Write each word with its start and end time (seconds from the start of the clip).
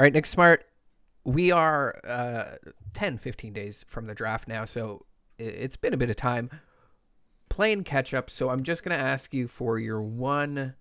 All 0.00 0.04
right, 0.04 0.14
Nick 0.14 0.24
Smart, 0.24 0.64
we 1.24 1.50
are 1.50 2.00
uh, 2.08 2.70
10, 2.94 3.18
15 3.18 3.52
days 3.52 3.84
from 3.86 4.06
the 4.06 4.14
draft 4.14 4.48
now, 4.48 4.64
so 4.64 5.04
it's 5.38 5.76
been 5.76 5.92
a 5.92 5.98
bit 5.98 6.08
of 6.08 6.16
time 6.16 6.48
playing 7.50 7.84
catch 7.84 8.14
up. 8.14 8.30
So 8.30 8.48
I'm 8.48 8.62
just 8.62 8.82
going 8.82 8.98
to 8.98 9.04
ask 9.04 9.34
you 9.34 9.46
for 9.46 9.78
your 9.78 10.00
one 10.00 10.72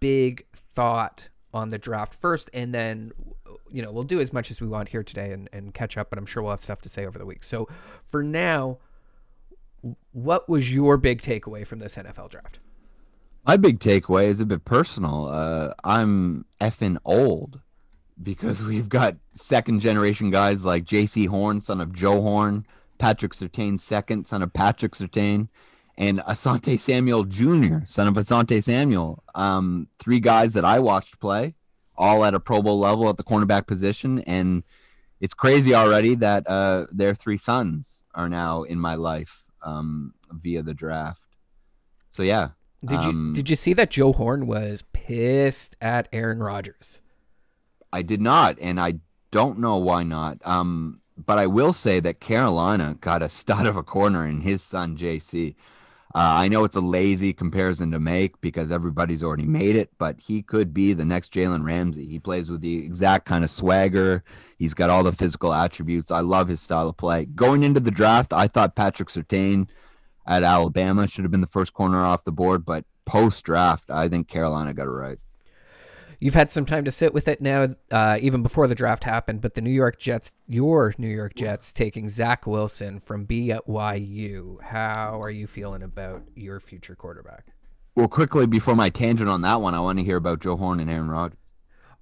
big 0.00 0.46
thought 0.54 1.28
on 1.52 1.68
the 1.68 1.76
draft 1.76 2.14
first, 2.14 2.48
and 2.54 2.74
then 2.74 3.12
you 3.70 3.82
know 3.82 3.92
we'll 3.92 4.04
do 4.04 4.22
as 4.22 4.32
much 4.32 4.50
as 4.50 4.58
we 4.58 4.68
want 4.68 4.88
here 4.88 5.02
today 5.02 5.30
and, 5.30 5.50
and 5.52 5.74
catch 5.74 5.98
up. 5.98 6.08
But 6.08 6.18
I'm 6.18 6.24
sure 6.24 6.42
we'll 6.42 6.52
have 6.52 6.60
stuff 6.60 6.80
to 6.80 6.88
say 6.88 7.04
over 7.04 7.18
the 7.18 7.26
week. 7.26 7.44
So 7.44 7.68
for 8.08 8.22
now, 8.22 8.78
what 10.12 10.48
was 10.48 10.72
your 10.72 10.96
big 10.96 11.20
takeaway 11.20 11.66
from 11.66 11.78
this 11.78 11.96
NFL 11.96 12.30
draft? 12.30 12.58
My 13.46 13.58
big 13.58 13.80
takeaway 13.80 14.28
is 14.28 14.40
a 14.40 14.46
bit 14.46 14.64
personal. 14.64 15.26
Uh, 15.26 15.74
I'm 15.84 16.46
effing 16.58 16.96
old 17.04 17.60
because 18.22 18.62
we've 18.62 18.88
got 18.88 19.16
second 19.34 19.80
generation 19.80 20.30
guys 20.30 20.64
like 20.64 20.84
Jaycee 20.84 21.28
Horn, 21.28 21.60
son 21.60 21.80
of 21.80 21.92
Joe 21.94 22.20
Horn, 22.20 22.66
Patrick 22.98 23.34
Surtain, 23.34 23.78
second 23.78 24.26
son 24.26 24.42
of 24.42 24.52
Patrick 24.52 24.92
Surtain, 24.92 25.48
and 25.96 26.20
Asante 26.20 26.78
Samuel 26.78 27.24
Jr., 27.24 27.84
son 27.86 28.08
of 28.08 28.14
Asante 28.14 28.62
Samuel. 28.62 29.22
Um, 29.34 29.88
three 29.98 30.20
guys 30.20 30.54
that 30.54 30.64
I 30.64 30.78
watched 30.78 31.20
play, 31.20 31.54
all 31.96 32.24
at 32.24 32.34
a 32.34 32.40
Pro 32.40 32.62
Bowl 32.62 32.78
level 32.78 33.08
at 33.08 33.16
the 33.16 33.24
cornerback 33.24 33.66
position, 33.66 34.20
and 34.20 34.62
it's 35.20 35.34
crazy 35.34 35.74
already 35.74 36.14
that 36.16 36.46
uh, 36.48 36.86
their 36.90 37.14
three 37.14 37.38
sons 37.38 38.04
are 38.14 38.28
now 38.28 38.62
in 38.62 38.78
my 38.78 38.94
life 38.94 39.44
um, 39.62 40.14
via 40.30 40.62
the 40.62 40.74
draft. 40.74 41.22
So 42.10 42.22
yeah, 42.22 42.50
Did 42.84 43.02
you 43.02 43.10
Um, 43.10 43.32
did 43.34 43.50
you 43.50 43.56
see 43.56 43.72
that 43.72 43.90
Joe 43.90 44.12
Horn 44.12 44.46
was 44.46 44.84
pissed 44.92 45.76
at 45.80 46.08
Aaron 46.12 46.40
Rodgers? 46.40 47.00
I 47.94 48.02
did 48.02 48.20
not, 48.20 48.58
and 48.60 48.80
I 48.80 48.94
don't 49.30 49.60
know 49.60 49.76
why 49.76 50.02
not. 50.02 50.38
Um, 50.44 51.00
but 51.16 51.38
I 51.38 51.46
will 51.46 51.72
say 51.72 52.00
that 52.00 52.18
Carolina 52.18 52.96
got 53.00 53.22
a 53.22 53.28
stud 53.28 53.66
of 53.66 53.76
a 53.76 53.84
corner 53.84 54.26
in 54.26 54.40
his 54.40 54.62
son 54.62 54.96
Jaycee. 54.96 55.54
Uh, 56.12 56.42
I 56.42 56.48
know 56.48 56.64
it's 56.64 56.74
a 56.74 56.80
lazy 56.80 57.32
comparison 57.32 57.92
to 57.92 58.00
make 58.00 58.40
because 58.40 58.72
everybody's 58.72 59.22
already 59.22 59.46
made 59.46 59.76
it, 59.76 59.90
but 59.96 60.16
he 60.18 60.42
could 60.42 60.74
be 60.74 60.92
the 60.92 61.04
next 61.04 61.32
Jalen 61.32 61.64
Ramsey. 61.64 62.06
He 62.06 62.18
plays 62.18 62.50
with 62.50 62.62
the 62.62 62.84
exact 62.84 63.26
kind 63.26 63.44
of 63.44 63.50
swagger. 63.50 64.24
He's 64.58 64.74
got 64.74 64.90
all 64.90 65.04
the 65.04 65.12
physical 65.12 65.52
attributes. 65.52 66.10
I 66.10 66.20
love 66.20 66.48
his 66.48 66.60
style 66.60 66.88
of 66.88 66.96
play. 66.96 67.26
Going 67.26 67.62
into 67.62 67.80
the 67.80 67.92
draft, 67.92 68.32
I 68.32 68.48
thought 68.48 68.74
Patrick 68.74 69.08
Surtain 69.08 69.68
at 70.26 70.42
Alabama 70.42 71.06
should 71.06 71.24
have 71.24 71.32
been 71.32 71.40
the 71.40 71.46
first 71.46 71.72
corner 71.72 72.04
off 72.04 72.24
the 72.24 72.32
board, 72.32 72.64
but 72.64 72.84
post 73.04 73.44
draft, 73.44 73.88
I 73.88 74.08
think 74.08 74.26
Carolina 74.26 74.74
got 74.74 74.86
it 74.86 74.90
right. 74.90 75.18
You've 76.24 76.32
had 76.32 76.50
some 76.50 76.64
time 76.64 76.86
to 76.86 76.90
sit 76.90 77.12
with 77.12 77.28
it 77.28 77.42
now, 77.42 77.68
uh, 77.90 78.16
even 78.18 78.42
before 78.42 78.66
the 78.66 78.74
draft 78.74 79.04
happened. 79.04 79.42
But 79.42 79.52
the 79.52 79.60
New 79.60 79.68
York 79.68 79.98
Jets, 79.98 80.32
your 80.48 80.94
New 80.96 81.10
York 81.10 81.34
Jets, 81.34 81.70
taking 81.70 82.08
Zach 82.08 82.46
Wilson 82.46 82.98
from 82.98 83.26
BYU. 83.26 84.62
How 84.62 85.20
are 85.20 85.28
you 85.28 85.46
feeling 85.46 85.82
about 85.82 86.22
your 86.34 86.60
future 86.60 86.94
quarterback? 86.94 87.48
Well, 87.94 88.08
quickly 88.08 88.46
before 88.46 88.74
my 88.74 88.88
tangent 88.88 89.28
on 89.28 89.42
that 89.42 89.60
one, 89.60 89.74
I 89.74 89.80
want 89.80 89.98
to 89.98 90.04
hear 90.06 90.16
about 90.16 90.40
Joe 90.40 90.56
Horn 90.56 90.80
and 90.80 90.90
Aaron 90.90 91.10
Rodgers. 91.10 91.36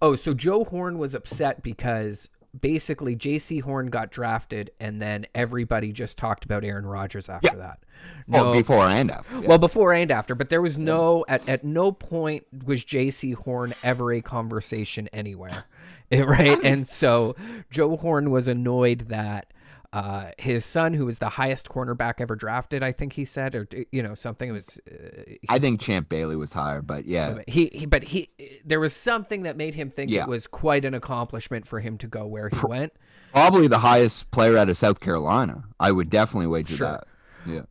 Oh, 0.00 0.14
so 0.14 0.34
Joe 0.34 0.62
Horn 0.62 0.98
was 0.98 1.16
upset 1.16 1.60
because 1.60 2.28
basically 2.58 3.16
Jaycee 3.16 3.62
Horn 3.62 3.86
got 3.88 4.10
drafted, 4.10 4.70
and 4.80 5.00
then 5.00 5.26
everybody 5.34 5.92
just 5.92 6.18
talked 6.18 6.44
about 6.44 6.64
Aaron 6.64 6.86
Rodgers 6.86 7.28
after 7.28 7.48
Yeah. 7.48 7.54
that. 7.56 7.78
Well, 8.26 8.52
before 8.52 8.86
and 8.88 9.10
after. 9.10 9.40
yeah. 9.40 9.46
Well, 9.48 9.58
before 9.58 9.92
and 9.94 10.10
after, 10.10 10.34
but 10.34 10.48
there 10.48 10.60
was 10.62 10.76
no 10.76 11.24
at, 11.28 11.48
at 11.48 11.62
no 11.64 11.92
point 11.92 12.44
was 12.64 12.84
Jaycee 12.84 13.34
Horn 13.34 13.74
ever 13.82 14.12
a 14.12 14.20
conversation 14.20 15.08
anywhere, 15.12 15.64
right? 16.12 16.58
And 16.64 16.88
so 16.88 17.36
Joe 17.70 17.96
Horn 17.96 18.30
was 18.30 18.48
annoyed 18.48 19.02
that 19.08 19.46
uh, 19.92 20.30
his 20.38 20.64
son, 20.64 20.94
who 20.94 21.04
was 21.04 21.18
the 21.18 21.28
highest 21.30 21.68
cornerback 21.68 22.14
ever 22.18 22.34
drafted, 22.34 22.82
I 22.82 22.92
think 22.92 23.12
he 23.14 23.24
said, 23.26 23.54
or 23.54 23.68
you 23.90 24.02
know 24.02 24.14
something, 24.14 24.48
it 24.48 24.52
was 24.52 24.80
uh, 24.90 25.34
I 25.48 25.58
think 25.58 25.80
Champ 25.80 26.08
Bailey 26.08 26.34
was 26.36 26.54
higher, 26.54 26.80
but 26.80 27.04
yeah, 27.04 27.40
he, 27.46 27.70
he 27.74 27.84
but 27.86 28.04
he 28.04 28.30
there 28.64 28.80
was 28.80 28.94
something 28.96 29.42
that 29.42 29.56
made 29.56 29.74
him 29.74 29.90
think 29.90 30.10
Yeah. 30.10 30.22
it 30.22 30.28
was 30.28 30.46
quite 30.46 30.84
an 30.86 30.94
accomplishment 30.94 31.66
for 31.66 31.80
him 31.80 31.98
to 31.98 32.06
go 32.06 32.26
where 32.26 32.48
he 32.48 32.58
went. 32.66 32.92
probably 33.32 33.68
the 33.68 33.80
highest 33.80 34.30
player 34.30 34.56
out 34.56 34.68
of 34.70 34.76
South 34.78 35.00
Carolina. 35.00 35.64
I 35.78 35.92
would 35.92 36.08
definitely 36.08 36.46
wager 36.46 36.76
Sure. 36.76 36.92
that. 36.92 37.06
Yeah. 37.46 37.62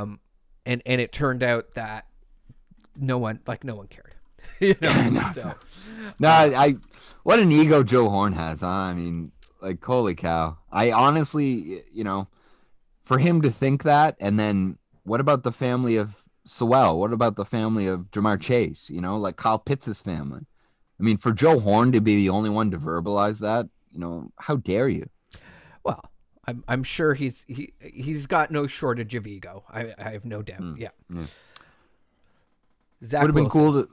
Um, 0.00 0.20
and 0.66 0.82
and 0.84 1.00
it 1.00 1.10
turned 1.12 1.42
out 1.42 1.74
that 1.74 2.06
no 2.96 3.16
one 3.16 3.40
like 3.46 3.64
no 3.64 3.76
one 3.76 3.86
cared, 3.86 4.12
you 4.60 4.76
know. 4.80 5.22
so 5.32 5.54
No, 6.18 6.28
I, 6.28 6.64
I 6.66 6.74
what 7.22 7.38
an 7.38 7.50
ego 7.50 7.82
Joe 7.82 8.10
Horn 8.10 8.34
has. 8.34 8.60
Huh? 8.60 8.68
I 8.68 8.94
mean, 8.94 9.32
like 9.62 9.82
holy 9.82 10.14
cow. 10.14 10.58
I 10.70 10.90
honestly, 10.90 11.84
you 11.92 12.04
know, 12.04 12.28
for 13.00 13.18
him 13.18 13.40
to 13.42 13.50
think 13.50 13.84
that, 13.84 14.16
and 14.20 14.38
then 14.38 14.78
what 15.04 15.20
about 15.20 15.44
the 15.44 15.52
family 15.52 15.96
of 15.96 16.28
Sewell? 16.44 16.98
What 16.98 17.12
about 17.12 17.36
the 17.36 17.44
family 17.44 17.86
of 17.86 18.10
Ja'Marr 18.10 18.40
Chase? 18.40 18.90
You 18.90 19.00
know, 19.00 19.16
like 19.16 19.36
Kyle 19.36 19.58
Pitts' 19.58 20.00
family. 20.00 20.46
I 20.98 21.02
mean, 21.02 21.16
for 21.16 21.32
Joe 21.32 21.58
Horn 21.58 21.92
to 21.92 22.00
be 22.00 22.16
the 22.16 22.28
only 22.28 22.50
one 22.50 22.70
to 22.70 22.78
verbalize 22.78 23.40
that, 23.40 23.68
you 23.90 23.98
know, 23.98 24.32
how 24.38 24.56
dare 24.56 24.88
you? 24.88 25.08
Well, 25.84 26.10
I'm 26.46 26.64
I'm 26.68 26.82
sure 26.82 27.14
he's 27.14 27.44
he 27.48 27.72
he's 27.80 28.26
got 28.26 28.50
no 28.50 28.66
shortage 28.66 29.14
of 29.14 29.26
ego. 29.26 29.64
I 29.70 29.94
I 29.98 30.10
have 30.10 30.24
no 30.24 30.42
doubt. 30.42 30.58
Hmm, 30.58 30.76
yeah. 30.76 30.88
yeah. 31.10 31.22
Zach 33.04 33.22
Would 33.22 33.28
have 33.28 33.34
been 33.34 33.48
cool 33.48 33.72
to. 33.82 33.88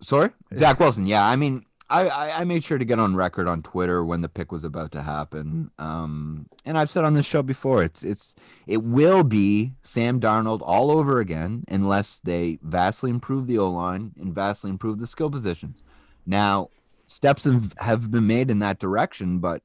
Sorry, 0.00 0.30
uh, 0.52 0.56
Zach 0.56 0.78
Wilson. 0.78 1.06
Yeah, 1.06 1.24
I 1.24 1.36
mean, 1.36 1.64
I, 1.90 2.08
I 2.08 2.40
I 2.40 2.44
made 2.44 2.64
sure 2.64 2.76
to 2.76 2.84
get 2.84 2.98
on 2.98 3.16
record 3.16 3.48
on 3.48 3.62
Twitter 3.62 4.04
when 4.04 4.20
the 4.20 4.28
pick 4.28 4.52
was 4.52 4.62
about 4.62 4.92
to 4.92 5.02
happen. 5.02 5.70
Um, 5.78 6.46
and 6.64 6.76
I've 6.76 6.90
said 6.90 7.04
on 7.04 7.14
this 7.14 7.26
show 7.26 7.42
before, 7.42 7.82
it's 7.82 8.04
it's 8.04 8.34
it 8.66 8.82
will 8.82 9.24
be 9.24 9.72
Sam 9.82 10.20
Darnold 10.20 10.60
all 10.62 10.90
over 10.90 11.18
again 11.18 11.64
unless 11.68 12.18
they 12.18 12.58
vastly 12.62 13.10
improve 13.10 13.46
the 13.46 13.58
O 13.58 13.70
line 13.70 14.12
and 14.20 14.34
vastly 14.34 14.70
improve 14.70 14.98
the 14.98 15.06
skill 15.06 15.30
positions. 15.30 15.82
Now, 16.26 16.68
steps 17.06 17.44
have, 17.44 17.72
have 17.78 18.10
been 18.10 18.26
made 18.26 18.50
in 18.50 18.58
that 18.58 18.78
direction, 18.78 19.38
but 19.38 19.62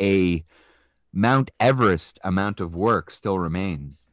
a 0.00 0.44
Mount 1.12 1.50
Everest 1.58 2.18
amount 2.22 2.60
of 2.60 2.76
work 2.76 3.10
still 3.10 3.38
remains. 3.38 4.04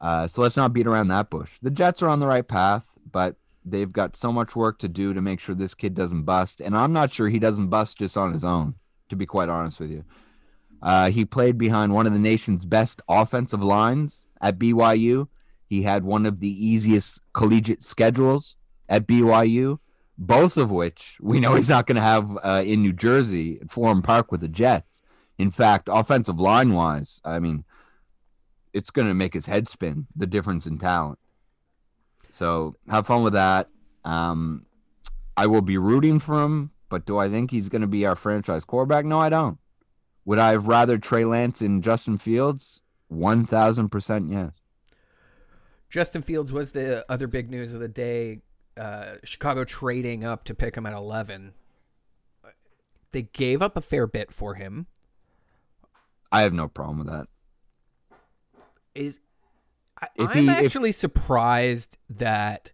Uh, 0.00 0.26
so 0.26 0.42
let's 0.42 0.56
not 0.56 0.72
beat 0.72 0.86
around 0.86 1.08
that 1.08 1.30
bush. 1.30 1.58
The 1.62 1.70
Jets 1.70 2.02
are 2.02 2.08
on 2.08 2.18
the 2.18 2.26
right 2.26 2.46
path, 2.46 2.98
but 3.08 3.36
they've 3.64 3.92
got 3.92 4.16
so 4.16 4.32
much 4.32 4.56
work 4.56 4.78
to 4.78 4.88
do 4.88 5.14
to 5.14 5.22
make 5.22 5.40
sure 5.40 5.54
this 5.54 5.74
kid 5.74 5.94
doesn't 5.94 6.22
bust. 6.22 6.60
And 6.60 6.76
I'm 6.76 6.92
not 6.92 7.12
sure 7.12 7.28
he 7.28 7.38
doesn't 7.38 7.68
bust 7.68 7.98
just 7.98 8.16
on 8.16 8.32
his 8.32 8.44
own, 8.44 8.74
to 9.08 9.16
be 9.16 9.26
quite 9.26 9.48
honest 9.48 9.80
with 9.80 9.90
you. 9.90 10.04
Uh, 10.82 11.10
he 11.10 11.24
played 11.24 11.56
behind 11.56 11.94
one 11.94 12.06
of 12.06 12.12
the 12.12 12.18
nation's 12.18 12.64
best 12.64 13.00
offensive 13.08 13.62
lines 13.62 14.26
at 14.40 14.58
BYU. 14.58 15.28
He 15.64 15.82
had 15.82 16.04
one 16.04 16.26
of 16.26 16.40
the 16.40 16.66
easiest 16.66 17.20
collegiate 17.32 17.84
schedules 17.84 18.56
at 18.88 19.06
BYU, 19.06 19.78
both 20.18 20.56
of 20.56 20.70
which 20.70 21.16
we 21.20 21.40
know 21.40 21.54
he's 21.54 21.68
not 21.68 21.86
going 21.86 21.96
to 21.96 22.02
have 22.02 22.36
uh, 22.42 22.62
in 22.64 22.82
New 22.82 22.92
Jersey 22.92 23.58
at 23.60 23.68
Florham 23.68 24.02
Park 24.02 24.32
with 24.32 24.40
the 24.40 24.48
Jets. 24.48 25.02
In 25.38 25.50
fact, 25.50 25.88
offensive 25.90 26.38
line 26.38 26.74
wise, 26.74 27.20
I 27.24 27.38
mean, 27.38 27.64
it's 28.72 28.90
going 28.90 29.08
to 29.08 29.14
make 29.14 29.34
his 29.34 29.46
head 29.46 29.68
spin 29.68 30.06
the 30.14 30.26
difference 30.26 30.66
in 30.66 30.78
talent. 30.78 31.18
So 32.32 32.76
have 32.88 33.06
fun 33.06 33.22
with 33.22 33.34
that. 33.34 33.68
Um, 34.04 34.64
I 35.36 35.46
will 35.46 35.60
be 35.60 35.76
rooting 35.76 36.18
for 36.18 36.42
him, 36.42 36.70
but 36.88 37.04
do 37.04 37.18
I 37.18 37.28
think 37.28 37.50
he's 37.50 37.68
going 37.68 37.82
to 37.82 37.88
be 37.88 38.06
our 38.06 38.16
franchise 38.16 38.64
quarterback? 38.64 39.04
No, 39.04 39.20
I 39.20 39.28
don't. 39.28 39.58
Would 40.24 40.38
I 40.38 40.52
have 40.52 40.66
rather 40.66 40.96
Trey 40.96 41.26
Lance 41.26 41.60
and 41.60 41.84
Justin 41.84 42.16
Fields? 42.16 42.80
One 43.08 43.44
thousand 43.44 43.90
percent, 43.90 44.30
yes. 44.30 44.52
Justin 45.90 46.22
Fields 46.22 46.54
was 46.54 46.72
the 46.72 47.04
other 47.10 47.26
big 47.26 47.50
news 47.50 47.74
of 47.74 47.80
the 47.80 47.88
day. 47.88 48.40
Uh, 48.78 49.16
Chicago 49.24 49.64
trading 49.64 50.24
up 50.24 50.44
to 50.44 50.54
pick 50.54 50.74
him 50.74 50.86
at 50.86 50.94
11. 50.94 51.52
They 53.12 53.22
gave 53.22 53.60
up 53.60 53.76
a 53.76 53.82
fair 53.82 54.06
bit 54.06 54.32
for 54.32 54.54
him. 54.54 54.86
I 56.32 56.42
have 56.42 56.54
no 56.54 56.66
problem 56.66 57.00
with 57.00 57.08
that. 57.08 57.28
Is 58.94 59.20
If 60.16 60.30
I'm 60.30 60.36
he- 60.36 60.48
if- 60.48 60.64
actually 60.64 60.92
surprised 60.92 61.96
that 62.10 62.72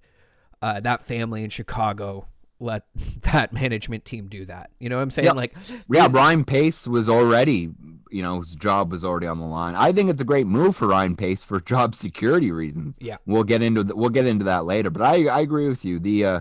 uh, 0.62 0.80
that 0.80 1.02
family 1.02 1.44
in 1.44 1.50
Chicago 1.50 2.26
let 2.60 2.84
that 3.22 3.52
management 3.52 4.04
team 4.04 4.26
do 4.28 4.44
that. 4.46 4.70
You 4.80 4.88
know 4.88 4.96
what 4.96 5.02
I'm 5.02 5.10
saying? 5.10 5.26
Yeah. 5.26 5.32
Like, 5.32 5.54
Yeah, 5.88 6.08
Ryan 6.10 6.44
Pace 6.44 6.86
was 6.88 7.08
already, 7.08 7.70
you 8.10 8.22
know, 8.22 8.40
his 8.40 8.54
job 8.56 8.90
was 8.90 9.04
already 9.04 9.28
on 9.28 9.38
the 9.38 9.46
line. 9.46 9.76
I 9.76 9.92
think 9.92 10.10
it's 10.10 10.20
a 10.20 10.24
great 10.24 10.46
move 10.46 10.74
for 10.74 10.88
Ryan 10.88 11.14
Pace 11.14 11.44
for 11.44 11.60
job 11.74 11.94
security 11.94 12.50
reasons. 12.50 12.96
Yeah. 13.00 13.18
we'll 13.26 13.44
get 13.44 13.62
into 13.62 13.84
th- 13.84 13.94
we'll 13.94 14.10
get 14.10 14.26
into 14.26 14.44
that 14.46 14.64
later. 14.64 14.90
But 14.90 15.02
I 15.02 15.26
I 15.26 15.40
agree 15.40 15.68
with 15.68 15.84
you. 15.84 15.98
The 16.00 16.24
uh, 16.24 16.40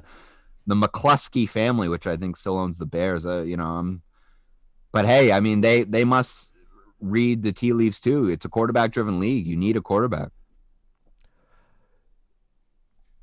the 0.66 0.75
McCluskey 0.75 1.48
family, 1.48 1.88
which 1.88 2.07
I 2.07 2.18
think 2.18 2.36
still 2.36 2.57
owns 2.57 2.78
the 2.78 2.86
Bears, 2.86 3.25
uh, 3.25 3.42
you 3.42 3.56
know, 3.56 3.66
um, 3.66 4.01
but 4.92 5.06
hey, 5.06 5.31
I 5.31 5.39
mean 5.39 5.62
they 5.62 5.84
they 5.84 6.04
must 6.04 6.48
read 7.00 7.44
the 7.44 7.51
tea 7.54 7.74
leaves 7.74 8.00
too. 8.00 8.28
It's 8.28 8.44
a 8.44 8.50
quarterback 8.50 8.92
driven 8.92 9.19
league. 9.19 9.45
You 9.45 9.56
need 9.56 9.78
a 9.78 9.81
quarterback. 9.81 10.30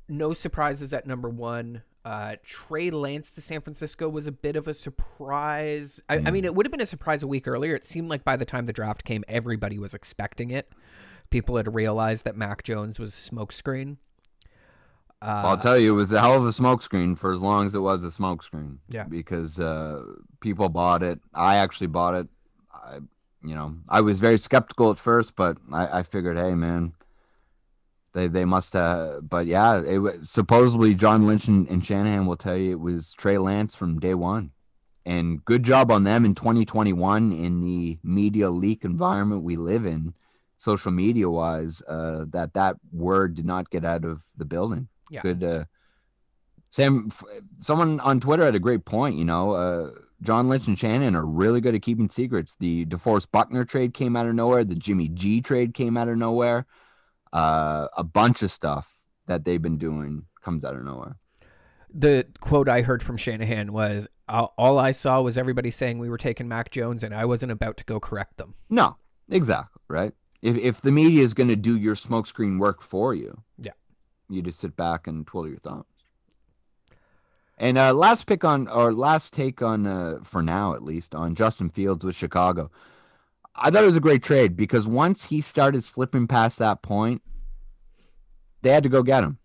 No 0.07 0.33
surprises 0.33 0.93
at 0.93 1.05
number 1.05 1.29
one. 1.29 1.83
Uh, 2.03 2.35
Trey 2.43 2.91
Lance 2.91 3.31
to 3.31 3.41
San 3.41 3.61
Francisco 3.61 4.07
was 4.07 4.27
a 4.27 4.31
bit 4.31 4.55
of 4.55 4.67
a 4.67 4.73
surprise. 4.75 5.99
I, 6.07 6.17
I 6.17 6.31
mean, 6.31 6.45
it 6.45 6.53
would 6.53 6.65
have 6.65 6.71
been 6.71 6.81
a 6.81 6.85
surprise 6.85 7.23
a 7.23 7.27
week 7.27 7.47
earlier. 7.47 7.73
It 7.73 7.83
seemed 7.83 8.09
like 8.09 8.23
by 8.23 8.35
the 8.35 8.45
time 8.45 8.67
the 8.67 8.73
draft 8.73 9.03
came, 9.03 9.23
everybody 9.27 9.79
was 9.79 9.95
expecting 9.95 10.51
it. 10.51 10.71
People 11.31 11.57
had 11.57 11.73
realized 11.73 12.23
that 12.25 12.35
Mac 12.35 12.61
Jones 12.63 12.99
was 12.99 13.15
a 13.15 13.31
smokescreen. 13.31 13.97
Uh, 15.19 15.41
I'll 15.45 15.57
tell 15.57 15.79
you, 15.79 15.93
it 15.93 15.97
was 15.97 16.13
a 16.13 16.19
hell 16.19 16.35
of 16.35 16.45
a 16.45 16.49
smokescreen 16.49 17.17
for 17.17 17.33
as 17.33 17.41
long 17.41 17.65
as 17.65 17.73
it 17.73 17.79
was 17.79 18.03
a 18.03 18.09
smokescreen. 18.09 18.77
Yeah. 18.89 19.05
Because 19.05 19.59
uh, 19.59 20.03
people 20.41 20.69
bought 20.69 21.01
it. 21.01 21.19
I 21.33 21.55
actually 21.55 21.87
bought 21.87 22.13
it. 22.13 22.27
I, 22.71 22.99
you 23.43 23.55
know, 23.55 23.77
I 23.89 24.01
was 24.01 24.19
very 24.19 24.37
skeptical 24.37 24.91
at 24.91 24.97
first, 24.97 25.35
but 25.35 25.57
I, 25.71 25.99
I 25.99 26.03
figured, 26.03 26.37
hey, 26.37 26.53
man, 26.53 26.93
they 28.15 28.27
they 28.27 28.45
must 28.45 28.73
have. 28.73 29.29
But 29.29 29.45
yeah, 29.45 29.79
it 29.83 29.99
was 29.99 30.27
supposedly 30.31 30.95
John 30.95 31.27
Lynch 31.27 31.47
and, 31.47 31.69
and 31.69 31.85
Shanahan 31.85 32.25
will 32.25 32.35
tell 32.37 32.57
you 32.57 32.71
it 32.71 32.79
was 32.79 33.13
Trey 33.13 33.37
Lance 33.37 33.75
from 33.75 33.99
day 33.99 34.15
one. 34.15 34.51
And 35.05 35.45
good 35.45 35.61
job 35.61 35.91
on 35.91 36.03
them 36.03 36.25
in 36.25 36.33
2021 36.33 37.31
in 37.31 37.61
the 37.61 37.99
media 38.01 38.49
leak 38.49 38.83
environment 38.83 39.43
we 39.43 39.55
live 39.55 39.85
in, 39.85 40.15
social 40.57 40.91
media 40.91 41.29
wise, 41.29 41.83
uh, 41.87 42.25
that 42.29 42.53
that 42.55 42.77
word 42.91 43.35
did 43.35 43.45
not 43.45 43.69
get 43.69 43.85
out 43.85 44.03
of 44.03 44.23
the 44.35 44.45
building 44.45 44.87
Yeah. 45.11 45.21
good 45.21 45.43
uh 45.43 45.65
sam 46.71 47.09
f- 47.11 47.23
someone 47.59 47.99
on 47.99 48.19
twitter 48.19 48.43
had 48.45 48.55
a 48.55 48.59
great 48.59 48.83
point 48.85 49.15
you 49.15 49.25
know 49.25 49.51
uh 49.51 49.91
john 50.21 50.49
lynch 50.49 50.67
and 50.67 50.77
Shanahan 50.79 51.15
are 51.15 51.25
really 51.25 51.61
good 51.61 51.75
at 51.75 51.81
keeping 51.81 52.09
secrets 52.09 52.55
the 52.59 52.85
deforest 52.85 53.27
buckner 53.31 53.63
trade 53.65 53.93
came 53.93 54.15
out 54.15 54.27
of 54.27 54.35
nowhere 54.35 54.63
the 54.63 54.75
jimmy 54.75 55.07
g 55.07 55.41
trade 55.41 55.73
came 55.73 55.95
out 55.97 56.09
of 56.09 56.17
nowhere 56.17 56.65
uh 57.35 57.87
a 57.97 58.03
bunch 58.03 58.41
of 58.41 58.51
stuff 58.51 58.85
that 59.27 59.43
they've 59.45 59.61
been 59.61 59.77
doing 59.77 60.25
comes 60.41 60.63
out 60.63 60.75
of 60.75 60.83
nowhere 60.83 61.17
the 61.97 62.25
quote 62.41 62.67
I 62.67 62.81
heard 62.81 63.01
from 63.01 63.15
Shanahan 63.15 63.71
was, 63.71 64.09
"All 64.27 64.77
I 64.77 64.91
saw 64.91 65.21
was 65.21 65.37
everybody 65.37 65.71
saying 65.71 65.97
we 65.97 66.09
were 66.09 66.17
taking 66.17 66.45
Mac 66.49 66.69
Jones, 66.69 67.05
and 67.05 67.15
I 67.15 67.23
wasn't 67.23 67.53
about 67.53 67.77
to 67.77 67.85
go 67.85 67.99
correct 68.01 68.35
them." 68.37 68.53
no 68.69 68.97
exactly 69.29 69.81
right 69.87 70.13
if, 70.41 70.57
if 70.57 70.81
the 70.81 70.91
media 70.91 71.23
is 71.23 71.33
going 71.33 71.47
to 71.47 71.55
do 71.55 71.77
your 71.77 71.95
smokescreen 71.95 72.59
work 72.59 72.81
for 72.81 73.13
you 73.15 73.41
Yeah. 73.57 73.71
you 74.29 74.41
just 74.41 74.59
sit 74.59 74.75
back 74.75 75.07
and 75.07 75.25
twiddle 75.25 75.49
your 75.49 75.59
thumbs 75.59 75.85
and 77.57 77.77
uh 77.77 77.93
last 77.93 78.27
pick 78.27 78.43
on 78.43 78.67
or 78.67 78.93
last 78.93 79.33
take 79.33 79.61
on 79.61 79.87
uh 79.87 80.19
for 80.23 80.41
now 80.43 80.73
at 80.75 80.83
least 80.83 81.15
on 81.15 81.33
justin 81.35 81.69
fields 81.69 82.03
with 82.05 82.15
chicago 82.15 82.69
i 83.57 83.69
thought 83.71 83.83
it 83.83 83.87
was 83.87 83.95
a 83.95 84.01
great 84.01 84.23
trade 84.23 84.55
because 84.55 84.87
once 84.87 85.25
he 85.25 85.41
started 85.41 85.83
slipping 85.83 86.27
past 86.27 86.57
that 86.59 86.81
point 86.81 87.21
they 88.61 88.71
had 88.71 88.83
to 88.83 88.89
go 88.89 89.03
get 89.03 89.23
him 89.23 89.37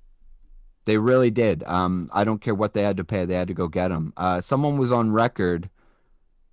they 0.84 0.96
really 0.98 1.30
did 1.30 1.62
um 1.64 2.08
i 2.12 2.24
don't 2.24 2.40
care 2.40 2.54
what 2.54 2.74
they 2.74 2.82
had 2.82 2.96
to 2.96 3.04
pay 3.04 3.24
they 3.24 3.34
had 3.34 3.48
to 3.48 3.54
go 3.54 3.68
get 3.68 3.90
him 3.90 4.12
uh 4.16 4.40
someone 4.40 4.78
was 4.78 4.90
on 4.92 5.10
record 5.12 5.70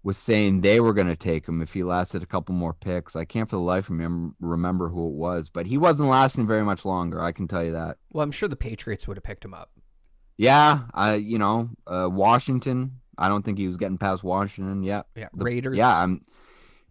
was 0.03 0.17
saying 0.17 0.61
they 0.61 0.79
were 0.79 0.93
going 0.93 1.07
to 1.07 1.17
take 1.17 1.47
him 1.49 1.61
if 1.61 1.73
he 1.73 1.83
lasted 1.83 2.23
a 2.23 2.27
couple 2.27 2.55
more 2.55 2.71
picks. 2.73 3.13
I 3.13 3.25
can't 3.25 3.49
for 3.49 3.57
the 3.57 3.61
life 3.61 3.89
of 3.89 3.95
me 3.95 4.29
remember 4.39 4.87
who 4.87 5.05
it 5.09 5.15
was, 5.15 5.49
but 5.49 5.65
he 5.65 5.77
wasn't 5.77 6.07
lasting 6.07 6.47
very 6.47 6.63
much 6.63 6.85
longer. 6.85 7.21
I 7.21 7.33
can 7.33 7.45
tell 7.45 7.61
you 7.61 7.73
that. 7.73 7.97
Well, 8.13 8.23
I'm 8.23 8.31
sure 8.31 8.47
the 8.47 8.55
Patriots 8.55 9.05
would 9.05 9.17
have 9.17 9.25
picked 9.25 9.43
him 9.43 9.53
up. 9.53 9.71
Yeah, 10.37 10.83
I 10.93 11.15
you 11.15 11.37
know 11.37 11.71
uh, 11.87 12.07
Washington. 12.09 13.01
I 13.17 13.27
don't 13.27 13.43
think 13.43 13.57
he 13.57 13.67
was 13.67 13.75
getting 13.75 13.97
past 13.97 14.23
Washington. 14.23 14.81
Yeah, 14.81 15.01
Yeah, 15.13 15.27
The- 15.33 15.43
Raiders. 15.43 15.75
yeah. 15.75 16.01
I'm 16.01 16.21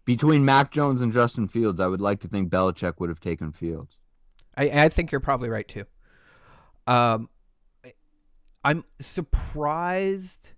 between 0.07 0.45
Mac 0.45 0.71
Jones 0.71 1.01
and 1.01 1.11
Justin 1.11 1.49
Fields. 1.49 1.81
I 1.81 1.87
would 1.87 1.99
like 1.99 2.21
to 2.21 2.29
think 2.29 2.49
Belichick 2.49 2.93
would 2.97 3.09
have 3.09 3.19
taken 3.19 3.51
Fields. 3.51 3.97
I, 4.55 4.69
I 4.69 4.89
think 4.89 5.11
you're 5.11 5.19
probably 5.19 5.49
right 5.49 5.67
too. 5.67 5.83
Um, 6.87 7.29
I'm 8.63 8.85
surprised 8.99 10.51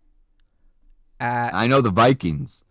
at. 1.20 1.54
I 1.56 1.66
know 1.66 1.82
the 1.82 1.90
Vikings. 1.90 2.64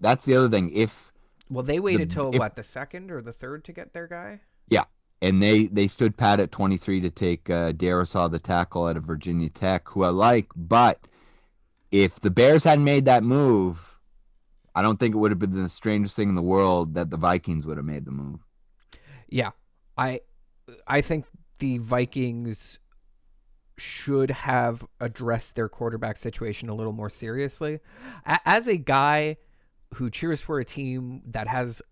That's 0.00 0.24
the 0.24 0.34
other 0.34 0.48
thing. 0.48 0.70
If 0.74 1.12
well, 1.48 1.62
they 1.62 1.78
waited 1.78 2.10
till 2.10 2.34
if- 2.34 2.38
what 2.40 2.56
the 2.56 2.64
second 2.64 3.12
or 3.12 3.22
the 3.22 3.32
third 3.32 3.64
to 3.64 3.72
get 3.72 3.92
their 3.92 4.08
guy. 4.08 4.40
Yeah, 4.68 4.84
and 5.22 5.40
they 5.40 5.66
they 5.66 5.86
stood 5.86 6.16
pat 6.16 6.40
at 6.40 6.50
23 6.50 7.00
to 7.00 7.10
take 7.10 7.48
uh, 7.48 7.72
Darrisaw, 7.72 8.28
the 8.28 8.40
tackle 8.40 8.86
out 8.86 8.96
of 8.96 9.04
Virginia 9.04 9.50
Tech, 9.50 9.88
who 9.90 10.02
I 10.02 10.08
like. 10.08 10.48
But 10.56 11.06
if 11.92 12.18
the 12.18 12.30
Bears 12.30 12.64
hadn't 12.64 12.84
made 12.84 13.04
that 13.04 13.22
move, 13.22 13.93
I 14.74 14.82
don't 14.82 14.98
think 14.98 15.14
it 15.14 15.18
would 15.18 15.30
have 15.30 15.38
been 15.38 15.62
the 15.62 15.68
strangest 15.68 16.16
thing 16.16 16.28
in 16.28 16.34
the 16.34 16.42
world 16.42 16.94
that 16.94 17.10
the 17.10 17.16
Vikings 17.16 17.66
would 17.66 17.76
have 17.76 17.86
made 17.86 18.04
the 18.04 18.10
move. 18.10 18.40
Yeah, 19.28 19.50
I 19.96 20.20
I 20.86 21.00
think 21.00 21.26
the 21.58 21.78
Vikings 21.78 22.78
should 23.76 24.30
have 24.30 24.86
addressed 25.00 25.54
their 25.54 25.68
quarterback 25.68 26.16
situation 26.16 26.68
a 26.68 26.74
little 26.74 26.92
more 26.92 27.10
seriously. 27.10 27.80
As 28.24 28.68
a 28.68 28.76
guy 28.76 29.36
who 29.94 30.10
cheers 30.10 30.42
for 30.42 30.60
a 30.60 30.64
team 30.64 31.22
that 31.26 31.48
has 31.48 31.82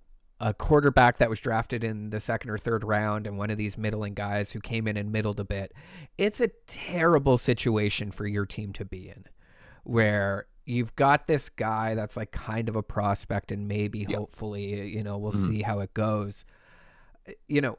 a 0.41 0.53
quarterback 0.53 1.19
that 1.19 1.31
was 1.31 1.41
drafted 1.41 1.85
in 1.85 2.11
the 2.11 2.19
second 2.19 2.51
or 2.51 2.59
third 2.59 2.83
round 2.83 3.27
and 3.27 3.39
one 3.39 3.51
of 3.51 3.59
these 3.59 3.79
middling 3.79 4.15
guys 4.15 4.53
who 4.53 4.61
came 4.61 4.89
in 4.89 4.97
and 4.97 5.13
middled 5.13 5.39
a 5.39 5.45
bit, 5.45 5.73
it's 6.19 6.41
a 6.41 6.49
terrible 6.67 7.39
situation 7.39 8.11
for 8.11 8.27
your 8.27 8.45
team 8.45 8.73
to 8.73 8.85
be 8.85 9.09
in 9.09 9.25
where 9.85 10.47
you've 10.65 10.95
got 10.97 11.27
this 11.27 11.49
guy 11.49 11.95
that's 11.95 12.17
like 12.17 12.31
kind 12.31 12.69
of 12.69 12.77
a 12.77 12.83
prospect 12.83 13.51
and 13.53 13.67
maybe 13.69 14.07
Yeah. 14.09 14.19
hopefully 14.19 14.89
you 14.89 15.03
know 15.03 15.19
we'll 15.19 15.33
Mhm. 15.33 15.47
see 15.47 15.63
how 15.63 15.81
it 15.81 15.93
goes 15.95 16.45
you 17.49 17.61
know 17.61 17.79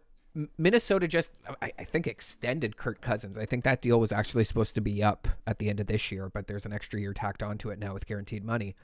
Minnesota 0.57 1.07
just 1.07 1.31
I, 1.61 1.71
I 1.77 1.83
think 1.83 2.07
extended 2.07 2.75
Kirk 2.75 3.01
Cousins. 3.01 3.37
I 3.37 3.45
think 3.45 3.63
that 3.65 3.83
deal 3.83 3.99
was 3.99 4.11
actually 4.11 4.45
supposed 4.45 4.73
to 4.73 4.81
be 4.81 5.03
up 5.03 5.27
at 5.45 5.59
the 5.59 5.69
end 5.69 5.79
of 5.79 5.85
this 5.85 6.11
year, 6.11 6.27
but 6.27 6.47
there's 6.47 6.65
an 6.65 6.73
extra 6.73 6.99
year 6.99 7.13
tacked 7.13 7.43
onto 7.43 7.69
it 7.69 7.77
now 7.77 7.93
with 7.93 8.07
guaranteed 8.07 8.43
money. 8.43 8.75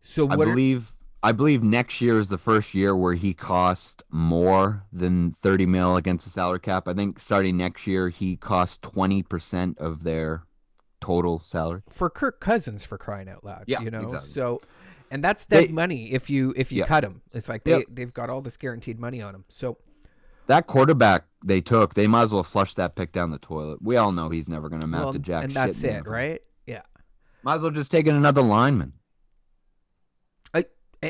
So 0.00 0.28
I 0.28 0.36
what 0.36 0.46
are- 0.46 0.50
believe 0.52 0.92
I 1.24 1.32
believe 1.32 1.62
next 1.64 2.00
year 2.02 2.20
is 2.20 2.28
the 2.28 2.38
first 2.38 2.72
year 2.74 2.94
where 2.94 3.14
he 3.14 3.32
cost 3.34 4.02
more 4.10 4.84
than 4.92 5.32
30 5.32 5.64
mil 5.66 5.96
against 5.96 6.24
the 6.26 6.30
salary 6.30 6.60
cap. 6.60 6.86
I 6.86 6.92
think 6.94 7.18
starting 7.18 7.56
next 7.56 7.86
year 7.86 8.10
he 8.10 8.36
cost 8.36 8.80
20% 8.82 9.78
of 9.78 10.04
their 10.04 10.44
total 11.04 11.40
salary. 11.44 11.82
for 11.90 12.08
Kirk 12.10 12.40
Cousins 12.40 12.84
for 12.84 12.96
crying 12.98 13.28
out 13.28 13.44
loud, 13.44 13.64
Yeah, 13.66 13.80
you 13.80 13.90
know. 13.90 14.00
exactly. 14.02 14.28
So 14.28 14.60
and 15.10 15.22
that's 15.22 15.46
dead 15.46 15.68
They- 15.68 15.72
money 15.72 16.12
if 16.12 16.28
you 16.30 16.52
if 16.56 16.72
you 16.72 16.80
Yeah. 16.80 16.86
cut 16.86 17.04
him. 17.04 17.22
It's 17.32 17.48
like 17.48 17.64
they 17.64 17.84
they've 17.90 18.12
got 18.12 18.30
all 18.30 18.40
this 18.40 18.56
guaranteed 18.56 18.98
money 18.98 19.20
on 19.22 19.34
him. 19.34 19.44
So 19.48 19.78
That 20.46 20.66
quarterback 20.66 21.24
they 21.44 21.60
took, 21.60 21.94
they 21.94 22.06
might 22.06 22.22
as 22.24 22.30
well 22.32 22.42
flush 22.42 22.74
that 22.74 22.94
pick 22.96 23.12
down 23.12 23.30
the 23.30 23.38
toilet. 23.38 23.80
We 23.82 23.96
all 23.96 24.12
know 24.12 24.28
he's 24.30 24.48
never 24.48 24.68
going 24.68 24.80
to 24.80 24.84
amount 24.86 25.04
well, 25.04 25.12
to 25.14 25.18
jack 25.18 25.44
and 25.44 25.52
shit. 25.52 25.54
that's 25.54 25.84
it, 25.84 26.06
right? 26.06 26.40
Yeah. 26.66 26.82
Might 27.42 27.56
as 27.56 27.62
well 27.62 27.70
just 27.70 27.90
take 27.90 28.06
in 28.06 28.14
another 28.14 28.42
lineman. 28.42 28.94
I, 30.54 30.64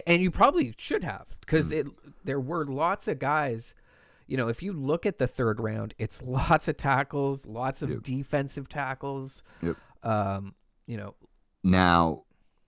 and 0.07 0.23
you 0.23 0.31
probably 0.31 0.75
should 0.79 1.05
have 1.05 1.27
because 1.41 1.67
Mm. 1.67 1.93
there 2.25 2.41
were 2.41 2.65
lots 2.67 3.07
of 3.09 3.19
guys. 3.19 3.75
You 4.27 4.37
know, 4.37 4.49
if 4.49 4.63
you 4.63 4.73
look 4.73 5.05
at 5.07 5.19
the 5.19 5.27
third 5.27 5.61
round, 5.61 5.95
it's 5.99 6.23
lots 6.27 6.69
of 6.69 6.77
tackles, 6.77 7.47
lots 7.47 7.83
of 7.83 7.91
Yep. 7.91 8.03
defensive 8.03 8.69
tackles. 8.69 9.43
Yep. 9.63 9.77
Um, 10.03 10.55
you 10.87 10.97
know, 10.97 11.15
Now, 11.63 12.23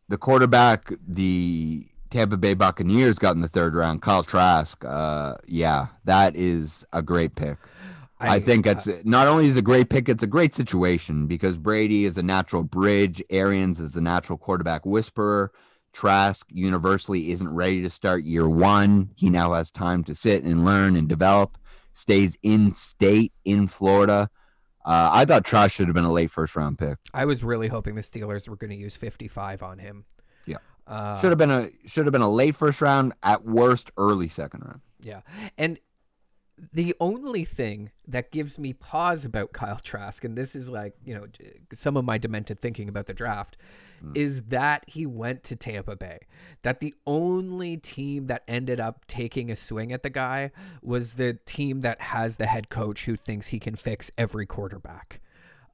the 0.08 0.16
quarterback 0.16 0.92
the 1.06 1.86
Tampa 2.10 2.36
Bay 2.36 2.54
Buccaneers 2.54 3.18
got 3.18 3.34
in 3.34 3.42
the 3.42 3.48
third 3.48 3.74
round, 3.74 4.00
Kyle 4.00 4.22
Trask. 4.22 4.82
Uh, 4.84 5.34
yeah, 5.46 5.88
that 6.04 6.36
is 6.36 6.86
a 6.92 7.02
great 7.02 7.34
pick. 7.34 7.58
I, 8.18 8.40
think 8.40 8.66
it's 8.66 8.88
not 9.04 9.26
only 9.28 9.46
is 9.46 9.58
a 9.58 9.62
great 9.62 9.90
pick, 9.90 10.08
it's 10.08 10.22
a 10.22 10.26
great 10.26 10.54
situation 10.54 11.26
because 11.26 11.58
Brady 11.58 12.06
is 12.06 12.16
a 12.16 12.22
natural 12.22 12.62
bridge. 12.62 13.22
Arians 13.28 13.78
is 13.78 13.94
a 13.96 14.00
natural 14.00 14.38
quarterback 14.38 14.86
whisperer. 14.86 15.52
Trask 15.96 16.46
universally 16.52 17.30
isn't 17.30 17.48
ready 17.48 17.80
to 17.80 17.88
start 17.88 18.22
year 18.22 18.46
one. 18.46 19.12
He 19.16 19.30
now 19.30 19.54
has 19.54 19.70
time 19.70 20.04
to 20.04 20.14
sit 20.14 20.44
and 20.44 20.62
learn 20.62 20.94
and 20.94 21.08
develop. 21.08 21.56
Stays 21.94 22.36
in 22.42 22.70
state 22.72 23.32
in 23.46 23.66
Florida. 23.66 24.28
Uh, 24.84 25.08
I 25.10 25.24
thought 25.24 25.42
Trask 25.46 25.74
should 25.74 25.88
have 25.88 25.94
been 25.94 26.04
a 26.04 26.12
late 26.12 26.30
first 26.30 26.54
round 26.54 26.78
pick. 26.78 26.98
I 27.14 27.24
was 27.24 27.42
really 27.42 27.68
hoping 27.68 27.94
the 27.94 28.02
Steelers 28.02 28.46
were 28.46 28.56
going 28.56 28.68
to 28.72 28.76
use 28.76 28.94
55 28.94 29.62
on 29.62 29.78
him. 29.78 30.04
Yeah. 30.44 30.58
Uh, 30.86 31.18
Should 31.18 31.30
have 31.30 31.38
been 31.38 31.50
a 31.50 31.70
should 31.86 32.04
have 32.04 32.12
been 32.12 32.20
a 32.20 32.30
late 32.30 32.54
first 32.56 32.82
round, 32.82 33.14
at 33.22 33.46
worst 33.46 33.90
early 33.96 34.28
second 34.28 34.64
round. 34.66 34.82
Yeah. 35.00 35.22
And 35.56 35.78
the 36.74 36.94
only 37.00 37.46
thing 37.46 37.90
that 38.06 38.30
gives 38.30 38.58
me 38.58 38.74
pause 38.74 39.24
about 39.24 39.54
Kyle 39.54 39.78
Trask, 39.78 40.22
and 40.24 40.36
this 40.36 40.54
is 40.54 40.68
like, 40.68 40.92
you 41.02 41.14
know, 41.14 41.24
some 41.72 41.96
of 41.96 42.04
my 42.04 42.18
demented 42.18 42.60
thinking 42.60 42.86
about 42.90 43.06
the 43.06 43.14
draft, 43.14 43.56
is 44.14 44.44
that 44.44 44.84
he 44.86 45.06
went 45.06 45.42
to 45.44 45.56
Tampa 45.56 45.96
Bay. 45.96 46.20
That 46.62 46.80
the 46.80 46.94
only 47.06 47.76
team 47.76 48.26
that 48.26 48.42
ended 48.48 48.80
up 48.80 49.06
taking 49.06 49.50
a 49.50 49.56
swing 49.56 49.92
at 49.92 50.02
the 50.02 50.10
guy 50.10 50.50
was 50.82 51.14
the 51.14 51.38
team 51.46 51.80
that 51.80 52.00
has 52.00 52.36
the 52.36 52.46
head 52.46 52.68
coach 52.68 53.04
who 53.04 53.16
thinks 53.16 53.48
he 53.48 53.58
can 53.58 53.76
fix 53.76 54.10
every 54.16 54.46
quarterback. 54.46 55.20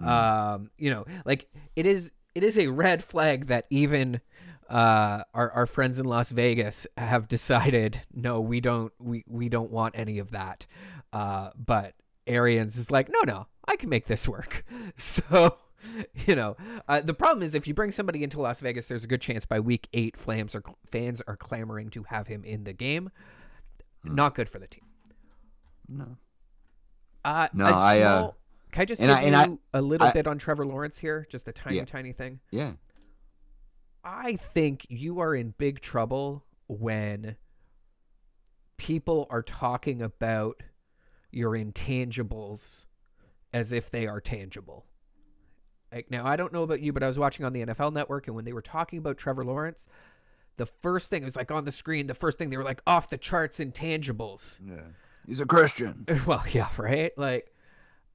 Um, 0.00 0.70
you 0.78 0.90
know, 0.90 1.04
like 1.24 1.48
it 1.76 1.86
is 1.86 2.12
it 2.34 2.42
is 2.42 2.58
a 2.58 2.68
red 2.68 3.04
flag 3.04 3.46
that 3.46 3.66
even 3.70 4.20
uh, 4.68 5.22
our 5.34 5.50
our 5.52 5.66
friends 5.66 5.98
in 5.98 6.06
Las 6.06 6.30
Vegas 6.30 6.86
have 6.96 7.28
decided 7.28 8.02
no, 8.12 8.40
we 8.40 8.60
don't 8.60 8.92
we 8.98 9.24
we 9.28 9.48
don't 9.48 9.70
want 9.70 9.94
any 9.96 10.18
of 10.18 10.32
that. 10.32 10.66
Uh, 11.12 11.50
but 11.54 11.94
Arians 12.26 12.76
is 12.78 12.90
like, 12.90 13.10
no, 13.10 13.20
no, 13.26 13.46
I 13.66 13.76
can 13.76 13.88
make 13.88 14.06
this 14.06 14.28
work. 14.28 14.64
So 14.96 15.56
you 16.26 16.34
know, 16.34 16.56
uh, 16.88 17.00
the 17.00 17.14
problem 17.14 17.42
is 17.42 17.54
if 17.54 17.66
you 17.66 17.74
bring 17.74 17.90
somebody 17.90 18.22
into 18.22 18.40
Las 18.40 18.60
Vegas, 18.60 18.86
there's 18.86 19.04
a 19.04 19.06
good 19.06 19.20
chance 19.20 19.44
by 19.44 19.60
week 19.60 19.88
eight, 19.92 20.16
Flames 20.16 20.54
are 20.54 20.62
fans 20.86 21.22
are 21.26 21.36
clamoring 21.36 21.90
to 21.90 22.04
have 22.04 22.26
him 22.28 22.44
in 22.44 22.64
the 22.64 22.72
game. 22.72 23.10
Hmm. 24.04 24.14
Not 24.14 24.34
good 24.34 24.48
for 24.48 24.58
the 24.58 24.66
team. 24.66 24.84
No. 25.88 26.16
Uh, 27.24 27.48
No, 27.52 27.66
a 27.66 27.72
I, 27.72 28.00
uh, 28.00 28.30
can 28.72 28.82
I 28.82 28.84
just 28.84 29.00
give 29.00 29.10
I- 29.10 29.22
you 29.24 29.34
I- 29.34 29.78
a 29.78 29.82
little 29.82 30.08
I- 30.08 30.12
bit 30.12 30.26
on 30.26 30.38
Trevor 30.38 30.66
Lawrence 30.66 30.98
here? 30.98 31.26
Just 31.30 31.46
a 31.48 31.52
tiny, 31.52 31.76
Yeah. 31.76 31.84
tiny 31.84 32.12
thing. 32.12 32.40
Yeah. 32.50 32.72
I 34.04 34.34
think 34.36 34.86
you 34.88 35.20
are 35.20 35.34
in 35.34 35.54
big 35.58 35.80
trouble 35.80 36.44
when 36.66 37.36
people 38.76 39.26
are 39.30 39.42
talking 39.42 40.02
about 40.02 40.62
your 41.30 41.52
intangibles 41.52 42.86
as 43.52 43.72
if 43.72 43.88
they 43.90 44.06
are 44.08 44.20
tangible. 44.20 44.86
Like 45.92 46.10
now, 46.10 46.26
I 46.26 46.36
don't 46.36 46.52
know 46.52 46.62
about 46.62 46.80
you, 46.80 46.92
but 46.92 47.02
I 47.02 47.06
was 47.06 47.18
watching 47.18 47.44
on 47.44 47.52
the 47.52 47.66
NFL 47.66 47.92
Network, 47.92 48.26
and 48.26 48.36
when 48.36 48.44
they 48.44 48.52
were 48.52 48.62
talking 48.62 48.98
about 48.98 49.18
Trevor 49.18 49.44
Lawrence, 49.44 49.88
the 50.56 50.66
first 50.66 51.10
thing 51.10 51.22
it 51.22 51.24
was 51.24 51.36
like 51.36 51.50
on 51.50 51.64
the 51.64 51.72
screen. 51.72 52.06
The 52.06 52.14
first 52.14 52.38
thing 52.38 52.50
they 52.50 52.56
were 52.56 52.64
like 52.64 52.80
off 52.86 53.08
the 53.10 53.18
charts 53.18 53.58
intangibles. 53.58 54.60
Yeah. 54.66 54.82
He's 55.26 55.40
a 55.40 55.46
Christian. 55.46 56.06
Well, 56.26 56.44
yeah, 56.52 56.68
right. 56.76 57.16
Like 57.16 57.52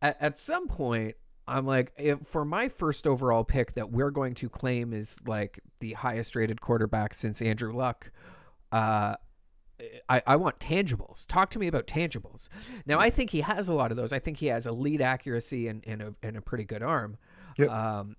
at, 0.01 0.17
at 0.19 0.39
some 0.39 0.67
point, 0.67 1.15
I'm 1.47 1.65
like, 1.65 1.93
if 1.97 2.19
for 2.21 2.43
my 2.43 2.67
first 2.67 3.07
overall 3.07 3.43
pick 3.43 3.73
that 3.73 3.91
we're 3.91 4.11
going 4.11 4.33
to 4.35 4.49
claim 4.49 4.93
is 4.93 5.17
like 5.25 5.59
the 5.79 5.93
highest 5.93 6.35
rated 6.35 6.61
quarterback 6.61 7.13
since 7.13 7.41
Andrew 7.41 7.73
Luck, 7.73 8.11
uh, 8.71 9.15
I, 10.09 10.21
I 10.25 10.35
want 10.35 10.59
tangibles. 10.59 11.25
Talk 11.27 11.49
to 11.51 11.59
me 11.59 11.67
about 11.67 11.87
tangibles. 11.87 12.49
Now, 12.85 12.99
I 12.99 13.09
think 13.09 13.29
he 13.29 13.41
has 13.41 13.67
a 13.67 13.73
lot 13.73 13.91
of 13.91 13.97
those. 13.97 14.11
I 14.11 14.19
think 14.19 14.37
he 14.37 14.47
has 14.47 14.65
elite 14.65 15.01
accuracy 15.01 15.67
and, 15.67 15.83
and, 15.85 16.01
a, 16.01 16.13
and 16.23 16.35
a 16.35 16.41
pretty 16.41 16.63
good 16.63 16.81
arm. 16.81 17.17
Yep. 17.57 17.69
Um, 17.69 18.15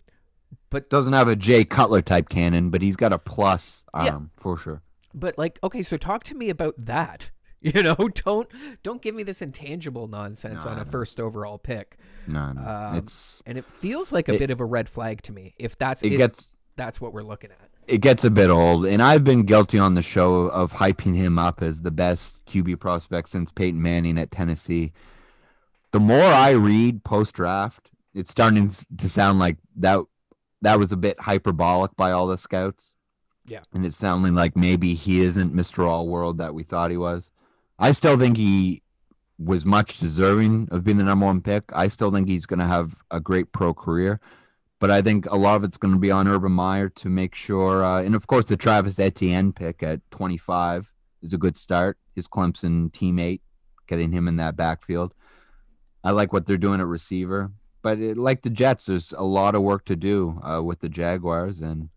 but 0.70 0.88
Doesn't 0.90 1.12
have 1.12 1.28
a 1.28 1.36
Jay 1.36 1.64
Cutler 1.64 2.02
type 2.02 2.28
cannon, 2.28 2.70
but 2.70 2.82
he's 2.82 2.96
got 2.96 3.12
a 3.12 3.18
plus 3.18 3.84
Yeah. 3.94 4.12
arm 4.12 4.30
for 4.36 4.56
sure. 4.58 4.82
but 5.14 5.36
like, 5.38 5.58
okay, 5.62 5.82
so 5.82 5.96
talk 5.96 6.24
to 6.24 6.34
me 6.34 6.48
about 6.50 6.74
that. 6.78 7.30
You 7.60 7.82
know, 7.82 7.96
don't 8.24 8.48
don't 8.84 9.02
give 9.02 9.16
me 9.16 9.24
this 9.24 9.42
intangible 9.42 10.06
nonsense 10.06 10.64
No, 10.64 10.70
on 10.70 10.78
a 10.78 10.84
first 10.84 11.18
overall 11.18 11.58
pick. 11.58 11.98
No, 12.28 12.52
no. 12.52 12.60
Um, 12.62 12.94
it's 12.98 13.42
and 13.46 13.58
it 13.58 13.64
feels 13.80 14.12
like 14.12 14.28
a 14.28 14.34
It- 14.34 14.38
bit 14.38 14.50
of 14.50 14.60
a 14.60 14.64
red 14.64 14.88
flag 14.88 15.22
to 15.22 15.32
me 15.32 15.54
if 15.58 15.76
that's 15.76 16.04
it 16.04 16.12
if 16.12 16.18
gets 16.18 16.46
that's 16.76 17.00
what 17.00 17.12
we're 17.12 17.24
looking 17.24 17.50
at 17.50 17.68
it 17.88 17.98
gets 18.00 18.22
a 18.24 18.30
bit 18.30 18.48
old, 18.48 18.86
and 18.86 19.02
I've 19.02 19.24
been 19.24 19.42
guilty 19.42 19.76
on 19.76 19.94
the 19.94 20.02
show 20.02 20.42
of 20.42 20.74
hyping 20.74 21.16
him 21.16 21.36
up 21.36 21.60
as 21.60 21.82
the 21.82 21.90
best 21.90 22.38
QB 22.46 22.78
prospect 22.78 23.28
since 23.30 23.50
Peyton 23.50 23.82
Manning 23.82 24.18
at 24.18 24.30
Tennessee. 24.30 24.92
The 25.90 25.98
more 25.98 26.22
I 26.22 26.50
read 26.50 27.02
post 27.02 27.34
draft, 27.34 27.90
it's 28.18 28.30
starting 28.30 28.68
to 28.68 29.08
sound 29.08 29.38
like 29.38 29.58
that 29.76 30.00
that 30.62 30.78
was 30.78 30.90
a 30.90 30.96
bit 30.96 31.20
hyperbolic 31.20 31.94
by 31.96 32.10
all 32.10 32.26
the 32.26 32.38
scouts. 32.38 32.94
Yeah. 33.46 33.60
and 33.72 33.86
it's 33.86 33.96
sounding 33.96 34.34
like 34.34 34.56
maybe 34.56 34.92
he 34.92 35.22
isn't 35.22 35.54
Mr. 35.54 35.86
All 35.88 36.06
World 36.06 36.36
that 36.36 36.52
we 36.52 36.64
thought 36.64 36.90
he 36.90 36.98
was. 36.98 37.30
I 37.78 37.92
still 37.92 38.18
think 38.18 38.36
he 38.36 38.82
was 39.38 39.64
much 39.64 39.98
deserving 39.98 40.68
of 40.70 40.84
being 40.84 40.98
the 40.98 41.04
number 41.04 41.24
one 41.24 41.40
pick. 41.40 41.64
I 41.72 41.88
still 41.88 42.10
think 42.10 42.28
he's 42.28 42.44
going 42.44 42.58
to 42.58 42.66
have 42.66 42.96
a 43.10 43.20
great 43.20 43.52
pro 43.52 43.72
career, 43.72 44.20
but 44.80 44.90
I 44.90 45.00
think 45.00 45.24
a 45.30 45.36
lot 45.36 45.56
of 45.56 45.64
it's 45.64 45.78
going 45.78 45.94
to 45.94 46.00
be 46.00 46.10
on 46.10 46.28
Urban 46.28 46.52
Meyer 46.52 46.90
to 46.90 47.08
make 47.08 47.34
sure. 47.34 47.82
Uh, 47.82 48.02
and 48.02 48.14
of 48.14 48.26
course, 48.26 48.48
the 48.48 48.56
Travis 48.56 48.98
Etienne 48.98 49.52
pick 49.52 49.82
at 49.82 50.00
25 50.10 50.92
is 51.22 51.32
a 51.32 51.38
good 51.38 51.56
start. 51.56 51.96
His 52.14 52.28
Clemson 52.28 52.90
teammate, 52.90 53.40
getting 53.86 54.12
him 54.12 54.28
in 54.28 54.36
that 54.36 54.56
backfield. 54.56 55.14
I 56.04 56.10
like 56.10 56.32
what 56.32 56.46
they're 56.46 56.56
doing 56.58 56.80
at 56.80 56.86
receiver, 56.86 57.52
but 57.88 58.00
it, 58.00 58.18
like 58.18 58.42
the 58.42 58.50
Jets, 58.50 58.84
there's 58.84 59.14
a 59.16 59.24
lot 59.24 59.54
of 59.54 59.62
work 59.62 59.86
to 59.86 59.96
do 59.96 60.42
uh, 60.42 60.62
with 60.62 60.80
the 60.80 60.90
Jaguars, 60.90 61.62
and 61.62 61.88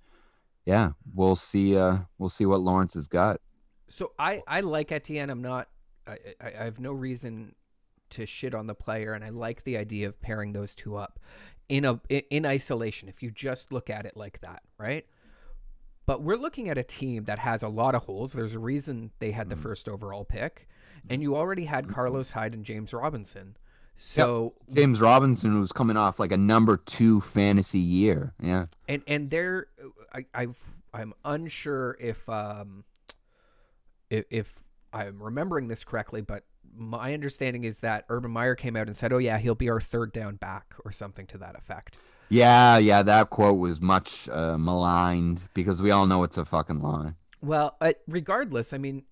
yeah, 0.65 0.91
we'll 1.13 1.35
see. 1.35 1.75
Uh, 1.75 1.97
we'll 2.17 2.29
see 2.29 2.45
what 2.45 2.61
Lawrence 2.61 2.93
has 2.93 3.09
got. 3.09 3.41
so 3.89 4.13
i 4.17 4.41
i 4.47 4.61
like 4.61 4.89
etienne. 4.89 5.29
I'm 5.29 5.41
not 5.41 5.67
I, 6.07 6.17
I 6.39 6.47
i 6.61 6.63
have 6.63 6.79
no 6.79 6.93
reason 6.93 7.55
to 8.11 8.25
shit 8.25 8.53
on 8.55 8.67
the 8.67 8.73
player 8.75 9.13
and 9.13 9.23
i 9.23 9.29
like 9.29 9.63
the 9.63 9.77
idea 9.77 10.05
of 10.07 10.21
pairing 10.21 10.51
those 10.53 10.73
two 10.73 10.95
up 10.95 11.19
in 11.67 11.83
a 11.83 11.99
in, 12.07 12.21
in 12.29 12.45
isolation 12.45 13.09
if 13.09 13.21
you 13.21 13.29
just 13.31 13.73
look 13.73 13.89
at 13.89 14.05
it 14.05 14.15
like 14.15 14.39
that 14.39 14.63
right? 14.77 15.05
But 16.05 16.23
we're 16.23 16.37
looking 16.37 16.69
at 16.69 16.77
a 16.77 16.83
team 16.83 17.25
that 17.25 17.39
has 17.39 17.63
a 17.63 17.69
lot 17.69 17.95
of 17.95 18.03
holes. 18.05 18.33
There's 18.33 18.55
a 18.55 18.59
reason 18.59 19.11
they 19.19 19.31
had 19.31 19.49
the 19.49 19.55
first 19.55 19.87
overall 19.89 20.23
pick 20.25 20.67
and 21.09 21.21
you 21.21 21.35
already 21.35 21.65
had 21.65 21.89
carlos 21.89 22.31
hyde 22.31 22.53
and 22.53 22.63
james 22.63 22.93
robinson 22.93 23.57
so 24.03 24.53
James 24.73 24.99
Robinson 24.99 25.61
was 25.61 25.71
coming 25.71 25.95
off 25.95 26.19
like 26.19 26.31
a 26.31 26.37
number 26.37 26.75
two 26.77 27.21
fantasy 27.21 27.79
year. 27.79 28.33
Yeah. 28.41 28.65
and 28.89 29.03
and 29.05 29.29
they're 29.29 29.67
I, 30.11 30.25
I've 30.33 30.59
I'm 30.91 31.13
unsure 31.23 31.97
if 31.99 32.27
um 32.27 32.83
if, 34.09 34.25
if 34.31 34.63
I'm 34.91 35.21
remembering 35.21 35.67
this 35.67 35.83
correctly, 35.83 36.21
but 36.21 36.45
my 36.75 37.13
understanding 37.13 37.63
is 37.63 37.81
that 37.81 38.05
Urban 38.09 38.31
Meyer 38.31 38.55
came 38.55 38.75
out 38.75 38.87
and 38.87 38.97
said, 38.97 39.13
"Oh 39.13 39.19
yeah, 39.19 39.37
he'll 39.37 39.55
be 39.55 39.69
our 39.69 39.79
third 39.79 40.11
down 40.11 40.35
back" 40.35 40.73
or 40.83 40.91
something 40.91 41.27
to 41.27 41.37
that 41.37 41.55
effect. 41.55 41.95
Yeah, 42.29 42.77
yeah, 42.77 43.03
that 43.03 43.29
quote 43.29 43.59
was 43.59 43.81
much 43.81 44.27
uh, 44.29 44.57
maligned 44.57 45.41
because 45.53 45.81
we 45.81 45.91
all 45.91 46.07
know 46.07 46.23
it's 46.23 46.37
a 46.37 46.45
fucking 46.45 46.81
lie. 46.81 47.13
Well, 47.41 47.75
uh, 47.81 47.93
regardless, 48.07 48.73
I 48.73 48.77
mean, 48.79 49.03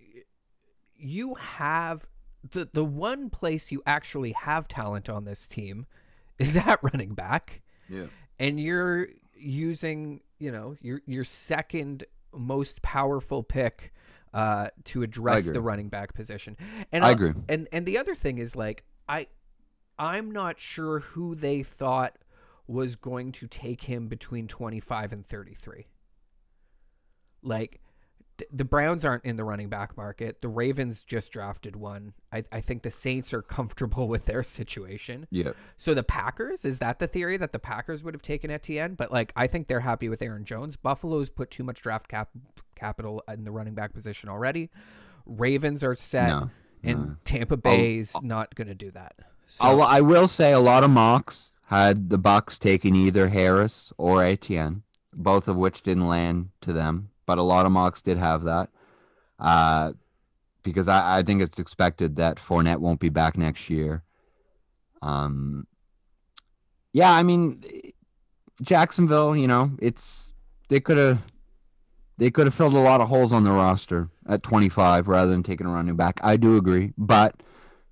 you 0.95 1.35
have 1.35 2.07
the 2.51 2.69
the 2.71 2.85
one 2.85 3.29
place 3.29 3.71
you 3.71 3.81
actually 3.85 4.31
have 4.31 4.67
talent 4.67 5.09
on 5.09 5.25
this 5.25 5.47
team 5.47 5.85
is 6.39 6.55
at 6.55 6.79
running 6.81 7.13
back. 7.13 7.61
Yeah. 7.89 8.05
and 8.37 8.59
you're 8.59 9.07
using 9.35 10.21
you 10.37 10.51
know 10.51 10.75
your 10.81 11.01
your 11.05 11.23
second 11.23 12.03
most 12.33 12.81
powerful 12.81 13.41
pick 13.41 13.91
uh, 14.33 14.67
to 14.83 15.01
address 15.01 15.47
the 15.47 15.61
running 15.61 15.89
back 15.89 16.13
position. 16.13 16.55
And 16.91 17.03
I 17.03 17.11
agree. 17.11 17.33
And 17.47 17.67
and 17.71 17.85
the 17.85 17.97
other 17.97 18.15
thing 18.15 18.37
is 18.37 18.55
like 18.55 18.83
I 19.07 19.27
I'm 19.97 20.31
not 20.31 20.59
sure 20.59 20.99
who 20.99 21.35
they 21.35 21.63
thought 21.63 22.17
was 22.67 22.95
going 22.95 23.31
to 23.31 23.47
take 23.47 23.83
him 23.83 24.07
between 24.07 24.47
25 24.47 25.11
and 25.11 25.25
33. 25.25 25.87
Like 27.41 27.81
the 28.51 28.65
Browns 28.65 29.05
aren't 29.05 29.25
in 29.25 29.35
the 29.35 29.43
running 29.43 29.69
back 29.69 29.97
market. 29.97 30.41
The 30.41 30.47
Ravens 30.47 31.03
just 31.03 31.31
drafted 31.31 31.75
one. 31.75 32.13
I, 32.31 32.43
I 32.51 32.61
think 32.61 32.83
the 32.83 32.91
Saints 32.91 33.33
are 33.33 33.41
comfortable 33.57 34.07
with 34.07 34.25
their 34.25 34.43
situation. 34.43 35.27
Yeah. 35.31 35.51
So 35.77 35.93
the 35.93 36.03
Packers 36.03 36.65
is 36.65 36.79
that 36.79 36.99
the 36.99 37.07
theory 37.07 37.37
that 37.37 37.51
the 37.51 37.59
Packers 37.59 38.03
would 38.03 38.13
have 38.13 38.21
taken 38.21 38.51
Etienne? 38.51 38.95
But 38.95 39.11
like 39.11 39.31
I 39.35 39.47
think 39.47 39.67
they're 39.67 39.81
happy 39.81 40.09
with 40.09 40.21
Aaron 40.21 40.45
Jones. 40.45 40.77
Buffalo's 40.77 41.29
put 41.29 41.51
too 41.51 41.63
much 41.63 41.81
draft 41.81 42.07
cap 42.07 42.29
capital 42.75 43.23
in 43.27 43.43
the 43.43 43.51
running 43.51 43.75
back 43.75 43.93
position 43.93 44.29
already. 44.29 44.69
Ravens 45.25 45.83
are 45.83 45.95
set, 45.95 46.27
No, 46.27 46.49
and 46.83 46.99
no. 46.99 47.15
Tampa 47.23 47.55
oh, 47.55 47.57
Bay's 47.57 48.15
oh. 48.15 48.21
not 48.23 48.55
going 48.55 48.67
to 48.67 48.75
do 48.75 48.91
that. 48.91 49.15
So 49.45 49.65
I'll, 49.65 49.81
I 49.81 50.01
will 50.01 50.27
say 50.27 50.51
a 50.51 50.59
lot 50.59 50.83
of 50.83 50.89
mocks 50.89 51.55
had 51.67 52.09
the 52.09 52.17
Bucks 52.17 52.57
taking 52.57 52.95
either 52.95 53.29
Harris 53.29 53.93
or 53.97 54.23
Etienne, 54.23 54.83
both 55.13 55.47
of 55.47 55.55
which 55.55 55.83
didn't 55.83 56.07
land 56.07 56.49
to 56.61 56.73
them. 56.73 57.09
But 57.29 57.37
a 57.37 57.43
lot 57.43 57.67
of 57.67 57.71
mocks 57.71 58.01
did 58.01 58.17
have 58.17 58.43
that, 58.45 58.71
uh, 59.37 59.93
because 60.63 60.87
I, 60.87 61.19
I 61.19 61.21
think 61.21 61.43
it's 61.43 61.59
expected 61.59 62.15
that 62.15 62.37
Fournette 62.37 62.79
won't 62.79 62.99
be 62.99 63.09
back 63.09 63.37
next 63.37 63.69
year. 63.69 64.01
Um, 65.03 65.67
yeah, 66.91 67.11
I 67.11 67.21
mean, 67.21 67.61
Jacksonville, 68.63 69.35
you 69.35 69.47
know, 69.47 69.73
it's 69.79 70.33
they 70.69 70.79
could 70.79 70.97
have 70.97 71.27
they 72.17 72.31
could 72.31 72.47
have 72.47 72.55
filled 72.55 72.73
a 72.73 72.79
lot 72.79 72.99
of 72.99 73.09
holes 73.09 73.31
on 73.31 73.43
the 73.43 73.51
roster 73.51 74.09
at 74.27 74.41
25 74.41 75.07
rather 75.07 75.29
than 75.29 75.43
taking 75.43 75.67
a 75.67 75.69
running 75.69 75.95
back. 75.95 76.19
I 76.23 76.35
do 76.35 76.57
agree, 76.57 76.93
but 76.97 77.35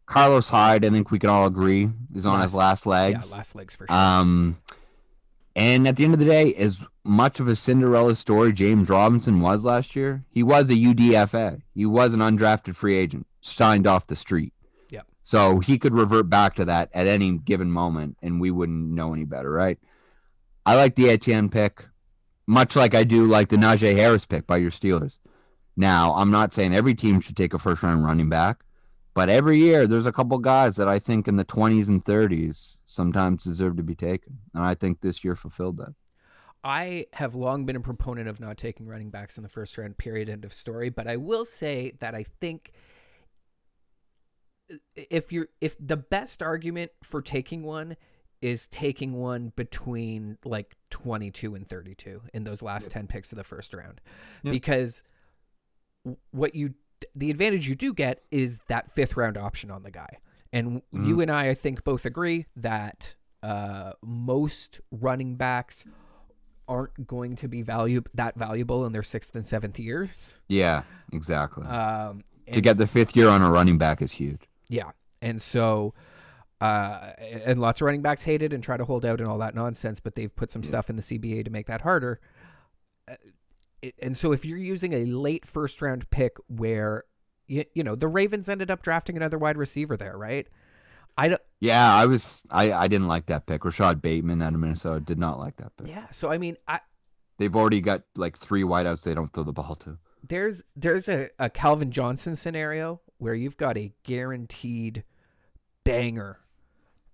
Carlos 0.08 0.50
Hyde, 0.50 0.84
I 0.84 0.90
think 0.90 1.12
we 1.12 1.20
can 1.20 1.30
all 1.30 1.46
agree, 1.46 1.92
is 2.16 2.26
on 2.26 2.42
his 2.42 2.56
last 2.56 2.88
yeah, 2.88 2.92
legs. 2.92 3.32
last 3.32 3.56
legs 3.56 3.76
for 3.76 3.86
sure. 3.86 3.96
Um, 3.96 4.58
and 5.58 5.88
at 5.88 5.96
the 5.96 6.04
end 6.04 6.14
of 6.14 6.20
the 6.20 6.26
day, 6.26 6.54
as 6.54 6.86
much 7.04 7.40
of 7.40 7.48
a 7.48 7.56
Cinderella 7.56 8.16
story 8.16 8.54
James 8.54 8.90
Robinson 8.90 9.42
was 9.42 9.66
last 9.66 9.96
year, 9.96 10.24
he 10.30 10.44
was 10.44 10.70
a 10.70 10.76
UDFA. 10.76 11.64
He 11.74 11.84
was 11.84 12.14
an 12.14 12.20
undrafted 12.20 12.76
free 12.76 12.96
agent, 12.96 13.26
signed 13.42 13.88
off 13.88 14.06
the 14.06 14.16
street. 14.16 14.54
Yep. 14.92 15.08
So 15.24 15.60
he 15.60 15.80
could 15.80 15.96
revert 15.96 16.30
back 16.30 16.54
to 16.56 16.66
that 16.66 16.92
at 16.94 17.08
any 17.08 17.40
given 17.40 17.72
moment, 17.72 18.18
and 18.22 18.40
we 18.40 18.52
wouldn't 18.52 18.92
know 18.92 19.14
any 19.14 19.24
better, 19.24 19.50
right? 19.50 19.80
I 20.64 20.76
like 20.76 20.94
the 20.94 21.10
Etienne 21.10 21.50
pick, 21.50 21.88
much 22.46 22.76
like 22.76 22.94
I 22.94 23.04
do 23.04 23.26
like 23.26 23.50
the 23.50 23.56
Najee 23.56 23.96
Harris 23.96 24.28
pick 24.28 24.46
by 24.46 24.58
your 24.58 24.70
Steelers. 24.72 25.18
Now, 25.76 26.14
I'm 26.14 26.30
not 26.30 26.54
saying 26.54 26.76
every 26.76 26.94
team 26.94 27.20
should 27.20 27.36
take 27.36 27.56
a 27.56 27.58
first 27.58 27.82
round 27.82 28.06
running 28.06 28.30
back, 28.30 28.64
but 29.18 29.30
every 29.30 29.58
year 29.58 29.88
there's 29.88 30.06
a 30.06 30.12
couple 30.12 30.38
guys 30.38 30.76
that 30.76 30.88
I 30.88 31.00
think 31.00 31.28
in 31.28 31.38
the 31.38 31.44
20s 31.44 31.88
and 31.88 32.06
30s 32.06 32.78
sometimes 32.86 33.46
deserve 33.46 33.76
to 33.78 33.82
be 33.82 33.96
taken. 33.96 34.42
And 34.54 34.64
I 34.64 34.76
think 34.76 35.02
this 35.02 35.24
year 35.24 35.36
fulfilled 35.36 35.78
that. 35.78 35.96
I 36.64 37.08
have 37.14 37.34
long 37.34 37.66
been 37.66 37.76
a 37.76 37.80
proponent 37.80 38.30
of 38.30 38.40
not 38.40 38.58
taking 38.58 38.86
running 38.86 39.10
backs 39.10 39.36
in 39.36 39.42
the 39.42 39.50
first 39.50 39.76
round, 39.76 39.98
period, 39.98 40.30
end 40.30 40.46
of 40.46 40.54
story. 40.54 40.90
But 40.90 41.08
I 41.08 41.16
will 41.18 41.46
say 41.46 41.94
that 42.00 42.14
I 42.14 42.26
think 42.40 42.72
if 44.96 45.32
you're 45.32 45.48
if 45.62 45.76
the 45.80 45.98
best 45.98 46.44
argument 46.44 46.92
for 47.02 47.24
taking 47.24 47.64
one 47.64 47.98
is 48.44 48.68
taking 48.68 49.14
one 49.14 49.52
between 49.56 50.38
like 50.46 50.76
22 50.92 51.56
and 51.56 51.68
32 51.68 52.22
in 52.36 52.44
those 52.44 52.62
last 52.62 52.92
10 52.92 53.08
picks 53.08 53.32
of 53.32 53.38
the 53.38 53.44
first 53.44 53.74
round 53.74 54.00
Yeah. 54.44 54.52
because 54.52 55.02
what 56.30 56.54
you 56.54 56.76
the 57.16 57.30
advantage 57.32 57.68
you 57.68 57.76
do 57.76 57.94
get 57.94 58.24
is 58.32 58.60
that 58.68 58.92
fifth 58.92 59.16
round 59.18 59.38
option 59.38 59.70
on 59.72 59.84
the 59.84 59.92
guy 59.92 60.18
and 60.54 60.82
you 60.92 61.20
and 61.22 61.30
i 61.32 61.50
i 61.50 61.54
think 61.54 61.84
both 61.84 62.06
agree 62.06 62.46
that 62.56 63.16
uh, 63.44 63.92
most 64.04 64.82
running 64.92 65.36
backs 65.36 65.86
aren't 66.68 67.06
going 67.08 67.36
to 67.36 67.48
be 67.48 67.62
value 67.62 68.02
that 68.14 68.36
valuable 68.36 68.86
in 68.86 68.92
their 68.92 69.04
sixth 69.04 69.34
and 69.36 69.46
seventh 69.46 69.80
years 69.80 70.40
Yeah, 70.48 70.84
exactly. 71.14 71.66
um, 71.66 72.24
to 72.52 72.62
get 72.62 72.78
the 72.78 72.88
fifth 72.88 73.16
year 73.16 73.30
on 73.30 73.42
a 73.42 73.50
running 73.52 73.78
back 73.78 74.02
is 74.02 74.14
huge. 74.14 74.42
Yeah. 74.70 74.92
And 75.22 75.42
so 75.42 75.94
uh 76.60 77.12
and 77.46 77.60
lots 77.60 77.80
of 77.82 77.86
running 77.86 78.02
backs 78.02 78.24
hate 78.24 78.42
it 78.42 78.52
and 78.54 78.64
try 78.64 78.76
to 78.78 78.86
hold 78.86 79.06
out 79.06 79.20
and 79.20 79.30
all 79.30 79.38
that 79.38 79.54
nonsense, 79.54 80.00
but 80.00 80.16
they've 80.16 80.36
put 80.36 80.50
some 80.52 80.64
stuff 80.64 80.90
in 80.90 80.96
the 80.96 81.02
CBA 81.02 81.46
to 81.46 81.52
make 81.52 81.68
that 81.68 81.82
harder. 81.82 82.20
And 84.02 84.18
so 84.18 84.32
if 84.32 84.46
you're 84.46 84.58
using 84.58 84.94
a 84.94 85.06
late 85.06 85.46
first 85.46 85.82
round 85.82 86.10
pick 86.10 86.38
where 86.48 87.04
you, 87.48 87.66
you 87.74 87.84
know, 87.84 87.96
the 87.96 88.08
Ravens 88.08 88.50
ended 88.50 88.72
up 88.72 88.82
drafting 88.82 89.16
another 89.16 89.38
wide 89.38 89.58
receiver 89.58 89.96
there, 89.96 90.18
right? 90.18 90.48
I 91.18 91.30
don't 91.30 91.42
Yeah, 91.60 91.94
I 91.96 92.06
was 92.06 92.44
I, 92.50 92.72
I 92.72 92.88
didn't 92.88 93.08
like 93.08 93.26
that 93.28 93.46
pick. 93.46 93.66
Rashod 93.66 94.02
Bateman 94.02 94.42
out 94.42 94.54
of 94.54 94.60
Minnesota 94.60 95.00
did 95.00 95.18
not 95.18 95.40
like 95.40 95.58
that 95.58 95.76
pick. 95.78 95.88
yeah, 95.88 96.08
so 96.12 96.32
I 96.32 96.38
mean, 96.38 96.58
I 96.68 96.80
They've 97.38 97.56
already 97.56 97.82
got 97.82 98.04
like 98.16 98.38
three 98.38 98.64
wideouts 98.64 99.04
they 99.04 99.14
don't 99.14 99.32
throw 99.32 99.44
the 99.44 99.54
ball 99.54 99.76
to. 99.76 100.00
there's 100.28 100.64
there's 100.76 101.08
a, 101.08 101.30
a 101.40 101.50
Calvin 101.50 101.92
Johnson 101.92 102.36
scenario 102.36 103.02
where 103.18 103.34
you've 103.36 103.58
got 103.58 103.78
a 103.78 103.94
guaranteed 104.04 105.04
banger 105.84 106.40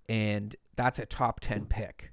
and 0.09 0.55
that's 0.75 0.99
a 0.99 1.05
top 1.05 1.39
10 1.39 1.65
pick. 1.65 2.12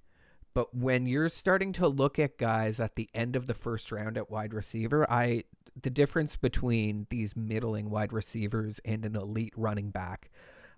But 0.52 0.74
when 0.74 1.06
you're 1.06 1.28
starting 1.28 1.72
to 1.74 1.86
look 1.86 2.18
at 2.18 2.38
guys 2.38 2.80
at 2.80 2.96
the 2.96 3.08
end 3.14 3.36
of 3.36 3.46
the 3.46 3.54
first 3.54 3.92
round 3.92 4.16
at 4.16 4.30
wide 4.30 4.52
receiver, 4.52 5.10
I 5.10 5.44
the 5.80 5.90
difference 5.90 6.36
between 6.36 7.06
these 7.10 7.36
middling 7.36 7.90
wide 7.90 8.12
receivers 8.12 8.80
and 8.84 9.04
an 9.04 9.16
elite 9.16 9.54
running 9.56 9.90
back, 9.90 10.30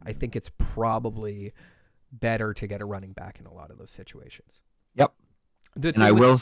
I 0.04 0.12
mm. 0.12 0.16
think 0.16 0.36
it's 0.36 0.50
probably 0.58 1.52
better 2.12 2.52
to 2.52 2.66
get 2.66 2.82
a 2.82 2.84
running 2.84 3.12
back 3.12 3.40
in 3.40 3.46
a 3.46 3.52
lot 3.52 3.70
of 3.70 3.78
those 3.78 3.90
situations. 3.90 4.60
Yep. 4.94 5.14
The 5.74 5.88
And 5.94 6.04
I 6.04 6.12
will 6.12 6.38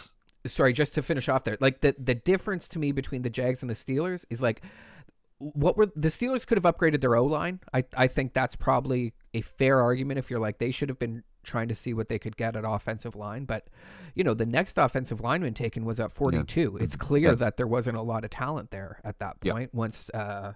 sorry, 0.46 0.72
just 0.72 0.94
to 0.94 1.02
finish 1.02 1.28
off 1.28 1.44
there, 1.44 1.56
like 1.60 1.80
the 1.80 1.94
the 1.98 2.14
difference 2.14 2.66
to 2.68 2.78
me 2.78 2.92
between 2.92 3.22
the 3.22 3.30
Jags 3.30 3.62
and 3.62 3.70
the 3.70 3.74
Steelers 3.74 4.24
is 4.30 4.42
like 4.42 4.62
what 5.38 5.76
were 5.76 5.86
the 5.86 6.08
Steelers 6.08 6.46
could 6.46 6.62
have 6.62 6.64
upgraded 6.64 7.00
their 7.00 7.16
O 7.16 7.24
line. 7.24 7.60
I 7.72 7.84
I 7.96 8.06
think 8.06 8.34
that's 8.34 8.56
probably 8.56 9.14
a 9.32 9.40
fair 9.40 9.80
argument 9.80 10.18
if 10.18 10.30
you're 10.30 10.40
like 10.40 10.58
they 10.58 10.70
should 10.70 10.88
have 10.88 10.98
been 10.98 11.22
trying 11.42 11.68
to 11.68 11.74
see 11.74 11.92
what 11.94 12.08
they 12.08 12.18
could 12.18 12.36
get 12.36 12.56
at 12.56 12.64
offensive 12.66 13.16
line, 13.16 13.44
but 13.44 13.68
you 14.14 14.22
know 14.24 14.34
the 14.34 14.46
next 14.46 14.78
offensive 14.78 15.20
lineman 15.20 15.54
taken 15.54 15.84
was 15.84 15.98
at 16.00 16.12
42. 16.12 16.76
It's 16.80 16.96
clear 16.96 17.30
Yeah. 17.30 17.34
that 17.36 17.56
there 17.56 17.66
wasn't 17.66 17.96
a 17.96 18.02
lot 18.02 18.24
of 18.24 18.30
talent 18.30 18.70
there 18.70 19.00
at 19.04 19.18
that 19.20 19.36
Yeah. 19.42 19.52
point 19.52 19.74
once 19.74 20.10
uh, 20.10 20.54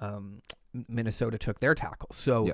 um, 0.00 0.42
Minnesota 0.88 1.38
took 1.38 1.60
their 1.60 1.74
tackle. 1.74 2.08
So 2.12 2.46
Yeah. 2.46 2.52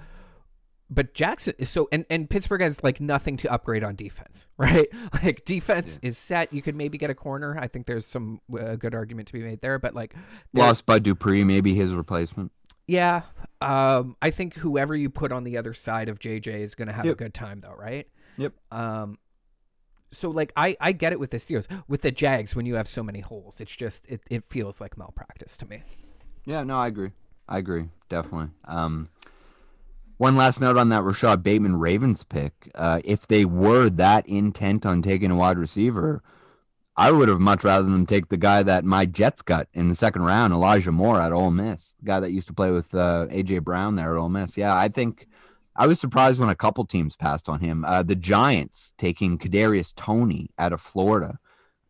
but 0.90 1.14
Jackson 1.14 1.54
is 1.58 1.68
so 1.70 1.88
and, 1.92 2.04
and 2.10 2.28
Pittsburgh 2.28 2.60
has 2.60 2.82
like 2.84 3.00
nothing 3.00 3.36
to 3.38 3.52
upgrade 3.52 3.82
on 3.84 3.96
defense, 3.96 4.46
right? 4.58 4.88
Like 5.22 5.44
defense 5.44 5.98
is 6.02 6.16
set. 6.18 6.52
You 6.52 6.62
could 6.62 6.74
maybe 6.76 6.98
get 6.98 7.10
a 7.10 7.14
corner. 7.14 7.56
I 7.58 7.66
think 7.68 7.86
there's 7.86 8.06
some 8.06 8.40
uh, 8.58 8.76
good 8.76 8.94
argument 8.94 9.28
to 9.28 9.32
be 9.34 9.40
made 9.42 9.60
there, 9.60 9.78
but 9.78 9.94
like 9.94 10.14
lost 10.52 10.86
by 10.86 10.98
Dupree, 10.98 11.44
maybe 11.44 11.74
his 11.74 11.92
replacement. 11.92 12.52
Yeah, 12.86 13.22
um, 13.60 14.16
I 14.20 14.30
think 14.30 14.54
whoever 14.54 14.94
you 14.94 15.08
put 15.08 15.32
on 15.32 15.44
the 15.44 15.56
other 15.56 15.72
side 15.72 16.08
of 16.08 16.18
JJ 16.18 16.60
is 16.60 16.74
going 16.74 16.88
to 16.88 16.94
have 16.94 17.06
a 17.06 17.14
good 17.14 17.32
time 17.32 17.60
though, 17.60 17.74
right? 17.78 18.06
Yep. 18.36 18.52
Um, 18.70 19.18
so 20.10 20.30
like 20.30 20.52
I 20.56 20.76
I 20.80 20.92
get 20.92 21.12
it 21.12 21.20
with 21.20 21.30
the 21.30 21.38
Steelers, 21.38 21.66
with 21.88 22.02
the 22.02 22.10
Jags 22.10 22.54
when 22.54 22.66
you 22.66 22.74
have 22.74 22.88
so 22.88 23.02
many 23.02 23.20
holes, 23.20 23.60
it's 23.60 23.74
just 23.74 24.06
it 24.06 24.20
it 24.30 24.44
feels 24.44 24.80
like 24.80 24.98
malpractice 24.98 25.56
to 25.58 25.66
me. 25.66 25.82
Yeah, 26.44 26.62
no, 26.62 26.78
I 26.78 26.86
agree. 26.88 27.12
I 27.48 27.58
agree, 27.58 27.88
definitely. 28.08 28.50
Um, 28.66 29.08
one 30.16 30.36
last 30.36 30.60
note 30.60 30.76
on 30.76 30.90
that 30.90 31.02
Rashod 31.02 31.42
Bateman 31.42 31.76
Ravens 31.76 32.22
pick. 32.24 32.70
Uh, 32.74 33.00
if 33.04 33.26
they 33.26 33.44
were 33.44 33.90
that 33.90 34.26
intent 34.28 34.86
on 34.86 35.02
taking 35.02 35.30
a 35.30 35.36
wide 35.36 35.58
receiver, 35.58 36.22
I 36.96 37.10
would 37.10 37.28
have 37.28 37.40
much 37.40 37.64
rather 37.64 37.88
them 37.88 38.06
take 38.06 38.28
the 38.28 38.36
guy 38.36 38.62
that 38.62 38.84
my 38.84 39.04
Jets 39.04 39.42
got 39.42 39.66
in 39.74 39.88
the 39.88 39.96
second 39.96 40.22
round, 40.22 40.52
Elijah 40.52 40.92
Moore 40.92 41.20
at 41.20 41.32
Ole 41.32 41.50
Miss, 41.50 41.94
the 41.98 42.06
guy 42.06 42.20
that 42.20 42.30
used 42.30 42.46
to 42.46 42.54
play 42.54 42.70
with 42.70 42.94
uh, 42.94 43.26
AJ 43.30 43.62
Brown 43.62 43.96
there 43.96 44.16
at 44.16 44.20
Ole 44.20 44.28
Miss. 44.28 44.56
Yeah, 44.56 44.76
I 44.76 44.88
think 44.88 45.26
I 45.74 45.88
was 45.88 45.98
surprised 45.98 46.38
when 46.38 46.48
a 46.48 46.54
couple 46.54 46.84
teams 46.84 47.16
passed 47.16 47.48
on 47.48 47.60
him. 47.60 47.84
Uh, 47.84 48.04
the 48.04 48.14
Giants 48.14 48.94
taking 48.96 49.38
Kadarius 49.38 49.92
Toney 49.94 50.50
out 50.56 50.72
of 50.72 50.80
Florida. 50.80 51.40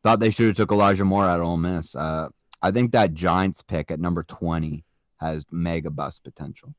Thought 0.03 0.21
they 0.21 0.31
should 0.31 0.47
have 0.47 0.57
took 0.57 0.73
Elijah 0.73 1.05
Moore 1.05 1.29
of 1.29 1.41
Ole 1.43 1.59
Miss. 1.59 1.95
Uh, 1.95 2.29
I 2.63 2.71
think 2.71 2.93
that 2.93 3.13
Giants 3.13 3.63
pick 3.63 3.91
at 3.91 4.01
number 4.01 4.23
20 4.23 4.85
has 5.19 5.45
mega 5.51 5.91
bust 5.91 6.25
potential. 6.25 6.75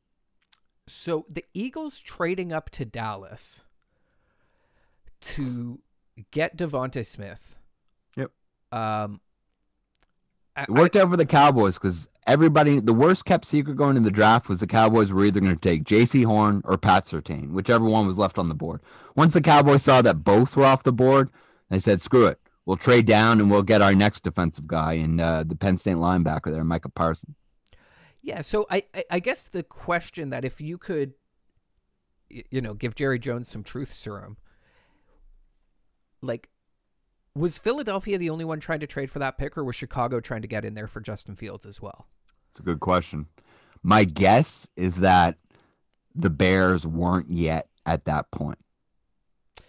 So 0.88 1.25
the 1.29 1.45
Eagles 1.53 1.99
trading 1.99 2.51
up 2.51 2.71
to 2.71 2.85
Dallas 2.85 3.61
to 5.21 5.79
get 6.31 6.57
DeVonta 6.57 7.05
Smith. 7.05 7.57
Um, 8.75 9.21
I, 10.55 10.63
It 10.63 10.69
worked 10.69 10.95
out 10.95 11.09
for 11.09 11.17
the 11.17 11.25
Cowboys 11.25 11.75
because 11.75 12.09
everybody, 12.27 12.79
the 12.79 12.93
worst 12.93 13.25
kept 13.25 13.45
secret 13.45 13.75
going 13.75 13.97
into 13.97 14.09
the 14.09 14.15
draft 14.15 14.49
was 14.49 14.59
the 14.59 14.67
Cowboys 14.67 15.11
were 15.11 15.25
either 15.25 15.39
going 15.39 15.55
to 15.55 15.59
take 15.59 15.83
Jaycee 15.83 16.25
Horn 16.25 16.61
or 16.65 16.77
Pat 16.77 17.05
Surtain, 17.05 17.51
whichever 17.51 17.85
one 17.85 18.07
was 18.07 18.17
left 18.17 18.38
on 18.38 18.49
the 18.49 18.55
board. 18.55 18.81
Once 19.15 19.33
the 19.33 19.41
Cowboys 19.41 19.83
saw 19.83 20.01
that 20.01 20.23
both 20.23 20.55
were 20.55 20.65
off 20.65 20.83
the 20.83 20.91
board, 20.91 21.29
they 21.69 21.79
said, 21.79 22.01
screw 22.01 22.25
it. 22.25 22.39
We'll 22.65 22.77
trade 22.77 23.05
down 23.05 23.39
and 23.39 23.51
we'll 23.51 23.63
get 23.63 23.81
our 23.81 23.93
next 23.93 24.23
defensive 24.23 24.67
guy 24.67 24.93
in 24.93 25.19
uh, 25.19 25.43
the 25.43 25.55
Penn 25.55 25.77
State 25.77 25.97
linebacker 25.97 26.51
there, 26.51 26.63
Micah 26.63 26.89
Parsons. 26.89 27.41
Yeah, 28.21 28.41
so 28.41 28.65
I, 28.71 28.83
I 28.93 29.03
I 29.11 29.19
guess 29.19 29.47
the 29.47 29.61
question 29.61 30.31
that 30.31 30.43
if 30.43 30.59
you 30.59 30.79
could, 30.79 31.13
you 32.27 32.61
know, 32.61 32.73
give 32.73 32.95
Jerry 32.95 33.19
Jones 33.19 33.47
some 33.47 33.63
truth 33.63 33.93
serum, 33.93 34.38
like, 36.23 36.49
was 37.35 37.57
Philadelphia 37.57 38.17
the 38.17 38.29
only 38.29 38.45
one 38.45 38.59
trying 38.59 38.79
to 38.79 38.87
trade 38.87 39.11
for 39.11 39.19
that 39.19 39.37
pick, 39.37 39.57
or 39.57 39.63
was 39.63 39.75
Chicago 39.75 40.19
trying 40.19 40.41
to 40.41 40.47
get 40.47 40.63
in 40.65 40.73
there 40.73 40.87
for 40.87 41.01
Justin 41.01 41.35
Fields 41.35 41.65
as 41.65 41.81
well? 41.81 42.07
It's 42.51 42.59
a 42.59 42.63
good 42.63 42.79
question. 42.79 43.27
My 43.83 44.05
guess 44.05 44.67
is 44.75 44.97
that 44.97 45.37
the 46.15 46.29
Bears 46.29 46.87
weren't 46.87 47.29
yet 47.29 47.67
at 47.85 48.05
that 48.05 48.31
point, 48.31 48.59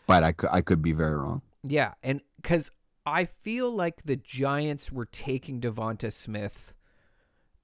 but 0.07 0.23
I 0.23 0.33
could, 0.33 0.49
I 0.53 0.61
could 0.61 0.81
be 0.81 0.93
very 0.93 1.17
wrong. 1.17 1.43
Yeah, 1.65 1.95
and 2.03 2.21
because 2.41 2.71
I 3.05 3.25
feel 3.25 3.71
like 3.71 4.05
the 4.05 4.17
Giants 4.17 4.93
were 4.93 5.07
taking 5.07 5.61
DeVonta 5.61 6.13
Smith, 6.13 6.75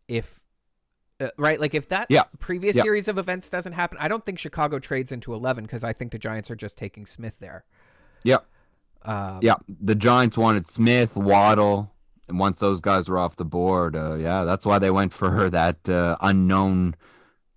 if 0.09 0.43
uh, 1.21 1.29
right, 1.39 1.61
like 1.61 1.75
if 1.75 1.89
that 1.91 2.09
Yeah. 2.11 2.25
previous 2.41 2.75
Yeah. 2.75 2.83
series 2.83 3.07
of 3.07 3.17
events 3.17 3.49
doesn't 3.49 3.75
happen, 3.75 3.97
I 4.01 4.09
don't 4.09 4.27
think 4.27 4.41
Chicago 4.41 4.81
trades 4.81 5.13
into 5.13 5.33
eleven 5.33 5.65
because 5.65 5.85
I 5.85 5.93
think 5.93 6.11
the 6.11 6.19
Giants 6.19 6.51
are 6.51 6.57
just 6.57 6.77
taking 6.77 7.07
Smith 7.07 7.39
there. 7.39 7.65
Yep. 8.25 8.45
Um, 9.05 9.39
Yeah, 9.43 9.57
the 9.69 9.95
Giants 9.95 10.37
wanted 10.39 10.67
Smith, 10.69 11.17
Waddle, 11.17 11.93
and 12.29 12.39
once 12.39 12.59
those 12.59 12.81
guys 12.81 13.09
were 13.09 13.19
off 13.19 13.37
the 13.37 13.45
board, 13.45 13.97
uh, 13.97 14.15
yeah, 14.15 14.45
that's 14.45 14.65
why 14.65 14.79
they 14.79 14.91
went 14.91 15.13
for 15.13 15.51
that 15.59 15.89
uh, 15.89 16.17
unknown 16.21 16.95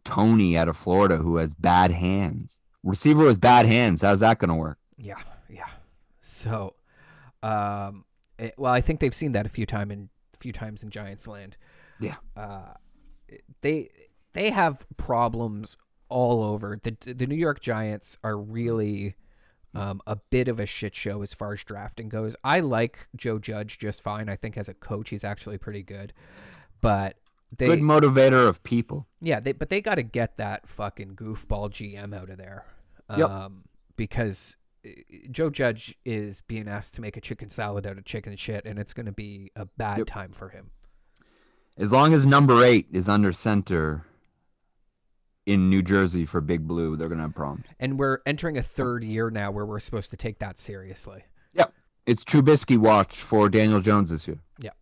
Toney 0.04 0.58
out 0.58 0.68
of 0.68 0.78
Florida 0.78 1.18
who 1.18 1.38
has 1.38 1.54
bad 1.54 1.92
hands. 1.92 2.60
Receiver 2.84 3.26
with 3.26 3.40
bad 3.42 3.66
hands. 3.66 4.02
How's 4.02 4.20
that 4.20 4.38
going 4.40 4.50
to 4.50 4.56
work? 4.56 4.78
Yeah, 4.98 5.16
yeah. 5.50 5.70
So, 6.20 6.76
um, 7.42 8.06
it- 8.38 8.54
well, 8.58 8.72
I 8.74 8.82
think 8.82 9.00
they've 9.00 9.14
seen 9.16 9.32
that 9.34 9.46
a 9.46 9.50
few 9.50 9.66
time 9.66 9.92
in 9.92 10.10
a 10.34 10.38
few 10.38 10.52
times 10.54 10.84
in 10.84 10.90
Giants 10.90 11.28
land. 11.28 11.58
Yeah. 12.00 12.16
Uh, 12.36 12.74
they 13.62 13.90
they 14.34 14.52
have 14.52 14.86
problems 14.98 15.78
all 16.10 16.44
over. 16.44 16.80
The 16.82 16.96
the 17.14 17.26
New 17.26 17.36
York 17.36 17.60
Giants 17.62 18.18
are 18.24 18.38
really 18.38 19.16
um, 19.76 20.02
a 20.08 20.16
bit 20.16 20.48
of 20.48 20.60
a 20.60 20.66
shit 20.66 20.96
show 20.96 21.22
as 21.22 21.34
far 21.34 21.54
as 21.54 21.64
drafting 21.64 22.10
goes. 22.10 22.36
I 22.44 22.60
like 22.62 23.08
Joe 23.16 23.40
Judge 23.40 23.78
just 23.78 24.02
fine. 24.02 24.30
I 24.30 24.36
think 24.36 24.58
as 24.58 24.70
a 24.70 24.74
coach, 24.74 25.10
he's 25.10 25.24
actually 25.24 25.58
pretty 25.58 25.84
good. 25.84 26.14
But 26.82 27.18
they, 27.58 27.68
Good 27.68 27.80
motivator 27.82 28.48
of 28.48 28.64
people. 28.64 29.08
yeah, 29.22 29.40
they 29.40 29.52
but 29.52 29.70
they 29.70 29.82
got 29.82 29.96
to 29.96 30.04
get 30.04 30.36
that 30.38 30.68
fucking 30.68 31.16
goofball 31.16 31.70
GM 31.72 32.16
out 32.16 32.30
of 32.30 32.38
there. 32.38 32.66
Yep. 33.16 33.30
Um, 33.30 33.64
because 33.98 34.58
uh, 34.86 34.90
Joe 35.32 35.50
Judge 35.50 35.96
is 36.06 36.42
being 36.42 36.68
asked 36.68 36.96
to 36.96 37.02
make 37.02 37.16
a 37.18 37.22
chicken 37.22 37.50
salad 37.50 37.86
out 37.86 37.98
of 37.98 38.06
chicken 38.06 38.36
shit, 38.36 38.66
and 38.66 38.80
it's 38.80 38.94
going 38.94 39.06
to 39.06 39.12
be 39.12 39.52
a 39.56 39.66
bad 39.66 40.00
Yep. 40.00 40.08
time 40.08 40.32
for 40.32 40.50
him. 40.50 40.72
As 41.78 41.92
long 41.92 42.14
as 42.14 42.26
number 42.26 42.64
eight 42.64 42.88
is 42.92 43.08
under 43.10 43.32
center 43.34 44.06
in 45.46 45.70
New 45.70 45.82
Jersey 45.82 46.26
for 46.26 46.42
Big 46.42 46.68
Blue, 46.68 46.96
they're 46.96 47.08
going 47.08 47.18
to 47.20 47.24
have 47.26 47.36
problems. 47.36 47.66
And 47.80 48.00
we're 48.00 48.20
entering 48.26 48.58
a 48.58 48.64
third 48.64 49.04
year 49.04 49.30
now 49.30 49.52
where 49.52 49.66
we're 49.66 49.80
supposed 49.80 50.10
to 50.12 50.18
take 50.18 50.40
that 50.40 50.60
seriously. 50.60 51.26
Yep. 51.54 51.74
It's 52.06 52.24
Trubisky 52.24 52.78
watch 52.78 53.18
for 53.18 53.50
Daniel 53.50 53.82
Jones 53.82 54.10
this 54.10 54.28
year. 54.28 54.40
Yep. 54.60 54.76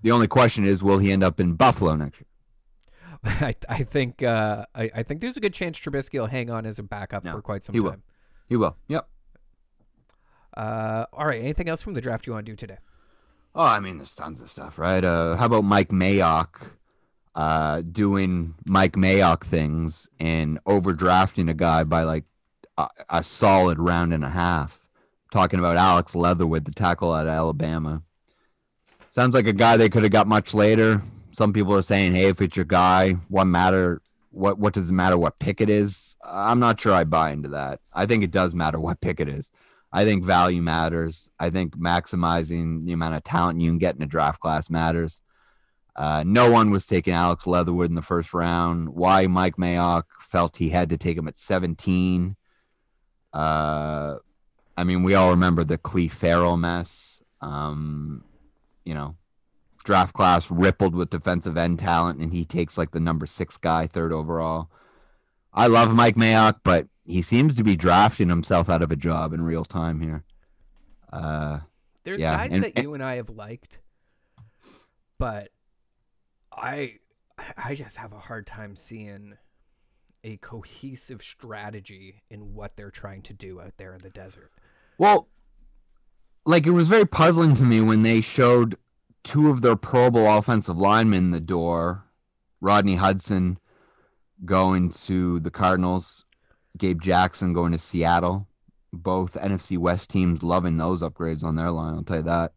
The 0.00 0.10
only 0.10 0.26
question 0.26 0.64
is, 0.64 0.82
will 0.82 0.98
he 0.98 1.12
end 1.12 1.22
up 1.22 1.38
in 1.38 1.54
Buffalo 1.54 1.94
next 1.96 2.20
year? 2.20 2.26
I 3.24 3.54
I 3.68 3.82
think 3.84 4.22
uh, 4.22 4.66
I, 4.74 4.90
I 4.96 5.02
think 5.04 5.20
there's 5.20 5.36
a 5.36 5.40
good 5.40 5.54
chance 5.54 5.78
Trubisky 5.78 6.18
will 6.18 6.26
hang 6.26 6.50
on 6.50 6.66
as 6.66 6.78
a 6.80 6.82
backup 6.82 7.22
No, 7.24 7.32
for 7.32 7.40
quite 7.42 7.62
some 7.62 7.72
he 7.74 7.78
will. 7.80 7.90
time. 7.90 8.02
He 8.48 8.56
will. 8.56 8.76
Yep. 8.88 9.08
Uh, 10.56 11.04
all 11.12 11.26
right. 11.26 11.40
Anything 11.40 11.68
else 11.68 11.82
from 11.82 11.94
the 11.94 12.00
draft 12.00 12.26
you 12.26 12.32
want 12.32 12.46
to 12.46 12.52
do 12.52 12.56
today? 12.56 12.78
Oh, 13.54 13.62
I 13.64 13.80
mean, 13.80 13.98
there's 13.98 14.14
tons 14.14 14.40
of 14.40 14.48
stuff, 14.50 14.78
right? 14.78 15.04
Uh, 15.04 15.36
how 15.36 15.46
about 15.46 15.62
Mike 15.64 15.90
Mayock 15.90 16.72
uh, 17.34 17.82
doing 17.82 18.54
Mike 18.64 18.92
Mayock 18.92 19.44
things 19.44 20.08
and 20.20 20.62
overdrafting 20.64 21.50
a 21.50 21.54
guy 21.54 21.84
by 21.84 22.02
like 22.02 22.24
a, 22.76 22.88
a 23.08 23.22
solid 23.22 23.78
round 23.78 24.12
and 24.12 24.24
a 24.24 24.30
half? 24.30 24.86
Talking 25.30 25.58
about 25.58 25.76
Alex 25.76 26.14
Leatherwood, 26.14 26.66
the 26.66 26.72
tackle 26.72 27.16
at 27.16 27.26
Alabama. 27.26 28.02
Sounds 29.10 29.34
like 29.34 29.46
a 29.46 29.52
guy 29.52 29.76
they 29.76 29.88
could 29.88 30.02
have 30.02 30.12
got 30.12 30.26
much 30.26 30.52
later. 30.52 31.02
Some 31.32 31.52
people 31.52 31.74
are 31.74 31.82
saying, 31.82 32.14
"Hey, 32.14 32.26
if 32.26 32.40
it's 32.42 32.56
your 32.56 32.66
guy, 32.66 33.12
what 33.28 33.44
matter? 33.46 34.02
What 34.30 34.58
what 34.58 34.74
does 34.74 34.90
it 34.90 34.92
matter 34.92 35.16
what 35.16 35.38
pick 35.38 35.60
it 35.60 35.70
is?" 35.70 36.16
I'm 36.22 36.60
not 36.60 36.80
sure 36.80 36.92
I 36.92 37.04
buy 37.04 37.30
into 37.32 37.48
that. 37.48 37.80
I 37.92 38.04
think 38.06 38.22
it 38.22 38.30
does 38.30 38.54
matter 38.54 38.78
what 38.78 39.00
pick 39.00 39.20
it 39.20 39.28
is. 39.28 39.50
I 39.90 40.04
think 40.04 40.24
value 40.24 40.62
matters. 40.62 41.28
I 41.38 41.50
think 41.50 41.76
maximizing 41.76 42.86
the 42.86 42.92
amount 42.92 43.14
of 43.14 43.24
talent 43.24 43.60
you 43.60 43.70
can 43.70 43.78
get 43.78 43.96
in 43.96 44.02
a 44.02 44.06
draft 44.06 44.40
class 44.40 44.70
matters. 44.70 45.21
Uh, 45.94 46.22
no 46.26 46.50
one 46.50 46.70
was 46.70 46.86
taking 46.86 47.12
Alex 47.12 47.46
Leatherwood 47.46 47.90
in 47.90 47.94
the 47.96 48.02
first 48.02 48.32
round. 48.32 48.90
Why 48.90 49.26
Mike 49.26 49.56
Mayock 49.56 50.04
felt 50.20 50.56
he 50.56 50.70
had 50.70 50.88
to 50.90 50.96
take 50.96 51.18
him 51.18 51.28
at 51.28 51.36
17. 51.36 52.36
Uh, 53.32 54.16
I 54.76 54.84
mean, 54.84 55.02
we 55.02 55.14
all 55.14 55.30
remember 55.30 55.64
the 55.64 55.78
Clelin 55.78 56.10
Ferrell 56.10 56.56
mess. 56.56 57.22
Um, 57.42 58.24
you 58.84 58.94
know, 58.94 59.16
draft 59.84 60.14
class 60.14 60.50
rippled 60.50 60.94
with 60.94 61.10
defensive 61.10 61.56
end 61.56 61.78
talent, 61.78 62.20
and 62.20 62.32
he 62.32 62.44
takes 62.44 62.78
like 62.78 62.92
the 62.92 63.00
number 63.00 63.26
six 63.26 63.56
guy, 63.56 63.86
third 63.86 64.12
overall. 64.12 64.70
I 65.52 65.66
love 65.66 65.94
Mike 65.94 66.16
Mayock, 66.16 66.60
but 66.64 66.86
he 67.04 67.20
seems 67.20 67.54
to 67.56 67.64
be 67.64 67.76
drafting 67.76 68.28
himself 68.30 68.70
out 68.70 68.80
of 68.82 68.90
a 68.90 68.96
job 68.96 69.32
in 69.34 69.42
real 69.42 69.64
time 69.64 70.00
here. 70.00 70.24
Uh, 71.12 71.60
There's 72.04 72.20
yeah, 72.20 72.36
guys 72.38 72.52
and- 72.52 72.64
that 72.64 72.78
you 72.82 72.94
and 72.94 73.02
I 73.02 73.16
have 73.16 73.28
liked, 73.28 73.78
but 75.18 75.50
I 76.56 76.98
I 77.56 77.74
just 77.74 77.96
have 77.96 78.12
a 78.12 78.18
hard 78.18 78.46
time 78.46 78.76
seeing 78.76 79.36
a 80.24 80.36
cohesive 80.36 81.22
strategy 81.22 82.22
in 82.30 82.54
what 82.54 82.76
they're 82.76 82.90
trying 82.90 83.22
to 83.22 83.32
do 83.32 83.60
out 83.60 83.74
there 83.76 83.94
in 83.94 84.02
the 84.02 84.10
desert. 84.10 84.52
Well, 84.98 85.28
like 86.44 86.66
it 86.66 86.70
was 86.70 86.88
very 86.88 87.06
puzzling 87.06 87.54
to 87.56 87.64
me 87.64 87.80
when 87.80 88.02
they 88.02 88.20
showed 88.20 88.76
two 89.24 89.50
of 89.50 89.62
their 89.62 89.76
Pro 89.76 90.10
Bowl 90.10 90.30
offensive 90.30 90.76
linemen 90.76 91.24
in 91.24 91.30
the 91.30 91.40
door, 91.40 92.04
Rodney 92.60 92.96
Hudson 92.96 93.58
going 94.44 94.90
to 94.90 95.40
the 95.40 95.50
Cardinals, 95.50 96.24
Gabe 96.78 97.00
Jackson 97.00 97.52
going 97.52 97.72
to 97.72 97.78
Seattle. 97.78 98.48
Both 98.92 99.34
NFC 99.34 99.78
West 99.78 100.10
teams 100.10 100.42
loving 100.42 100.76
those 100.76 101.00
upgrades 101.00 101.42
on 101.42 101.56
their 101.56 101.70
line, 101.70 101.94
I'll 101.94 102.02
tell 102.02 102.18
you 102.18 102.22
that. 102.24 102.52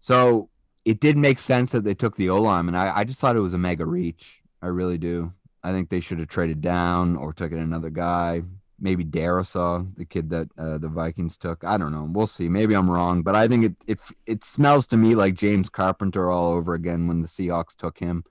So 0.00 0.50
it 0.84 1.00
did 1.00 1.16
make 1.16 1.38
sense 1.38 1.72
that 1.72 1.84
they 1.84 1.94
took 1.94 2.16
the 2.16 2.28
O 2.30 2.40
line, 2.40 2.68
and 2.68 2.76
I, 2.76 2.98
I 2.98 3.04
just 3.04 3.20
thought 3.20 3.36
it 3.36 3.40
was 3.40 3.54
a 3.54 3.58
mega 3.58 3.86
reach. 3.86 4.42
I 4.60 4.66
really 4.66 4.98
do. 4.98 5.32
I 5.62 5.72
think 5.72 5.88
they 5.88 6.00
should 6.00 6.18
have 6.18 6.28
traded 6.28 6.60
down 6.60 7.16
or 7.16 7.32
took 7.32 7.52
in 7.52 7.58
another 7.58 7.90
guy. 7.90 8.42
Maybe 8.78 9.04
Darrisaw, 9.04 9.94
the 9.96 10.04
kid 10.04 10.30
that 10.30 10.48
uh, 10.58 10.78
the 10.78 10.88
Vikings 10.88 11.36
took. 11.38 11.64
I 11.64 11.78
don't 11.78 11.92
know. 11.92 12.08
We'll 12.10 12.26
see. 12.26 12.48
Maybe 12.48 12.74
I'm 12.74 12.90
wrong, 12.90 13.22
but 13.22 13.34
I 13.34 13.48
think 13.48 13.64
it, 13.64 13.74
it 13.86 13.98
it 14.26 14.44
smells 14.44 14.86
to 14.88 14.96
me 14.96 15.14
like 15.14 15.34
James 15.34 15.70
Carpenter 15.70 16.30
all 16.30 16.52
over 16.52 16.74
again 16.74 17.06
when 17.06 17.22
the 17.22 17.28
Seahawks 17.28 17.76
took 17.76 17.98
him 17.98 18.24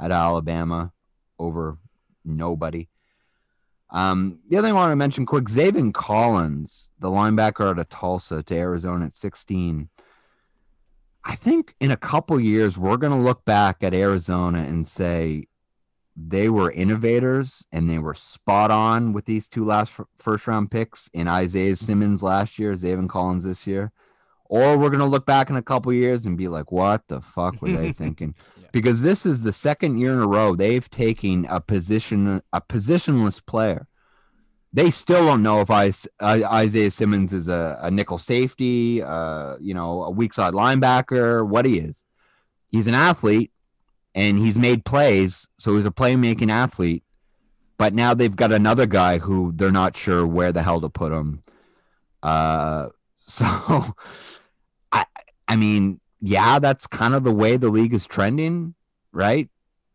at 0.00 0.10
Alabama 0.10 0.92
over 1.38 1.78
nobody. 2.24 2.88
Um, 3.90 4.38
the 4.48 4.56
other 4.56 4.68
thing 4.68 4.76
I 4.76 4.80
want 4.80 4.92
to 4.92 4.96
mention 4.96 5.26
quick, 5.26 5.44
Zaven 5.44 5.92
Collins, 5.92 6.90
the 6.98 7.08
linebacker 7.08 7.68
out 7.68 7.78
of 7.78 7.88
Tulsa 7.88 8.42
to 8.42 8.54
Arizona 8.54 9.06
at 9.06 9.12
16. 9.12 9.88
I 11.24 11.34
think 11.34 11.74
in 11.80 11.90
a 11.90 11.96
couple 11.96 12.40
years 12.40 12.78
we're 12.78 12.96
going 12.96 13.12
to 13.12 13.18
look 13.18 13.44
back 13.44 13.82
at 13.82 13.94
Arizona 13.94 14.60
and 14.60 14.88
say 14.88 15.46
they 16.16 16.48
were 16.48 16.70
innovators 16.72 17.66
and 17.72 17.88
they 17.88 17.98
were 17.98 18.14
spot 18.14 18.70
on 18.70 19.12
with 19.12 19.26
these 19.26 19.48
two 19.48 19.64
last 19.64 19.94
f- 19.98 20.06
first 20.16 20.46
round 20.46 20.70
picks 20.70 21.08
in 21.12 21.28
Isaiah 21.28 21.72
mm-hmm. 21.72 21.84
Simmons 21.84 22.22
last 22.22 22.58
year, 22.58 22.74
Zaven 22.74 23.08
Collins 23.08 23.44
this 23.44 23.66
year. 23.66 23.92
Or 24.44 24.76
we're 24.76 24.90
going 24.90 25.00
to 25.00 25.06
look 25.06 25.26
back 25.26 25.48
in 25.48 25.56
a 25.56 25.62
couple 25.62 25.92
years 25.92 26.26
and 26.26 26.36
be 26.36 26.48
like, 26.48 26.72
what 26.72 27.06
the 27.06 27.20
fuck 27.20 27.62
were 27.62 27.70
they 27.70 27.92
thinking? 27.92 28.34
Yeah. 28.60 28.68
Because 28.72 29.02
this 29.02 29.24
is 29.24 29.42
the 29.42 29.52
second 29.52 29.98
year 29.98 30.12
in 30.12 30.20
a 30.20 30.26
row 30.26 30.56
they've 30.56 30.88
taken 30.90 31.46
a 31.48 31.60
position 31.60 32.42
a 32.52 32.60
positionless 32.60 33.44
player. 33.44 33.86
They 34.72 34.90
still 34.90 35.26
don't 35.26 35.42
know 35.42 35.60
if 35.60 35.70
I, 35.70 35.92
Isaiah 36.22 36.90
Simmons 36.92 37.32
is 37.32 37.48
a, 37.48 37.78
a 37.82 37.90
nickel 37.90 38.18
safety, 38.18 39.02
uh, 39.02 39.56
you 39.60 39.74
know, 39.74 40.04
a 40.04 40.10
weak 40.10 40.32
side 40.32 40.54
linebacker, 40.54 41.46
what 41.46 41.64
he 41.64 41.78
is. 41.78 42.04
He's 42.68 42.86
an 42.86 42.94
athlete 42.94 43.50
and 44.14 44.38
he's 44.38 44.56
made 44.56 44.84
plays, 44.84 45.48
so 45.58 45.74
he's 45.76 45.86
a 45.86 45.90
playmaking 45.90 46.50
athlete. 46.50 47.02
But 47.78 47.94
now 47.94 48.14
they've 48.14 48.36
got 48.36 48.52
another 48.52 48.86
guy 48.86 49.18
who 49.18 49.52
they're 49.52 49.72
not 49.72 49.96
sure 49.96 50.26
where 50.26 50.52
the 50.52 50.62
hell 50.62 50.80
to 50.80 50.88
put 50.88 51.12
him. 51.12 51.42
Uh, 52.22 52.90
so 53.26 53.94
I, 54.92 55.06
I 55.48 55.56
mean, 55.56 56.00
yeah, 56.20 56.58
that's 56.58 56.86
kind 56.86 57.14
of 57.14 57.24
the 57.24 57.32
way 57.32 57.56
the 57.56 57.70
league 57.70 57.94
is 57.94 58.06
trending, 58.06 58.74
right? 59.12 59.48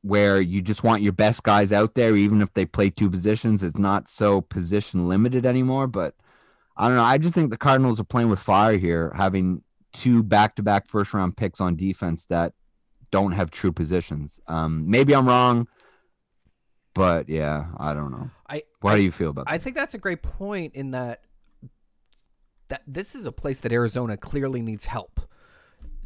Where 0.06 0.39
you 0.39 0.62
just 0.62 0.84
want 0.84 1.02
your 1.02 1.13
best 1.13 1.41
guys 1.41 1.72
out 1.72 1.96
there, 1.96 2.15
even 2.15 2.41
if 2.41 2.54
they 2.54 2.65
play 2.65 2.91
two 2.91 3.10
positions. 3.10 3.63
It's 3.63 3.78
not 3.78 4.08
so 4.08 4.39
position 4.39 5.08
limited 5.08 5.46
anymore. 5.46 5.88
But 5.88 6.13
I 6.78 6.88
don't 6.88 6.98
know. 6.98 7.04
I 7.04 7.18
just 7.18 7.34
think 7.34 7.50
the 7.50 7.58
Cardinals 7.58 8.00
are 8.00 8.06
playing 8.06 8.30
with 8.30 8.39
fire 8.39 8.78
here, 8.78 9.12
having 9.15 9.63
two 9.94 10.22
back 10.22 10.56
to 10.58 10.63
back 10.63 10.88
first 10.88 11.13
round 11.13 11.38
picks 11.38 11.60
on 11.60 11.76
defense 11.76 12.26
that 12.26 12.54
don't 13.12 13.32
have 13.32 13.50
true 13.50 13.72
positions. 13.72 14.39
Um, 14.48 14.89
maybe 14.89 15.15
I'm 15.15 15.28
wrong, 15.28 15.68
but 16.94 17.30
yeah, 17.30 17.68
I 17.78 17.94
don't 17.94 18.12
know. 18.12 18.30
I 18.50 18.63
do 18.84 19.02
you 19.02 19.12
feel 19.12 19.30
about 19.30 19.46
that? 19.46 19.52
I 19.52 19.58
think 19.58 19.76
that's 19.76 19.94
a 19.94 19.98
great 19.98 20.22
point 20.22 20.76
in 20.76 20.91
that 20.91 21.22
that 22.68 22.82
this 22.88 23.15
is 23.15 23.26
a 23.26 23.32
place 23.32 23.62
that 23.62 23.72
Arizona 23.72 24.18
clearly 24.18 24.62
needs 24.62 24.88
help. 24.88 25.22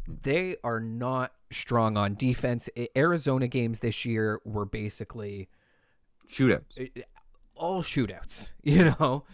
They 0.06 0.56
are 0.62 0.80
not 0.80 1.32
strong 1.50 1.96
on 1.96 2.14
defense. 2.14 2.68
Arizona 2.96 3.48
games 3.48 3.80
this 3.80 4.04
year 4.04 4.40
were 4.44 4.64
basically 4.64 5.48
Shootouts. 6.32 7.02
all 7.56 7.82
shootouts, 7.82 8.50
you 8.62 8.84
know. 8.98 9.24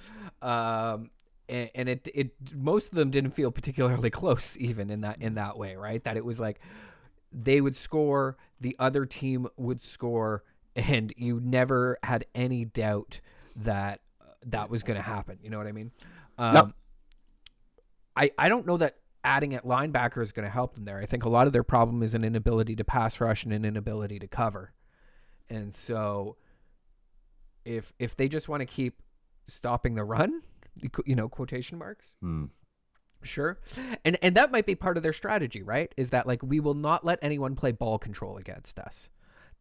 Um, 0.42 1.10
and, 1.48 1.70
and 1.74 1.88
it 1.88 2.08
it 2.14 2.30
most 2.54 2.88
of 2.88 2.94
them 2.94 3.10
didn't 3.10 3.32
feel 3.32 3.50
particularly 3.50 4.10
close 4.22 4.56
even 4.58 4.90
in 4.90 5.02
that 5.02 5.20
in 5.20 5.34
that 5.34 5.56
way, 5.58 5.76
right? 5.76 6.02
That 6.04 6.16
it 6.16 6.24
was 6.24 6.40
like 6.40 6.60
they 7.32 7.60
would 7.60 7.76
score, 7.76 8.36
the 8.60 8.74
other 8.78 9.04
team 9.06 9.46
would 9.56 9.82
score, 9.82 10.42
and 10.74 11.12
you 11.16 11.40
never 11.42 11.98
had 12.02 12.24
any 12.34 12.64
doubt 12.64 13.20
that 13.56 14.00
uh, 14.20 14.32
that 14.46 14.70
was 14.70 14.82
going 14.82 14.96
to 14.96 15.02
happen. 15.02 15.38
You 15.42 15.50
know 15.50 15.58
what 15.58 15.66
I 15.66 15.72
mean? 15.72 15.90
Um, 16.38 16.54
Yep. 16.54 16.66
I 18.16 18.30
I 18.38 18.48
don't 18.48 18.66
know 18.66 18.78
that 18.78 18.96
adding 19.26 19.54
at 19.54 19.64
linebacker 19.64 20.22
is 20.22 20.32
going 20.32 20.46
to 20.46 20.50
help 20.50 20.74
them 20.74 20.84
there. 20.84 20.98
I 20.98 21.06
think 21.06 21.24
a 21.24 21.28
lot 21.28 21.46
of 21.46 21.52
their 21.52 21.62
problem 21.62 22.02
is 22.02 22.14
an 22.14 22.24
inability 22.24 22.76
to 22.76 22.84
pass 22.84 23.20
rush 23.20 23.44
and 23.44 23.52
an 23.52 23.64
inability 23.64 24.18
to 24.20 24.28
cover, 24.28 24.72
and 25.50 25.74
so 25.74 26.36
if 27.64 27.92
if 27.98 28.16
they 28.16 28.28
just 28.28 28.48
want 28.48 28.60
to 28.60 28.66
keep 28.66 29.02
stopping 29.48 29.96
the 29.96 30.04
run, 30.04 30.42
you 31.04 31.14
know, 31.14 31.28
quotation 31.28 31.76
marks, 31.78 32.14
Hmm. 32.20 32.46
Sure. 33.22 33.58
And 34.04 34.16
and 34.22 34.36
that 34.36 34.52
might 34.52 34.66
be 34.66 34.74
part 34.74 34.96
of 34.96 35.02
their 35.02 35.12
strategy, 35.12 35.62
right? 35.62 35.92
Is 35.96 36.10
that 36.10 36.26
like 36.26 36.42
we 36.42 36.60
will 36.60 36.74
not 36.74 37.04
let 37.04 37.18
anyone 37.22 37.56
play 37.56 37.72
ball 37.72 37.98
control 37.98 38.36
against 38.36 38.78
us. 38.78 39.10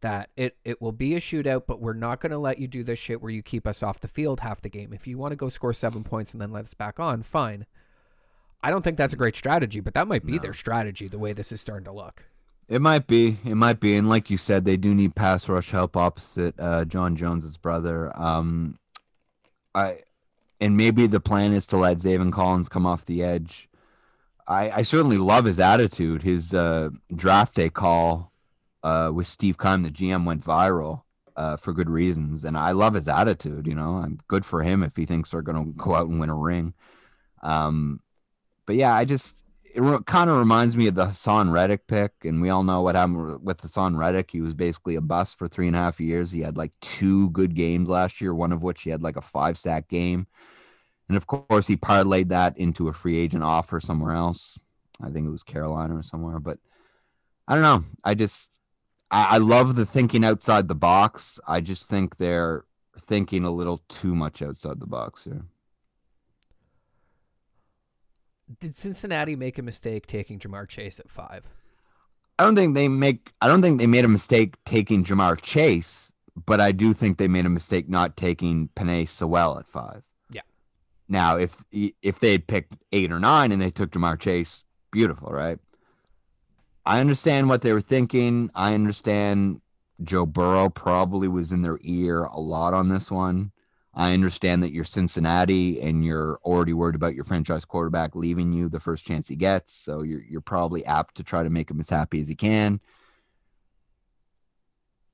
That 0.02 0.30
it 0.36 0.56
it 0.64 0.80
will 0.80 0.92
be 0.92 1.14
a 1.14 1.20
shootout, 1.20 1.62
but 1.66 1.80
we're 1.80 1.94
not 1.94 2.20
going 2.20 2.30
to 2.30 2.38
let 2.38 2.58
you 2.58 2.68
do 2.68 2.84
this 2.84 2.98
shit 2.98 3.20
where 3.20 3.32
you 3.32 3.42
keep 3.42 3.66
us 3.66 3.82
off 3.82 3.98
the 3.98 4.08
field 4.08 4.40
half 4.40 4.60
the 4.60 4.68
game. 4.68 4.92
If 4.92 5.06
you 5.06 5.18
want 5.18 5.32
to 5.32 5.36
go 5.36 5.48
score 5.48 5.72
7 5.72 6.04
points 6.04 6.32
and 6.32 6.40
then 6.40 6.52
let 6.52 6.64
us 6.64 6.74
back 6.74 7.00
on, 7.00 7.22
fine. 7.22 7.66
I 8.62 8.70
don't 8.70 8.82
think 8.82 8.96
that's 8.96 9.12
a 9.12 9.16
great 9.16 9.36
strategy, 9.36 9.80
but 9.80 9.94
that 9.94 10.08
might 10.08 10.26
be 10.26 10.38
their 10.38 10.52
strategy 10.52 11.08
the 11.08 11.18
way 11.18 11.32
this 11.32 11.52
is 11.52 11.60
starting 11.60 11.84
to 11.84 11.92
look. 11.92 12.24
It 12.68 12.82
might 12.82 13.06
be. 13.06 13.38
It 13.44 13.54
might 13.54 13.78
be. 13.78 13.96
And 13.96 14.08
like 14.08 14.28
you 14.28 14.36
said, 14.36 14.64
they 14.64 14.76
do 14.76 14.94
need 14.94 15.14
pass 15.14 15.48
rush 15.48 15.70
help 15.70 15.96
opposite 15.96 16.58
uh, 16.58 16.84
Jon 16.84 17.14
Jones's 17.14 17.56
brother. 17.56 18.16
Um, 18.20 18.78
I 19.74 20.00
and 20.60 20.76
maybe 20.76 21.06
the 21.06 21.20
plan 21.20 21.52
is 21.52 21.66
to 21.68 21.76
let 21.76 21.98
Zaven 21.98 22.32
Collins 22.32 22.68
come 22.68 22.86
off 22.86 23.04
the 23.04 23.22
edge. 23.22 23.68
I, 24.48 24.70
I 24.70 24.82
certainly 24.82 25.18
love 25.18 25.44
his 25.44 25.60
attitude. 25.60 26.22
His 26.22 26.54
uh, 26.54 26.90
draft 27.14 27.54
day 27.54 27.68
call 27.68 28.32
uh, 28.82 29.10
with 29.12 29.26
Steve 29.26 29.58
Keim, 29.58 29.82
the 29.82 29.90
GM, 29.90 30.24
went 30.24 30.44
viral 30.44 31.02
uh, 31.36 31.56
for 31.56 31.72
good 31.72 31.90
reasons, 31.90 32.44
and 32.44 32.56
I 32.56 32.70
love 32.70 32.94
his 32.94 33.08
attitude. 33.08 33.66
You 33.66 33.74
know, 33.74 33.96
I'm 33.96 34.18
good 34.28 34.44
for 34.44 34.62
him 34.62 34.82
if 34.82 34.96
he 34.96 35.04
thinks 35.04 35.30
they're 35.30 35.42
going 35.42 35.72
to 35.72 35.72
go 35.72 35.94
out 35.94 36.08
and 36.08 36.18
win 36.18 36.30
a 36.30 36.34
ring. 36.34 36.74
Um, 37.42 38.00
but 38.66 38.76
yeah, 38.76 38.94
I 38.94 39.04
just 39.04 39.44
it 39.74 39.82
re- 39.82 39.98
kind 40.06 40.30
of 40.30 40.38
reminds 40.38 40.76
me 40.76 40.86
of 40.86 40.94
the 40.94 41.06
Haason 41.06 41.52
Reddick 41.52 41.86
pick, 41.86 42.12
and 42.24 42.40
we 42.40 42.48
all 42.48 42.62
know 42.62 42.80
what 42.80 42.94
happened 42.94 43.44
with 43.44 43.62
Haason 43.62 43.96
Reddick. 43.96 44.30
He 44.30 44.40
was 44.40 44.54
basically 44.54 44.96
a 44.96 45.00
bust 45.00 45.38
for 45.38 45.48
three 45.48 45.66
and 45.66 45.76
a 45.76 45.80
half 45.80 46.00
years. 46.00 46.32
He 46.32 46.40
had 46.40 46.56
like 46.56 46.72
two 46.80 47.30
good 47.30 47.54
games 47.54 47.88
last 47.88 48.20
year, 48.20 48.34
one 48.34 48.52
of 48.52 48.62
which 48.62 48.82
he 48.82 48.90
had 48.90 49.02
like 49.02 49.16
a 49.16 49.22
five 49.22 49.58
sack 49.58 49.88
game. 49.88 50.26
And 51.08 51.16
of 51.16 51.26
course, 51.26 51.66
he 51.66 51.76
parlayed 51.76 52.28
that 52.30 52.56
into 52.58 52.88
a 52.88 52.92
free 52.92 53.18
agent 53.18 53.44
offer 53.44 53.78
somewhere 53.78 54.14
else. 54.14 54.58
I 55.00 55.10
think 55.10 55.26
it 55.26 55.30
was 55.30 55.42
Carolina 55.42 55.98
or 55.98 56.02
somewhere. 56.02 56.40
But 56.40 56.58
I 57.46 57.54
don't 57.54 57.62
know. 57.62 57.84
I 58.02 58.14
just, 58.14 58.58
I, 59.10 59.26
I 59.32 59.38
love 59.38 59.76
the 59.76 59.86
thinking 59.86 60.24
outside 60.24 60.68
the 60.68 60.74
box. 60.74 61.38
I 61.46 61.60
just 61.60 61.84
think 61.84 62.16
they're 62.16 62.64
thinking 62.98 63.44
a 63.44 63.50
little 63.50 63.82
too 63.88 64.14
much 64.14 64.42
outside 64.42 64.80
the 64.80 64.86
box 64.86 65.24
here. 65.24 65.44
Did 68.60 68.76
Cincinnati 68.76 69.34
make 69.34 69.58
a 69.58 69.62
mistake 69.62 70.06
taking 70.06 70.38
Ja'Marr 70.38 70.68
Chase 70.68 71.00
at 71.00 71.10
five? 71.10 71.48
I 72.38 72.44
don't 72.44 72.54
think 72.54 72.74
they 72.74 72.88
make. 72.88 73.32
I 73.40 73.48
don't 73.48 73.62
think 73.62 73.80
they 73.80 73.86
made 73.86 74.04
a 74.04 74.08
mistake 74.08 74.54
taking 74.64 75.04
Ja'Marr 75.04 75.40
Chase, 75.40 76.12
but 76.34 76.60
I 76.60 76.72
do 76.72 76.92
think 76.92 77.18
they 77.18 77.28
made 77.28 77.46
a 77.46 77.50
mistake 77.50 77.88
not 77.88 78.16
taking 78.16 78.68
Penei 78.76 79.08
Sewell 79.08 79.58
at 79.58 79.66
five. 79.66 80.04
Yeah. 80.30 80.42
Now, 81.08 81.36
if 81.38 81.64
if 81.72 82.20
they 82.20 82.32
had 82.32 82.46
picked 82.46 82.74
eight 82.92 83.10
or 83.10 83.18
nine 83.18 83.52
and 83.52 83.60
they 83.60 83.70
took 83.70 83.90
Ja'Marr 83.90 84.20
Chase, 84.20 84.64
beautiful, 84.92 85.30
right? 85.30 85.58
I 86.84 87.00
understand 87.00 87.48
what 87.48 87.62
they 87.62 87.72
were 87.72 87.80
thinking. 87.80 88.50
I 88.54 88.74
understand 88.74 89.60
Joe 90.02 90.24
Burrow 90.24 90.68
probably 90.68 91.26
was 91.26 91.50
in 91.50 91.62
their 91.62 91.78
ear 91.82 92.24
a 92.24 92.38
lot 92.38 92.74
on 92.74 92.90
this 92.90 93.10
one. 93.10 93.50
I 93.98 94.12
understand 94.12 94.62
that 94.62 94.72
you're 94.72 94.84
Cincinnati 94.84 95.80
and 95.80 96.04
you're 96.04 96.38
already 96.44 96.74
worried 96.74 96.94
about 96.94 97.14
your 97.14 97.24
franchise 97.24 97.64
quarterback 97.64 98.14
leaving 98.14 98.52
you 98.52 98.68
the 98.68 98.78
first 98.78 99.06
chance 99.06 99.28
he 99.28 99.36
gets. 99.36 99.74
So 99.74 100.02
you're 100.02 100.22
you're 100.22 100.42
probably 100.42 100.84
apt 100.84 101.14
to 101.16 101.24
try 101.24 101.42
to 101.42 101.48
make 101.48 101.70
him 101.70 101.80
as 101.80 101.88
happy 101.88 102.20
as 102.20 102.28
he 102.28 102.34
can. 102.34 102.80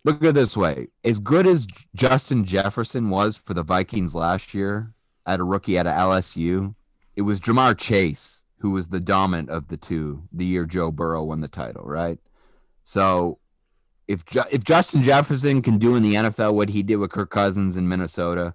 Look 0.04 0.16
at 0.16 0.30
it 0.30 0.34
this 0.34 0.56
way. 0.56 0.88
As 1.04 1.20
good 1.20 1.46
as 1.46 1.68
Justin 1.94 2.44
Jefferson 2.44 3.08
was 3.08 3.36
for 3.36 3.54
the 3.54 3.62
Vikings 3.62 4.16
last 4.16 4.52
year 4.52 4.94
at 5.24 5.38
a 5.38 5.44
rookie 5.44 5.78
at 5.78 5.86
LSU, 5.86 6.74
it 7.14 7.22
was 7.22 7.40
Ja'Marr 7.40 7.78
Chase 7.78 8.42
who 8.62 8.70
was 8.70 8.88
the 8.88 9.00
dominant 9.00 9.50
of 9.50 9.68
the 9.68 9.76
two 9.76 10.22
the 10.32 10.46
year 10.46 10.64
Joe 10.64 10.90
Burrow 10.90 11.24
won 11.24 11.40
the 11.40 11.48
title, 11.48 11.84
right? 11.84 12.18
So 12.82 13.38
if 14.08 14.24
if 14.50 14.64
Justin 14.64 15.02
Jefferson 15.02 15.62
can 15.62 15.78
do 15.78 15.94
in 15.94 16.02
the 16.02 16.14
NFL 16.14 16.54
what 16.54 16.70
he 16.70 16.82
did 16.82 16.96
with 16.96 17.12
Kirk 17.12 17.30
Cousins 17.30 17.76
in 17.76 17.88
Minnesota, 17.88 18.54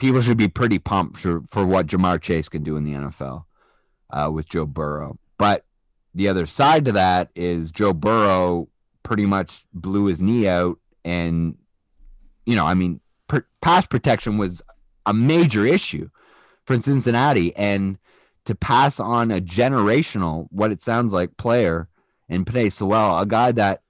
people 0.00 0.20
should 0.20 0.38
be 0.38 0.48
pretty 0.48 0.78
pumped 0.78 1.18
for, 1.18 1.42
for 1.42 1.64
what 1.64 1.86
Ja'Marr 1.86 2.20
Chase 2.20 2.48
can 2.48 2.64
do 2.64 2.76
in 2.76 2.84
the 2.84 2.94
NFL 2.94 3.44
uh, 4.10 4.30
with 4.32 4.48
Joe 4.48 4.66
Burrow. 4.66 5.18
But 5.38 5.64
the 6.14 6.26
other 6.26 6.46
side 6.46 6.84
to 6.86 6.92
that 6.92 7.30
is 7.36 7.70
Joe 7.70 7.92
Burrow 7.92 8.68
pretty 9.04 9.26
much 9.26 9.64
blew 9.72 10.06
his 10.06 10.20
knee 10.20 10.48
out. 10.48 10.78
And, 11.04 11.58
you 12.46 12.56
know, 12.56 12.66
I 12.66 12.74
mean, 12.74 13.00
per, 13.28 13.46
pass 13.60 13.86
protection 13.86 14.38
was 14.38 14.62
a 15.06 15.12
major 15.14 15.64
issue 15.64 16.08
for 16.64 16.78
Cincinnati. 16.78 17.54
And 17.54 17.98
to 18.46 18.54
pass 18.54 18.98
on 18.98 19.30
a 19.30 19.40
generational, 19.40 20.48
what 20.50 20.72
it 20.72 20.82
sounds 20.82 21.12
like, 21.12 21.36
player 21.36 21.88
in 22.28 22.44
Penei 22.44 22.72
Sewell, 22.72 23.18
a 23.18 23.26
guy 23.26 23.52
that 23.52 23.82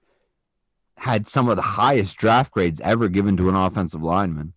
had 0.97 1.25
some 1.25 1.47
of 1.47 1.55
the 1.55 1.61
highest 1.61 2.17
draft 2.17 2.51
grades 2.51 2.81
ever 2.81 3.07
given 3.07 3.37
to 3.37 3.49
an 3.49 3.55
offensive 3.55 4.03
lineman 4.03 4.53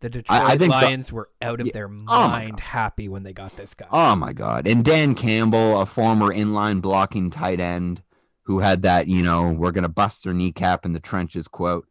the 0.00 0.10
Detroit 0.10 0.40
I, 0.40 0.52
I 0.52 0.56
Lions 0.56 1.08
the, 1.08 1.14
were 1.14 1.30
out 1.40 1.60
of 1.60 1.66
yeah, 1.68 1.72
their 1.72 1.86
oh 1.86 1.88
mind 1.88 2.60
oh 2.60 2.64
happy 2.64 3.08
when 3.08 3.22
they 3.22 3.32
got 3.32 3.56
this 3.56 3.74
guy. 3.74 3.86
Oh 3.90 4.16
my 4.16 4.32
god! 4.32 4.66
And 4.66 4.84
Dan 4.84 5.14
Campbell, 5.14 5.80
a 5.80 5.86
former 5.86 6.28
inline 6.28 6.80
blocking 6.80 7.30
tight 7.30 7.60
end, 7.60 8.02
who 8.42 8.60
had 8.60 8.82
that, 8.82 9.06
you 9.06 9.22
know, 9.22 9.50
we're 9.50 9.72
gonna 9.72 9.88
bust 9.88 10.24
their 10.24 10.34
kneecap 10.34 10.84
in 10.84 10.92
the 10.92 11.00
trenches 11.00 11.48
quote. 11.48 11.86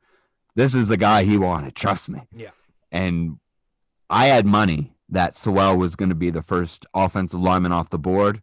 This 0.55 0.75
is 0.75 0.89
the 0.89 0.97
guy 0.97 1.23
he 1.23 1.37
wanted. 1.37 1.75
Trust 1.75 2.09
me. 2.09 2.21
Yeah. 2.33 2.49
And 2.91 3.39
I 4.09 4.25
had 4.25 4.45
money 4.45 4.93
that 5.07 5.35
Sewell 5.35 5.77
was 5.77 5.95
going 5.95 6.09
to 6.09 6.15
be 6.15 6.29
the 6.29 6.41
first 6.41 6.85
offensive 6.93 7.39
lineman 7.39 7.71
off 7.71 7.89
the 7.89 7.99
board. 7.99 8.41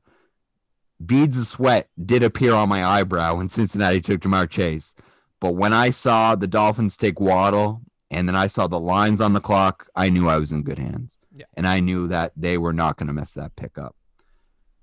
Beads 1.04 1.38
of 1.38 1.46
sweat 1.46 1.90
did 2.02 2.22
appear 2.22 2.54
on 2.54 2.68
my 2.68 2.84
eyebrow 2.84 3.36
when 3.36 3.48
Cincinnati 3.48 4.00
took 4.00 4.20
Ja'Marr 4.20 4.48
Chase. 4.48 4.94
But 5.40 5.52
when 5.52 5.72
I 5.72 5.90
saw 5.90 6.34
the 6.34 6.46
Dolphins 6.46 6.96
take 6.96 7.20
Waddle 7.20 7.82
and 8.10 8.28
then 8.28 8.36
I 8.36 8.46
saw 8.46 8.66
the 8.66 8.80
Lions 8.80 9.20
on 9.20 9.32
the 9.32 9.40
clock. 9.40 9.88
I 9.94 10.10
knew 10.10 10.28
I 10.28 10.38
was 10.38 10.52
in 10.52 10.62
good 10.62 10.78
hands. 10.78 11.18
Yeah. 11.34 11.46
And 11.54 11.66
I 11.66 11.80
knew 11.80 12.08
that 12.08 12.32
they 12.36 12.56
were 12.56 12.72
not 12.72 12.96
going 12.96 13.08
to 13.08 13.12
mess 13.12 13.32
that 13.32 13.56
pick 13.56 13.76
up. 13.76 13.94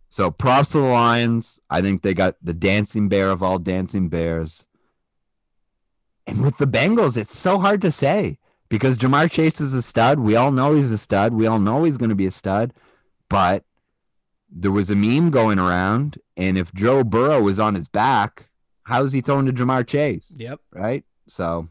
So 0.09 0.29
props 0.29 0.69
to 0.69 0.79
the 0.79 0.87
Lions. 0.87 1.59
I 1.69 1.81
think 1.81 2.01
they 2.01 2.13
got 2.13 2.35
the 2.41 2.53
dancing 2.53 3.09
bear 3.09 3.31
of 3.31 3.41
all 3.41 3.57
dancing 3.57 4.09
bears. 4.09 4.67
And 6.27 6.43
with 6.43 6.57
the 6.57 6.67
Bengals, 6.67 7.17
it's 7.17 7.37
so 7.37 7.59
hard 7.59 7.81
to 7.81 7.91
say 7.91 8.37
because 8.69 8.97
Ja'Marr 8.97 9.31
Chase 9.31 9.59
is 9.59 9.73
a 9.73 9.81
stud. 9.81 10.19
We 10.19 10.35
all 10.35 10.51
know 10.51 10.75
he's 10.75 10.91
a 10.91 10.97
stud. 10.97 11.33
We 11.33 11.47
all 11.47 11.59
know 11.59 11.83
he's 11.83 11.97
going 11.97 12.09
to 12.09 12.15
be 12.15 12.27
a 12.27 12.31
stud. 12.31 12.73
But 13.29 13.63
there 14.49 14.71
was 14.71 14.89
a 14.89 14.95
meme 14.95 15.31
going 15.31 15.57
around. 15.57 16.19
And 16.37 16.57
if 16.57 16.73
Joe 16.73 17.03
Burrow 17.03 17.41
was 17.41 17.59
on 17.59 17.75
his 17.75 17.87
back, 17.87 18.49
how's 18.83 19.13
he 19.13 19.21
throwing 19.21 19.47
to 19.47 19.53
Ja'Marr 19.53 19.87
Chase? 19.87 20.31
Yep. 20.35 20.59
Right. 20.71 21.03
So 21.27 21.69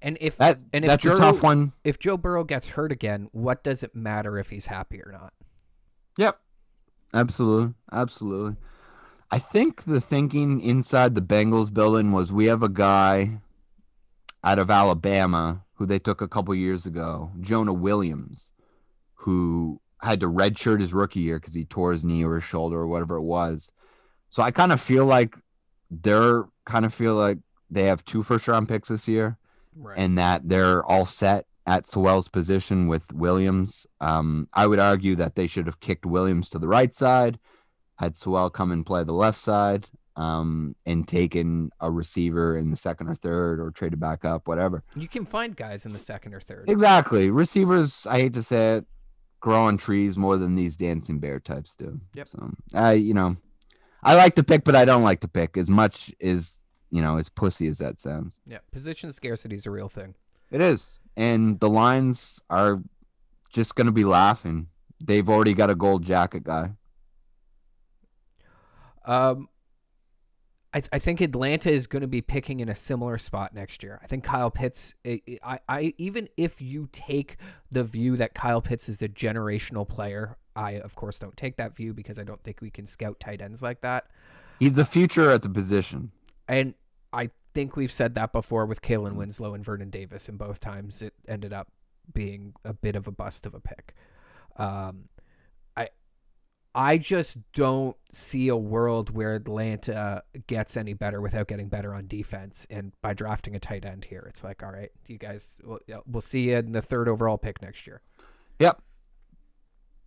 and 0.00 0.18
if 0.20 0.36
that, 0.36 0.58
and 0.72 0.84
if 0.84 0.88
that's 0.88 1.02
Joe, 1.02 1.16
a 1.16 1.18
tough 1.18 1.42
one. 1.42 1.72
If 1.84 1.98
Joe 1.98 2.16
Burrow 2.16 2.44
gets 2.44 2.70
hurt 2.70 2.92
again, 2.92 3.28
what 3.32 3.64
does 3.64 3.82
it 3.82 3.94
matter 3.94 4.38
if 4.38 4.50
he's 4.50 4.66
happy 4.66 5.00
or 5.00 5.12
not? 5.12 5.32
Yep. 6.16 6.38
Absolutely. 7.14 7.74
Absolutely. 7.90 8.56
I 9.30 9.38
think 9.38 9.84
the 9.84 10.00
thinking 10.00 10.60
inside 10.60 11.14
the 11.14 11.22
Bengals 11.22 11.72
building 11.72 12.12
was 12.12 12.32
we 12.32 12.46
have 12.46 12.62
a 12.62 12.68
guy 12.68 13.40
out 14.42 14.58
of 14.58 14.70
Alabama 14.70 15.64
who 15.74 15.86
they 15.86 15.98
took 15.98 16.20
a 16.20 16.28
couple 16.28 16.54
years 16.54 16.86
ago, 16.86 17.32
Jonah 17.40 17.72
Williams, 17.72 18.50
who 19.14 19.80
had 20.02 20.20
to 20.20 20.30
redshirt 20.30 20.80
his 20.80 20.94
rookie 20.94 21.20
year 21.20 21.38
because 21.38 21.54
he 21.54 21.64
tore 21.64 21.92
his 21.92 22.04
knee 22.04 22.24
or 22.24 22.36
his 22.36 22.44
shoulder 22.44 22.78
or 22.78 22.86
whatever 22.86 23.16
it 23.16 23.22
was. 23.22 23.70
So 24.30 24.42
I 24.42 24.50
kind 24.50 24.72
of 24.72 24.80
feel 24.80 25.04
like 25.04 25.34
they're 25.90 26.44
kind 26.66 26.84
of 26.84 26.94
feel 26.94 27.14
like 27.14 27.38
they 27.70 27.84
have 27.84 28.04
two 28.04 28.22
first 28.22 28.48
round 28.48 28.68
picks 28.68 28.88
this 28.88 29.08
year 29.08 29.38
right. 29.78 29.98
and 29.98 30.18
that 30.18 30.48
they're 30.48 30.84
all 30.84 31.06
set 31.06 31.46
at 31.66 31.86
Sewell's 31.86 32.28
position 32.28 32.88
with 32.88 33.12
Williams. 33.12 33.86
Um, 34.00 34.48
I 34.54 34.66
would 34.66 34.78
argue 34.78 35.14
that 35.16 35.34
they 35.34 35.46
should 35.46 35.66
have 35.66 35.80
kicked 35.80 36.06
Williams 36.06 36.48
to 36.50 36.58
the 36.58 36.68
right 36.68 36.94
side, 36.94 37.38
had 37.96 38.16
Sewell 38.16 38.50
come 38.50 38.72
and 38.72 38.86
play 38.86 39.04
the 39.04 39.12
left 39.12 39.38
side, 39.38 39.88
um, 40.16 40.74
and 40.86 41.06
taken 41.06 41.70
a 41.78 41.90
receiver 41.90 42.56
in 42.56 42.70
the 42.70 42.76
second 42.76 43.08
or 43.08 43.14
third, 43.14 43.60
or 43.60 43.70
traded 43.70 44.00
back 44.00 44.24
up, 44.24 44.48
whatever. 44.48 44.82
You 44.96 45.08
can 45.08 45.26
find 45.26 45.54
guys 45.54 45.84
in 45.84 45.92
the 45.92 45.98
second 45.98 46.34
or 46.34 46.40
third. 46.40 46.64
Exactly. 46.68 47.30
Receivers, 47.30 48.06
I 48.06 48.20
hate 48.20 48.34
to 48.34 48.42
say 48.42 48.76
it, 48.76 48.86
grow 49.40 49.62
on 49.62 49.76
trees 49.76 50.16
more 50.16 50.36
than 50.36 50.54
these 50.54 50.76
dancing 50.76 51.20
bear 51.20 51.38
types 51.38 51.74
do. 51.76 52.00
Yep. 52.14 52.28
So, 52.28 52.50
uh, 52.74 52.90
you 52.90 53.14
know, 53.14 53.36
I 54.02 54.14
like 54.14 54.34
to 54.36 54.42
pick, 54.42 54.64
but 54.64 54.74
I 54.74 54.84
don't 54.84 55.02
like 55.02 55.20
to 55.20 55.28
pick 55.28 55.56
as 55.56 55.68
much 55.68 56.14
as 56.20 56.58
you 56.90 57.02
know, 57.02 57.16
as 57.16 57.28
pussy 57.28 57.66
as 57.66 57.78
that 57.78 58.00
sounds. 58.00 58.36
Yeah, 58.46 58.58
position 58.72 59.12
scarcity 59.12 59.56
is 59.56 59.66
a 59.66 59.70
real 59.70 59.88
thing. 59.88 60.14
It 60.50 60.60
is. 60.60 60.98
And 61.16 61.60
the 61.60 61.68
Lions 61.68 62.40
are 62.48 62.82
just 63.50 63.74
going 63.74 63.86
to 63.86 63.92
be 63.92 64.04
laughing. 64.04 64.68
They've 65.00 65.28
already 65.28 65.54
got 65.54 65.70
a 65.70 65.74
gold 65.74 66.04
jacket 66.04 66.44
guy. 66.44 66.72
Um, 69.04 69.48
I, 70.72 70.82
I 70.92 70.98
think 70.98 71.20
Atlanta 71.20 71.70
is 71.70 71.86
going 71.86 72.02
to 72.02 72.08
be 72.08 72.20
picking 72.20 72.60
in 72.60 72.68
a 72.68 72.74
similar 72.74 73.16
spot 73.16 73.54
next 73.54 73.82
year. 73.82 74.00
I 74.02 74.06
think 74.06 74.24
Kyle 74.24 74.50
Pitts. 74.50 74.94
I, 75.06 75.60
I 75.68 75.94
even 75.96 76.28
if 76.36 76.60
you 76.60 76.88
take 76.92 77.36
the 77.70 77.84
view 77.84 78.16
that 78.16 78.34
Kyle 78.34 78.60
Pitts 78.60 78.88
is 78.88 79.00
a 79.00 79.08
generational 79.08 79.88
player, 79.88 80.36
I 80.54 80.72
of 80.72 80.94
course 80.94 81.18
don't 81.18 81.36
take 81.36 81.56
that 81.56 81.74
view 81.74 81.94
because 81.94 82.18
I 82.18 82.24
don't 82.24 82.42
think 82.42 82.60
we 82.60 82.70
can 82.70 82.86
scout 82.86 83.18
tight 83.18 83.40
ends 83.40 83.62
like 83.62 83.80
that. 83.80 84.06
He's 84.58 84.74
the 84.74 84.84
future 84.84 85.30
at 85.30 85.42
the 85.42 85.48
position 85.48 86.12
and 86.48 86.74
I 87.12 87.30
think 87.54 87.76
we've 87.76 87.92
said 87.92 88.14
that 88.14 88.32
before 88.32 88.66
with 88.66 88.82
Kellen 88.82 89.16
Winslow 89.16 89.54
and 89.54 89.64
Vernon 89.64 89.90
Davis, 89.90 90.28
and 90.28 90.38
both 90.38 90.60
times 90.60 91.02
it 91.02 91.14
ended 91.26 91.52
up 91.52 91.68
being 92.12 92.54
a 92.64 92.72
bit 92.72 92.96
of 92.96 93.06
a 93.06 93.12
bust 93.12 93.46
of 93.46 93.54
a 93.54 93.60
pick. 93.60 93.94
Um, 94.56 95.08
I 95.76 95.88
I 96.74 96.98
just 96.98 97.38
don't 97.52 97.96
see 98.12 98.48
a 98.48 98.56
world 98.56 99.10
where 99.10 99.34
Atlanta 99.34 100.22
gets 100.46 100.76
any 100.76 100.94
better 100.94 101.20
without 101.20 101.48
getting 101.48 101.68
better 101.68 101.94
on 101.94 102.06
defense. 102.06 102.66
And 102.70 102.92
by 103.02 103.14
drafting 103.14 103.56
a 103.56 103.60
tight 103.60 103.84
end 103.84 104.06
here, 104.06 104.24
it's 104.28 104.44
like, 104.44 104.62
all 104.62 104.70
right, 104.70 104.90
you 105.06 105.18
guys, 105.18 105.58
we'll, 105.64 105.80
we'll 106.06 106.20
see 106.20 106.50
you 106.50 106.56
in 106.56 106.72
the 106.72 106.82
third 106.82 107.08
overall 107.08 107.38
pick 107.38 107.60
next 107.62 107.86
year. 107.86 108.02
Yep. 108.60 108.80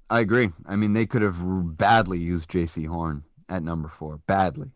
I 0.10 0.20
agree. 0.20 0.52
I 0.66 0.76
mean, 0.76 0.94
they 0.94 1.06
could 1.06 1.22
have 1.22 1.78
badly 1.78 2.20
used 2.20 2.50
Jaycee 2.50 2.88
Horn 2.88 3.24
at 3.48 3.64
number 3.64 3.88
four. 3.88 4.18
Badly. 4.18 4.72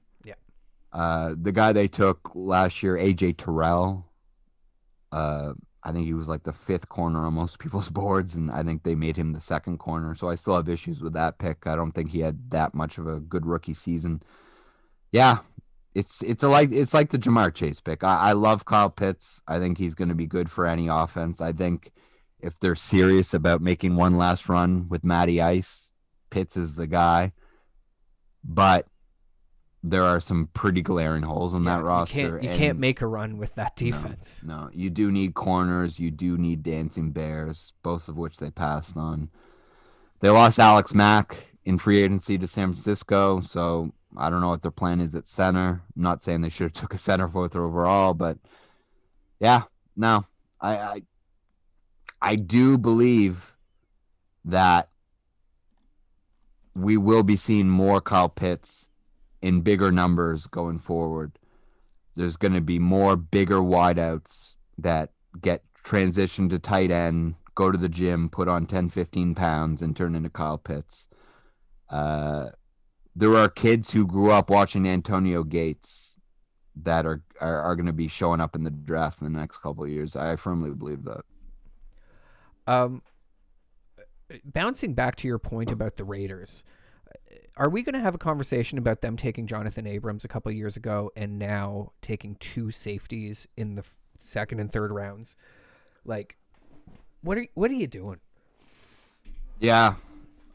Uh, 0.95 1.35
the 1.37 1.51
guy 1.51 1.73
they 1.73 1.89
took 1.89 2.33
last 2.33 2.81
year, 2.81 2.95
AJ 2.95 3.35
Terrell, 3.35 4.05
uh, 5.11 5.51
I 5.83 5.91
think 5.91 6.05
he 6.05 6.13
was 6.13 6.29
like 6.29 6.43
the 6.43 6.53
fifth 6.53 6.87
corner 6.87 7.25
on 7.25 7.33
most 7.33 7.59
people's 7.59 7.89
boards, 7.89 8.33
and 8.33 8.49
I 8.49 8.63
think 8.63 8.83
they 8.83 8.95
made 8.95 9.17
him 9.17 9.33
the 9.33 9.41
second 9.41 9.77
corner. 9.77 10.15
So 10.15 10.29
I 10.29 10.35
still 10.35 10.55
have 10.55 10.69
issues 10.69 11.01
with 11.01 11.11
that 11.11 11.37
pick. 11.37 11.67
I 11.67 11.75
don't 11.75 11.91
think 11.91 12.11
he 12.11 12.21
had 12.21 12.49
that 12.51 12.73
much 12.73 12.97
of 12.97 13.07
a 13.07 13.19
good 13.19 13.45
rookie 13.45 13.73
season. 13.73 14.23
Yeah, 15.11 15.39
it's 15.93 16.23
it's 16.23 16.43
a 16.43 16.47
like 16.47 16.71
it's 16.71 16.93
like 16.93 17.09
the 17.09 17.19
Ja'Marr 17.19 17.53
Chase 17.53 17.81
pick. 17.81 18.01
I, 18.01 18.29
I 18.29 18.31
love 18.31 18.63
Kyle 18.63 18.89
Pitts. 18.89 19.41
I 19.49 19.59
think 19.59 19.77
he's 19.77 19.95
going 19.95 20.09
to 20.09 20.15
be 20.15 20.27
good 20.27 20.49
for 20.49 20.65
any 20.65 20.87
offense. 20.87 21.41
I 21.41 21.51
think 21.51 21.91
if 22.39 22.57
they're 22.57 22.75
serious 22.75 23.33
about 23.33 23.61
making 23.61 23.97
one 23.97 24.17
last 24.17 24.47
run 24.47 24.87
with 24.87 25.03
Matty 25.03 25.41
Ice, 25.41 25.91
Pitts 26.29 26.55
is 26.55 26.75
the 26.75 26.87
guy. 26.87 27.33
But 28.45 28.87
there 29.89 30.03
are 30.03 30.19
some 30.19 30.47
pretty 30.53 30.81
glaring 30.81 31.23
holes 31.23 31.53
in 31.53 31.63
Yeah, 31.63 31.77
that 31.77 31.83
roster. 31.83 32.19
You 32.19 32.29
can't, 32.29 32.43
you 32.43 32.49
can't 32.49 32.79
make 32.79 33.01
a 33.01 33.07
run 33.07 33.37
with 33.37 33.55
that 33.55 33.79
no, 33.79 33.85
defense. 33.85 34.43
No, 34.43 34.69
you 34.73 34.89
do 34.89 35.11
need 35.11 35.35
corners. 35.35 35.99
You 35.99 36.09
do 36.09 36.37
need 36.37 36.63
dancing 36.63 37.11
bears, 37.11 37.73
both 37.83 38.07
of 38.07 38.17
which 38.17 38.37
they 38.37 38.49
passed 38.49 38.97
on. 38.97 39.29
They 40.21 40.29
lost 40.29 40.59
Alex 40.59 40.93
Mack 40.93 41.47
in 41.63 41.77
free 41.77 42.01
agency 42.01 42.37
to 42.37 42.47
San 42.47 42.73
Francisco, 42.73 43.41
so 43.41 43.93
I 44.17 44.29
don't 44.29 44.41
know 44.41 44.49
what 44.49 44.63
their 44.63 44.71
plan 44.71 44.99
is 44.99 45.13
at 45.13 45.27
center. 45.27 45.83
I'm 45.95 46.01
not 46.01 46.23
saying 46.23 46.41
they 46.41 46.49
should 46.49 46.63
have 46.63 46.73
took 46.81 46.93
a 46.93 46.97
center 46.97 47.27
fourth 47.27 47.55
overall, 47.55 48.15
but 48.15 48.39
yeah, 49.39 49.63
no, 49.95 50.25
I, 50.59 50.77
I, 50.77 51.01
I 52.21 52.35
do 52.35 52.77
believe 52.77 53.55
that 54.43 54.89
we 56.73 56.97
will 56.97 57.23
be 57.23 57.35
seeing 57.35 57.69
more 57.69 58.01
Kyle 58.01 58.29
Pitts 58.29 58.89
in 59.41 59.61
bigger 59.61 59.91
numbers 59.91 60.47
going 60.47 60.79
forward 60.79 61.37
there's 62.15 62.37
going 62.37 62.53
to 62.53 62.61
be 62.61 62.79
more 62.79 63.15
bigger 63.15 63.59
wideouts 63.59 64.55
that 64.77 65.11
get 65.41 65.63
transitioned 65.83 66.49
to 66.49 66.59
tight 66.59 66.91
end, 66.91 67.35
go 67.53 67.71
to 67.71 67.77
the 67.77 67.89
gym, 67.89 68.29
put 68.29 68.47
on 68.47 68.65
10, 68.65 68.89
15 68.89 69.35
pounds, 69.35 69.81
and 69.81 69.95
turn 69.95 70.15
into 70.15 70.29
Kyle 70.29 70.57
Pitts. 70.57 71.07
Uh, 71.89 72.49
there 73.15 73.35
are 73.35 73.49
kids 73.49 73.91
who 73.91 74.07
grew 74.07 74.31
up 74.31 74.49
watching 74.49 74.87
Antonio 74.87 75.43
Gates 75.43 76.17
that 76.75 77.05
are 77.05 77.21
are, 77.39 77.61
are 77.61 77.75
going 77.75 77.85
to 77.85 77.93
be 77.93 78.07
showing 78.07 78.41
up 78.41 78.55
in 78.55 78.63
the 78.63 78.69
draft 78.69 79.21
in 79.21 79.31
the 79.31 79.39
next 79.39 79.59
couple 79.59 79.87
years. 79.87 80.15
I 80.15 80.35
firmly 80.35 80.71
believe 80.71 81.03
that. 81.03 81.23
Um, 82.67 83.01
bouncing 84.43 84.93
back 84.93 85.15
to 85.17 85.27
your 85.27 85.39
point 85.39 85.71
about 85.71 85.97
the 85.97 86.03
Raiders, 86.03 86.63
are 87.57 87.69
we 87.69 87.83
going 87.83 87.93
to 87.93 88.01
have 88.01 88.15
a 88.15 88.19
conversation 88.19 88.77
about 88.77 89.01
them 89.01 89.17
taking 89.17 89.47
Jonathan 89.47 89.87
Abrams 89.87 90.25
a 90.25 90.27
couple 90.27 90.49
of 90.49 90.57
years 90.57 90.75
ago 90.75 91.11
and 91.15 91.39
now 91.39 91.91
taking 92.01 92.35
two 92.35 92.71
safeties 92.71 93.47
in 93.55 93.75
the 93.75 93.81
f- 93.81 93.95
second 94.17 94.59
and 94.59 94.71
third 94.71 94.91
rounds? 94.91 95.35
Like, 96.03 96.37
what 97.21 97.37
are 97.37 97.47
what 97.53 97.71
are 97.71 97.75
you 97.75 97.87
doing? 97.87 98.19
Yeah, 99.59 99.95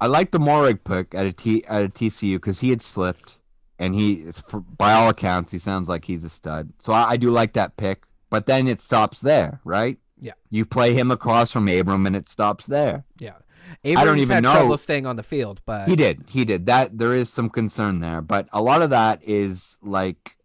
I 0.00 0.06
like 0.06 0.30
the 0.30 0.38
Moehrig 0.38 0.84
pick 0.84 1.14
at 1.14 1.26
a 1.26 1.32
T 1.32 1.64
at 1.66 1.84
a 1.84 1.88
TCU 1.88 2.36
because 2.36 2.60
he 2.60 2.70
had 2.70 2.82
slipped, 2.82 3.38
and 3.78 3.94
he, 3.94 4.30
for, 4.32 4.60
by 4.60 4.92
all 4.92 5.08
accounts, 5.08 5.52
he 5.52 5.58
sounds 5.58 5.88
like 5.88 6.04
he's 6.04 6.24
a 6.24 6.28
stud. 6.28 6.72
So 6.78 6.92
I, 6.92 7.10
I 7.10 7.16
do 7.16 7.30
like 7.30 7.54
that 7.54 7.76
pick. 7.76 8.04
But 8.28 8.46
then 8.46 8.68
it 8.68 8.80
stops 8.80 9.20
there, 9.20 9.60
right? 9.64 9.98
Yeah. 10.20 10.34
You 10.50 10.64
play 10.64 10.94
him 10.94 11.10
across 11.10 11.50
from 11.50 11.68
Abram, 11.68 12.06
and 12.06 12.14
it 12.14 12.28
stops 12.28 12.66
there. 12.66 13.04
Yeah, 13.18 13.38
Abrams 13.84 14.06
don't 14.06 14.18
even 14.18 14.34
had 14.34 14.42
know- 14.42 14.52
trouble 14.54 14.78
staying 14.78 15.06
on 15.06 15.16
the 15.16 15.22
field, 15.22 15.60
but 15.64 15.88
He 15.88 15.96
did, 15.96 16.24
he 16.28 16.44
did. 16.44 16.66
That 16.66 16.98
there 16.98 17.14
is 17.14 17.30
some 17.32 17.48
concern 17.50 18.00
there, 18.00 18.20
but 18.20 18.48
a 18.52 18.60
lot 18.62 18.82
of 18.82 18.90
that 18.90 19.20
is 19.22 19.76
like, 19.82 20.36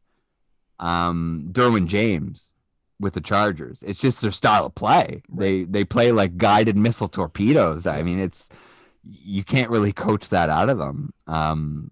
um, 0.80 1.48
Derwin 1.52 1.88
James 1.88 2.52
with 3.00 3.14
the 3.14 3.22
Chargers. 3.22 3.84
It's 3.86 4.00
just 4.00 4.22
their 4.22 4.32
style 4.32 4.66
of 4.66 4.76
play. 4.76 5.22
They 5.30 5.64
they 5.64 5.84
play 5.84 6.12
like 6.12 6.38
guided 6.38 6.78
missile 6.78 7.08
torpedoes. 7.08 7.86
I 7.88 8.04
mean, 8.04 8.20
it's 8.20 8.50
you 9.04 9.44
can't 9.44 9.70
really 9.70 9.94
coach 9.94 10.30
that 10.30 10.50
out 10.50 10.70
of 10.70 10.78
them. 10.78 11.14
Um, 11.28 11.92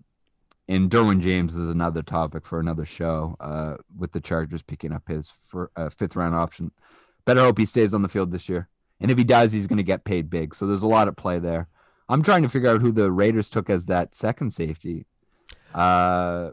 and 0.67 0.89
Derwin 0.89 1.21
James 1.21 1.55
is 1.55 1.69
another 1.69 2.01
topic 2.01 2.45
for 2.45 2.59
another 2.59 2.85
show. 2.85 3.35
Uh, 3.39 3.75
with 3.95 4.13
the 4.13 4.21
Chargers 4.21 4.63
picking 4.63 4.91
up 4.91 5.07
his 5.07 5.31
for 5.47 5.71
uh, 5.75 5.89
fifth 5.89 6.15
round 6.15 6.35
option. 6.35 6.71
Better 7.25 7.41
hope 7.41 7.57
he 7.57 7.65
stays 7.65 7.93
on 7.93 8.01
the 8.01 8.09
field 8.09 8.31
this 8.31 8.49
year. 8.49 8.67
And 8.99 9.11
if 9.11 9.17
he 9.17 9.23
does, 9.23 9.51
he's 9.51 9.67
going 9.67 9.77
to 9.77 9.83
get 9.83 10.05
paid 10.05 10.29
big. 10.29 10.55
So 10.55 10.65
there's 10.65 10.83
a 10.83 10.87
lot 10.87 11.07
at 11.07 11.17
play 11.17 11.39
there. 11.39 11.67
I'm 12.07 12.21
trying 12.23 12.43
to 12.43 12.49
figure 12.49 12.69
out 12.69 12.81
who 12.81 12.91
the 12.91 13.11
Raiders 13.11 13.49
took 13.49 13.69
as 13.69 13.85
that 13.87 14.15
second 14.15 14.51
safety. 14.51 15.05
Uh, 15.73 16.51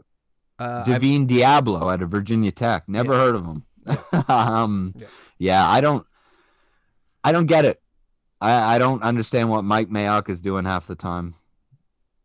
uh, 0.59 0.83
I've- 0.85 0.93
Divine 0.93 1.27
Deablo 1.27 1.91
out 1.91 2.01
of 2.01 2.09
Virginia 2.09 2.51
Tech. 2.51 2.87
Never 2.87 3.13
Yeah. 3.13 3.19
heard 3.19 3.35
of 3.35 3.45
him. 3.45 3.63
um, 4.29 4.93
Yeah. 4.97 5.07
yeah. 5.37 5.69
I 5.69 5.81
don't. 5.81 6.05
I 7.23 7.31
don't 7.31 7.45
get 7.45 7.65
it. 7.65 7.81
I, 8.41 8.75
I 8.75 8.79
don't 8.79 9.03
understand 9.03 9.49
what 9.49 9.63
Mike 9.63 9.89
Mayock 9.89 10.27
is 10.29 10.41
doing 10.41 10.65
half 10.65 10.87
the 10.87 10.95
time. 10.95 11.35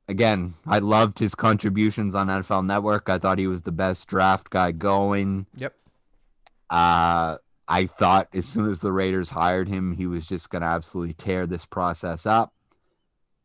Again, 0.09 0.55
I 0.67 0.79
loved 0.79 1.19
his 1.19 1.35
contributions 1.35 2.15
on 2.15 2.29
NFL 2.29 2.65
Network. 2.65 3.09
I 3.11 3.19
thought 3.19 3.39
he 3.39 3.47
was 3.47 3.63
the 3.63 3.73
best 3.73 4.07
draft 4.07 4.49
guy 4.51 4.71
going. 4.73 5.47
Yep. 5.57 5.75
Uh, 6.71 7.37
I 7.69 7.87
thought 7.87 8.29
as 8.33 8.47
soon 8.47 8.71
as 8.71 8.81
the 8.81 8.93
Raiders 8.93 9.31
hired 9.31 9.69
him, 9.69 9.93
he 9.97 10.07
was 10.07 10.27
just 10.27 10.51
going 10.51 10.63
to 10.63 10.69
absolutely 10.69 11.15
tear 11.15 11.47
this 11.47 11.67
process 11.67 12.27
up. 12.27 12.53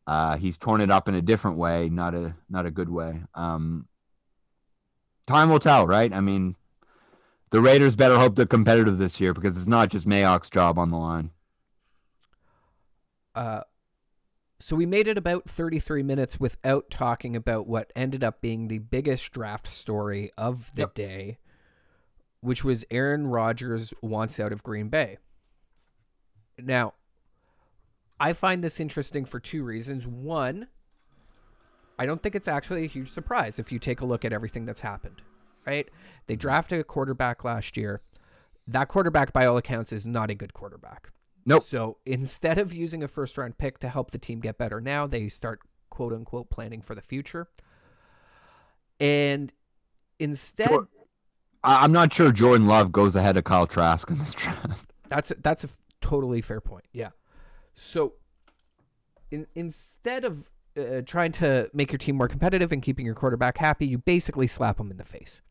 Uh, 0.06 0.36
he's 0.36 0.58
torn 0.58 0.80
it 0.80 0.90
up 0.90 1.08
in 1.08 1.14
a 1.14 1.22
different 1.22 1.56
way, 1.56 1.88
not 1.88 2.14
a 2.14 2.34
not 2.50 2.66
a 2.66 2.70
good 2.70 2.88
way. 2.88 3.22
Um, 3.34 3.86
time 5.26 5.48
will 5.50 5.60
tell, 5.60 5.86
right? 5.86 6.12
I 6.12 6.20
mean, 6.20 6.56
the 7.50 7.60
Raiders 7.60 7.96
better 7.96 8.18
hope 8.18 8.34
they're 8.36 8.46
competitive 8.46 8.98
this 8.98 9.20
year 9.20 9.32
because 9.34 9.56
it's 9.56 9.66
not 9.68 9.90
just 9.90 10.06
Mayock's 10.08 10.50
job 10.50 10.78
on 10.78 10.90
the 10.90 10.96
line. 10.96 11.30
Uh, 13.34 13.62
so 14.60 14.76
we 14.76 14.86
made 14.86 15.08
it 15.08 15.18
about 15.18 15.48
33 15.48 16.02
minutes 16.02 16.38
without 16.38 16.90
talking 16.90 17.34
about 17.34 17.66
what 17.66 17.92
ended 17.96 18.22
up 18.22 18.40
being 18.40 18.68
the 18.68 18.78
biggest 18.78 19.32
draft 19.32 19.66
story 19.66 20.30
of 20.38 20.70
the 20.74 20.82
Yep. 20.82 20.94
day, 20.94 21.38
which 22.42 22.62
was 22.64 22.84
Aaron 22.90 23.26
Rodgers 23.28 23.94
wants 24.02 24.38
out 24.38 24.52
of 24.52 24.62
Green 24.62 24.88
Bay. 24.88 25.16
Now, 26.58 26.94
I 28.20 28.34
find 28.34 28.62
this 28.62 28.78
interesting 28.78 29.24
for 29.24 29.40
two 29.40 29.64
reasons. 29.64 30.06
One, 30.06 30.66
I 31.98 32.04
don't 32.04 32.22
think 32.22 32.34
it's 32.34 32.48
actually 32.48 32.84
a 32.84 32.88
huge 32.88 33.08
surprise 33.08 33.58
if 33.58 33.72
you 33.72 33.78
take 33.78 34.00
a 34.00 34.04
look 34.04 34.24
at 34.24 34.32
everything 34.32 34.66
that's 34.66 34.80
happened, 34.80 35.22
right? 35.66 35.88
They 36.26 36.36
drafted 36.36 36.80
a 36.80 36.84
quarterback 36.84 37.44
last 37.44 37.76
year. 37.76 38.02
That 38.66 38.88
quarterback, 38.88 39.32
by 39.32 39.46
all 39.46 39.56
accounts, 39.56 39.92
is 39.92 40.04
not 40.04 40.30
a 40.30 40.34
good 40.34 40.52
quarterback. 40.52 41.10
Nope. 41.46 41.62
So 41.62 41.98
instead 42.06 42.58
of 42.58 42.72
using 42.72 43.02
a 43.02 43.08
first 43.08 43.38
round 43.38 43.58
pick 43.58 43.78
to 43.80 43.88
help 43.88 44.10
the 44.10 44.18
team 44.18 44.40
get 44.40 44.58
better 44.58 44.80
now, 44.80 45.06
they 45.06 45.28
start 45.28 45.60
quote 45.90 46.12
unquote 46.12 46.50
planning 46.50 46.82
for 46.82 46.94
the 46.94 47.00
future. 47.00 47.48
And 49.00 49.52
instead, 50.20 50.68
Sure. 50.68 50.88
I- 51.64 51.84
I'm 51.84 51.92
not 51.92 52.12
sure 52.12 52.32
Jordan 52.32 52.66
Love 52.66 52.92
goes 52.92 53.14
ahead 53.16 53.36
of 53.36 53.44
Kyle 53.44 53.66
Trask 53.66 54.10
in 54.10 54.18
this 54.18 54.34
draft. 54.34 54.92
that's 55.08 55.30
a, 55.30 55.34
that's 55.34 55.64
a 55.64 55.68
totally 56.00 56.40
fair 56.40 56.60
point. 56.60 56.84
Yeah. 56.92 57.10
So 57.74 58.14
in, 59.30 59.46
instead 59.54 60.24
of 60.24 60.50
uh, 60.76 61.02
trying 61.04 61.32
to 61.32 61.70
make 61.72 61.92
your 61.92 61.98
team 61.98 62.16
more 62.16 62.28
competitive 62.28 62.72
and 62.72 62.82
keeping 62.82 63.06
your 63.06 63.14
quarterback 63.14 63.58
happy, 63.58 63.86
you 63.86 63.98
basically 63.98 64.46
slap 64.46 64.78
him 64.80 64.90
in 64.90 64.96
the 64.96 65.04
face. 65.04 65.42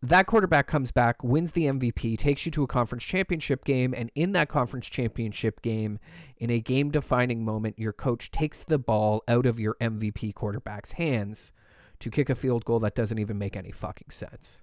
That 0.00 0.26
quarterback 0.26 0.68
comes 0.68 0.92
back, 0.92 1.24
wins 1.24 1.52
the 1.52 1.64
MVP, 1.64 2.16
takes 2.18 2.46
you 2.46 2.52
to 2.52 2.62
a 2.62 2.68
conference 2.68 3.02
championship 3.02 3.64
game, 3.64 3.92
and 3.96 4.12
in 4.14 4.30
that 4.32 4.48
conference 4.48 4.86
championship 4.88 5.60
game, 5.60 5.98
in 6.36 6.50
a 6.50 6.60
game 6.60 6.90
defining 6.92 7.44
moment, 7.44 7.80
your 7.80 7.92
coach 7.92 8.30
takes 8.30 8.62
the 8.62 8.78
ball 8.78 9.24
out 9.26 9.44
of 9.44 9.58
your 9.58 9.74
MVP 9.80 10.34
quarterback's 10.34 10.92
hands 10.92 11.52
to 11.98 12.10
kick 12.10 12.30
a 12.30 12.36
field 12.36 12.64
goal 12.64 12.78
that 12.78 12.94
doesn't 12.94 13.18
even 13.18 13.38
make 13.38 13.56
any 13.56 13.72
fucking 13.72 14.10
sense. 14.10 14.60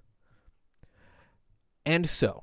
And 1.86 2.04
so, 2.04 2.42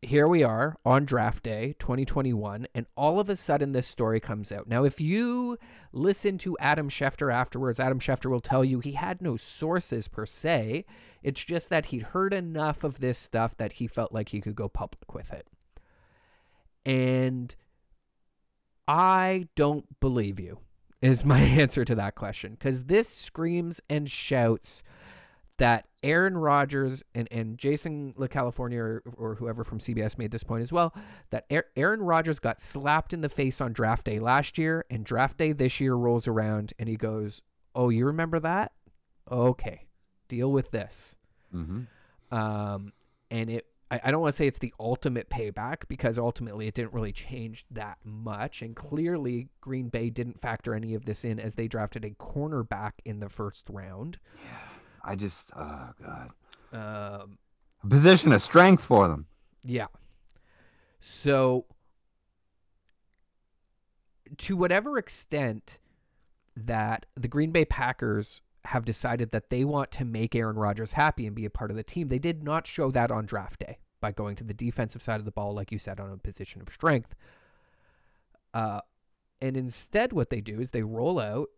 here 0.00 0.26
we 0.26 0.42
are 0.42 0.78
on 0.82 1.04
draft 1.04 1.42
day 1.42 1.74
2021 1.78 2.66
and 2.74 2.86
all 2.96 3.20
of 3.20 3.28
a 3.28 3.36
sudden 3.36 3.72
this 3.72 3.86
story 3.86 4.18
comes 4.18 4.50
out. 4.50 4.66
Now 4.66 4.84
if 4.84 4.98
you 4.98 5.58
listen 5.92 6.38
to 6.38 6.56
adam 6.58 6.88
schefter 6.88 7.30
afterwards 7.30 7.78
adam 7.78 7.98
schefter 8.00 8.30
will 8.30 8.40
tell 8.40 8.64
you 8.64 8.80
he 8.80 8.92
had 8.92 9.20
no 9.20 9.36
sources 9.36 10.08
per 10.08 10.24
se. 10.24 10.86
It's 11.22 11.44
just 11.44 11.68
that 11.68 11.86
he'd 11.86 12.02
heard 12.02 12.32
enough 12.32 12.82
of 12.82 13.00
this 13.00 13.18
stuff 13.18 13.58
that 13.58 13.74
he 13.74 13.86
felt 13.86 14.10
like 14.10 14.30
he 14.30 14.40
could 14.40 14.56
go 14.56 14.70
public 14.70 15.12
with 15.12 15.34
it. 15.34 15.46
And 16.86 17.54
i 18.88 19.48
don't 19.54 20.00
believe 20.00 20.40
you 20.40 20.60
is 21.02 21.26
my 21.26 21.40
answer 21.60 21.84
to 21.84 21.94
that 21.94 22.14
question 22.14 22.52
because 22.52 22.84
this 22.84 23.08
screams 23.10 23.82
and 23.90 24.10
shouts 24.10 24.82
that 25.60 25.86
Aaron 26.02 26.38
Rodgers 26.38 27.04
and, 27.14 27.28
and 27.30 27.58
Jason 27.58 28.14
La 28.16 28.28
Canfora 28.28 28.74
or, 28.78 29.02
or 29.16 29.34
whoever 29.34 29.62
from 29.62 29.78
CBS 29.78 30.16
made 30.16 30.30
this 30.30 30.42
point 30.42 30.62
as 30.62 30.72
well 30.72 30.94
that 31.28 31.44
Aaron 31.76 32.00
Rodgers 32.00 32.38
got 32.38 32.62
slapped 32.62 33.12
in 33.12 33.20
the 33.20 33.28
face 33.28 33.60
on 33.60 33.74
draft 33.74 34.06
day 34.06 34.18
last 34.18 34.56
year 34.56 34.86
and 34.90 35.04
draft 35.04 35.36
day 35.36 35.52
this 35.52 35.78
year 35.78 35.94
rolls 35.94 36.26
around 36.26 36.72
and 36.78 36.88
he 36.88 36.96
goes, 36.96 37.42
"Oh, 37.74 37.90
you 37.90 38.06
remember 38.06 38.40
that? 38.40 38.72
Okay, 39.30 39.86
deal 40.28 40.50
with 40.50 40.70
this." 40.70 41.16
Mm-hmm. 41.54 42.34
Um, 42.34 42.92
and 43.30 43.50
it 43.50 43.66
I, 43.90 44.00
I 44.04 44.10
don't 44.10 44.22
want 44.22 44.32
to 44.32 44.36
say 44.36 44.46
it's 44.46 44.58
the 44.58 44.72
ultimate 44.80 45.28
payback 45.28 45.88
because 45.88 46.18
ultimately 46.18 46.68
it 46.68 46.74
didn't 46.74 46.94
really 46.94 47.12
change 47.12 47.66
that 47.70 47.98
much. 48.02 48.62
And 48.62 48.74
clearly 48.74 49.48
Green 49.60 49.88
Bay 49.88 50.08
didn't 50.08 50.40
factor 50.40 50.74
any 50.74 50.94
of 50.94 51.04
this 51.04 51.22
in 51.22 51.38
as 51.38 51.56
they 51.56 51.68
drafted 51.68 52.04
a 52.04 52.10
cornerback 52.10 52.92
in 53.04 53.20
the 53.20 53.28
first 53.28 53.66
round. 53.68 54.18
I 55.04 55.16
just, 55.16 55.50
oh 55.56 55.90
god, 56.02 56.30
Um, 56.72 57.38
a 57.82 57.88
position 57.88 58.32
of 58.32 58.42
strength 58.42 58.84
for 58.84 59.08
them. 59.08 59.26
Yeah. 59.64 59.86
So 61.00 61.66
to 64.38 64.56
whatever 64.56 64.98
extent 64.98 65.80
that 66.56 67.06
the 67.16 67.28
Green 67.28 67.50
Bay 67.50 67.64
Packers 67.64 68.42
have 68.66 68.84
decided 68.84 69.30
that 69.30 69.48
they 69.48 69.64
want 69.64 69.90
to 69.92 70.04
make 70.04 70.34
Aaron 70.34 70.56
Rodgers 70.56 70.92
happy 70.92 71.26
and 71.26 71.34
be 71.34 71.44
a 71.44 71.50
part 71.50 71.70
of 71.70 71.76
the 71.76 71.82
team, 71.82 72.08
they 72.08 72.18
did 72.18 72.42
not 72.42 72.66
show 72.66 72.90
that 72.90 73.10
on 73.10 73.24
draft 73.24 73.60
day 73.60 73.78
by 74.00 74.12
going 74.12 74.36
to 74.36 74.44
the 74.44 74.54
defensive 74.54 75.02
side 75.02 75.18
of 75.18 75.24
the 75.24 75.30
ball, 75.30 75.54
like 75.54 75.72
you 75.72 75.78
said, 75.78 75.98
on 75.98 76.10
a 76.12 76.16
position 76.16 76.60
of 76.60 76.72
strength. 76.72 77.14
Uh, 78.52 78.80
and 79.40 79.56
instead, 79.56 80.12
what 80.12 80.30
they 80.30 80.40
do 80.40 80.60
is 80.60 80.70
they 80.70 80.82
roll 80.82 81.18
out 81.18 81.48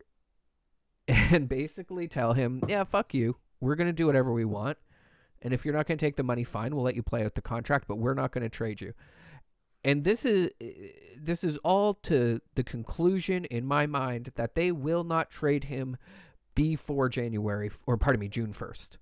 and 1.12 1.48
basically 1.48 2.08
tell 2.08 2.32
him, 2.32 2.62
yeah, 2.66 2.84
fuck 2.84 3.14
you. 3.14 3.36
We're 3.60 3.76
going 3.76 3.88
to 3.88 3.92
do 3.92 4.06
whatever 4.06 4.32
we 4.32 4.44
want. 4.44 4.78
And 5.42 5.52
if 5.52 5.64
you're 5.64 5.74
not 5.74 5.86
going 5.86 5.98
to 5.98 6.04
take 6.04 6.16
the 6.16 6.22
money, 6.22 6.44
fine, 6.44 6.74
we'll 6.74 6.84
let 6.84 6.96
you 6.96 7.02
play 7.02 7.24
out 7.24 7.34
the 7.34 7.42
contract, 7.42 7.86
but 7.88 7.98
we're 7.98 8.14
not 8.14 8.32
going 8.32 8.42
to 8.42 8.48
trade 8.48 8.80
you. 8.80 8.94
And 9.84 10.04
this 10.04 10.24
is 10.24 10.50
this 11.20 11.42
is 11.42 11.56
all 11.58 11.94
to 11.94 12.40
the 12.54 12.62
conclusion 12.62 13.44
in 13.46 13.66
my 13.66 13.86
mind 13.86 14.30
that 14.36 14.54
they 14.54 14.70
will 14.70 15.02
not 15.02 15.28
trade 15.28 15.64
him 15.64 15.96
before 16.54 17.08
January 17.08 17.70
or 17.86 17.96
pardon 17.96 18.20
me, 18.20 18.28
June 18.28 18.52
1st. 18.52 18.98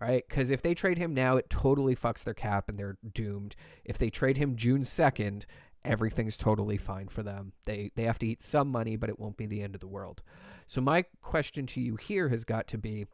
Right? 0.00 0.28
Cuz 0.28 0.50
if 0.50 0.62
they 0.62 0.74
trade 0.74 0.98
him 0.98 1.12
now, 1.12 1.36
it 1.36 1.50
totally 1.50 1.96
fucks 1.96 2.22
their 2.22 2.34
cap 2.34 2.68
and 2.68 2.78
they're 2.78 2.98
doomed. 3.12 3.56
If 3.84 3.98
they 3.98 4.10
trade 4.10 4.36
him 4.36 4.54
June 4.54 4.82
2nd, 4.82 5.44
everything's 5.84 6.36
totally 6.36 6.76
fine 6.76 7.08
for 7.08 7.22
them. 7.22 7.52
They 7.64 7.90
they 7.94 8.04
have 8.04 8.18
to 8.20 8.26
eat 8.26 8.42
some 8.42 8.68
money, 8.68 8.96
but 8.96 9.08
it 9.08 9.18
won't 9.18 9.36
be 9.36 9.46
the 9.46 9.62
end 9.62 9.74
of 9.74 9.80
the 9.80 9.88
world. 9.88 10.22
So 10.66 10.80
my 10.80 11.04
question 11.20 11.66
to 11.66 11.80
you 11.80 11.96
here 11.96 12.28
has 12.28 12.44
got 12.44 12.66
to 12.68 12.78
be 12.78 13.06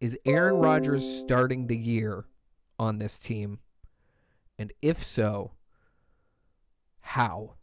is 0.00 0.18
Aaron 0.24 0.56
Rodgers 0.56 1.04
starting 1.04 1.66
the 1.66 1.76
year 1.76 2.26
on 2.78 2.98
this 2.98 3.18
team? 3.18 3.60
And 4.58 4.72
if 4.82 5.02
so, 5.02 5.52
how? 7.00 7.54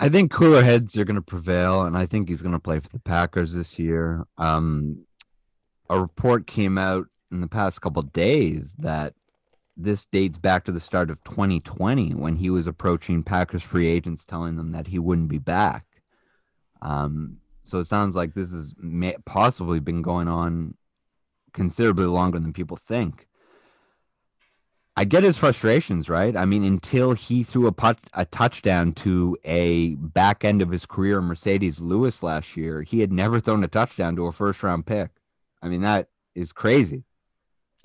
I 0.00 0.08
think 0.08 0.30
cooler 0.30 0.62
heads 0.62 0.96
are 0.96 1.04
going 1.04 1.16
to 1.16 1.22
prevail, 1.22 1.82
and 1.82 1.96
I 1.96 2.06
think 2.06 2.28
he's 2.28 2.42
going 2.42 2.52
to 2.52 2.60
play 2.60 2.78
for 2.78 2.88
the 2.88 3.00
Packers 3.00 3.52
this 3.52 3.78
year. 3.78 4.24
Um, 4.36 5.04
a 5.90 6.00
report 6.00 6.46
came 6.46 6.78
out 6.78 7.06
in 7.32 7.40
the 7.40 7.48
past 7.48 7.80
couple 7.80 8.02
days 8.02 8.76
that 8.78 9.14
this 9.78 10.04
dates 10.04 10.38
back 10.38 10.64
to 10.64 10.72
the 10.72 10.80
start 10.80 11.08
of 11.08 11.22
2020 11.22 12.10
when 12.14 12.36
he 12.36 12.50
was 12.50 12.66
approaching 12.66 13.22
Packers 13.22 13.62
free 13.62 13.86
agents, 13.86 14.24
telling 14.24 14.56
them 14.56 14.72
that 14.72 14.88
he 14.88 14.98
wouldn't 14.98 15.28
be 15.28 15.38
back. 15.38 15.86
Um, 16.82 17.38
so 17.62 17.78
it 17.78 17.86
sounds 17.86 18.16
like 18.16 18.34
this 18.34 18.50
has 18.50 18.74
possibly 19.24 19.78
been 19.78 20.02
going 20.02 20.26
on 20.26 20.74
considerably 21.52 22.06
longer 22.06 22.38
than 22.38 22.52
people 22.52 22.76
think. 22.76 23.28
I 24.96 25.04
get 25.04 25.22
his 25.22 25.38
frustrations, 25.38 26.08
right? 26.08 26.36
I 26.36 26.44
mean, 26.44 26.64
until 26.64 27.12
he 27.12 27.44
threw 27.44 27.68
a, 27.68 27.72
put- 27.72 28.10
a 28.14 28.24
touchdown 28.24 28.92
to 28.94 29.38
a 29.44 29.94
back 29.94 30.44
end 30.44 30.60
of 30.60 30.70
his 30.70 30.86
career, 30.86 31.22
Marcedes 31.22 31.80
Lewis 31.80 32.20
last 32.20 32.56
year, 32.56 32.82
he 32.82 32.98
had 32.98 33.12
never 33.12 33.38
thrown 33.38 33.62
a 33.62 33.68
touchdown 33.68 34.16
to 34.16 34.26
a 34.26 34.32
first 34.32 34.60
round 34.60 34.86
pick. 34.86 35.10
I 35.62 35.68
mean, 35.68 35.82
that 35.82 36.08
is 36.34 36.52
crazy. 36.52 37.04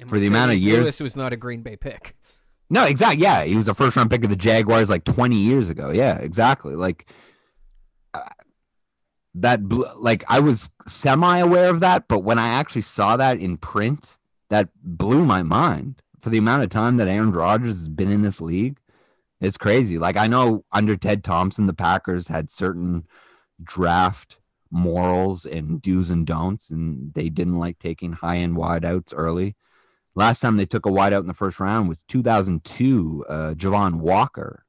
And 0.03 0.09
For 0.09 0.19
the 0.19 0.27
amount 0.27 0.51
of 0.51 0.57
years- 0.57 0.81
Lewis 0.83 0.99
was 0.99 1.15
not 1.15 1.31
a 1.31 1.37
Green 1.37 1.61
Bay 1.61 1.77
pick. 1.77 2.13
No, 2.69 2.85
exactly. 2.85 3.23
Yeah, 3.23 3.43
he 3.45 3.55
was 3.55 3.69
a 3.69 3.73
first 3.73 3.95
round 3.95 4.09
pick 4.11 4.23
of 4.25 4.29
the 4.29 4.35
Jaguars 4.35 4.89
like 4.89 5.05
20 5.05 5.35
years 5.35 5.69
ago. 5.69 5.91
Yeah, 5.91 6.17
exactly. 6.17 6.75
Like 6.75 7.09
uh, 8.13 8.21
that. 9.35 9.63
Blew, 9.69 9.85
like 9.95 10.23
I 10.27 10.39
was 10.39 10.71
semi 10.85 11.37
aware 11.37 11.69
of 11.69 11.79
that, 11.79 12.07
but 12.09 12.19
when 12.19 12.37
I 12.37 12.49
actually 12.49 12.81
saw 12.81 13.15
that 13.15 13.37
in 13.39 13.57
print, 13.57 14.17
that 14.49 14.69
blew 14.83 15.23
my 15.25 15.41
mind. 15.41 16.01
For 16.19 16.29
the 16.29 16.37
amount 16.37 16.63
of 16.63 16.69
time 16.69 16.97
that 16.97 17.07
Aaron 17.07 17.31
Rodgers 17.31 17.79
has 17.79 17.89
been 17.89 18.11
in 18.11 18.21
this 18.23 18.41
league, 18.41 18.77
it's 19.39 19.57
crazy. 19.57 19.97
Like 19.97 20.17
I 20.17 20.27
know 20.27 20.65
under 20.71 20.97
Ted 20.97 21.23
Thompson, 21.23 21.65
the 21.67 21.73
Packers 21.73 22.27
had 22.27 22.49
certain 22.49 23.05
draft 23.61 24.37
morals 24.71 25.45
and 25.45 25.81
do's 25.81 26.09
and 26.09 26.25
don'ts, 26.25 26.69
and 26.71 27.13
they 27.13 27.29
didn't 27.29 27.59
like 27.59 27.77
taking 27.77 28.13
high 28.13 28.37
end 28.37 28.55
wideouts 28.55 29.13
early. 29.15 29.55
Last 30.15 30.41
time 30.41 30.57
they 30.57 30.65
took 30.65 30.85
a 30.85 30.91
wideout 30.91 31.21
in 31.21 31.27
the 31.27 31.33
first 31.33 31.59
round 31.59 31.89
was 31.89 31.97
2002, 32.07 33.25
uh, 33.27 33.33
Javon 33.55 33.95
Walker. 33.95 34.65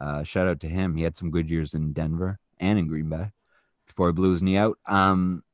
Uh, 0.00 0.22
shout 0.22 0.48
out 0.48 0.60
to 0.60 0.68
him. 0.68 0.96
He 0.96 1.02
had 1.02 1.16
some 1.16 1.30
good 1.30 1.50
years 1.50 1.74
in 1.74 1.92
Denver 1.92 2.38
and 2.58 2.78
in 2.78 2.86
Green 2.86 3.10
Bay 3.10 3.32
before 3.86 4.08
he 4.08 4.12
blew 4.12 4.32
his 4.32 4.42
knee 4.42 4.56
out. 4.56 4.78
Um, 4.86 5.44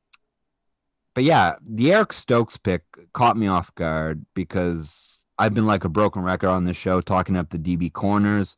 but 1.14 1.24
yeah, 1.24 1.56
the 1.60 1.92
Eric 1.92 2.12
Stokes 2.12 2.56
pick 2.56 2.82
caught 3.12 3.36
me 3.36 3.48
off 3.48 3.74
guard 3.74 4.24
because 4.34 5.20
I've 5.36 5.54
been 5.54 5.66
like 5.66 5.82
a 5.82 5.88
broken 5.88 6.22
record 6.22 6.48
on 6.48 6.62
this 6.62 6.76
show 6.76 7.00
talking 7.00 7.36
up 7.36 7.50
the 7.50 7.58
DB 7.58 7.92
corners. 7.92 8.56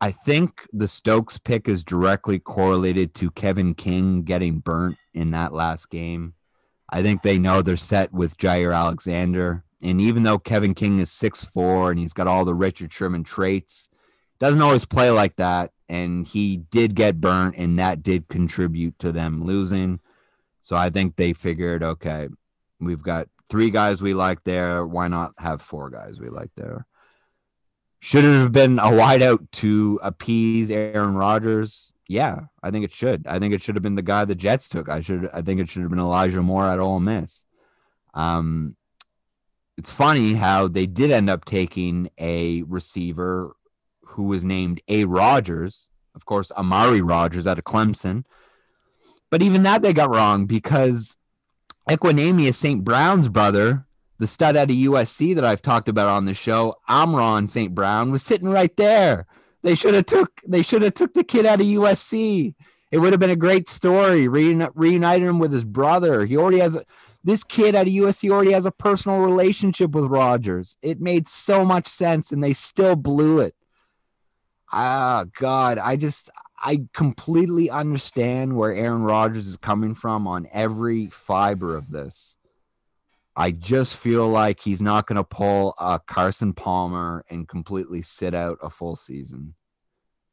I 0.00 0.12
think 0.12 0.66
the 0.72 0.88
Stokes 0.88 1.38
pick 1.38 1.68
is 1.68 1.84
directly 1.84 2.38
correlated 2.38 3.14
to 3.16 3.30
Kevin 3.30 3.74
King 3.74 4.22
getting 4.22 4.60
burnt 4.60 4.96
in 5.12 5.32
that 5.32 5.52
last 5.52 5.90
game. 5.90 6.34
I 6.88 7.02
think 7.02 7.22
they 7.22 7.38
know 7.38 7.62
they're 7.62 7.76
set 7.76 8.12
with 8.12 8.38
Jaire 8.38 8.74
Alexander. 8.74 9.64
And 9.82 10.00
even 10.00 10.22
though 10.22 10.38
Kevin 10.38 10.74
King 10.74 10.98
is 10.98 11.10
6'4 11.10 11.90
and 11.90 11.98
he's 11.98 12.12
got 12.12 12.26
all 12.26 12.44
the 12.44 12.54
Richard 12.54 12.92
Sherman 12.92 13.24
traits, 13.24 13.88
doesn't 14.38 14.62
always 14.62 14.84
play 14.84 15.10
like 15.10 15.36
that. 15.36 15.72
And 15.88 16.26
he 16.26 16.56
did 16.56 16.94
get 16.94 17.20
burnt, 17.20 17.56
and 17.56 17.78
that 17.78 18.02
did 18.02 18.28
contribute 18.28 18.98
to 18.98 19.10
them 19.10 19.44
losing. 19.44 20.00
So 20.60 20.76
I 20.76 20.90
think 20.90 21.16
they 21.16 21.32
figured, 21.32 21.82
okay, 21.82 22.28
we've 22.78 23.02
got 23.02 23.28
three 23.48 23.70
guys 23.70 24.02
we 24.02 24.12
like 24.12 24.44
there. 24.44 24.86
Why 24.86 25.08
not 25.08 25.32
have 25.38 25.62
four 25.62 25.88
guys 25.88 26.20
we 26.20 26.28
like 26.28 26.50
there? 26.56 26.86
Should 28.00 28.24
it 28.24 28.38
have 28.38 28.52
been 28.52 28.78
a 28.78 28.90
wideout 28.90 29.50
to 29.52 29.98
appease 30.02 30.70
Aaron 30.70 31.14
Rodgers? 31.14 31.92
Yeah, 32.08 32.44
I 32.62 32.70
think 32.70 32.84
it 32.86 32.92
should. 32.92 33.26
I 33.26 33.38
think 33.38 33.52
it 33.52 33.60
should 33.60 33.76
have 33.76 33.82
been 33.82 33.94
the 33.94 34.02
guy 34.02 34.24
the 34.24 34.34
Jets 34.34 34.66
took. 34.66 34.88
I 34.88 35.02
should. 35.02 35.28
I 35.32 35.42
think 35.42 35.60
it 35.60 35.68
should 35.68 35.82
have 35.82 35.90
been 35.90 36.00
Elijah 36.00 36.42
Moore 36.42 36.66
at 36.66 36.78
Ole 36.78 37.00
Miss. 37.00 37.44
Um, 38.14 38.76
it's 39.76 39.92
funny 39.92 40.34
how 40.34 40.66
they 40.66 40.86
did 40.86 41.10
end 41.10 41.30
up 41.30 41.44
taking 41.44 42.08
a 42.18 42.62
receiver 42.62 43.54
who 44.02 44.24
was 44.24 44.42
named 44.42 44.80
A. 44.88 45.04
Rodgers, 45.04 45.84
of 46.14 46.24
course, 46.24 46.50
Amari 46.56 47.00
Rodgers 47.00 47.46
out 47.46 47.58
of 47.58 47.64
Clemson. 47.64 48.24
But 49.30 49.42
even 49.42 49.62
that 49.62 49.82
they 49.82 49.92
got 49.92 50.10
wrong 50.10 50.46
because 50.46 51.16
Equanimeous 51.88 52.54
St. 52.54 52.82
Brown's 52.82 53.28
brother, 53.28 53.86
the 54.18 54.26
stud 54.26 54.56
out 54.56 54.70
of 54.70 54.76
USC 54.76 55.32
that 55.36 55.44
I've 55.44 55.62
talked 55.62 55.88
about 55.88 56.08
on 56.08 56.24
the 56.24 56.34
show, 56.34 56.74
Amon-Ra 56.88 57.46
St. 57.46 57.72
Brown, 57.72 58.10
was 58.10 58.24
sitting 58.24 58.48
right 58.48 58.76
there. 58.76 59.26
They 59.62 59.74
should 59.74 59.94
have 59.94 60.06
took 60.06 60.40
they 60.46 60.62
should 60.62 60.82
have 60.82 60.94
took 60.94 61.14
the 61.14 61.24
kid 61.24 61.46
out 61.46 61.60
of 61.60 61.66
USC. 61.66 62.54
It 62.90 62.98
would 62.98 63.12
have 63.12 63.20
been 63.20 63.30
a 63.30 63.36
great 63.36 63.68
story. 63.68 64.26
Reuni- 64.26 64.70
reunited 64.74 65.26
him 65.26 65.38
with 65.38 65.52
his 65.52 65.64
brother. 65.64 66.24
He 66.24 66.36
already 66.36 66.60
has 66.60 66.74
a, 66.74 66.84
this 67.22 67.44
kid 67.44 67.74
out 67.74 67.86
of 67.86 67.92
USC 67.92 68.30
already 68.30 68.52
has 68.52 68.64
a 68.64 68.70
personal 68.70 69.20
relationship 69.20 69.90
with 69.90 70.06
Rodgers. 70.06 70.78
It 70.80 71.00
made 71.00 71.28
so 71.28 71.64
much 71.64 71.86
sense, 71.86 72.32
and 72.32 72.42
they 72.42 72.54
still 72.54 72.96
blew 72.96 73.40
it. 73.40 73.54
Ah, 74.72 75.26
God, 75.38 75.78
I 75.78 75.96
just 75.96 76.30
I 76.58 76.84
completely 76.94 77.68
understand 77.68 78.56
where 78.56 78.72
Aaron 78.72 79.02
Rodgers 79.02 79.46
is 79.46 79.56
coming 79.58 79.94
from 79.94 80.26
on 80.26 80.48
every 80.52 81.08
fiber 81.08 81.76
of 81.76 81.90
this. 81.90 82.37
I 83.38 83.52
just 83.52 83.94
feel 83.94 84.28
like 84.28 84.62
he's 84.62 84.82
not 84.82 85.06
going 85.06 85.16
to 85.16 85.22
pull 85.22 85.72
a 85.78 86.00
Carson 86.04 86.52
Palmer 86.52 87.24
and 87.30 87.46
completely 87.46 88.02
sit 88.02 88.34
out 88.34 88.58
a 88.60 88.68
full 88.68 88.96
season. 88.96 89.54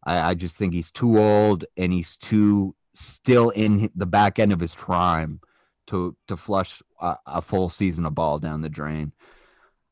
I, 0.03 0.31
I 0.31 0.33
just 0.33 0.57
think 0.57 0.73
he's 0.73 0.89
too 0.89 1.19
old 1.19 1.65
and 1.77 1.93
he's 1.93 2.17
too 2.17 2.75
still 2.95 3.51
in 3.51 3.91
the 3.93 4.07
back 4.07 4.39
end 4.39 4.51
of 4.51 4.59
his 4.59 4.73
prime 4.73 5.39
to 5.85 6.17
to 6.27 6.35
flush 6.35 6.81
a, 6.99 7.17
a 7.27 7.41
full 7.43 7.69
season 7.69 8.07
of 8.07 8.15
ball 8.15 8.39
down 8.39 8.61
the 8.61 8.69
drain. 8.69 9.11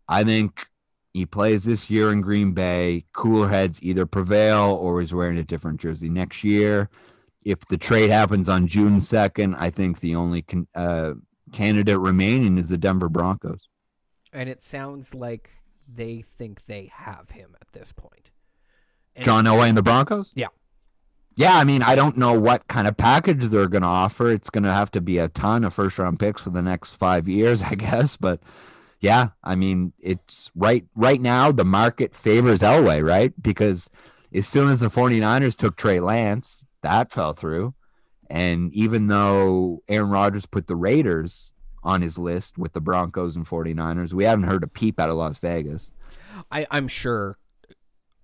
I 0.08 0.24
think 0.24 0.66
he 1.14 1.28
plays 1.28 1.66
this 1.66 1.92
year 1.92 2.12
in 2.12 2.22
Green 2.22 2.54
Bay. 2.54 3.06
Cooler 3.14 3.50
heads 3.50 3.78
either 3.84 4.08
prevail 4.08 4.72
or 4.72 5.02
he's 5.02 5.14
wearing 5.14 5.38
a 5.38 5.44
different 5.44 5.80
jersey 5.80 6.10
next 6.10 6.44
year. 6.44 6.90
If 7.46 7.68
the 7.68 7.78
trade 7.78 8.10
happens 8.10 8.50
on 8.50 8.66
June 8.66 8.98
2nd, 8.98 9.56
I 9.60 9.70
think 9.70 10.00
the 10.00 10.16
only 10.16 10.42
con- 10.42 10.68
uh, 10.74 11.14
candidate 11.54 12.00
remaining 12.00 12.58
is 12.58 12.70
the 12.70 12.78
Denver 12.78 13.10
Broncos. 13.10 13.70
And 14.34 14.50
it 14.50 14.62
sounds 14.62 15.14
like 15.14 15.52
they 15.88 16.22
think 16.22 16.66
they 16.66 16.92
have 16.94 17.32
him 17.32 17.56
at 17.62 17.72
this 17.72 17.92
point. 17.92 18.32
And 19.16 19.24
John 19.24 19.46
Elway 19.46 19.70
and 19.70 19.78
the 19.78 19.84
Broncos? 19.84 20.32
Yeah. 20.34 20.48
Yeah, 21.36 21.58
I 21.58 21.64
mean, 21.64 21.82
I 21.82 21.96
don't 21.96 22.18
know 22.18 22.40
what 22.40 22.68
kind 22.68 22.88
of 22.88 22.96
package 22.96 23.46
they're 23.46 23.68
going 23.68 23.82
to 23.82 23.88
offer. 23.88 24.30
It's 24.32 24.50
going 24.50 24.66
to 24.66 24.74
have 24.74 24.92
to 24.92 25.02
be 25.02 25.18
a 25.18 25.30
ton 25.30 25.64
of 25.64 25.74
first 25.74 25.98
round 25.98 26.20
picks 26.20 26.42
for 26.42 26.52
the 26.52 26.62
next 26.62 26.94
five 26.94 27.28
years, 27.28 27.64
I 27.64 27.76
guess. 27.76 28.18
But 28.18 28.40
yeah, 29.00 29.30
I 29.44 29.56
mean, 29.56 29.94
it's 30.00 30.52
right 30.56 30.86
right 30.96 31.20
now 31.20 31.52
the 31.52 31.66
market 31.66 32.16
favors 32.16 32.62
Elway, 32.62 33.04
right? 33.06 33.34
Because 33.42 33.90
as 34.34 34.48
soon 34.48 34.70
as 34.70 34.80
the 34.80 34.88
49ers 34.88 35.56
took 35.56 35.76
Trey 35.76 36.00
Lance, 36.00 36.68
that 36.82 37.12
fell 37.12 37.34
through. 37.34 37.74
And 38.30 38.74
even 38.74 39.08
though 39.08 39.84
Aaron 39.88 40.10
Rodgers 40.10 40.46
put 40.46 40.68
the 40.68 40.76
Raiders 40.76 41.54
on 41.84 42.02
his 42.02 42.18
list 42.18 42.58
with 42.58 42.74
the 42.74 42.82
Broncos 42.82 43.36
and 43.36 43.46
49ers, 43.48 44.14
we 44.14 44.24
haven't 44.24 44.46
heard 44.46 44.64
a 44.64 44.68
peep 44.68 45.00
out 45.00 45.10
of 45.10 45.18
Las 45.18 45.38
Vegas. 45.38 45.92
I, 46.52 46.66
I'm 46.72 46.88
sure 46.88 47.38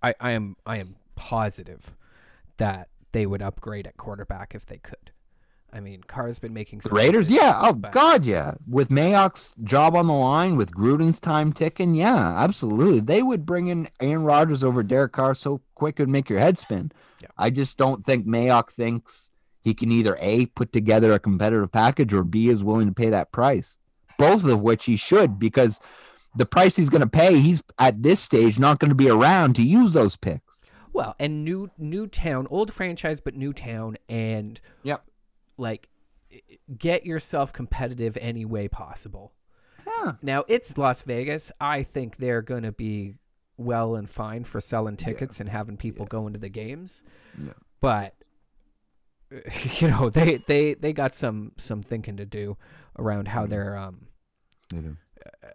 I, 0.02 0.16
I 0.20 0.32
am 0.32 0.56
I 0.66 0.78
am 0.78 0.96
positive 1.16 1.96
that 2.58 2.90
they 3.12 3.26
would 3.26 3.42
upgrade 3.42 3.88
at 3.88 3.98
quarterback 3.98 4.56
if 4.56 4.66
they 4.66 4.78
could. 4.78 5.12
I 5.72 5.82
mean, 5.82 6.02
Carr's 6.08 6.40
been 6.40 6.54
making 6.54 6.82
some 6.82 6.94
Raiders, 6.96 7.30
yeah. 7.30 7.60
Oh 7.62 7.74
but- 7.74 7.92
God, 7.92 8.26
yeah. 8.26 8.56
With 8.68 8.90
Mayock's 8.90 9.54
job 9.64 9.96
on 9.96 10.08
the 10.08 10.14
line, 10.14 10.56
with 10.56 10.72
Gruden's 10.72 11.20
time 11.20 11.54
ticking, 11.54 11.94
yeah, 11.94 12.36
absolutely. 12.38 13.02
They 13.02 13.22
would 13.22 13.46
bring 13.46 13.68
in 13.68 13.88
Aaron 14.00 14.24
Rodgers 14.24 14.64
over 14.64 14.82
Derek 14.82 15.12
Carr 15.12 15.36
so 15.36 15.62
quick 15.76 16.00
it 16.00 16.04
would 16.04 16.10
make 16.10 16.30
your 16.30 16.40
head 16.40 16.58
spin. 16.58 16.92
Yeah. 17.22 17.28
I 17.38 17.52
just 17.52 17.78
don't 17.78 18.04
think 18.04 18.26
Mayock 18.26 18.72
thinks 18.72 19.29
he 19.62 19.74
can 19.74 19.92
either 19.92 20.18
a 20.20 20.46
put 20.48 20.72
together 20.72 21.14
a 21.14 21.20
competitive 21.20 21.72
package 21.72 22.14
or 22.14 22.24
b 22.24 22.48
is 22.50 22.64
willing 22.64 22.88
to 22.88 22.94
pay 22.94 23.10
that 23.10 23.32
price. 23.32 23.78
Both 24.18 24.46
of 24.46 24.62
which 24.62 24.86
he 24.86 24.96
should 24.98 25.40
because 25.40 25.80
the 26.36 26.46
price 26.46 26.76
he's 26.76 26.90
going 26.90 27.02
to 27.02 27.08
pay, 27.08 27.40
he's 27.40 27.64
at 27.78 28.04
this 28.04 28.20
stage 28.20 28.60
not 28.60 28.80
going 28.80 28.90
to 28.90 28.96
be 28.96 29.10
around 29.10 29.56
to 29.56 29.64
use 29.64 29.94
those 29.94 30.16
picks. 30.18 30.60
Well, 30.92 31.16
and 31.20 31.44
new 31.46 31.70
new 31.78 32.08
town, 32.08 32.48
old 32.50 32.74
franchise, 32.74 33.22
but 33.22 33.36
new 33.36 33.54
town, 33.54 33.98
and 34.08 34.60
Yep. 34.84 35.06
like 35.58 35.88
get 36.78 37.06
yourself 37.06 37.54
competitive 37.54 38.18
any 38.22 38.46
way 38.46 38.68
possible. 38.68 39.34
Yeah. 39.88 40.14
Now 40.22 40.44
it's 40.48 40.78
Las 40.78 41.02
Vegas. 41.04 41.52
I 41.60 41.84
think 41.84 42.18
they're 42.18 42.42
going 42.42 42.64
to 42.64 42.72
be 42.72 43.16
well 43.58 43.96
and 43.96 44.10
fine 44.10 44.44
for 44.44 44.62
selling 44.62 44.96
tickets 44.98 45.40
and 45.40 45.50
having 45.50 45.78
people 45.78 46.06
going 46.06 46.34
to 46.34 46.40
the 46.40 46.50
games. 46.50 47.04
Yeah. 47.42 47.54
But 47.82 48.16
you 49.80 49.88
know 49.90 50.10
they 50.10 50.38
they 50.48 50.74
they 50.74 50.94
got 50.94 51.14
some 51.14 51.52
some 51.58 51.82
thinking 51.84 52.18
to 52.18 52.26
do 52.26 52.58
around 52.98 53.28
how 53.28 53.42
Mm-hmm. 53.42 53.50
they're 53.50 53.78
um 53.78 54.08
do. 54.70 54.98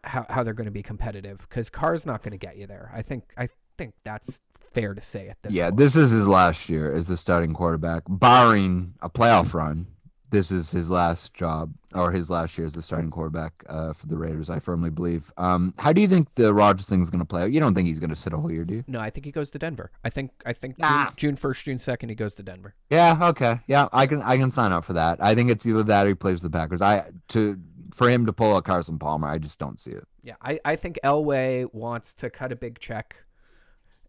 how 0.05 0.27
how 0.29 0.43
they're 0.43 0.55
going 0.55 0.67
to 0.67 0.71
be 0.71 0.83
competitive 0.83 1.41
because 1.49 1.71
Carr's 1.71 2.07
not 2.07 2.23
going 2.23 2.33
to 2.33 2.39
get 2.39 2.57
you 2.57 2.67
there. 2.67 2.91
I 2.95 3.03
think 3.03 3.25
I 3.37 3.49
think 3.77 3.95
that's 4.05 4.41
fair 4.73 4.95
to 4.95 5.03
say 5.03 5.29
at 5.29 5.37
this. 5.43 5.53
yeah, 5.55 5.67
point. 5.67 5.77
this 5.79 5.97
is 5.97 6.11
his 6.11 6.27
last 6.29 6.69
year 6.69 6.93
as 6.95 7.07
the 7.09 7.17
starting 7.17 7.53
quarterback, 7.55 8.03
barring 8.09 8.95
a 9.01 9.09
playoff 9.11 9.55
run. 9.55 9.87
This 10.35 10.51
is 10.51 10.73
his 10.73 10.91
last 10.91 11.33
job 11.33 11.75
or 11.95 12.11
his 12.11 12.29
last 12.29 12.59
year 12.59 12.67
as 12.67 12.73
the 12.75 12.83
starting 12.83 13.09
quarterback 13.11 13.53
uh, 13.69 13.93
for 13.93 14.09
the 14.09 14.17
Raiders. 14.17 14.51
I 14.51 14.59
firmly 14.59 14.91
believe. 14.91 15.33
Um, 15.37 15.75
how 15.79 15.93
do 15.93 16.01
you 16.01 16.09
think 16.09 16.35
the 16.35 16.53
Rodgers 16.53 16.89
thing 16.89 17.01
is 17.03 17.09
going 17.11 17.21
to 17.21 17.25
play 17.25 17.43
out? 17.43 17.53
You 17.53 17.61
don't 17.61 17.73
think 17.75 17.87
he's 17.87 18.01
going 18.01 18.11
to 18.11 18.17
sit 18.17 18.33
a 18.33 18.37
whole 18.39 18.51
year, 18.51 18.65
do 18.65 18.75
you? 18.75 18.85
No, 18.89 18.99
I 18.99 19.11
think 19.11 19.25
he 19.27 19.31
goes 19.33 19.51
to 19.53 19.59
Denver. 19.61 19.93
I 20.05 20.11
think 20.11 20.33
I 20.45 20.53
think 20.53 20.77
Nah. 20.79 21.11
June, 21.17 21.37
first, 21.37 21.65
June 21.65 21.79
second, 21.79 22.09
he 22.09 22.15
goes 22.17 22.35
to 22.35 22.43
Denver. 22.43 22.75
Yeah. 22.91 23.17
Okay. 23.31 23.61
Yeah, 23.69 23.89
I 23.93 24.07
can. 24.09 24.23
I 24.23 24.37
can 24.37 24.51
sign 24.51 24.73
up 24.73 24.85
for 24.85 24.93
that. 24.95 25.23
I 25.23 25.35
think 25.37 25.51
it's 25.51 25.65
either 25.67 25.85
that 25.85 26.07
or 26.07 26.09
he 26.09 26.15
plays 26.15 26.43
the 26.43 26.51
Packers. 26.51 26.83
I 26.83 27.13
to 27.29 27.61
for 27.95 28.11
him 28.11 28.27
to 28.27 28.33
pull 28.33 28.57
a 28.57 28.63
Carson 28.63 28.99
Palmer, 28.99 29.29
I 29.29 29.39
just 29.39 29.61
don't 29.61 29.79
see 29.79 29.93
it. 29.93 30.09
Yeah, 30.25 30.35
I, 30.43 30.59
I 30.65 30.75
think 30.75 30.99
Elway 31.05 31.73
wants 31.73 32.13
to 32.15 32.29
cut 32.29 32.51
a 32.51 32.57
big 32.57 32.81
check 32.81 33.23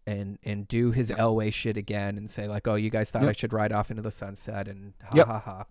and 0.08 0.38
and 0.42 0.66
do 0.66 0.90
his 0.90 1.10
Elway 1.12 1.52
shit 1.52 1.76
again 1.76 2.16
and 2.18 2.28
say 2.28 2.48
like, 2.48 2.66
oh, 2.66 2.74
you 2.74 2.90
guys 2.90 3.10
thought 3.10 3.24
I 3.24 3.32
should 3.32 3.52
ride 3.52 3.72
off 3.72 3.90
into 3.90 4.02
the 4.02 4.10
sunset 4.10 4.66
and 4.66 4.94
ha 5.04 5.10
Yep. 5.14 5.26
ha 5.28 5.38
ha. 5.38 5.64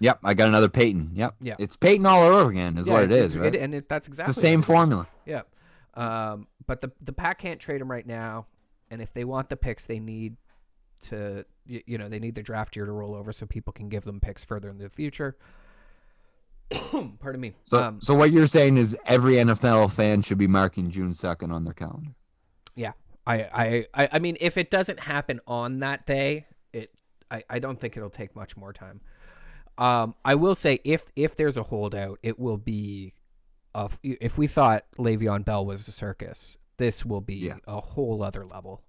Yep, 0.00 0.20
I 0.24 0.34
got 0.34 0.48
another 0.48 0.68
Peyton. 0.68 1.10
Yep. 1.14 1.36
Yeah. 1.40 1.54
It's 1.58 1.76
Peyton 1.76 2.04
all 2.06 2.22
over 2.24 2.50
again, 2.50 2.76
is 2.78 2.86
Yeah, 2.86 2.92
what 2.92 3.02
it 3.04 3.12
it's- 3.12 3.30
is, 3.30 3.38
right? 3.38 3.54
and 3.54 3.74
it, 3.74 3.88
that's 3.88 4.08
exactly 4.08 4.30
it's 4.30 4.36
the 4.36 4.40
same 4.42 4.62
formula. 4.62 5.06
Yeah. 5.26 5.42
Um, 5.94 6.48
but 6.66 6.80
the 6.80 6.90
the 7.00 7.12
pack 7.12 7.38
can't 7.38 7.60
trade 7.60 7.80
him 7.80 7.90
right 7.90 8.06
now, 8.06 8.46
and 8.90 9.00
if 9.00 9.12
they 9.14 9.24
want 9.24 9.48
the 9.48 9.56
picks, 9.56 9.86
they 9.86 10.00
need 10.00 10.36
to 11.02 11.44
you, 11.66 11.82
you 11.86 11.98
know 11.98 12.08
they 12.08 12.18
need 12.18 12.34
the 12.34 12.42
draft 12.42 12.74
year 12.74 12.84
to 12.86 12.92
roll 12.92 13.14
over 13.14 13.32
so 13.32 13.46
people 13.46 13.72
can 13.72 13.88
give 13.88 14.04
them 14.04 14.18
picks 14.20 14.44
further 14.44 14.68
in 14.68 14.78
the 14.78 14.88
future. 14.88 15.36
Pardon 17.20 17.40
me. 17.40 17.54
So, 17.66 17.82
um, 17.82 18.00
so 18.00 18.14
what 18.14 18.32
you're 18.32 18.46
saying 18.46 18.76
is 18.78 18.96
every 19.06 19.34
NFL 19.34 19.92
fan 19.92 20.22
should 20.22 20.38
be 20.38 20.46
marking 20.46 20.90
June 20.90 21.14
second 21.14 21.52
on 21.52 21.64
their 21.64 21.74
calendar. 21.74 22.12
Yeah, 22.74 22.92
I, 23.26 23.34
I, 23.42 23.86
I, 23.94 24.08
I 24.12 24.18
mean, 24.18 24.36
if 24.40 24.56
it 24.56 24.70
doesn't 24.70 25.00
happen 25.00 25.40
on 25.46 25.78
that 25.78 26.06
day, 26.06 26.46
it, 26.72 26.90
I, 27.30 27.44
I 27.48 27.58
don't 27.58 27.78
think 27.78 27.96
it'll 27.96 28.10
take 28.10 28.34
much 28.34 28.56
more 28.56 28.72
time. 28.72 29.00
Um, 29.76 30.14
I 30.24 30.34
will 30.36 30.54
say 30.54 30.80
if 30.84 31.06
if 31.16 31.34
there's 31.36 31.56
a 31.56 31.64
holdout, 31.64 32.18
it 32.22 32.38
will 32.38 32.56
be, 32.56 33.14
of 33.74 33.98
if 34.02 34.38
we 34.38 34.46
thought 34.46 34.84
Le'Veon 34.98 35.44
Bell 35.44 35.66
was 35.66 35.86
a 35.88 35.92
circus, 35.92 36.58
this 36.76 37.04
will 37.04 37.20
be 37.20 37.34
Yeah. 37.36 37.56
a 37.66 37.80
whole 37.80 38.22
other 38.22 38.44
level. 38.44 38.82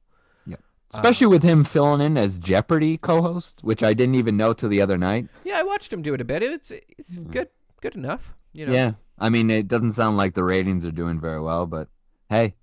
Yeah, 0.46 0.58
Especially 0.94 1.28
with 1.28 1.42
him 1.44 1.64
filling 1.64 2.02
in 2.02 2.18
as 2.18 2.38
Jeopardy 2.38 2.98
co-host, 2.98 3.60
which 3.64 3.82
I 3.82 3.94
didn't 3.96 4.16
even 4.16 4.38
know 4.38 4.54
till 4.54 4.70
the 4.70 4.82
other 4.82 4.98
night. 4.98 5.28
Yeah, 5.44 5.58
I 5.60 5.64
watched 5.64 5.92
him 5.92 6.02
do 6.04 6.14
it 6.14 6.22
a 6.22 6.26
bit. 6.26 6.44
It's 6.44 6.72
it's 6.98 7.18
good 7.18 7.50
good 7.82 7.96
enough. 7.96 8.36
You 8.54 8.68
know, 8.68 8.74
Yeah, 8.74 8.92
I 9.20 9.30
mean, 9.30 9.50
it 9.50 9.68
doesn't 9.68 9.92
sound 9.94 10.18
like 10.18 10.34
the 10.36 10.44
ratings 10.44 10.86
are 10.86 10.92
doing 10.92 11.20
very 11.20 11.42
well, 11.42 11.66
but 11.66 11.90
hey, 12.30 12.56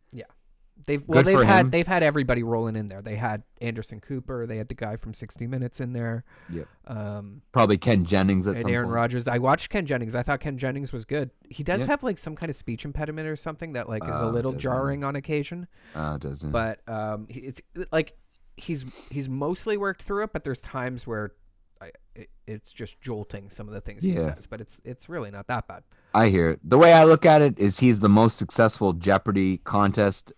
they've 0.87 1.07
well 1.07 1.23
good 1.23 1.27
they've 1.39 1.47
had 1.47 1.61
him. 1.67 1.71
they've 1.71 1.87
had 1.87 2.03
everybody 2.03 2.43
rolling 2.43 2.77
in 2.77 2.87
there. 2.87 3.03
They 3.03 3.17
had 3.17 3.43
Anderson 3.61 4.01
Cooper. 4.01 4.47
They 4.47 4.57
had 4.59 4.69
the 4.69 4.75
guy 4.75 4.97
from 4.97 5.15
60 5.15 5.47
Minutes 5.47 5.81
in 5.81 5.93
there. 5.93 6.25
Yep. 6.51 6.69
Um, 6.87 7.43
probably 7.53 7.79
Ken 7.79 8.05
Jennings 8.05 8.47
at 8.49 8.57
and 8.57 8.69
Aaron. 8.71 8.89
Rodgers. 8.89 9.29
I 9.29 9.39
watched 9.39 9.71
Ken 9.71 9.87
Jennings. 9.87 10.15
I 10.15 10.23
thought 10.23 10.41
Ken 10.41 10.59
Jennings 10.59 10.93
was 10.93 11.05
good. 11.05 11.31
He 11.49 11.63
does 11.63 11.83
Yeah. 11.83 11.89
have 11.89 12.03
like 12.03 12.19
some 12.19 12.37
kind 12.37 12.51
of 12.51 12.57
speech 12.57 12.85
impediment 12.85 13.29
or 13.29 13.37
something 13.37 13.73
that 13.75 13.89
like 13.89 14.05
is 14.05 14.11
a 14.11 14.23
Oh, 14.25 14.31
little 14.31 14.53
jarring 14.53 15.05
on 15.05 15.17
occasion. 15.17 15.67
Uh, 15.95 16.19
doesn't. 16.19 16.51
But 16.51 16.81
um, 16.89 17.27
it's 17.29 17.61
like 17.91 18.17
he's 18.57 18.85
he's 19.11 19.29
mostly 19.29 19.77
worked 19.77 20.03
through 20.03 20.25
it, 20.25 20.33
but 20.33 20.45
there's 20.45 20.61
times 20.61 21.07
where 21.07 21.33
I, 21.81 21.91
it, 22.15 22.31
it's 22.47 22.73
just 22.73 23.01
jolting 23.01 23.51
some 23.51 23.67
of 23.67 23.75
the 23.75 23.81
things 23.81 24.05
he 24.05 24.17
says. 24.17 24.47
But 24.47 24.61
it's 24.61 24.81
it's 24.85 25.09
really 25.09 25.31
not 25.31 25.47
that 25.49 25.67
bad. 25.67 25.83
I 26.15 26.29
hear 26.29 26.51
it. 26.51 26.61
The 26.63 26.77
way 26.79 26.93
I 26.93 27.05
look 27.05 27.25
at 27.25 27.41
it 27.41 27.59
is 27.59 27.79
he's 27.81 28.01
the 28.01 28.09
most 28.09 28.37
successful 28.37 28.93
Jeopardy 28.93 29.57
contest 29.59 30.33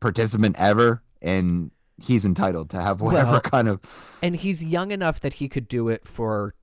participant 0.00 0.56
ever, 0.58 1.02
and 1.22 1.70
he's 2.02 2.24
entitled 2.24 2.70
to 2.70 2.80
have 2.80 3.00
whatever 3.00 3.32
Well, 3.32 3.40
kind 3.42 3.68
of 3.68 3.80
And 4.22 4.34
he's 4.36 4.64
young 4.64 4.90
enough 4.90 5.20
that 5.20 5.34
he 5.34 5.48
could 5.48 5.68
do 5.68 5.88
it 5.88 6.06
for 6.06 6.54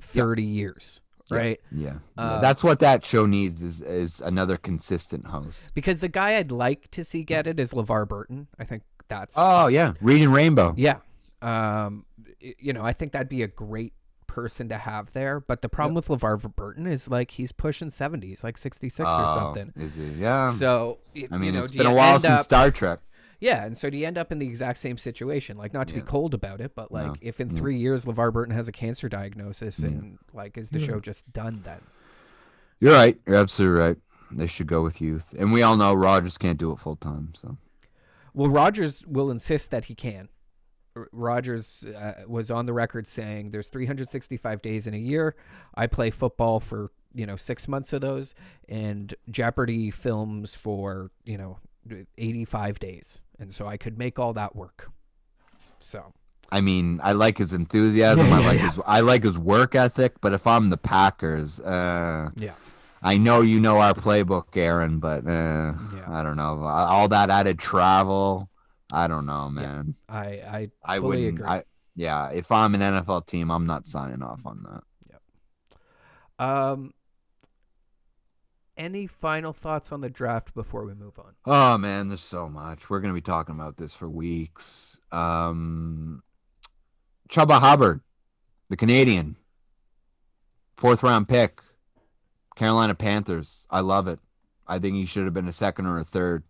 30 0.00 0.42
years, 0.42 1.00
right? 1.30 1.60
yeah. 1.70 1.98
yeah. 2.16 2.22
Uh, 2.22 2.40
That's 2.40 2.64
what 2.64 2.78
that 2.80 3.04
show 3.04 3.26
needs 3.26 3.62
is 3.62 3.80
is 3.82 4.20
another 4.20 4.56
consistent 4.56 5.26
host. 5.26 5.58
Because 5.74 6.00
the 6.00 6.08
guy 6.08 6.36
I'd 6.36 6.50
like 6.52 6.90
to 6.92 7.04
see 7.04 7.24
get 7.24 7.46
it 7.46 7.60
is 7.60 7.72
LeVar 7.72 8.08
Burton. 8.08 8.48
I 8.58 8.64
think 8.64 8.82
that's 9.08 9.34
Oh 9.36 9.66
yeah, 9.68 9.92
Reading 10.00 10.30
Rainbow. 10.32 10.74
Yeah. 10.76 10.98
Um, 11.42 12.06
you 12.40 12.72
know, 12.72 12.82
I 12.84 12.92
think 12.92 13.12
that'd 13.12 13.28
be 13.28 13.42
a 13.42 13.46
great 13.48 13.92
person 14.36 14.68
to 14.68 14.76
have 14.76 15.14
there. 15.14 15.40
But 15.40 15.62
the 15.62 15.68
problem 15.70 15.94
with 15.94 16.08
LeVar 16.08 16.54
Burton 16.54 16.86
is 16.86 17.08
like 17.08 17.32
he's 17.32 17.52
pushing 17.52 17.88
70. 17.88 18.26
He's 18.28 18.44
like 18.44 18.58
66 18.58 19.00
or 19.00 19.10
Oh, 19.10 19.34
something. 19.34 19.72
Is 19.82 19.96
he? 19.96 20.04
Yeah. 20.10 20.50
So, 20.50 20.98
I 21.16 21.38
mean, 21.38 21.42
you 21.44 21.52
know, 21.52 21.64
it's 21.64 21.74
been 21.74 21.86
a 21.86 21.94
while 21.94 22.18
since 22.20 22.40
up- 22.40 22.44
Star 22.44 22.70
Trek. 22.70 23.00
Yeah, 23.40 23.64
and 23.64 23.76
so 23.76 23.88
do 23.90 23.96
you 23.98 24.06
end 24.06 24.16
up 24.18 24.30
in 24.32 24.38
the 24.38 24.46
exact 24.46 24.78
same 24.78 24.96
situation? 24.98 25.56
Like, 25.56 25.72
not 25.74 25.88
to 25.88 25.94
Yeah. 25.94 26.00
be 26.00 26.06
cold 26.06 26.32
about 26.34 26.60
it, 26.60 26.74
but 26.74 26.92
like, 26.92 27.06
No, 27.06 27.14
if 27.22 27.40
in 27.40 27.50
yeah. 27.50 27.56
three 27.56 27.76
years 27.78 28.04
LeVar 28.04 28.32
Burton 28.32 28.54
has 28.54 28.68
a 28.68 28.72
cancer 28.72 29.08
diagnosis, 29.08 29.80
Yeah. 29.80 29.86
and 29.88 30.02
mm-hmm. 30.02 30.36
like, 30.36 30.56
is 30.58 30.68
the 30.68 30.78
show 30.78 31.00
just 31.00 31.30
done 31.32 31.62
then? 31.64 31.80
You're 32.78 32.92
right. 32.94 33.18
You're 33.26 33.36
absolutely 33.36 33.78
right. 33.80 33.96
They 34.30 34.46
should 34.46 34.66
go 34.66 34.82
with 34.82 35.00
youth, 35.00 35.34
and 35.38 35.50
we 35.52 35.62
all 35.62 35.76
know 35.76 35.94
Rodgers 35.94 36.36
can't 36.36 36.58
do 36.58 36.72
it 36.72 36.78
full 36.80 36.96
time. 36.96 37.32
So 37.40 37.56
Well, 38.34 38.48
Rodgers 38.50 39.06
will 39.06 39.30
insist 39.30 39.70
that 39.70 39.86
he 39.86 39.94
can. 39.94 40.28
Rodgers 41.12 41.86
uh, 41.86 42.24
was 42.26 42.50
on 42.50 42.66
the 42.66 42.72
record 42.72 43.06
saying 43.06 43.50
there's 43.50 43.68
365 43.68 44.62
days 44.62 44.86
in 44.86 44.94
a 44.94 44.98
year. 44.98 45.34
I 45.74 45.86
play 45.86 46.10
football 46.10 46.60
for, 46.60 46.90
you 47.14 47.26
know, 47.26 47.36
6 47.36 47.68
months 47.68 47.92
of 47.92 48.00
those 48.00 48.34
and 48.68 49.14
Jeopardy 49.30 49.90
films 49.90 50.54
for, 50.54 51.10
you 51.24 51.38
know, 51.38 51.58
85 52.18 52.78
days. 52.78 53.20
And 53.38 53.54
so 53.54 53.66
I 53.66 53.76
could 53.76 53.98
make 53.98 54.18
all 54.18 54.32
that 54.32 54.56
work. 54.56 54.90
So, 55.80 56.12
I 56.50 56.60
mean, 56.60 57.00
I 57.02 57.12
like 57.12 57.38
his 57.38 57.52
enthusiasm. 57.52 58.26
Yeah, 58.28 58.36
I 58.36 58.38
like 58.40 58.58
yeah. 58.58 58.70
his 58.70 58.80
I 58.86 59.00
like 59.00 59.24
his 59.24 59.38
work 59.38 59.74
ethic. 59.74 60.20
But 60.20 60.32
if 60.32 60.46
I'm 60.46 60.70
the 60.70 60.76
Packers, 60.76 61.60
uh, 61.60 62.30
yeah. 62.36 62.52
I 63.02 63.18
know 63.18 63.40
you 63.40 63.60
know 63.60 63.78
our 63.78 63.94
playbook, 63.94 64.56
Aaron. 64.56 64.98
But 64.98 65.26
uh, 65.26 65.74
Yeah. 65.94 66.06
I 66.08 66.22
don't 66.22 66.36
know. 66.36 66.64
All 66.64 67.08
that 67.08 67.30
added 67.30 67.58
travel. 67.58 68.48
I 68.92 69.08
don't 69.08 69.26
know, 69.26 69.48
man. 69.50 69.94
I 70.08 70.24
I, 70.24 70.70
I 70.84 70.98
fully 70.98 71.24
wouldn't. 71.24 71.38
agree. 71.40 71.46
I 71.46 71.64
yeah. 71.94 72.30
If 72.30 72.52
I'm 72.52 72.74
an 72.74 72.80
NFL 72.80 73.26
team, 73.26 73.50
I'm 73.50 73.66
not 73.66 73.86
signing 73.86 74.22
off 74.22 74.46
on 74.46 74.62
that. 74.64 74.82
Yep. 76.38 76.48
Um 76.48 76.92
any 78.76 79.06
final 79.06 79.52
thoughts 79.52 79.90
on 79.90 80.02
the 80.02 80.10
draft 80.10 80.54
before 80.54 80.84
we 80.84 80.94
move 80.94 81.18
on? 81.18 81.34
Oh 81.46 81.78
man, 81.78 82.08
there's 82.08 82.20
so 82.22 82.48
much. 82.48 82.90
We're 82.90 83.00
gonna 83.00 83.14
be 83.14 83.20
talking 83.22 83.54
about 83.54 83.78
this 83.78 83.94
for 83.94 84.08
weeks. 84.08 85.00
Um, 85.10 86.22
Chuba 87.30 87.58
Hubbard, 87.60 88.02
the 88.68 88.76
Canadian, 88.76 89.36
fourth 90.76 91.02
round 91.02 91.28
pick, 91.28 91.60
Carolina 92.54 92.94
Panthers. 92.94 93.66
I 93.70 93.80
love 93.80 94.08
it. 94.08 94.18
I 94.66 94.78
think 94.78 94.96
he 94.96 95.06
should 95.06 95.24
have 95.24 95.34
been 95.34 95.48
a 95.48 95.52
second 95.52 95.86
or 95.86 95.98
a 95.98 96.04
third. 96.04 96.42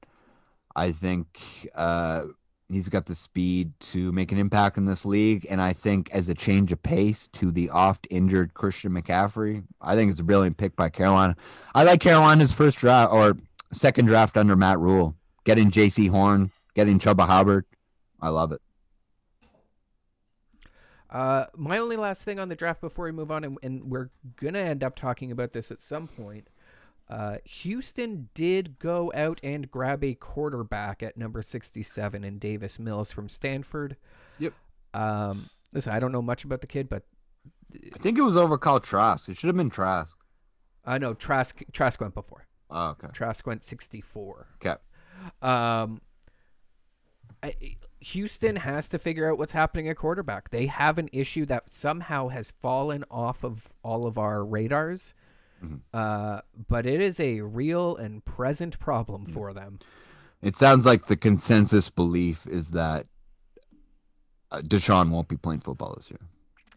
I 0.76 0.92
think 0.92 1.70
uh, 1.74 2.24
he's 2.68 2.90
got 2.90 3.06
the 3.06 3.14
speed 3.14 3.72
to 3.80 4.12
make 4.12 4.30
an 4.30 4.38
impact 4.38 4.76
in 4.76 4.84
this 4.84 5.06
league, 5.06 5.46
and 5.48 5.60
I 5.62 5.72
think 5.72 6.10
as 6.10 6.28
a 6.28 6.34
change 6.34 6.70
of 6.70 6.82
pace 6.82 7.28
to 7.28 7.50
the 7.50 7.70
oft 7.70 8.06
injured 8.10 8.52
Christian 8.52 8.92
McCaffrey, 8.92 9.64
I 9.80 9.94
think 9.94 10.10
it's 10.10 10.20
a 10.20 10.24
brilliant 10.24 10.58
pick 10.58 10.76
by 10.76 10.90
Carolina. 10.90 11.34
I 11.74 11.84
like 11.84 12.00
Carolina's 12.00 12.52
first 12.52 12.76
draft 12.76 13.10
or 13.10 13.38
second 13.72 14.04
draft 14.04 14.36
under 14.36 14.54
Matt 14.54 14.78
Rhule, 14.78 15.16
getting 15.44 15.70
Jaycee 15.70 16.10
Horn, 16.10 16.50
getting 16.74 16.98
Chuba 16.98 17.26
Hubbard. 17.26 17.64
I 18.20 18.28
love 18.28 18.52
it. 18.52 18.60
Uh, 21.08 21.46
my 21.56 21.78
only 21.78 21.96
last 21.96 22.24
thing 22.24 22.38
on 22.38 22.50
the 22.50 22.56
draft 22.56 22.82
before 22.82 23.06
we 23.06 23.12
move 23.12 23.30
on, 23.30 23.44
and, 23.44 23.58
and 23.62 23.84
we're 23.84 24.10
gonna 24.36 24.58
end 24.58 24.84
up 24.84 24.94
talking 24.94 25.32
about 25.32 25.54
this 25.54 25.70
at 25.70 25.80
some 25.80 26.06
point. 26.06 26.48
Uh, 27.08 27.36
Houston 27.44 28.28
did 28.34 28.78
go 28.78 29.12
out 29.14 29.38
and 29.42 29.70
grab 29.70 30.02
a 30.02 30.14
quarterback 30.14 31.02
at 31.02 31.16
number 31.16 31.40
67 31.40 32.24
in 32.24 32.38
Davis 32.38 32.78
Mills 32.78 33.12
from 33.12 33.28
Stanford. 33.28 33.96
Yep. 34.38 34.52
Um, 34.92 35.50
listen, 35.72 35.92
I 35.92 36.00
don't 36.00 36.12
know 36.12 36.22
much 36.22 36.44
about 36.44 36.62
the 36.62 36.66
kid, 36.66 36.88
but 36.88 37.04
I 37.74 37.98
think 37.98 38.18
it 38.18 38.22
was 38.22 38.36
over 38.36 38.58
Kyle 38.58 38.80
Trask. 38.80 39.28
It 39.28 39.36
should 39.36 39.48
have 39.48 39.56
been 39.56 39.70
Trask. 39.70 40.16
I 40.84 40.98
know 40.98 41.14
Trask 41.14 41.62
Trask 41.72 42.00
went 42.00 42.14
before. 42.14 42.46
Oh, 42.70 42.88
okay. 42.90 43.08
Trask 43.12 43.46
went 43.46 43.64
64. 43.64 44.46
Okay. 44.56 44.76
Um, 45.42 46.00
I, 47.42 47.76
Houston 48.00 48.56
has 48.56 48.88
to 48.88 48.98
figure 48.98 49.30
out 49.30 49.38
what's 49.38 49.52
happening 49.52 49.88
at 49.88 49.96
quarterback. 49.96 50.50
They 50.50 50.66
have 50.66 50.98
an 50.98 51.08
issue 51.12 51.44
that 51.46 51.70
somehow 51.70 52.28
has 52.28 52.50
fallen 52.50 53.04
off 53.10 53.44
of 53.44 53.72
all 53.82 54.06
of 54.06 54.18
our 54.18 54.44
radars, 54.44 55.14
uh, 55.94 56.40
but 56.68 56.86
it 56.86 57.00
is 57.00 57.18
a 57.20 57.40
real 57.40 57.96
and 57.96 58.24
present 58.24 58.78
problem 58.78 59.26
for 59.26 59.52
them. 59.52 59.78
It 60.42 60.56
sounds 60.56 60.84
like 60.86 61.06
the 61.06 61.16
consensus 61.16 61.88
belief 61.90 62.46
is 62.46 62.68
that 62.70 63.06
uh, 64.50 64.58
Deshaun 64.60 65.10
won't 65.10 65.28
be 65.28 65.36
playing 65.36 65.60
football 65.60 65.94
this 65.96 66.10
year. 66.10 66.20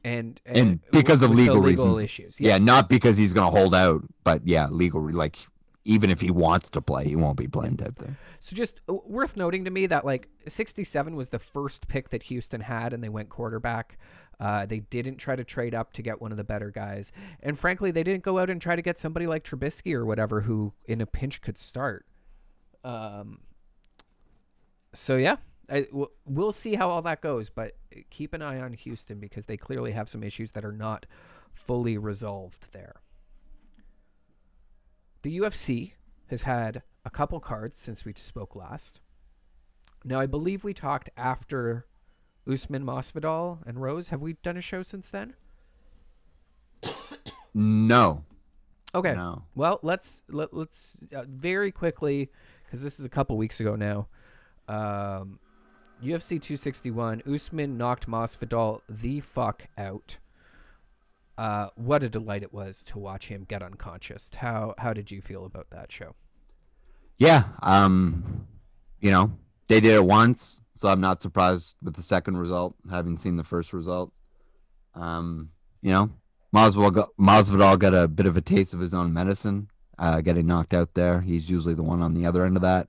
And 0.04 0.40
And 0.46 0.80
because 0.92 1.22
of 1.22 1.32
legal 1.32 1.58
legal 1.58 1.88
reasons. 1.88 2.04
issues, 2.04 2.40
Yeah. 2.40 2.58
not 2.58 2.88
because 2.90 3.18
he's 3.18 3.34
going 3.34 3.52
to 3.52 3.58
hold 3.58 3.76
out, 3.76 4.04
but 4.24 4.48
yeah, 4.48 4.68
legal 4.70 5.02
like 5.12 5.38
even 5.86 6.10
if 6.10 6.22
he 6.22 6.32
wants 6.32 6.70
to 6.70 6.82
play, 6.82 7.08
he 7.08 7.16
won't 7.16 7.38
be 7.38 7.48
playing 7.48 7.78
type 7.78 7.96
thing. 7.96 8.16
So 8.40 8.56
just 8.56 8.80
uh, 8.88 8.94
worth 9.06 9.36
noting 9.36 9.66
to 9.66 9.72
me 9.72 9.88
that 9.88 10.06
like 10.06 10.30
67 10.48 11.16
was 11.16 11.30
the 11.30 11.40
first 11.40 11.88
pick 11.88 12.10
that 12.10 12.24
Houston 12.24 12.62
had, 12.62 12.94
and 12.94 13.04
they 13.04 13.10
went 13.10 13.30
quarterback. 13.30 13.98
Uh, 14.40 14.66
they 14.66 14.80
didn't 14.80 15.18
try 15.18 15.36
to 15.36 15.44
trade 15.44 15.76
up 15.76 15.92
to 15.94 16.02
get 16.02 16.22
one 16.22 16.32
of 16.32 16.38
the 16.38 16.44
better 16.44 16.72
guys, 16.72 17.12
and 17.42 17.60
frankly, 17.60 17.92
they 17.92 18.04
didn't 18.04 18.24
go 18.24 18.40
out 18.40 18.50
and 18.50 18.62
try 18.62 18.76
to 18.76 18.82
get 18.82 18.98
somebody 18.98 19.28
like 19.28 19.44
Trubisky 19.44 19.94
or 19.94 20.06
whatever 20.06 20.42
who, 20.42 20.74
in 20.86 21.02
a 21.02 21.06
pinch, 21.06 21.42
could 21.42 21.58
start. 21.58 22.06
Um. 22.84 23.40
So 24.94 25.18
yeah, 25.18 25.36
I, 25.70 25.88
we'll, 25.92 26.12
we'll 26.26 26.52
see 26.52 26.76
how 26.76 26.90
all 26.90 27.02
that 27.04 27.22
goes, 27.22 27.50
but 27.50 27.74
keep 28.10 28.34
an 28.34 28.42
eye 28.42 28.60
on 28.60 28.74
Houston 28.74 29.20
because 29.20 29.46
they 29.46 29.58
clearly 29.58 29.92
have 29.92 30.10
some 30.10 30.24
issues 30.24 30.54
that 30.54 30.66
are 30.66 30.72
not 30.72 31.06
fully 31.54 31.98
resolved 31.98 32.72
there. 32.74 33.02
The 35.22 35.38
UFC 35.38 35.94
has 36.28 36.44
had 36.44 36.84
a 37.06 37.10
couple 37.10 37.40
cards 37.40 37.78
since 37.78 38.06
we 38.06 38.14
spoke 38.16 38.56
last. 38.56 39.02
Now, 40.06 40.20
I 40.20 40.26
believe 40.26 40.64
we 40.64 40.74
talked 40.74 41.10
after 41.18 41.86
Usman 42.50 42.84
Masvidal 42.84 43.60
and 43.66 43.82
Rose. 43.82 44.10
Have 44.10 44.22
we 44.22 44.34
done 44.34 44.58
a 44.58 44.62
show 44.62 44.82
since 44.82 45.10
then? 45.10 45.36
No. 47.54 48.24
Okay. 48.93 49.14
No. 49.14 49.43
Well, 49.56 49.80
let's 49.84 50.24
let, 50.30 50.54
let's 50.54 50.97
uh, 51.16 51.26
very 51.28 51.72
quickly 51.72 52.30
because 52.66 52.84
this 52.84 53.00
is 53.00 53.06
a 53.06 53.10
couple 53.10 53.38
weeks 53.38 53.60
ago 53.60 53.76
now. 53.76 54.08
Um, 54.68 55.39
UFC 56.04 56.41
261. 56.41 57.24
Usman 57.32 57.78
knocked 57.78 58.08
Masvidal 58.08 58.82
the 58.88 59.20
fuck 59.20 59.68
out. 59.78 60.18
Uh, 61.38 61.70
what 61.76 62.04
a 62.04 62.10
delight 62.10 62.43
it 62.43 62.54
was 62.54 62.84
to 62.84 63.00
watch 63.00 63.28
him 63.28 63.45
get 63.47 63.62
unconscious. 63.62 64.30
How 64.36 64.74
how 64.78 64.93
did 64.93 65.12
you 65.12 65.22
feel 65.22 65.45
about 65.45 65.70
that 65.72 65.91
show? 65.91 66.16
Yeah. 67.18 67.43
Um, 67.62 68.47
you 69.00 69.12
know, 69.12 69.32
they 69.68 69.80
did 69.80 69.93
it 69.93 70.04
once, 70.04 70.62
so 70.80 70.88
I'm 70.88 71.02
not 71.02 71.22
surprised 71.22 71.76
with 71.84 71.96
the 71.96 72.04
second 72.04 72.38
result, 72.38 72.74
having 72.90 73.18
seen 73.18 73.36
the 73.36 73.44
first 73.44 73.74
result. 73.74 74.14
Um, 74.96 75.50
you 75.82 75.92
know, 75.92 76.12
Masvidal 76.56 76.94
got, 76.94 77.10
Masvidal 77.20 77.78
got 77.78 77.94
a 77.94 78.08
bit 78.08 78.26
of 78.26 78.38
a 78.38 78.42
taste 78.42 78.74
of 78.74 78.80
his 78.80 78.94
own 78.94 79.12
medicine, 79.12 79.68
uh, 79.98 80.22
getting 80.22 80.48
knocked 80.48 80.74
out 80.74 80.94
there. 80.94 81.20
He's 81.20 81.50
usually 81.50 81.74
the 81.74 81.84
one 81.84 82.02
on 82.02 82.14
the 82.14 82.26
other 82.26 82.46
end 82.46 82.56
of 82.56 82.62
that. 82.62 82.88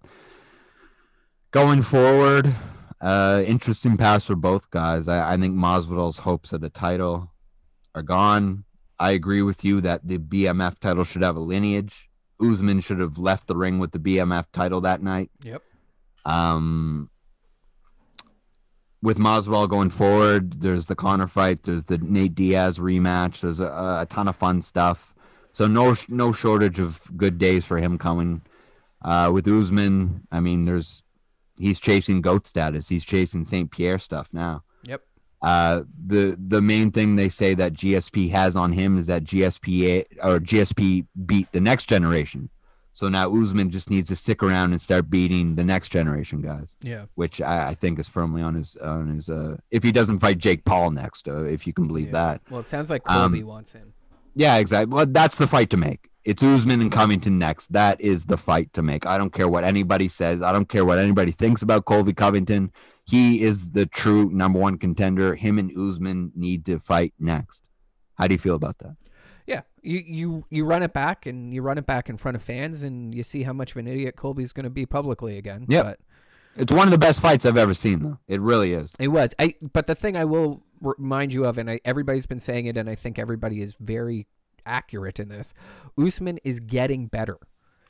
Going 1.50 1.82
forward, 1.82 2.54
uh, 3.00 3.42
interesting 3.44 3.96
pass 3.96 4.24
for 4.24 4.36
both 4.36 4.70
guys. 4.70 5.08
I, 5.08 5.32
I 5.32 5.36
think 5.36 5.56
Masvidal's 5.56 6.18
hopes 6.18 6.52
at 6.52 6.62
a 6.62 6.70
title 6.70 7.32
are 7.92 8.02
gone. 8.02 8.66
I 9.00 9.10
agree 9.10 9.42
with 9.42 9.64
you 9.64 9.80
that 9.80 10.06
the 10.06 10.18
BMF 10.18 10.78
title 10.78 11.02
should 11.02 11.22
have 11.22 11.34
a 11.34 11.40
lineage. 11.40 12.08
Usman 12.40 12.82
should 12.82 13.00
have 13.00 13.18
left 13.18 13.48
the 13.48 13.56
ring 13.56 13.80
with 13.80 13.90
the 13.90 13.98
BMF 13.98 14.46
title 14.52 14.80
that 14.82 15.02
night. 15.02 15.32
Yep. 15.42 15.60
Um, 16.24 17.10
with 19.02 19.18
Masvidal 19.18 19.68
going 19.68 19.90
forward, 19.90 20.60
there's 20.60 20.86
the 20.86 20.94
Conor 20.94 21.26
fight, 21.26 21.62
there's 21.62 21.84
the 21.84 21.98
Nate 21.98 22.34
Diaz 22.34 22.78
rematch, 22.78 23.40
there's 23.40 23.60
a, 23.60 23.66
a 23.66 24.06
ton 24.08 24.28
of 24.28 24.36
fun 24.36 24.62
stuff. 24.62 25.14
So 25.52 25.66
no 25.66 25.96
no 26.08 26.32
shortage 26.32 26.78
of 26.78 27.10
good 27.16 27.38
days 27.38 27.64
for 27.64 27.78
him 27.78 27.98
coming. 27.98 28.42
Uh, 29.02 29.30
with 29.32 29.48
Usman, 29.48 30.26
I 30.30 30.40
mean, 30.40 30.64
there's 30.64 31.02
he's 31.58 31.80
chasing 31.80 32.20
goat 32.20 32.46
status. 32.46 32.88
He's 32.88 33.04
chasing 33.04 33.44
St. 33.44 33.70
Pierre 33.70 33.98
stuff 33.98 34.28
now. 34.32 34.62
Yep. 34.84 35.02
Uh, 35.42 35.82
the 36.06 36.36
the 36.38 36.60
main 36.60 36.90
thing 36.90 37.16
they 37.16 37.28
say 37.28 37.54
that 37.54 37.72
GSP 37.72 38.30
has 38.30 38.54
on 38.54 38.72
him 38.72 38.98
is 38.98 39.06
that 39.06 39.24
GSP 39.24 40.04
or 40.22 40.38
GSP 40.38 41.06
beat 41.26 41.50
the 41.52 41.60
next 41.60 41.86
generation. 41.86 42.50
So 43.00 43.08
now 43.08 43.34
Usman 43.34 43.70
just 43.70 43.88
needs 43.88 44.08
to 44.08 44.14
stick 44.16 44.42
around 44.42 44.72
and 44.72 44.80
start 44.82 45.08
beating 45.08 45.54
the 45.54 45.64
next 45.64 45.88
generation 45.88 46.42
guys, 46.42 46.76
Yeah. 46.82 47.06
which 47.14 47.40
I, 47.40 47.68
I 47.70 47.74
think 47.74 47.98
is 47.98 48.08
firmly 48.08 48.42
on 48.42 48.54
his 48.56 48.76
on 48.76 49.08
his. 49.08 49.30
Uh, 49.30 49.56
if 49.70 49.82
he 49.82 49.90
doesn't 49.90 50.18
fight 50.18 50.36
Jake 50.36 50.66
Paul 50.66 50.90
next, 50.90 51.26
uh, 51.26 51.44
if 51.44 51.66
you 51.66 51.72
can 51.72 51.86
believe 51.86 52.08
Yeah. 52.08 52.12
that. 52.24 52.42
Well, 52.50 52.60
it 52.60 52.66
sounds 52.66 52.90
like 52.90 53.00
Um, 53.10 53.32
Colby 53.32 53.42
wants 53.42 53.72
him. 53.72 53.94
Yeah, 54.34 54.58
exactly. 54.58 54.92
Well, 54.94 55.06
that's 55.08 55.38
the 55.38 55.46
fight 55.46 55.70
to 55.70 55.78
make. 55.78 56.10
It's 56.24 56.42
Usman 56.42 56.82
and 56.82 56.92
Covington 56.92 57.38
next. 57.38 57.72
That 57.72 57.98
is 58.02 58.26
the 58.26 58.36
fight 58.36 58.70
to 58.74 58.82
make. 58.82 59.06
I 59.06 59.16
don't 59.16 59.32
care 59.32 59.48
what 59.48 59.64
anybody 59.64 60.08
says. 60.08 60.42
I 60.42 60.52
don't 60.52 60.68
care 60.68 60.84
what 60.84 60.98
anybody 60.98 61.32
thinks 61.32 61.62
about 61.62 61.86
Colby 61.86 62.12
Covington. 62.12 62.70
He 63.06 63.40
is 63.40 63.70
the 63.70 63.86
true 63.86 64.28
number 64.28 64.58
one 64.58 64.76
contender. 64.76 65.36
Him 65.36 65.58
and 65.58 65.70
Usman 65.74 66.32
need 66.36 66.66
to 66.66 66.78
fight 66.78 67.14
next. 67.18 67.62
How 68.16 68.26
do 68.26 68.34
you 68.34 68.38
feel 68.38 68.56
about 68.56 68.76
that? 68.80 68.96
Yeah, 69.50 69.62
you 69.82 69.98
you 70.06 70.44
you 70.48 70.64
run 70.64 70.82
it 70.84 70.92
back 70.92 71.26
and 71.26 71.52
you 71.52 71.60
run 71.60 71.76
it 71.76 71.84
back 71.86 72.08
in 72.08 72.16
front 72.16 72.36
of 72.36 72.42
fans, 72.42 72.84
and 72.84 73.12
you 73.14 73.22
see 73.24 73.42
how 73.42 73.52
much 73.52 73.72
of 73.72 73.78
an 73.78 73.88
idiot 73.88 74.14
Colby's 74.16 74.52
going 74.52 74.64
to 74.64 74.70
be 74.70 74.86
publicly 74.86 75.36
again. 75.36 75.66
Yep. 75.68 75.84
But 75.84 75.98
It's 76.56 76.72
one 76.72 76.86
of 76.86 76.92
the 76.92 76.98
best 76.98 77.20
fights 77.20 77.44
I've 77.44 77.56
ever 77.56 77.74
seen, 77.74 78.02
though. 78.02 78.18
It 78.28 78.40
really 78.40 78.72
is. 78.72 78.92
it 79.00 79.08
was. 79.08 79.34
I. 79.40 79.54
But 79.72 79.88
the 79.88 79.94
thing 79.96 80.16
I 80.16 80.24
will 80.24 80.62
remind 80.80 81.34
you 81.34 81.44
of, 81.46 81.58
and 81.58 81.68
I, 81.68 81.80
everybody's 81.84 82.26
been 82.26 82.38
saying 82.40 82.66
it, 82.66 82.76
and 82.76 82.88
I 82.88 82.94
think 82.94 83.18
everybody 83.18 83.60
is 83.60 83.74
very 83.80 84.28
accurate 84.64 85.18
in 85.18 85.28
this. 85.28 85.52
Usman 85.98 86.38
is 86.44 86.60
getting 86.60 87.06
better. 87.08 87.38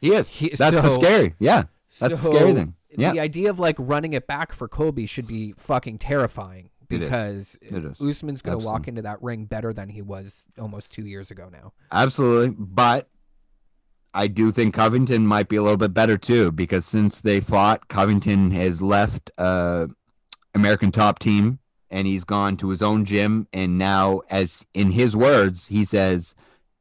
He 0.01 0.15
is. 0.15 0.31
He- 0.31 0.49
That's 0.57 0.81
the 0.81 0.89
scary. 0.89 1.35
Yeah, 1.39 1.65
that's 2.01 2.23
the 2.23 2.33
scary 2.35 2.55
thing. 2.55 2.75
Yeah, 2.97 3.13
The 3.13 3.21
idea 3.21 3.51
of 3.51 3.59
like 3.59 3.77
running 3.79 4.15
it 4.15 4.27
back 4.27 4.53
for 4.53 4.67
Colby 4.67 5.05
should 5.07 5.27
be 5.27 5.53
fucking 5.59 5.99
terrifying 5.99 6.71
It 6.91 7.03
is. 7.03 7.09
because 7.09 7.59
It 7.63 7.85
is. 7.85 8.01
Usman's 8.01 8.43
going 8.43 8.59
to 8.59 8.65
walk 8.65 8.89
into 8.89 9.03
that 9.03 9.23
ring 9.23 9.45
better 9.45 9.73
than 9.73 9.89
he 9.91 10.03
was 10.03 10.45
almost 10.59 10.93
two 10.93 11.07
years 11.07 11.31
ago 11.31 11.49
now. 11.51 11.73
absolutely. 11.93 12.51
But 12.59 13.09
I 14.13 14.27
do 14.27 14.51
think 14.51 14.75
Covington 14.75 15.27
might 15.27 15.49
be 15.49 15.57
a 15.57 15.63
little 15.63 15.77
bit 15.77 15.95
better 15.95 16.19
too, 16.19 16.51
because 16.51 16.85
since 16.85 17.21
they 17.21 17.41
fought, 17.41 17.89
Covington 17.89 18.51
has 18.51 18.83
left 18.83 19.31
uh, 19.39 19.87
American 20.55 20.91
Top 20.91 21.19
Team 21.21 21.61
and 21.91 22.07
he's 22.07 22.25
gone 22.25 22.57
to 22.59 22.71
his 22.71 22.83
own 22.83 23.05
gym. 23.05 23.47
And 23.53 23.79
now, 23.79 24.23
as 24.29 24.65
in 24.75 24.93
his 24.93 25.17
words, 25.17 25.69
he 25.69 25.85
says 25.85 26.35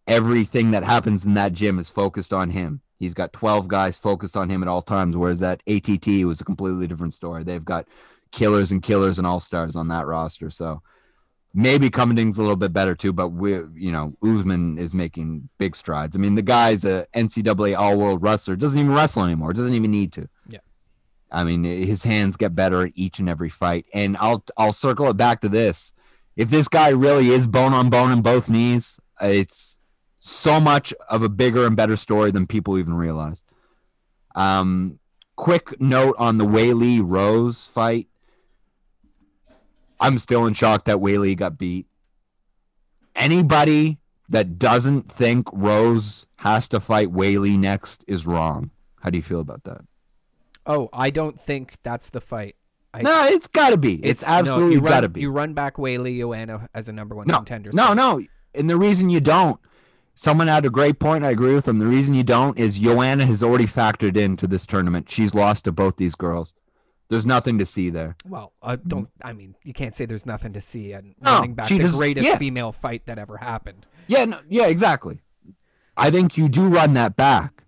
everything 0.07 0.71
that 0.71 0.83
happens 0.83 1.25
in 1.25 1.35
that 1.35 1.53
gym 1.53 1.77
is 1.77 1.89
focused 1.89 2.33
on 2.33 2.49
him. 2.51 2.81
He's 2.97 3.13
got 3.13 3.31
12 3.31 3.67
guys 3.67 3.97
focused 3.97 4.35
on 4.35 4.49
him 4.49 4.61
at 4.61 4.67
all 4.67 4.81
times, 4.81 5.15
whereas 5.15 5.41
at 5.41 5.61
ATT 5.67 6.07
was 6.25 6.41
a 6.41 6.43
completely 6.43 6.85
different 6.85 7.13
story. 7.13 7.43
They've 7.43 7.63
got 7.63 7.87
killers 8.31 8.71
and 8.71 8.81
killers 8.81 9.17
and 9.17 9.27
all 9.27 9.39
stars 9.39 9.75
on 9.75 9.87
that 9.89 10.05
roster. 10.05 10.49
So 10.49 10.81
maybe 11.53 11.89
Cummings 11.89 12.37
a 12.37 12.41
little 12.41 12.55
bit 12.55 12.73
better 12.73 12.95
too, 12.95 13.13
but 13.13 13.29
we, 13.29 13.53
you 13.75 13.91
know, 13.91 14.15
Usman 14.23 14.77
is 14.77 14.93
making 14.93 15.49
big 15.57 15.75
strides. 15.75 16.15
I 16.15 16.19
mean, 16.19 16.35
the 16.35 16.41
guy's 16.41 16.85
a 16.85 17.07
NCAA 17.15 17.77
All 17.77 17.97
World 17.97 18.21
wrestler. 18.21 18.55
Doesn't 18.55 18.79
even 18.79 18.93
wrestle 18.93 19.23
anymore. 19.23 19.53
Doesn't 19.53 19.73
even 19.73 19.91
need 19.91 20.13
to. 20.13 20.29
Yeah. 20.47 20.59
I 21.31 21.43
mean, 21.43 21.63
his 21.63 22.03
hands 22.03 22.37
get 22.37 22.55
better 22.55 22.85
at 22.85 22.93
each 22.95 23.19
and 23.19 23.29
every 23.29 23.49
fight. 23.49 23.85
And 23.93 24.17
I'll 24.17 24.43
I'll 24.57 24.73
circle 24.73 25.09
it 25.09 25.17
back 25.17 25.41
to 25.41 25.49
this. 25.49 25.93
If 26.35 26.49
this 26.49 26.67
guy 26.67 26.89
really 26.89 27.29
is 27.29 27.47
bone 27.47 27.73
on 27.73 27.89
bone 27.89 28.11
in 28.11 28.21
both 28.21 28.49
knees, 28.49 28.99
it's 29.21 29.79
so 30.19 30.59
much 30.59 30.93
of 31.09 31.23
a 31.23 31.29
bigger 31.29 31.65
and 31.65 31.75
better 31.75 31.95
story 31.95 32.31
than 32.31 32.47
people 32.47 32.77
even 32.77 32.93
realize. 32.93 33.43
Um, 34.35 34.99
quick 35.35 35.79
note 35.81 36.15
on 36.19 36.37
the 36.37 36.45
Weili 36.45 37.01
Rose 37.03 37.65
fight. 37.65 38.08
I'm 39.99 40.17
still 40.17 40.45
in 40.45 40.53
shock 40.53 40.85
that 40.85 40.97
Weili 40.97 41.35
got 41.35 41.57
beat. 41.57 41.87
Anybody 43.15 43.99
that 44.29 44.57
doesn't 44.59 45.11
think 45.11 45.47
Rose 45.51 46.25
has 46.37 46.67
to 46.69 46.79
fight 46.79 47.09
Weili 47.09 47.57
next 47.57 48.03
is 48.07 48.25
wrong. 48.25 48.71
How 49.01 49.09
do 49.09 49.17
you 49.17 49.23
feel 49.23 49.39
about 49.41 49.63
that? 49.63 49.81
Oh, 50.65 50.89
I 50.93 51.09
don't 51.09 51.41
think 51.41 51.75
that's 51.83 52.09
the 52.11 52.21
fight. 52.21 52.55
I, 52.93 53.01
no, 53.01 53.23
it's 53.25 53.47
got 53.47 53.71
to 53.71 53.77
be. 53.77 53.95
It's, 54.05 54.25
no, 54.25 54.33
absolutely 54.33 54.77
run- 54.77 54.91
got 54.91 55.01
to 55.01 55.09
be. 55.09 55.21
You 55.21 55.31
run 55.31 55.53
back 55.53 55.75
Weili 55.77 56.17
Joanna 56.19 56.69
as 56.73 56.87
a 56.87 56.93
number 56.93 57.15
one 57.15 57.27
no, 57.27 57.37
contender. 57.37 57.71
no, 57.73 57.87
so- 57.87 57.93
no. 57.93 58.21
And 58.55 58.69
the 58.69 58.77
reason 58.77 59.09
you 59.09 59.19
don't, 59.19 59.59
someone 60.15 60.47
had 60.47 60.65
a 60.65 60.69
great 60.71 60.99
point. 60.99 61.23
I 61.23 61.29
agree 61.29 61.53
with 61.53 61.65
them. 61.65 61.77
The 61.77 61.85
reason 61.85 62.13
you 62.15 62.23
don't 62.23 62.57
is 62.57 62.79
Joanna 62.79 63.25
has 63.25 63.43
already 63.43 63.65
factored 63.65 64.17
into 64.17 64.47
this 64.47 64.65
tournament. 64.65 65.09
She's 65.09 65.35
lost 65.35 65.65
to 65.65 65.71
both 65.71 65.97
these 65.97 66.15
girls. 66.15 66.53
There's 67.09 67.25
nothing 67.25 67.57
to 67.57 67.65
see 67.65 67.89
there. 67.89 68.15
Well, 68.27 68.53
I 68.61 68.75
don't. 68.75 69.09
I 69.23 69.33
mean, 69.33 69.55
you 69.63 69.73
can't 69.73 69.95
say 69.95 70.05
there's 70.05 70.27
nothing 70.27 70.53
to 70.53 70.61
see 70.61 70.93
and 70.93 71.15
No, 71.21 71.33
running 71.35 71.55
back 71.55 71.67
the 71.69 71.79
does- 71.79 71.95
greatest 71.95 72.27
yeah. 72.27 72.37
female 72.37 72.71
fight 72.71 73.05
that 73.07 73.17
ever 73.17 73.37
happened. 73.37 73.87
Yeah, 74.07 74.25
no, 74.25 74.39
yeah, 74.47 74.67
exactly. 74.67 75.19
I 75.97 76.11
think 76.11 76.37
you 76.37 76.47
do 76.47 76.67
run 76.67 76.93
that 76.93 77.15
back, 77.15 77.63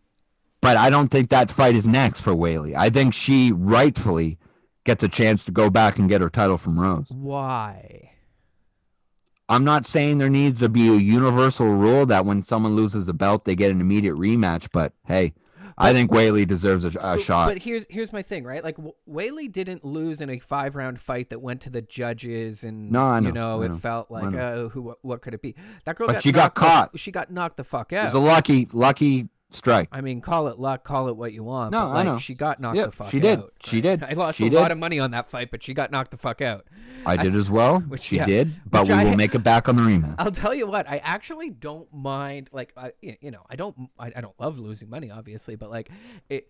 but 0.61 0.77
I 0.77 0.89
don't 0.89 1.09
think 1.09 1.29
that 1.29 1.49
fight 1.49 1.75
is 1.75 1.87
next 1.87 2.21
for 2.21 2.33
Weili. 2.33 2.75
I 2.75 2.89
think 2.89 3.13
she 3.13 3.51
rightfully 3.51 4.37
gets 4.83 5.03
a 5.03 5.07
chance 5.09 5.43
to 5.45 5.51
go 5.51 5.69
back 5.69 5.97
and 5.97 6.07
get 6.07 6.21
her 6.21 6.29
title 6.29 6.57
from 6.57 6.79
Rose. 6.79 7.07
Why? 7.09 8.11
I'm 9.49 9.63
not 9.65 9.85
saying 9.85 10.17
there 10.19 10.29
needs 10.29 10.59
to 10.61 10.69
be 10.69 10.87
a 10.87 10.93
universal 10.95 11.67
rule 11.67 12.05
that 12.05 12.25
when 12.25 12.41
someone 12.41 12.75
loses 12.75 13.07
a 13.09 13.13
belt, 13.13 13.43
they 13.45 13.55
get 13.55 13.69
an 13.71 13.81
immediate 13.81 14.15
rematch. 14.15 14.67
But 14.71 14.93
hey, 15.07 15.33
I 15.77 15.93
think 15.93 16.11
Weili 16.11 16.47
deserves 16.47 16.85
a, 16.85 16.89
a 16.89 16.91
So- 16.91 17.17
shot. 17.17 17.47
But 17.49 17.59
here's 17.59 17.85
here's 17.89 18.11
my 18.13 18.21
thing, 18.21 18.43
right? 18.43 18.63
Like 18.63 18.77
Weili 19.09 19.51
didn't 19.51 19.83
lose 19.85 20.21
in 20.21 20.29
a 20.29 20.39
five 20.39 20.75
round 20.75 20.99
fight 20.99 21.29
that 21.29 21.41
went 21.41 21.61
to 21.61 21.69
the 21.69 21.81
judges, 21.81 22.63
and 22.63 22.91
No, 22.91 23.07
I 23.07 23.15
you 23.19 23.31
know, 23.31 23.57
know 23.57 23.61
it 23.63 23.69
know, 23.69 23.77
felt 23.77 24.11
like, 24.11 24.29
know. 24.31 24.65
uh, 24.65 24.69
who 24.69 24.81
what, 24.81 24.97
what 25.01 25.21
could 25.21 25.33
it 25.33 25.41
be? 25.41 25.55
That 25.85 25.95
girl 25.95 26.07
But 26.07 26.13
got 26.13 26.23
she 26.23 26.31
got 26.31 26.55
the 26.55 26.59
caught. 26.61 26.99
she 26.99 27.11
got 27.11 27.31
knocked 27.31 27.57
the 27.57 27.63
fuck 27.63 27.93
out. 27.93 28.01
it 28.01 28.05
was 28.05 28.13
a 28.13 28.19
lucky, 28.19 28.67
lucky 28.73 29.29
strike. 29.51 29.89
I 29.91 30.01
mean, 30.01 30.21
call 30.21 30.47
it 30.47 30.57
luck, 30.59 30.83
call 30.83 31.07
it 31.09 31.15
what 31.17 31.33
you 31.33 31.43
want. 31.43 31.71
No, 31.71 31.87
but 31.87 31.95
I 31.97 32.03
know. 32.03 32.17
She 32.17 32.33
got 32.33 32.59
knocked 32.59 32.77
Yeah, 32.77 32.85
the 32.85 32.91
fuck 32.91 33.07
out. 33.07 33.11
she 33.11 33.19
did. 33.19 33.39
out. 33.39 33.53
She 33.63 33.81
did. 33.81 34.03
I 34.03 34.13
lost 34.13 34.37
She 34.37 34.47
a 34.47 34.49
did. 34.49 34.55
lot 34.55 34.71
of 34.71 34.77
money 34.77 34.99
on 34.99 35.11
that 35.11 35.27
fight, 35.27 35.51
but 35.51 35.61
she 35.63 35.73
got 35.73 35.91
knocked 35.91 36.11
the 36.11 36.17
fuck 36.17 36.41
out. 36.41 36.65
I 37.05 37.17
did 37.17 37.27
That's- 37.27 37.35
as 37.35 37.51
well. 37.51 37.79
which- 37.87 38.01
she 38.03 38.15
yeah. 38.17 38.25
did, 38.25 38.61
but 38.69 38.81
Which 38.81 38.89
we 38.89 38.95
I- 38.95 39.03
will 39.03 39.15
make 39.15 39.35
it 39.35 39.39
back 39.43 39.67
on 39.69 39.75
the 39.75 39.81
rematch. 39.81 40.15
I'll 40.19 40.31
tell 40.31 40.53
you 40.53 40.67
what, 40.67 40.87
I 40.89 40.97
actually 40.97 41.49
don't 41.49 41.91
mind. 41.93 42.49
Like, 42.51 42.73
I, 42.77 42.91
you 43.01 43.31
know, 43.31 43.43
I 43.49 43.55
don't, 43.55 43.89
I, 43.99 44.11
I 44.15 44.21
don't 44.21 44.39
love 44.39 44.57
losing 44.59 44.89
money, 44.89 45.09
obviously, 45.11 45.55
but 45.55 45.69
like, 45.69 45.89
it, 46.29 46.49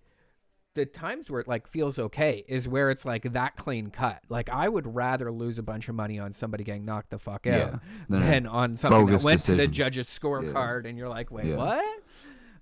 the 0.74 0.86
times 0.86 1.30
where 1.30 1.42
it 1.42 1.50
like 1.50 1.68
feels 1.68 2.00
okay 2.00 2.46
is 2.48 2.66
where 2.66 2.90
it's 2.92 3.04
like 3.04 3.24
that 3.34 3.58
clean 3.58 3.90
cut. 3.90 4.22
Like, 4.30 4.48
I 4.50 4.70
would 4.70 4.96
rather 4.96 5.30
lose 5.30 5.58
a 5.58 5.64
bunch 5.64 5.90
of 5.90 5.96
money 5.96 6.18
on 6.18 6.32
somebody 6.32 6.64
getting 6.64 6.86
knocked 6.86 7.10
the 7.10 7.18
fuck 7.18 7.46
out 7.46 7.54
Yeah, 7.54 7.76
than 8.08 8.48
on 8.48 8.78
something 8.78 9.08
that 9.08 9.22
went 9.22 9.42
to 9.42 9.56
the 9.56 9.68
judge's 9.68 10.08
scorecard, 10.08 10.86
and 10.86 10.98
you're 10.98 11.10
like, 11.10 11.30
wait, 11.30 11.48
Yeah. 11.48 11.58
what? 11.58 11.84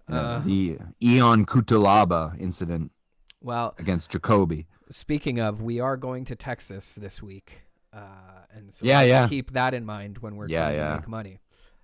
Uh, 0.10 0.40
the 0.40 0.78
Ion 1.04 1.46
Cutelaba 1.46 2.40
incident 2.40 2.92
well, 3.42 3.76
against 3.78 4.10
Jacoby. 4.10 4.68
speaking 4.90 5.40
of, 5.40 5.62
we 5.62 5.80
are 5.80 5.98
going 5.98 6.26
to 6.26 6.36
Texas 6.36 6.96
this 6.96 7.22
week, 7.22 7.62
uh, 7.94 8.00
and 8.52 8.74
so 8.74 8.86
Yeah, 8.86 9.02
yeah. 9.04 9.28
keep 9.28 9.52
that 9.52 9.74
in 9.74 9.86
mind 9.86 10.18
when 10.20 10.36
we're 10.36 10.48
Yeah, 10.48 10.66
trying 10.66 10.76
yeah. 10.76 10.90
to 10.90 10.96
make 11.02 11.08
money. 11.08 11.40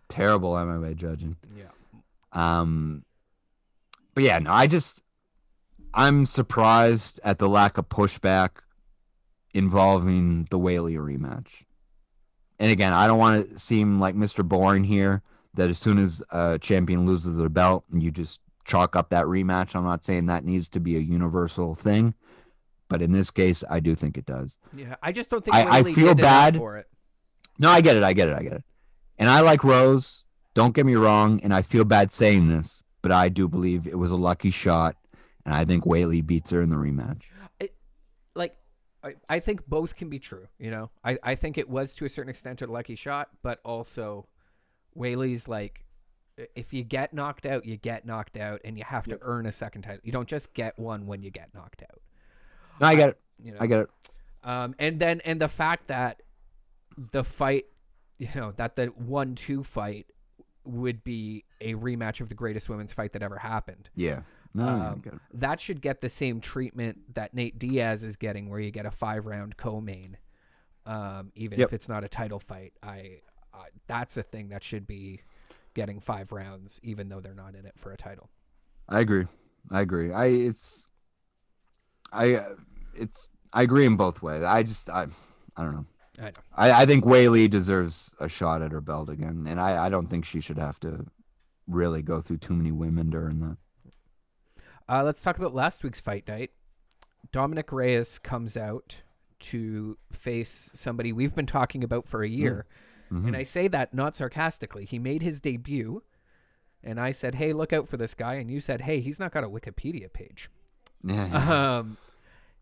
Terrible 0.10 0.54
MMA 0.54 0.96
judging. 0.96 1.38
Yeah. 1.56 1.66
Um, 2.32 3.06
but 4.14 4.24
yeah, 4.24 4.40
no, 4.40 4.52
I 4.52 4.68
just 4.68 5.02
I'm 5.94 6.26
surprised 6.26 7.20
at 7.24 7.40
the 7.40 7.48
lack 7.48 7.78
of 7.78 7.88
pushback 7.90 8.50
involving 9.54 10.48
the 10.50 10.60
Weili 10.60 10.98
rematch. 10.98 11.48
And 12.60 12.72
again, 12.72 12.94
I 12.94 13.08
don't 13.08 13.18
want 13.20 13.50
to 13.52 13.60
seem 13.60 14.00
like 14.00 14.16
Mr. 14.16 14.48
Boring 14.48 14.86
here. 14.86 15.22
That 15.56 15.70
as 15.70 15.78
soon 15.80 15.98
as 15.98 16.24
a 16.32 16.58
champion 16.60 17.06
loses 17.06 17.38
their 17.38 17.50
belt, 17.50 17.86
you 17.92 18.12
just 18.12 18.40
chalk 18.66 18.96
up 18.96 19.10
that 19.10 19.26
rematch. 19.26 19.76
I'm 19.76 19.84
not 19.84 20.06
saying 20.06 20.26
that 20.28 20.44
needs 20.46 20.70
to 20.70 20.80
be 20.80 20.96
a 20.96 21.00
universal 21.00 21.76
thing, 21.76 22.14
but 22.90 23.02
in 23.02 23.12
this 23.12 23.32
case, 23.32 23.64
I 23.70 23.80
do 23.80 23.96
think 23.96 24.18
it 24.18 24.26
does. 24.26 24.58
Yeah, 24.76 24.96
I 25.02 25.12
just 25.12 25.30
don't 25.30 25.44
think 25.44 25.56
I- 25.56 25.80
I 25.80 25.84
feel 25.84 26.16
bad. 26.16 26.56
for 26.58 26.78
it. 26.78 26.88
No, 27.58 27.70
I 27.70 27.82
get 27.82 27.96
it. 27.96 28.04
I 28.04 28.14
get 28.14 28.28
it. 28.28 28.36
I 28.36 28.42
get 28.44 28.54
it. 28.54 28.64
And 29.18 29.30
I 29.30 29.40
like 29.40 29.64
Rose. 29.64 30.24
Don't 30.54 30.74
get 30.76 30.86
me 30.86 30.96
wrong. 30.96 31.40
And 31.42 31.54
I 31.54 31.62
feel 31.62 31.86
bad 31.86 32.12
saying 32.12 32.48
this, 32.48 32.84
but 33.02 33.12
I 33.12 33.30
do 33.30 33.48
believe 33.48 33.88
it 33.88 33.98
was 33.98 34.12
a 34.12 34.16
lucky 34.18 34.52
shot. 34.52 34.96
And 35.46 35.54
I 35.54 35.64
think 35.64 35.86
Weili 35.86 36.26
beats 36.26 36.50
her 36.52 36.62
in 36.62 36.70
the 36.70 36.76
rematch. 36.76 37.22
like 38.36 38.58
I, 39.04 39.14
I 39.30 39.40
think 39.40 39.68
both 39.68 39.96
can 39.96 40.10
be 40.10 40.18
true 40.20 40.48
you 40.58 40.72
know 40.72 40.90
I, 41.04 41.18
I 41.24 41.36
think 41.36 41.58
it 41.58 41.70
was 41.70 41.94
to 41.96 42.06
a 42.06 42.10
certain 42.10 42.30
extent 42.30 42.62
a 42.64 42.68
lucky 42.68 42.96
shot 42.96 43.30
but 43.44 43.60
also 43.64 44.28
Weili's 44.96 45.48
like 45.48 45.86
if 46.56 46.74
you 46.74 46.84
get 46.84 47.14
knocked 47.14 47.46
out 47.46 47.66
you 47.66 47.78
get 47.78 48.06
knocked 48.06 48.38
out 48.38 48.60
and 48.66 48.78
you 48.78 48.84
have 48.84 49.06
to 49.08 49.18
earn 49.22 49.46
a 49.46 49.52
second 49.52 49.84
title 49.84 50.02
you 50.04 50.12
don't 50.12 50.28
just 50.28 50.54
get 50.54 50.78
one 50.78 51.08
when 51.08 51.22
you 51.24 51.32
get 51.32 51.50
knocked 51.54 51.82
out 51.84 52.02
No, 52.82 52.88
I 52.88 52.96
get 52.96 53.10
it. 53.10 53.20
you 53.44 53.52
know 53.52 53.58
I 53.62 53.68
get 53.68 53.80
it. 53.82 53.90
um 54.44 54.76
and 54.80 55.00
then 55.00 55.22
and 55.24 55.40
the 55.40 55.48
fact 55.48 55.88
that 55.88 56.22
the 57.12 57.24
fight 57.24 57.66
you 58.20 58.28
know 58.36 58.52
that 58.58 58.76
the 58.76 58.88
one 58.88 59.36
two 59.36 59.64
fight 59.64 60.08
would 60.66 61.04
be 61.04 61.46
a 61.62 61.74
rematch 61.76 62.20
of 62.22 62.28
the 62.30 62.36
greatest 62.36 62.68
women's 62.70 62.92
fight 62.92 63.14
that 63.14 63.22
ever 63.24 63.38
happened 63.38 63.90
Yeah. 63.96 64.22
No, 64.54 64.68
um, 64.68 65.20
that 65.34 65.60
should 65.60 65.82
get 65.82 66.00
the 66.00 66.08
same 66.08 66.40
treatment 66.40 67.14
that 67.16 67.34
Nate 67.34 67.60
Diaz 67.60 68.06
is 68.06 68.16
getting, 68.16 68.48
where 68.50 68.60
you 68.62 68.72
get 68.72 68.86
a 68.86 68.92
five 68.92 69.26
round 69.26 69.58
co-main, 69.58 70.16
um, 70.86 71.34
even 71.36 71.60
Yep. 71.60 71.68
if 71.68 71.74
it's 71.74 71.90
not 71.90 72.06
a 72.06 72.08
title 72.08 72.40
fight. 72.40 72.72
I, 72.82 73.20
I 73.56 73.68
that's 73.88 74.18
a 74.18 74.24
thing 74.24 74.50
that 74.50 74.64
should 74.64 74.88
be 74.88 75.22
getting 75.74 76.00
five 76.00 76.32
rounds, 76.32 76.80
even 76.84 77.10
though 77.10 77.20
they're 77.20 77.34
not 77.34 77.56
in 77.56 77.66
it 77.66 77.74
for 77.78 77.92
a 77.92 77.98
title. 77.98 78.30
I 78.88 79.00
agree. 79.00 79.26
I 79.72 79.82
agree. 79.82 80.12
I 80.12 80.26
it's 80.26 80.88
I 82.12 82.36
uh, 82.36 82.50
it's 82.96 83.30
I 83.54 83.64
agree 83.64 83.86
in 83.86 83.96
both 83.96 84.22
ways. 84.22 84.44
I 84.44 84.64
just 84.64 84.90
I 84.90 85.08
I 85.56 85.64
don't 85.64 85.74
know. 85.74 85.86
I 86.20 86.24
know. 86.26 86.32
I, 86.56 86.72
I 86.84 86.86
think 86.86 87.04
Weili 87.04 87.50
deserves 87.50 88.16
a 88.20 88.30
shot 88.30 88.62
at 88.62 88.72
her 88.72 88.82
belt 88.82 89.10
again, 89.10 89.46
and 89.48 89.60
I, 89.60 89.88
I 89.88 89.90
don't 89.90 90.08
think 90.08 90.26
she 90.26 90.40
should 90.40 90.58
have 90.58 90.80
to 90.82 91.08
really 91.68 92.02
go 92.02 92.22
through 92.22 92.38
too 92.38 92.54
many 92.54 92.72
women 92.72 93.10
during 93.10 93.40
that. 93.40 93.58
Uh, 94.88 95.04
let's 95.04 95.22
talk 95.22 95.38
about 95.38 95.54
last 95.54 95.84
week's 95.84 96.00
fight 96.00 96.28
night. 96.28 96.52
Dominick 97.32 97.72
Reyes 97.72 98.20
comes 98.20 98.56
out 98.56 99.02
to 99.40 99.98
face 100.12 100.72
somebody 100.74 101.12
we've 101.12 101.36
been 101.36 101.46
talking 101.46 101.84
about 101.84 102.08
for 102.08 102.24
a 102.24 102.30
year. 102.30 102.66
Mhm. 103.12 103.28
And 103.28 103.36
I 103.36 103.44
say 103.44 103.68
that 103.68 103.94
not 103.94 104.16
sarcastically. 104.16 104.86
He 104.86 105.00
made 105.00 105.22
his 105.22 105.40
debut, 105.40 106.04
and 106.84 107.00
I 107.00 107.12
said, 107.12 107.36
hey, 107.36 107.54
look 107.54 107.72
out 107.74 107.88
for 107.88 107.98
this 107.98 108.14
guy. 108.14 108.36
And 108.36 108.50
you 108.52 108.60
said, 108.60 108.82
hey, 108.82 109.00
he's 109.00 109.20
not 109.20 109.32
got 109.32 109.44
a 109.44 109.50
Wikipedia 109.50 110.12
page. 110.12 110.50
Yeah. 111.04 111.78
Um, 111.78 111.98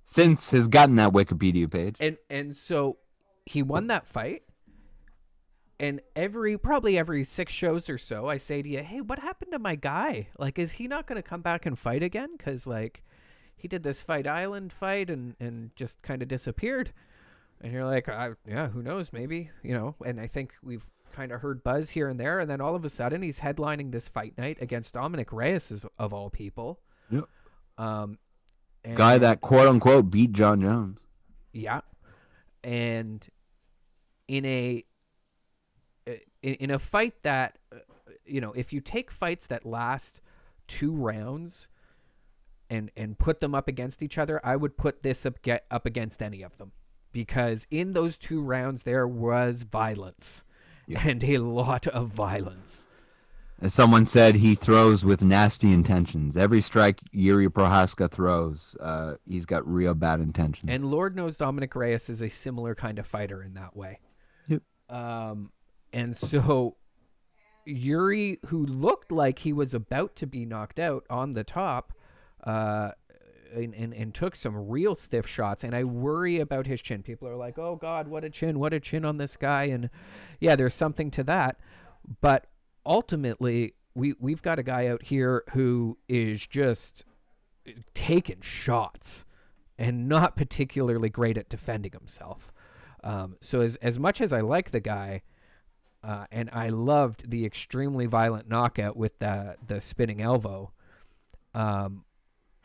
Since 0.03 0.51
has 0.51 0.67
gotten 0.67 0.95
that 0.97 1.11
Wikipedia 1.13 1.71
page. 1.71 1.95
and 1.99 2.17
and 2.29 2.55
so 2.55 2.97
he 3.45 3.63
won 3.63 3.87
that 3.87 4.05
fight 4.05 4.43
and 5.79 6.01
every 6.15 6.57
probably 6.57 6.97
every 6.97 7.23
six 7.23 7.51
shows 7.51 7.89
or 7.89 7.97
so 7.97 8.27
i 8.27 8.37
say 8.37 8.61
to 8.61 8.69
you 8.69 8.83
hey 8.83 9.01
what 9.01 9.19
happened 9.19 9.51
to 9.51 9.59
my 9.59 9.75
guy 9.75 10.27
like 10.37 10.59
is 10.59 10.73
he 10.73 10.87
not 10.87 11.07
going 11.07 11.15
to 11.21 11.27
come 11.27 11.41
back 11.41 11.65
and 11.65 11.77
fight 11.79 12.03
again 12.03 12.29
because 12.37 12.67
like 12.67 13.01
he 13.55 13.67
did 13.67 13.83
this 13.83 14.01
fight 14.01 14.27
island 14.27 14.71
fight 14.71 15.09
and 15.09 15.35
and 15.39 15.71
just 15.75 16.01
kind 16.01 16.21
of 16.21 16.27
disappeared 16.27 16.93
and 17.63 17.71
you're 17.73 17.85
like 17.85 18.07
I, 18.09 18.31
yeah 18.47 18.67
who 18.67 18.83
knows 18.83 19.11
maybe 19.13 19.49
you 19.63 19.73
know 19.73 19.95
and 20.05 20.19
i 20.19 20.27
think 20.27 20.53
we've 20.61 20.83
kind 21.13 21.31
of 21.31 21.41
heard 21.41 21.63
buzz 21.63 21.91
here 21.91 22.07
and 22.09 22.19
there 22.19 22.39
and 22.39 22.49
then 22.49 22.59
all 22.61 22.75
of 22.75 22.83
a 22.85 22.89
sudden 22.89 23.21
he's 23.21 23.39
headlining 23.39 23.91
this 23.91 24.07
fight 24.07 24.37
night 24.37 24.57
against 24.61 24.93
dominic 24.93 25.31
reyes 25.33 25.83
of- 25.97 26.13
all 26.13 26.29
people 26.29 26.79
Yep. 27.09 27.25
um 27.77 28.17
Guy 28.95 29.17
that 29.17 29.39
quote 29.39 29.67
unquote 29.69 30.11
beat 30.11 30.33
Jon 30.33 30.59
Jones. 30.61 30.97
yeah. 31.53 31.79
And 32.65 33.25
in 34.27 34.45
a 34.45 34.83
in, 36.05 36.19
in 36.55 36.69
a 36.71 36.79
fight 36.79 37.13
that 37.23 37.57
uh, 37.73 37.77
you 38.25 38.41
know, 38.41 38.51
if 38.53 38.73
you 38.73 38.81
take 38.81 39.09
fights 39.11 39.47
that 39.47 39.65
last 39.65 40.19
two 40.67 40.91
rounds 40.91 41.69
and 42.69 42.91
and 42.97 43.17
put 43.17 43.39
them 43.39 43.55
up 43.55 43.67
against 43.69 44.03
each 44.03 44.17
other, 44.17 44.41
I 44.45 44.55
would 44.57 44.75
put 44.77 45.01
this 45.03 45.25
up 45.25 45.41
get 45.41 45.65
up 45.71 45.85
against 45.85 46.21
any 46.21 46.41
of 46.41 46.57
them 46.57 46.71
because 47.13 47.65
in 47.71 47.93
those 47.93 48.17
two 48.17 48.41
rounds 48.41 48.83
there 48.83 49.07
was 49.07 49.63
violence 49.63 50.43
Yeah. 50.87 51.01
and 51.07 51.23
a 51.23 51.37
lot 51.37 51.87
of 51.87 52.09
violence. 52.09 52.89
As 53.61 53.73
someone 53.73 54.03
said, 54.03 54.35
he 54.37 54.55
throws 54.55 55.05
with 55.05 55.23
nasty 55.23 55.71
intentions. 55.71 56.35
Every 56.35 56.59
strike 56.61 56.99
Jiri 57.15 57.47
Prochazka 57.47 58.11
throws, 58.11 58.75
uh, 58.81 59.15
he's 59.25 59.45
got 59.45 59.65
real 59.65 59.93
bad 59.93 60.19
intentions. 60.19 60.69
And 60.69 60.83
Lord 60.91 61.15
knows 61.15 61.37
Dominick 61.37 61.73
Reyes 61.73 62.09
is 62.09 62.21
a 62.21 62.27
similar 62.27 62.75
kind 62.75 62.99
of 62.99 63.07
fighter 63.07 63.41
in 63.41 63.53
that 63.53 63.73
way. 63.77 63.99
Yep. 64.47 64.63
Um, 64.89 65.51
and 65.93 66.17
so 66.17 66.75
Yuri, 67.65 68.39
who 68.47 68.65
looked 68.65 69.11
like 69.11 69.39
he 69.39 69.53
was 69.53 69.73
about 69.73 70.17
to 70.17 70.27
be 70.27 70.45
knocked 70.45 70.79
out 70.79 71.05
on 71.09 71.31
the 71.31 71.45
top, 71.45 71.93
uh, 72.43 72.91
and, 73.53 73.73
and, 73.73 73.93
and 73.93 74.13
took 74.13 74.35
some 74.35 74.69
real 74.69 74.95
stiff 74.95 75.27
shots. 75.27 75.63
And 75.63 75.75
I 75.75 75.83
worry 75.83 76.39
about 76.39 76.67
his 76.67 76.81
chin. 76.81 77.03
People 77.03 77.27
are 77.27 77.35
like, 77.35 77.57
oh, 77.57 77.75
God, 77.75 78.07
what 78.07 78.23
a 78.23 78.29
chin. 78.29 78.59
What 78.59 78.73
a 78.73 78.79
chin 78.79 79.05
on 79.05 79.17
this 79.17 79.37
guy. 79.37 79.63
And 79.65 79.89
yeah, 80.39 80.55
there's 80.55 80.75
something 80.75 81.11
to 81.11 81.23
that. 81.23 81.59
But 82.21 82.47
ultimately, 82.85 83.75
we, 83.95 84.15
we've 84.19 84.41
got 84.41 84.59
a 84.59 84.63
guy 84.63 84.87
out 84.87 85.03
here 85.03 85.43
who 85.53 85.97
is 86.07 86.45
just 86.47 87.05
taking 87.93 88.41
shots 88.41 89.25
and 89.77 90.07
not 90.07 90.35
particularly 90.35 91.09
great 91.09 91.37
at 91.37 91.49
defending 91.49 91.91
himself. 91.91 92.51
Um, 93.03 93.35
so 93.41 93.61
as 93.61 93.75
as 93.77 93.99
much 93.99 94.21
as 94.21 94.31
I 94.31 94.41
like 94.41 94.71
the 94.71 94.79
guy, 94.79 95.21
uh, 96.03 96.25
and 96.31 96.49
I 96.53 96.69
loved 96.69 97.29
the 97.29 97.45
extremely 97.45 98.05
violent 98.05 98.47
knockout 98.47 98.95
with 98.95 99.19
the 99.19 99.57
the 99.65 99.81
spinning 99.81 100.21
elbow. 100.21 100.71
Um, 101.53 102.05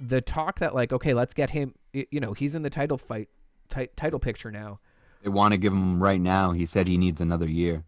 the 0.00 0.20
talk 0.20 0.58
that 0.60 0.74
like 0.74 0.92
okay, 0.92 1.14
let's 1.14 1.34
get 1.34 1.50
him. 1.50 1.74
You 1.92 2.20
know, 2.20 2.32
he's 2.32 2.54
in 2.54 2.62
the 2.62 2.70
title 2.70 2.98
fight, 2.98 3.28
t- 3.68 3.88
title 3.96 4.18
picture 4.18 4.50
now. 4.50 4.80
They 5.22 5.30
want 5.30 5.52
to 5.52 5.58
give 5.58 5.72
him 5.72 6.02
right 6.02 6.20
now. 6.20 6.52
He 6.52 6.66
said 6.66 6.86
he 6.86 6.96
needs 6.96 7.20
another 7.20 7.48
year. 7.48 7.84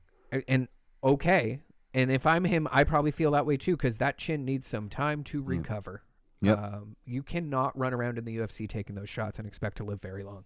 And 0.49 0.69
okay, 1.03 1.61
and 1.95 2.11
if 2.11 2.27
I'm 2.27 2.45
him, 2.45 2.69
I 2.71 2.85
probably 2.85 3.11
feel 3.11 3.33
that 3.33 3.47
way 3.47 3.57
too 3.57 3.77
because 3.77 3.99
that 3.99 4.19
chin 4.19 4.45
needs 4.45 4.67
some 4.67 4.89
time 4.89 5.25
to 5.25 5.43
recover. 5.43 6.03
Yep. 6.43 6.59
Um, 6.59 6.97
you 7.05 7.23
cannot 7.23 7.79
run 7.79 7.93
around 7.93 8.19
in 8.19 8.25
the 8.25 8.37
UFC 8.37 8.69
taking 8.69 8.97
those 8.97 9.09
shots 9.09 9.39
and 9.39 9.47
expect 9.47 9.77
to 9.79 9.85
live 9.85 10.01
very 10.01 10.23
long. 10.23 10.45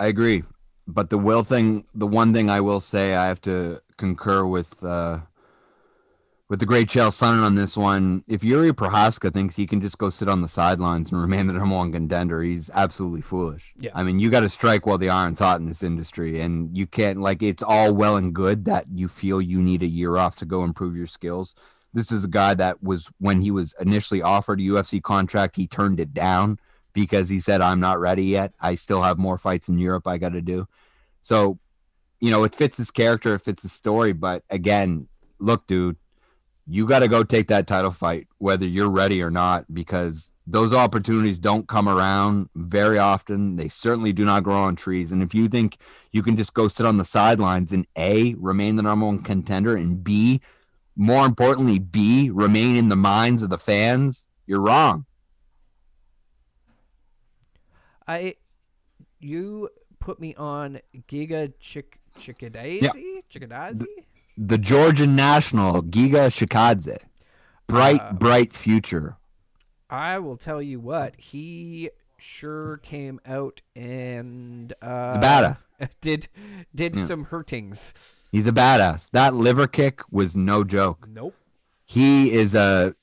I 0.00 0.06
agree, 0.06 0.44
but 0.86 1.10
the 1.10 1.18
will 1.18 1.42
thing, 1.42 1.84
the 1.94 2.06
one 2.06 2.32
thing 2.32 2.48
I 2.48 2.60
will 2.60 2.80
say, 2.80 3.14
I 3.14 3.26
have 3.26 3.40
to 3.42 3.82
concur 3.96 4.46
with 4.46 4.82
uh, 4.82 5.20
with 6.48 6.60
the 6.60 6.66
great 6.66 6.88
Chael 6.88 7.10
Sonnen 7.10 7.44
on 7.44 7.56
this 7.56 7.76
one. 7.76 8.24
If 8.26 8.40
Jiri 8.40 8.72
Prochazka 8.72 9.32
thinks 9.32 9.56
he 9.56 9.66
can 9.66 9.80
just 9.80 9.98
go 9.98 10.08
sit 10.08 10.28
on 10.28 10.40
the 10.40 10.48
sidelines 10.48 11.12
and 11.12 11.20
remain 11.20 11.46
the 11.46 11.52
number 11.52 11.74
one 11.74 11.92
contender, 11.92 12.42
he's 12.42 12.70
absolutely 12.70 13.20
foolish. 13.20 13.74
Yeah. 13.78 13.90
I 13.94 14.02
mean, 14.02 14.18
you 14.18 14.30
got 14.30 14.40
to 14.40 14.48
strike 14.48 14.86
while 14.86 14.98
the 14.98 15.10
iron's 15.10 15.40
hot 15.40 15.60
in 15.60 15.66
this 15.66 15.82
industry, 15.82 16.40
and 16.40 16.76
you 16.76 16.86
can't 16.86 17.20
like 17.20 17.42
it's 17.42 17.62
all 17.62 17.94
well 17.94 18.16
and 18.16 18.34
good 18.34 18.64
that 18.64 18.86
you 18.92 19.08
feel 19.08 19.40
you 19.42 19.60
need 19.60 19.82
a 19.82 19.86
year 19.86 20.16
off 20.16 20.36
to 20.36 20.46
go 20.46 20.64
improve 20.64 20.96
your 20.96 21.06
skills. 21.06 21.54
This 21.92 22.10
is 22.10 22.24
a 22.24 22.28
guy 22.28 22.54
that 22.54 22.82
was 22.82 23.08
when 23.18 23.40
he 23.40 23.50
was 23.50 23.74
initially 23.80 24.22
offered 24.22 24.60
a 24.60 24.64
UFC 24.64 25.02
contract, 25.02 25.56
he 25.56 25.66
turned 25.66 26.00
it 26.00 26.14
down 26.14 26.58
because 26.92 27.28
he 27.28 27.40
said, 27.40 27.60
"I'm 27.60 27.80
not 27.80 28.00
ready 28.00 28.24
yet. 28.24 28.52
I 28.60 28.74
still 28.74 29.02
have 29.02 29.18
more 29.18 29.38
fights 29.38 29.68
in 29.68 29.78
Europe 29.78 30.06
I 30.06 30.18
got 30.18 30.32
to 30.32 30.42
do." 30.42 30.66
So, 31.22 31.58
you 32.20 32.30
know, 32.30 32.44
it 32.44 32.54
fits 32.54 32.78
his 32.78 32.90
character, 32.90 33.34
it 33.34 33.40
fits 33.40 33.62
his 33.62 33.72
story. 33.72 34.12
But 34.12 34.44
again, 34.50 35.08
look, 35.38 35.66
dude, 35.66 35.96
you 36.70 36.86
got 36.86 36.98
to 36.98 37.08
go 37.08 37.24
take 37.24 37.48
that 37.48 37.66
title 37.66 37.90
fight, 37.90 38.28
whether 38.36 38.66
you're 38.66 38.90
ready 38.90 39.22
or 39.22 39.30
not, 39.30 39.72
because 39.72 40.32
those 40.46 40.74
opportunities 40.74 41.38
don't 41.38 41.66
come 41.66 41.88
around 41.88 42.50
very 42.54 42.98
often. 42.98 43.56
They 43.56 43.70
certainly 43.70 44.12
do 44.12 44.24
not 44.24 44.42
grow 44.42 44.58
on 44.58 44.76
trees. 44.76 45.10
And 45.10 45.22
if 45.22 45.34
you 45.34 45.48
think 45.48 45.78
you 46.12 46.22
can 46.22 46.36
just 46.36 46.52
go 46.52 46.68
sit 46.68 46.84
on 46.84 46.98
the 46.98 47.06
sidelines 47.06 47.72
and 47.72 47.86
A, 47.96 48.34
remain 48.34 48.76
the 48.76 48.82
number 48.82 49.06
one 49.06 49.22
contender, 49.22 49.76
and 49.76 50.04
B, 50.04 50.42
more 50.94 51.24
importantly, 51.24 51.78
B, 51.78 52.28
remain 52.28 52.76
in 52.76 52.90
the 52.90 52.96
minds 52.96 53.42
of 53.42 53.48
the 53.48 53.58
fans, 53.58 54.26
you're 54.46 54.60
wrong. 54.60 55.06
I, 58.06 58.36
you 59.20 59.70
put 60.00 60.20
me 60.20 60.34
on 60.34 60.80
Giga 61.08 61.52
Chick 61.60 61.98
Chickadazy 62.18 62.82
Yeah. 62.82 62.92
Chickadazy. 63.32 63.86
The 64.40 64.56
Georgian 64.58 65.16
national, 65.16 65.82
Giga 65.82 66.28
Chikadze. 66.30 66.98
Bright, 67.66 68.00
Uh, 68.00 68.12
bright 68.12 68.52
future. 68.54 69.16
I 69.90 70.18
will 70.20 70.36
tell 70.36 70.62
you 70.62 70.78
what 70.80 71.16
he 71.16 71.90
sure 72.18 72.76
came 72.78 73.20
out 73.26 73.62
and 73.74 74.72
uh, 74.80 75.08
He's 75.08 75.16
a 75.16 75.20
badass. 75.20 75.90
did 76.00 76.28
did 76.74 76.94
Yeah. 76.96 77.04
some 77.04 77.24
hurtings. 77.24 77.92
He's 78.30 78.46
a 78.46 78.52
badass. 78.52 79.10
That 79.10 79.34
liver 79.34 79.66
kick 79.66 80.02
was 80.10 80.36
no 80.36 80.62
joke. 80.64 81.08
Nope. 81.10 81.34
he 81.84 82.30
is 82.32 82.54
a 82.54 82.94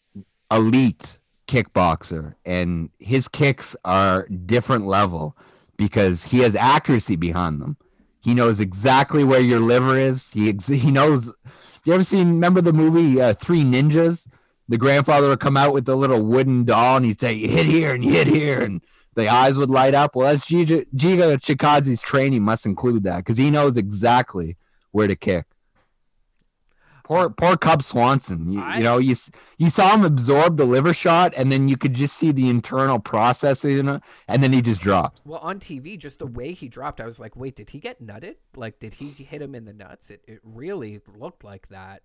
elite 0.51 1.19
kickboxer 1.47 2.35
and 2.45 2.89
his 2.99 3.27
kicks 3.27 3.75
are 3.83 4.27
different 4.27 4.85
level 4.87 5.35
because 5.77 6.25
he 6.25 6.39
has 6.39 6.55
accuracy 6.55 7.15
behind 7.15 7.59
them 7.61 7.77
he 8.25 8.33
knows 8.33 8.59
exactly 8.59 9.23
where 9.23 9.39
your 9.39 9.59
liver 9.59 9.99
is. 9.99 10.31
He 10.31 10.49
ex- 10.49 10.65
he 10.65 10.89
knows 10.89 11.31
you 11.83 11.93
ever 11.93 12.03
seen 12.03 12.27
remember 12.29 12.59
the 12.59 12.73
movie 12.73 13.21
uh, 13.21 13.35
three 13.35 13.61
ninjas? 13.61 14.27
The 14.67 14.79
grandfather 14.79 15.29
would 15.29 15.39
come 15.39 15.55
out 15.55 15.75
with 15.75 15.85
the 15.85 15.95
little 15.95 16.23
wooden 16.23 16.65
doll 16.65 16.97
and 16.97 17.05
he'd 17.05 17.19
say 17.19 17.33
you 17.33 17.47
hit 17.47 17.67
here 17.67 17.93
and 17.93 18.03
you 18.03 18.13
hit 18.13 18.25
here 18.25 18.61
and 18.61 18.81
the 19.13 19.29
eyes 19.29 19.59
would 19.59 19.69
light 19.69 19.93
up. 19.93 20.15
Well 20.15 20.33
that's 20.33 20.49
giga, 20.49 20.87
giga 20.95 21.37
chikadze's 21.37 22.01
training 22.01 22.41
must 22.41 22.65
include 22.65 23.03
that 23.03 23.17
because 23.17 23.37
he 23.37 23.51
knows 23.51 23.77
exactly 23.77 24.57
where 24.89 25.07
to 25.07 25.15
kick 25.15 25.45
Poor, 27.05 27.29
poor 27.29 27.55
Cub 27.55 27.83
Swanson. 27.83 28.51
You, 28.51 28.61
I- 28.61 28.77
you 28.77 28.83
know, 28.83 28.97
you 28.97 29.15
you 29.57 29.69
saw 29.69 29.93
him 29.95 30.03
absorb 30.03 30.57
the 30.57 30.65
liver 30.65 30.91
shot, 30.93 31.33
and 31.37 31.51
then 31.51 31.69
you 31.69 31.77
could 31.77 31.93
just 31.93 32.17
see 32.17 32.31
the 32.31 32.49
internal 32.49 32.97
processing, 32.99 34.01
and 34.27 34.43
then 34.43 34.51
he 34.53 34.61
just 34.61 34.81
drops. 34.81 35.21
Well, 35.23 35.39
on 35.39 35.59
TV, 35.59 35.97
just 35.99 36.17
the 36.19 36.25
way 36.25 36.53
he 36.53 36.67
dropped, 36.67 36.99
I 36.99 37.05
was 37.05 37.19
like, 37.19 37.35
wait, 37.35 37.55
did 37.55 37.69
he 37.69 37.79
get 37.79 38.03
nutted? 38.03 38.37
Like, 38.55 38.79
did 38.79 38.95
he 38.95 39.09
hit 39.09 39.39
him 39.41 39.53
in 39.53 39.65
the 39.65 39.73
nuts? 39.73 40.09
It, 40.09 40.23
it 40.27 40.39
really 40.43 40.99
looked 41.15 41.43
like 41.43 41.67
that. 41.69 42.01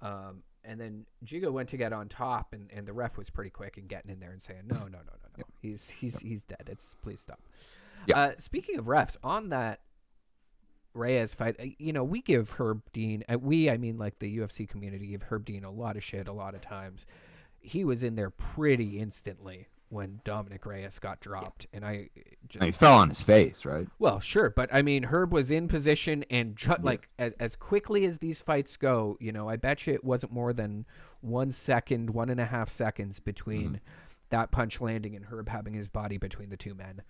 Um, 0.00 0.44
and 0.64 0.80
then 0.80 1.06
Jigo 1.24 1.50
went 1.52 1.68
to 1.70 1.76
get 1.76 1.92
on 1.92 2.08
top, 2.08 2.52
and, 2.52 2.70
and 2.72 2.86
the 2.86 2.92
ref 2.92 3.16
was 3.18 3.30
pretty 3.30 3.50
quick 3.50 3.76
in 3.76 3.86
getting 3.88 4.10
in 4.12 4.20
there 4.20 4.30
and 4.30 4.40
saying, 4.40 4.62
no, 4.66 4.76
no, 4.78 4.84
no, 4.84 4.98
no, 4.98 5.28
no. 5.38 5.44
He's 5.60 5.90
he's 5.90 6.20
he's 6.20 6.44
dead. 6.44 6.68
It's 6.70 6.94
please 7.02 7.18
stop. 7.20 7.40
Yeah. 8.06 8.18
Uh, 8.18 8.32
speaking 8.38 8.78
of 8.78 8.84
refs, 8.84 9.16
on 9.24 9.48
that 9.48 9.80
Reyes 10.96 11.34
fight, 11.34 11.56
uh, 11.60 11.66
you 11.78 11.92
know, 11.92 12.04
we 12.04 12.22
give 12.22 12.50
Herb 12.58 12.82
Dean, 12.92 13.22
uh, 13.32 13.38
we, 13.38 13.70
I 13.70 13.76
mean, 13.76 13.98
like 13.98 14.18
the 14.18 14.38
UFC 14.38 14.68
community, 14.68 15.08
give 15.08 15.22
Herb 15.24 15.44
Dean 15.44 15.64
a 15.64 15.70
lot 15.70 15.96
of 15.96 16.02
shit 16.04 16.26
a 16.28 16.32
lot 16.32 16.54
of 16.54 16.60
times. 16.60 17.06
He 17.60 17.84
was 17.84 18.02
in 18.02 18.14
there 18.16 18.30
pretty 18.30 18.98
instantly 18.98 19.68
when 19.88 20.20
Dominick 20.24 20.66
Reyes 20.66 20.98
got 20.98 21.20
dropped, 21.20 21.68
and 21.72 21.84
I 21.84 22.10
just, 22.48 22.56
And 22.56 22.64
he 22.64 22.72
fell 22.72 22.94
on 22.98 23.08
his 23.08 23.22
face, 23.22 23.64
right? 23.64 23.86
well, 24.00 24.18
sure, 24.18 24.50
but 24.50 24.68
I 24.72 24.82
mean, 24.82 25.04
Herb 25.04 25.32
was 25.32 25.50
in 25.50 25.68
position 25.68 26.24
and 26.28 26.56
ju- 26.56 26.74
like 26.82 27.08
as 27.18 27.34
as 27.38 27.54
quickly 27.54 28.04
as 28.04 28.18
these 28.18 28.40
fights 28.40 28.76
go, 28.76 29.16
you 29.20 29.30
know, 29.30 29.48
I 29.48 29.54
bet 29.56 29.86
you 29.86 29.94
it 29.94 30.02
wasn't 30.04 30.32
more 30.32 30.52
than 30.52 30.86
one 31.20 31.52
second, 31.52 32.10
one 32.10 32.30
and 32.30 32.40
a 32.40 32.46
half 32.46 32.68
seconds 32.68 33.20
between 33.20 33.80
that 34.30 34.50
punch 34.50 34.80
landing 34.80 35.14
and 35.14 35.26
Herb 35.26 35.48
having 35.48 35.74
his 35.74 35.88
body 35.88 36.18
between 36.18 36.50
the 36.50 36.56
two 36.56 36.74
men. 36.74 37.02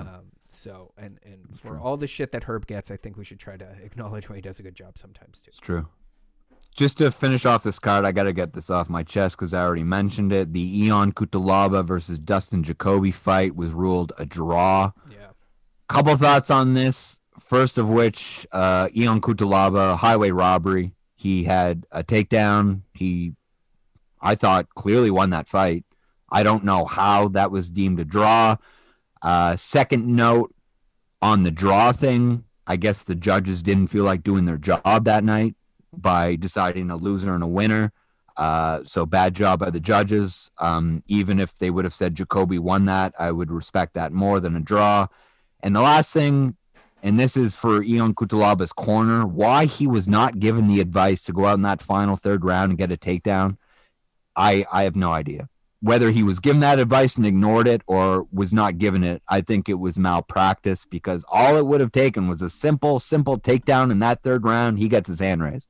Um, 0.00 0.32
so, 0.48 0.92
and 0.96 1.18
and 1.24 1.58
for 1.58 1.78
all 1.78 1.96
the 1.96 2.06
shit 2.06 2.32
that 2.32 2.44
Herb 2.44 2.66
gets, 2.66 2.90
I 2.90 2.96
think 2.96 3.16
we 3.16 3.24
should 3.24 3.38
try 3.38 3.56
to 3.56 3.66
acknowledge 3.82 4.28
when 4.28 4.36
he 4.36 4.42
does 4.42 4.60
a 4.60 4.62
good 4.62 4.74
job 4.74 4.98
sometimes 4.98 5.40
too. 5.40 5.48
It's 5.48 5.58
true. 5.58 5.88
Just 6.74 6.98
to 6.98 7.10
finish 7.10 7.44
off 7.44 7.62
this 7.62 7.78
card, 7.78 8.06
I 8.06 8.12
got 8.12 8.22
to 8.24 8.32
get 8.32 8.54
this 8.54 8.70
off 8.70 8.88
my 8.88 9.02
chest 9.02 9.36
because 9.36 9.52
I 9.52 9.62
already 9.62 9.84
mentioned 9.84 10.32
it. 10.32 10.54
The 10.54 10.90
Ion 10.90 11.12
Cutelaba 11.12 11.84
versus 11.84 12.18
Dustin 12.18 12.62
Jacoby 12.64 13.10
fight 13.10 13.54
was 13.54 13.72
ruled 13.72 14.12
a 14.16 14.24
draw. 14.24 14.92
Yeah, 15.10 15.32
Couple 15.88 16.16
thoughts 16.16 16.50
on 16.50 16.72
this. 16.72 17.18
First 17.38 17.76
of 17.76 17.88
which, 17.90 18.46
uh, 18.52 18.88
Ion 18.96 19.20
Cutelaba, 19.20 19.98
highway 19.98 20.30
robbery. 20.30 20.94
He 21.14 21.44
had 21.44 21.86
a 21.90 22.02
takedown. 22.02 22.82
He, 22.94 23.32
I 24.20 24.34
thought, 24.34 24.70
clearly 24.74 25.10
won 25.10 25.28
that 25.30 25.48
fight. 25.48 25.84
I 26.30 26.42
don't 26.42 26.64
know 26.64 26.86
how 26.86 27.28
that 27.28 27.50
was 27.50 27.70
deemed 27.70 28.00
a 28.00 28.04
draw. 28.06 28.56
Uh, 29.22 29.56
second 29.56 30.06
note 30.06 30.54
on 31.20 31.44
the 31.44 31.50
draw 31.50 31.92
thing, 31.92 32.44
I 32.66 32.76
guess 32.76 33.04
the 33.04 33.14
judges 33.14 33.62
didn't 33.62 33.88
feel 33.88 34.04
like 34.04 34.22
doing 34.22 34.44
their 34.44 34.58
job 34.58 35.04
that 35.04 35.24
night 35.24 35.54
by 35.92 36.36
deciding 36.36 36.90
a 36.90 36.96
loser 36.96 37.34
and 37.34 37.42
a 37.42 37.46
winner. 37.46 37.92
Uh, 38.36 38.80
so 38.84 39.04
bad 39.04 39.34
job 39.34 39.60
by 39.60 39.70
the 39.70 39.80
judges. 39.80 40.50
Um, 40.58 41.02
even 41.06 41.38
if 41.38 41.56
they 41.56 41.70
would 41.70 41.84
have 41.84 41.94
said 41.94 42.14
Jacoby 42.14 42.58
won 42.58 42.86
that, 42.86 43.14
I 43.18 43.30
would 43.30 43.50
respect 43.50 43.94
that 43.94 44.12
more 44.12 44.40
than 44.40 44.56
a 44.56 44.60
draw. 44.60 45.08
And 45.60 45.76
the 45.76 45.82
last 45.82 46.12
thing, 46.12 46.56
and 47.02 47.20
this 47.20 47.36
is 47.36 47.54
for 47.54 47.82
Ion 47.82 48.14
Cutelaba's 48.14 48.72
corner, 48.72 49.26
why 49.26 49.66
he 49.66 49.86
was 49.86 50.08
not 50.08 50.40
given 50.40 50.66
the 50.66 50.80
advice 50.80 51.22
to 51.24 51.32
go 51.32 51.46
out 51.46 51.54
in 51.54 51.62
that 51.62 51.82
final 51.82 52.16
third 52.16 52.44
round 52.44 52.70
and 52.70 52.78
get 52.78 52.90
a 52.90 52.96
takedown, 52.96 53.58
I 54.34 54.64
I 54.72 54.84
have 54.84 54.96
no 54.96 55.12
idea. 55.12 55.48
Whether 55.82 56.12
he 56.12 56.22
was 56.22 56.38
given 56.38 56.60
that 56.60 56.78
advice 56.78 57.16
and 57.16 57.26
ignored 57.26 57.66
it 57.66 57.82
or 57.88 58.26
was 58.32 58.52
not 58.52 58.78
given 58.78 59.02
it, 59.02 59.20
I 59.28 59.40
think 59.40 59.68
it 59.68 59.80
was 59.80 59.98
malpractice 59.98 60.86
because 60.88 61.24
all 61.28 61.56
it 61.56 61.66
would 61.66 61.80
have 61.80 61.90
taken 61.90 62.28
was 62.28 62.40
a 62.40 62.48
simple, 62.48 63.00
simple 63.00 63.38
takedown 63.38 63.90
in 63.90 63.98
that 63.98 64.22
third 64.22 64.44
round. 64.44 64.78
He 64.78 64.88
gets 64.88 65.08
his 65.08 65.18
hand 65.18 65.42
raised. 65.42 65.66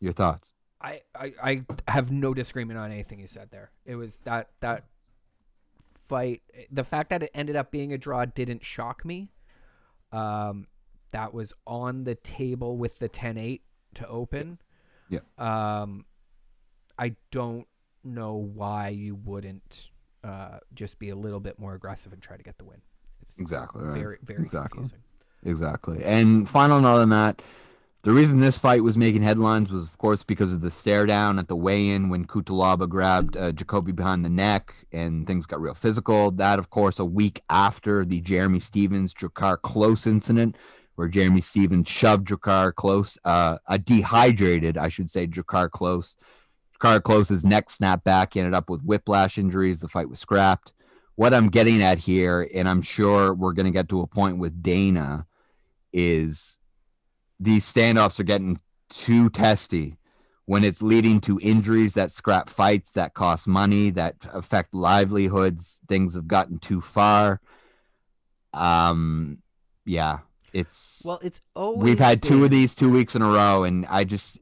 Your 0.00 0.12
thoughts? 0.12 0.52
I, 0.80 1.00
I 1.14 1.32
I 1.42 1.64
have 1.88 2.12
no 2.12 2.32
disagreement 2.32 2.78
on 2.78 2.92
anything 2.92 3.18
you 3.18 3.26
said 3.26 3.48
there. 3.50 3.72
It 3.84 3.96
was 3.96 4.18
that 4.18 4.50
that 4.60 4.84
fight. 6.06 6.42
The 6.70 6.84
fact 6.84 7.10
that 7.10 7.24
it 7.24 7.30
ended 7.34 7.56
up 7.56 7.72
being 7.72 7.92
a 7.92 7.98
draw 7.98 8.24
didn't 8.24 8.64
shock 8.64 9.04
me. 9.04 9.30
Um, 10.12 10.68
that 11.12 11.34
was 11.34 11.52
on 11.66 12.04
the 12.04 12.14
table 12.14 12.76
with 12.76 12.98
the 12.98 13.08
10-8 13.08 13.60
to 13.94 14.08
open. 14.08 14.58
Yeah. 15.08 15.20
Um, 15.38 16.04
I 16.98 17.14
don't 17.30 17.66
know 18.04 18.34
why 18.34 18.88
you 18.88 19.14
wouldn't 19.14 19.90
uh 20.24 20.58
just 20.74 20.98
be 20.98 21.10
a 21.10 21.16
little 21.16 21.40
bit 21.40 21.58
more 21.58 21.74
aggressive 21.74 22.12
and 22.12 22.20
try 22.22 22.36
to 22.36 22.42
get 22.42 22.58
the 22.58 22.64
win. 22.64 22.80
It's 23.22 23.38
Exactly. 23.38 23.84
Right. 23.84 24.00
very 24.00 24.18
very 24.22 24.42
Exactly. 24.42 24.78
confusing. 24.78 24.98
Exactly. 25.44 26.04
And 26.04 26.48
final 26.48 26.80
note 26.80 27.02
on 27.02 27.08
that, 27.10 27.42
The 28.04 28.12
reason 28.12 28.38
this 28.40 28.58
fight 28.58 28.82
was 28.84 28.96
making 28.96 29.22
headlines 29.22 29.70
was, 29.72 29.84
of 29.84 29.98
course, 29.98 30.22
because 30.22 30.54
of 30.54 30.60
the 30.60 30.70
stare 30.70 31.04
down 31.04 31.38
at 31.38 31.48
the 31.48 31.56
weigh-in 31.56 32.08
when 32.08 32.26
Cutelaba 32.26 32.88
grabbed 32.88 33.36
uh, 33.36 33.50
Jacoby 33.52 33.90
behind 33.92 34.24
the 34.24 34.30
neck 34.30 34.74
and 34.92 35.26
things 35.26 35.46
got 35.46 35.60
real 35.60 35.74
physical. 35.74 36.30
That, 36.30 36.58
of 36.60 36.70
course, 36.70 36.98
a 37.00 37.04
week 37.04 37.42
after 37.50 38.04
the 38.04 38.20
Jeremy 38.20 38.60
Stephens 38.60 39.12
Drakkar 39.12 39.58
Klose 39.58 40.06
incident, 40.06 40.56
where 40.94 41.08
Jeremy 41.08 41.40
Stephens 41.40 41.88
shoved 41.88 42.28
Drakkar 42.28 42.72
Klose, 42.72 43.18
uh, 43.24 43.58
a 43.66 43.78
dehydrated, 43.78 44.78
I 44.78 44.88
should 44.88 45.10
say, 45.10 45.26
Drakkar 45.26 45.68
Klose. 45.70 46.14
Drakkar 46.80 47.02
Klose's 47.02 47.44
neck 47.44 47.70
snapped 47.70 48.04
back. 48.04 48.34
He 48.34 48.40
ended 48.40 48.54
up 48.54 48.70
with 48.70 48.82
whiplash 48.82 49.38
injuries. 49.38 49.80
The 49.80 49.88
fight 49.88 50.08
was 50.08 50.18
scrapped. 50.18 50.72
What 51.14 51.34
I'm 51.34 51.48
getting 51.48 51.82
at 51.82 51.98
here, 51.98 52.48
and 52.54 52.68
I'm 52.68 52.82
sure 52.82 53.34
we're 53.34 53.52
going 53.52 53.66
to 53.66 53.72
get 53.72 53.88
to 53.88 54.00
a 54.00 54.06
point 54.06 54.38
with 54.38 54.62
Dana, 54.62 55.26
is 55.92 56.58
these 57.40 57.70
standoffs 57.70 58.20
are 58.20 58.24
getting 58.24 58.60
too 58.88 59.28
testy 59.28 59.96
when 60.46 60.64
it's 60.64 60.80
leading 60.80 61.20
to 61.20 61.38
injuries 61.42 61.94
that 61.94 62.10
scrap 62.10 62.48
fights 62.48 62.90
that 62.92 63.12
cost 63.14 63.46
money 63.46 63.90
that 63.90 64.16
affect 64.32 64.74
livelihoods 64.74 65.78
things 65.88 66.14
have 66.14 66.26
gotten 66.26 66.58
too 66.58 66.80
far 66.80 67.38
um 68.54 69.38
yeah 69.84 70.20
it's 70.54 71.02
Well, 71.04 71.20
it's 71.22 71.42
always 71.54 71.82
we've 71.82 71.98
had 71.98 72.22
two 72.22 72.44
of 72.44 72.50
these 72.50 72.74
two 72.74 72.90
weeks 72.90 73.14
in 73.14 73.20
a 73.20 73.28
row 73.28 73.62
and 73.62 73.84
i 73.90 74.04
just 74.04 74.38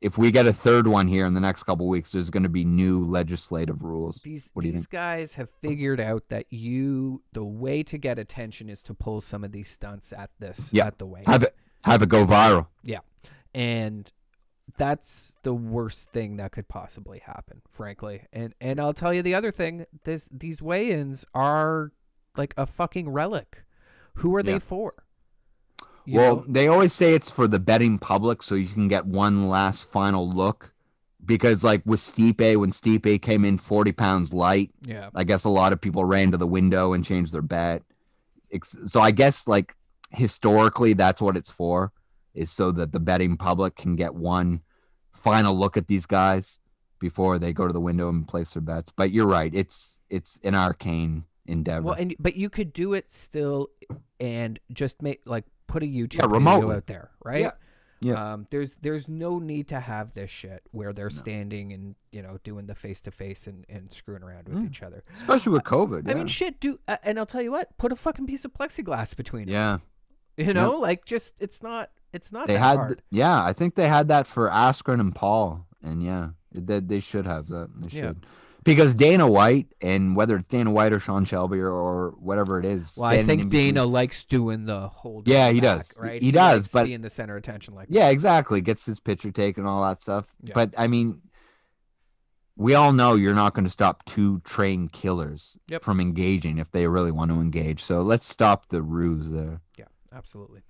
if 0.00 0.16
we 0.16 0.30
get 0.30 0.46
a 0.46 0.52
third 0.52 0.86
one 0.86 1.08
here 1.08 1.26
in 1.26 1.34
the 1.34 1.40
next 1.40 1.64
couple 1.64 1.86
weeks 1.88 2.12
there's 2.12 2.30
going 2.30 2.42
to 2.44 2.48
be 2.48 2.64
new 2.64 3.04
legislative 3.04 3.82
rules 3.82 4.20
These 4.22 4.50
What 4.54 4.62
do 4.62 4.68
you 4.68 4.74
these 4.74 4.86
guys 4.86 5.34
have 5.34 5.48
figured 5.60 6.00
out 6.00 6.28
that 6.28 6.46
you 6.52 7.22
the 7.32 7.44
way 7.44 7.82
to 7.84 7.98
get 7.98 8.18
attention 8.18 8.68
is 8.68 8.82
to 8.84 8.94
pull 8.94 9.20
some 9.20 9.42
of 9.44 9.52
these 9.52 9.68
stunts 9.68 10.12
at 10.12 10.30
this 10.38 10.70
Yeah. 10.72 10.86
at 10.86 10.98
the 10.98 11.06
way. 11.06 11.22
have 11.26 11.42
it 11.42 11.54
have 11.84 12.02
it 12.02 12.08
go 12.08 12.24
viral 12.26 12.68
Yeah. 12.82 13.00
And 13.54 14.10
that's 14.76 15.34
the 15.42 15.54
worst 15.54 16.10
thing 16.12 16.36
that 16.36 16.52
could 16.52 16.68
possibly 16.68 17.18
happen, 17.20 17.62
frankly. 17.68 18.26
And 18.32 18.54
and 18.60 18.78
I'll 18.80 18.94
tell 18.94 19.12
you 19.12 19.22
the 19.22 19.34
other 19.34 19.50
thing, 19.50 19.86
this 20.04 20.28
these 20.30 20.60
weigh-ins 20.62 21.24
are 21.34 21.90
like 22.36 22.54
a 22.56 22.66
fucking 22.66 23.08
relic. 23.08 23.64
Who 24.16 24.34
are 24.36 24.40
Yeah. 24.40 24.52
they 24.54 24.58
for? 24.60 24.94
Well, 26.16 26.36
know? 26.36 26.44
they 26.48 26.68
always 26.68 26.92
say 26.92 27.14
it's 27.14 27.30
for 27.30 27.46
the 27.46 27.58
betting 27.58 27.98
public, 27.98 28.42
so 28.42 28.54
you 28.54 28.68
can 28.68 28.88
get 28.88 29.06
one 29.06 29.48
last 29.48 29.90
final 29.90 30.28
look. 30.28 30.72
Because, 31.24 31.62
like 31.62 31.82
with 31.84 32.00
Stipe, 32.00 32.56
when 32.56 32.72
Stipe 32.72 33.20
came 33.20 33.44
in 33.44 33.58
40 33.58 33.92
pounds 33.92 34.32
light, 34.32 34.70
yeah. 34.86 35.10
I 35.14 35.24
guess 35.24 35.44
a 35.44 35.50
lot 35.50 35.72
of 35.72 35.80
people 35.80 36.04
ran 36.04 36.30
to 36.30 36.38
the 36.38 36.46
window 36.46 36.92
and 36.94 37.04
changed 37.04 37.32
their 37.32 37.42
bet. 37.42 37.82
So 38.86 39.00
I 39.00 39.10
guess, 39.10 39.46
like 39.46 39.74
historically, 40.10 40.94
that's 40.94 41.20
what 41.20 41.36
it's 41.36 41.50
for, 41.50 41.92
is 42.34 42.50
so 42.50 42.72
that 42.72 42.92
the 42.92 43.00
betting 43.00 43.36
public 43.36 43.76
can 43.76 43.94
get 43.94 44.14
one 44.14 44.62
final 45.12 45.54
look 45.54 45.76
at 45.76 45.88
these 45.88 46.06
guys 46.06 46.58
before 46.98 47.38
they 47.38 47.52
go 47.52 47.66
to 47.66 47.72
the 47.72 47.80
window 47.80 48.08
and 48.08 48.26
place 48.26 48.52
their 48.52 48.62
bets. 48.62 48.92
But 48.96 49.10
you're 49.10 49.26
right; 49.26 49.54
it's 49.54 49.98
it's 50.08 50.38
an 50.42 50.54
arcane 50.54 51.24
endeavor. 51.44 51.82
Well, 51.82 51.94
and 51.94 52.14
but 52.18 52.36
you 52.36 52.48
could 52.48 52.72
do 52.72 52.94
it 52.94 53.12
still 53.12 53.68
and 54.20 54.58
just 54.72 55.02
make 55.02 55.20
like 55.26 55.44
put 55.68 55.82
a 55.84 55.86
YouTube 55.86 56.14
Yeah, 56.16 56.22
video 56.22 56.28
remotely. 56.34 56.76
out 56.76 56.86
there, 56.86 57.10
right? 57.24 57.40
Yeah. 57.42 57.50
Yeah. 58.00 58.32
Um, 58.34 58.46
there's 58.50 58.76
there's 58.76 59.08
no 59.08 59.38
need 59.40 59.66
to 59.68 59.80
have 59.80 60.14
this 60.14 60.30
shit 60.30 60.62
where 60.70 60.92
they're 60.92 61.10
standing 61.10 61.72
and 61.72 61.96
you 62.12 62.22
know 62.22 62.38
doing 62.44 62.66
the 62.66 62.74
face 62.76 63.00
to 63.02 63.10
face 63.10 63.46
and 63.48 63.64
and 63.68 63.92
screwing 63.92 64.22
around 64.22 64.48
with 64.48 64.64
each 64.64 64.82
other. 64.84 65.02
Especially 65.16 65.52
with 65.52 65.64
COVID. 65.64 66.06
I 66.06 66.10
yeah. 66.10 66.14
mean, 66.18 66.26
shit, 66.28 66.60
do 66.60 66.78
uh, 66.86 66.96
and 67.02 67.18
I'll 67.18 67.26
tell 67.26 67.42
you 67.42 67.50
what, 67.50 67.76
put 67.76 67.90
a 67.90 67.96
fucking 67.96 68.26
piece 68.26 68.44
of 68.44 68.52
plexiglass 68.52 69.16
between 69.16 69.46
them. 69.46 69.54
yeah. 69.54 69.78
You 70.46 70.54
know, 70.54 70.78
like 70.78 71.04
just 71.06 71.34
it's 71.40 71.60
not 71.62 71.90
it's 72.12 72.30
not 72.30 72.46
they 72.46 72.56
had 72.56 72.76
hard. 72.76 73.02
yeah 73.10 73.44
i 73.44 73.52
think 73.52 73.74
they 73.74 73.86
had 73.88 74.08
that 74.08 74.26
for 74.26 74.48
askren 74.48 74.98
and 75.00 75.14
paul 75.14 75.66
and 75.82 76.02
yeah 76.02 76.28
they, 76.52 76.80
they 76.80 77.00
should 77.00 77.26
have 77.26 77.48
that 77.48 77.68
they 77.82 77.98
Yeah. 77.98 78.12
Because 78.68 78.94
dana 78.94 79.28
white 79.28 79.66
and 79.80 80.14
whether 80.14 80.36
it's 80.36 80.46
dana 80.48 80.70
white 80.70 80.92
or 80.92 81.00
sean 81.00 81.24
shelby 81.24 81.58
or, 81.58 81.70
or 81.70 82.10
whatever 82.18 82.58
it 82.60 82.64
is 82.64 82.94
well, 82.96 83.06
I 83.08 83.22
think 83.22 83.50
Dana 83.50 83.84
likes 83.84 84.24
doing 84.24 84.64
the 84.66 84.88
whole. 84.88 85.22
Yeah, 85.26 85.50
he 85.50 85.60
back, 85.60 85.78
does. 85.88 85.92
Right, 85.98 86.22
He 86.22 86.30
does, 86.30 86.60
likes 86.60 86.72
but- 86.72 86.84
being 86.84 87.00
the 87.00 87.10
center 87.10 87.36
attention 87.36 87.74
like 87.74 87.88
yeah 87.90 88.08
exactly 88.10 88.60
gets 88.60 88.86
his 88.86 89.00
picture 89.00 89.32
taken 89.32 89.66
all 89.66 89.82
that 89.82 90.00
stuff 90.00 90.34
Yeah. 90.42 90.52
but 90.54 90.74
i 90.78 90.86
mean 90.86 91.22
we 92.56 92.74
all 92.74 92.92
know 92.92 93.14
you're 93.14 93.34
not 93.34 93.54
going 93.54 93.64
to 93.64 93.70
stop 93.70 94.04
two 94.04 94.40
trained 94.40 94.92
killers 94.92 95.56
Yep. 95.68 95.82
from 95.84 96.00
engaging 96.00 96.58
if 96.58 96.70
they 96.70 96.86
really 96.86 97.12
want 97.12 97.30
to 97.30 97.40
engage 97.40 97.82
so 97.82 98.00
let's 98.02 98.26
stop 98.28 98.68
the 98.68 98.82
ruse 98.82 99.30
there 99.30 99.60
Yeah, 99.78 99.84
absolutely. 100.12 100.62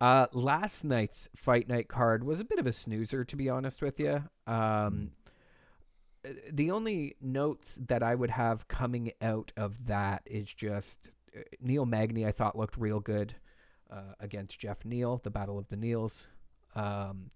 Uh, 0.00 0.26
last 0.32 0.84
night's 0.84 1.28
fight 1.36 1.66
night 1.68 1.88
card 1.88 2.24
was 2.24 2.38
a 2.40 2.44
bit 2.44 2.58
of 2.58 2.66
a 2.66 2.72
snoozer, 2.72 3.24
to 3.24 3.36
be 3.36 3.48
honest 3.48 3.80
with 3.80 3.98
you. 3.98 4.22
Um, 4.46 5.12
the 6.50 6.70
only 6.70 7.16
notes 7.20 7.78
that 7.88 8.02
I 8.02 8.14
would 8.14 8.30
have 8.30 8.66
coming 8.68 9.12
out 9.20 9.52
of 9.56 9.86
that 9.86 10.22
is 10.26 10.52
just 10.52 11.10
uh, 11.36 11.40
Neil 11.60 11.86
Magny. 11.86 12.24
I 12.26 12.32
thought 12.32 12.56
looked 12.56 12.76
real 12.76 13.00
good 13.00 13.34
uh, 13.90 14.14
against 14.20 14.58
Jeff 14.58 14.84
Neal, 14.84 15.20
the 15.22 15.30
Battle 15.30 15.58
of 15.58 15.68
the 15.68 15.76
Neils. 15.76 16.26
Um, 16.74 17.30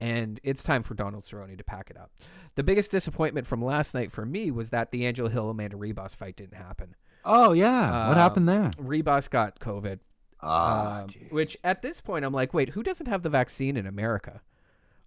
and 0.00 0.40
it's 0.42 0.62
time 0.62 0.82
for 0.82 0.94
Donald 0.94 1.24
Cerrone 1.24 1.56
to 1.58 1.64
pack 1.64 1.90
it 1.90 1.96
up. 1.96 2.10
The 2.54 2.62
biggest 2.62 2.90
disappointment 2.90 3.46
from 3.46 3.62
last 3.62 3.94
night 3.94 4.10
for 4.10 4.24
me 4.24 4.50
was 4.50 4.70
that 4.70 4.90
the 4.90 5.06
Angela 5.06 5.30
Hill 5.30 5.50
Amanda 5.50 5.76
Ribas 5.76 6.16
fight 6.16 6.36
didn't 6.36 6.54
happen. 6.56 6.94
oh 7.24 7.52
yeah 7.52 8.08
what 8.08 8.16
Uh, 8.16 8.20
happened 8.20 8.48
there 8.48 8.70
Ribas 8.78 9.28
got 9.28 9.60
COVID, 9.60 9.98
Ah, 10.42 11.02
um, 11.02 11.10
which 11.30 11.56
at 11.62 11.82
this 11.82 12.00
point 12.00 12.24
I'm 12.24 12.32
like, 12.32 12.54
wait, 12.54 12.70
who 12.70 12.82
doesn't 12.82 13.06
have 13.08 13.22
the 13.22 13.28
vaccine 13.28 13.76
in 13.76 13.86
America? 13.86 14.40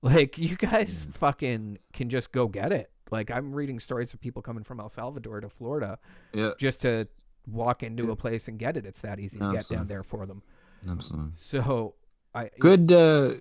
Like, 0.03 0.37
you 0.37 0.55
guys 0.57 0.99
fucking 1.13 1.79
can 1.93 2.09
just 2.09 2.31
go 2.33 2.47
get 2.47 2.71
it. 2.73 2.91
Like, 3.09 3.31
I'm 3.31 3.53
reading 3.53 3.79
stories 3.79 4.13
of 4.13 4.19
people 4.19 4.41
coming 4.41 4.63
from 4.65 4.79
El 4.79 4.89
Salvador 4.89 5.39
to 5.41 5.49
Florida 5.49 5.97
yeah 6.33 6.51
just 6.59 6.81
to 6.81 7.07
walk 7.47 7.83
into 7.83 8.05
Yeah. 8.07 8.11
a 8.11 8.15
place 8.15 8.47
and 8.49 8.59
get 8.59 8.75
it. 8.77 8.85
It's 8.85 9.01
that 9.01 9.19
easy 9.19 9.39
to 9.39 9.51
get 9.53 9.67
down 9.69 9.87
there 9.87 10.03
for 10.03 10.25
them. 10.25 10.41
absolutely 10.89 11.31
So, 11.37 11.93
I 12.35 12.49
good 12.59 12.91
uh 12.91 13.35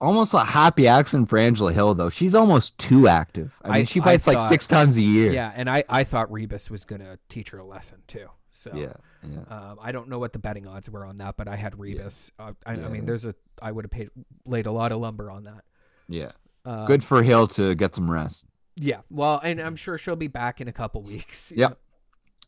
almost 0.00 0.34
a 0.34 0.44
happy 0.44 0.86
accident 0.86 1.28
for 1.28 1.38
Angela 1.38 1.72
Hill 1.72 1.94
though. 1.94 2.10
She's 2.10 2.34
almost 2.34 2.78
too 2.78 3.08
active. 3.08 3.58
I 3.64 3.68
mean 3.68 3.74
I- 3.80 3.84
she 3.84 4.00
I 4.00 4.04
fights 4.04 4.26
like 4.28 4.40
six 4.48 4.66
times 4.68 4.96
a 4.96 5.00
year. 5.02 5.32
Yeah, 5.32 5.52
and 5.54 5.68
I 5.68 5.82
I 5.88 6.04
thought 6.04 6.30
Ribas 6.30 6.70
was 6.70 6.84
gonna 6.84 7.18
teach 7.28 7.50
her 7.50 7.58
a 7.58 7.64
lesson 7.66 8.02
too. 8.06 8.28
So 8.52 8.70
Yeah. 8.74 8.92
Yeah. 9.28 9.40
Um, 9.48 9.78
I 9.80 9.90
don't 9.90 10.08
know 10.08 10.18
what 10.20 10.32
the 10.32 10.38
betting 10.38 10.66
odds 10.68 10.88
were 10.88 11.04
on 11.04 11.16
that, 11.16 11.36
but 11.36 11.48
I 11.48 11.56
had 11.56 11.72
Ribas. 11.76 12.30
Uh, 12.38 12.52
I, 12.64 12.72
I 12.72 12.76
Yeah. 12.76 12.88
mean, 12.88 13.04
there's 13.06 13.24
a 13.24 13.34
I 13.60 13.72
would 13.72 13.84
have 13.84 13.90
paid 13.90 14.10
laid 14.44 14.66
a 14.66 14.72
lot 14.72 14.92
of 14.92 15.00
lumber 15.00 15.30
on 15.30 15.44
that. 15.44 15.64
Yeah. 16.08 16.32
Uh, 16.64 16.86
Good 16.86 17.04
for 17.04 17.22
Hill 17.22 17.46
to 17.48 17.74
get 17.74 17.94
some 17.94 18.10
rest. 18.10 18.44
Yeah. 18.76 19.00
Well, 19.10 19.40
and 19.42 19.60
I'm 19.60 19.76
sure 19.76 19.98
she'll 19.98 20.16
be 20.16 20.28
back 20.28 20.60
in 20.60 20.68
a 20.68 20.72
couple 20.72 21.02
weeks. 21.14 21.52
Yep. 21.54 21.78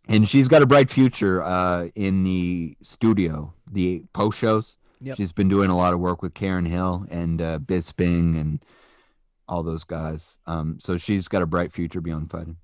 And 0.08 0.28
she's 0.28 0.48
got 0.48 0.62
a 0.62 0.66
bright 0.66 0.90
future 0.90 1.42
uh 1.42 1.88
in 1.94 2.24
the 2.24 2.76
studio, 2.82 3.52
the 3.70 4.04
post 4.12 4.38
shows. 4.38 4.76
Yep. 5.00 5.16
She's 5.16 5.32
been 5.32 5.48
doing 5.48 5.70
a 5.70 5.76
lot 5.76 5.94
of 5.94 6.00
work 6.00 6.22
with 6.22 6.34
Karen 6.34 6.64
Hill 6.66 7.06
and 7.10 7.40
uh 7.40 7.58
Bisping 7.58 8.40
and 8.40 8.64
all 9.48 9.62
those 9.62 9.84
guys. 9.84 10.38
Um 10.46 10.78
so 10.80 10.96
she's 10.96 11.28
got 11.28 11.42
a 11.42 11.46
bright 11.46 11.72
future 11.72 12.00
beyond 12.00 12.30
fighting. 12.30 12.56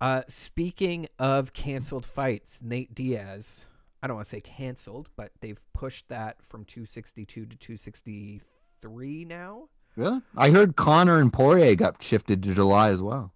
Uh, 0.00 0.22
speaking 0.28 1.06
of 1.18 1.52
canceled 1.54 2.04
fights, 2.04 2.60
Nate 2.62 2.94
Diaz. 2.94 3.68
I 4.02 4.06
don't 4.06 4.16
want 4.16 4.26
to 4.26 4.30
say 4.30 4.40
canceled, 4.40 5.08
but 5.16 5.30
they've 5.40 5.60
pushed 5.72 6.08
that 6.08 6.42
from 6.42 6.64
262 6.66 7.46
to 7.46 7.56
263 7.56 9.24
now. 9.24 9.68
Really? 9.96 10.20
I 10.36 10.50
heard 10.50 10.76
Conor 10.76 11.18
and 11.20 11.32
Poirier 11.32 11.74
got 11.76 12.02
shifted 12.02 12.42
to 12.42 12.54
July 12.54 12.88
as 12.90 13.00
well. 13.00 13.32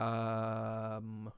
Um, 0.00 1.32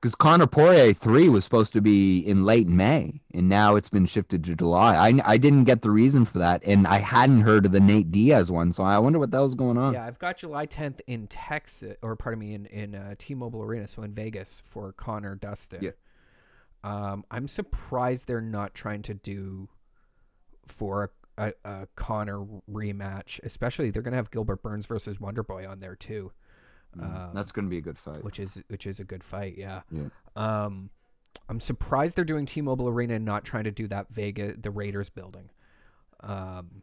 Because 0.00 0.14
Conor 0.14 0.46
Poirier 0.46 0.92
three 0.92 1.30
was 1.30 1.44
supposed 1.44 1.72
to 1.72 1.80
be 1.80 2.18
in 2.18 2.44
late 2.44 2.68
May, 2.68 3.22
and 3.32 3.48
now 3.48 3.74
it's 3.76 3.88
been 3.88 4.04
shifted 4.04 4.44
to 4.44 4.54
July. 4.54 4.94
I, 4.96 5.18
I 5.24 5.36
didn't 5.38 5.64
get 5.64 5.80
the 5.80 5.90
reason 5.90 6.26
for 6.26 6.38
that, 6.38 6.62
and 6.66 6.86
I 6.86 6.98
hadn't 6.98 7.40
heard 7.40 7.64
of 7.64 7.72
the 7.72 7.80
Nate 7.80 8.10
Diaz 8.10 8.50
one, 8.52 8.74
so 8.74 8.82
I 8.84 8.98
wonder 8.98 9.18
what 9.18 9.30
that 9.30 9.40
was 9.40 9.54
going 9.54 9.78
on. 9.78 9.94
yeah, 9.94 10.04
I've 10.04 10.18
got 10.18 10.36
July 10.36 10.66
10th 10.66 11.00
in 11.06 11.26
Texas, 11.28 11.96
or 12.02 12.16
pardon 12.16 12.40
me, 12.40 12.52
in 12.52 12.66
in 12.66 12.94
uh, 12.94 13.14
T-Mobile 13.18 13.62
Arena, 13.62 13.86
so 13.86 14.02
in 14.02 14.12
Vegas 14.12 14.60
for 14.62 14.92
Conor 14.92 15.36
Dustin. 15.36 15.78
Yeah. 15.82 15.90
Um, 16.82 17.24
I'm 17.30 17.48
surprised 17.48 18.26
they're 18.26 18.42
not 18.42 18.74
trying 18.74 19.00
to 19.04 19.14
do 19.14 19.70
for 20.66 21.12
a, 21.38 21.52
a, 21.64 21.86
Conor 21.96 22.44
rematch, 22.70 23.40
especially 23.42 23.90
they're 23.90 24.02
gonna 24.02 24.16
have 24.16 24.30
Gilbert 24.30 24.62
Burns 24.62 24.86
versus 24.86 25.20
Wonder 25.20 25.42
Boy 25.42 25.66
on 25.68 25.80
there 25.80 25.96
too. 25.96 26.32
Mm, 26.96 27.02
Um, 27.28 27.30
That's 27.34 27.50
going 27.52 27.64
to 27.66 27.70
be 27.70 27.78
a 27.78 27.82
good 27.82 27.98
fight. 27.98 28.22
which 28.22 28.38
is 28.38 28.62
which 28.68 28.86
is 28.86 29.00
a 29.00 29.04
good 29.04 29.24
fight. 29.24 29.54
Yeah. 29.58 29.82
Yeah. 29.90 30.08
Um, 30.36 30.90
I'm 31.48 31.58
surprised 31.60 32.14
they're 32.14 32.24
doing 32.24 32.46
T-Mobile 32.46 32.88
Arena 32.88 33.14
and 33.14 33.24
not 33.24 33.44
trying 33.44 33.64
to 33.64 33.72
do 33.72 33.88
that 33.88 34.06
Vegas, 34.10 34.54
the 34.60 34.70
Raiders 34.70 35.10
building. 35.10 35.50
Um, 36.20 36.82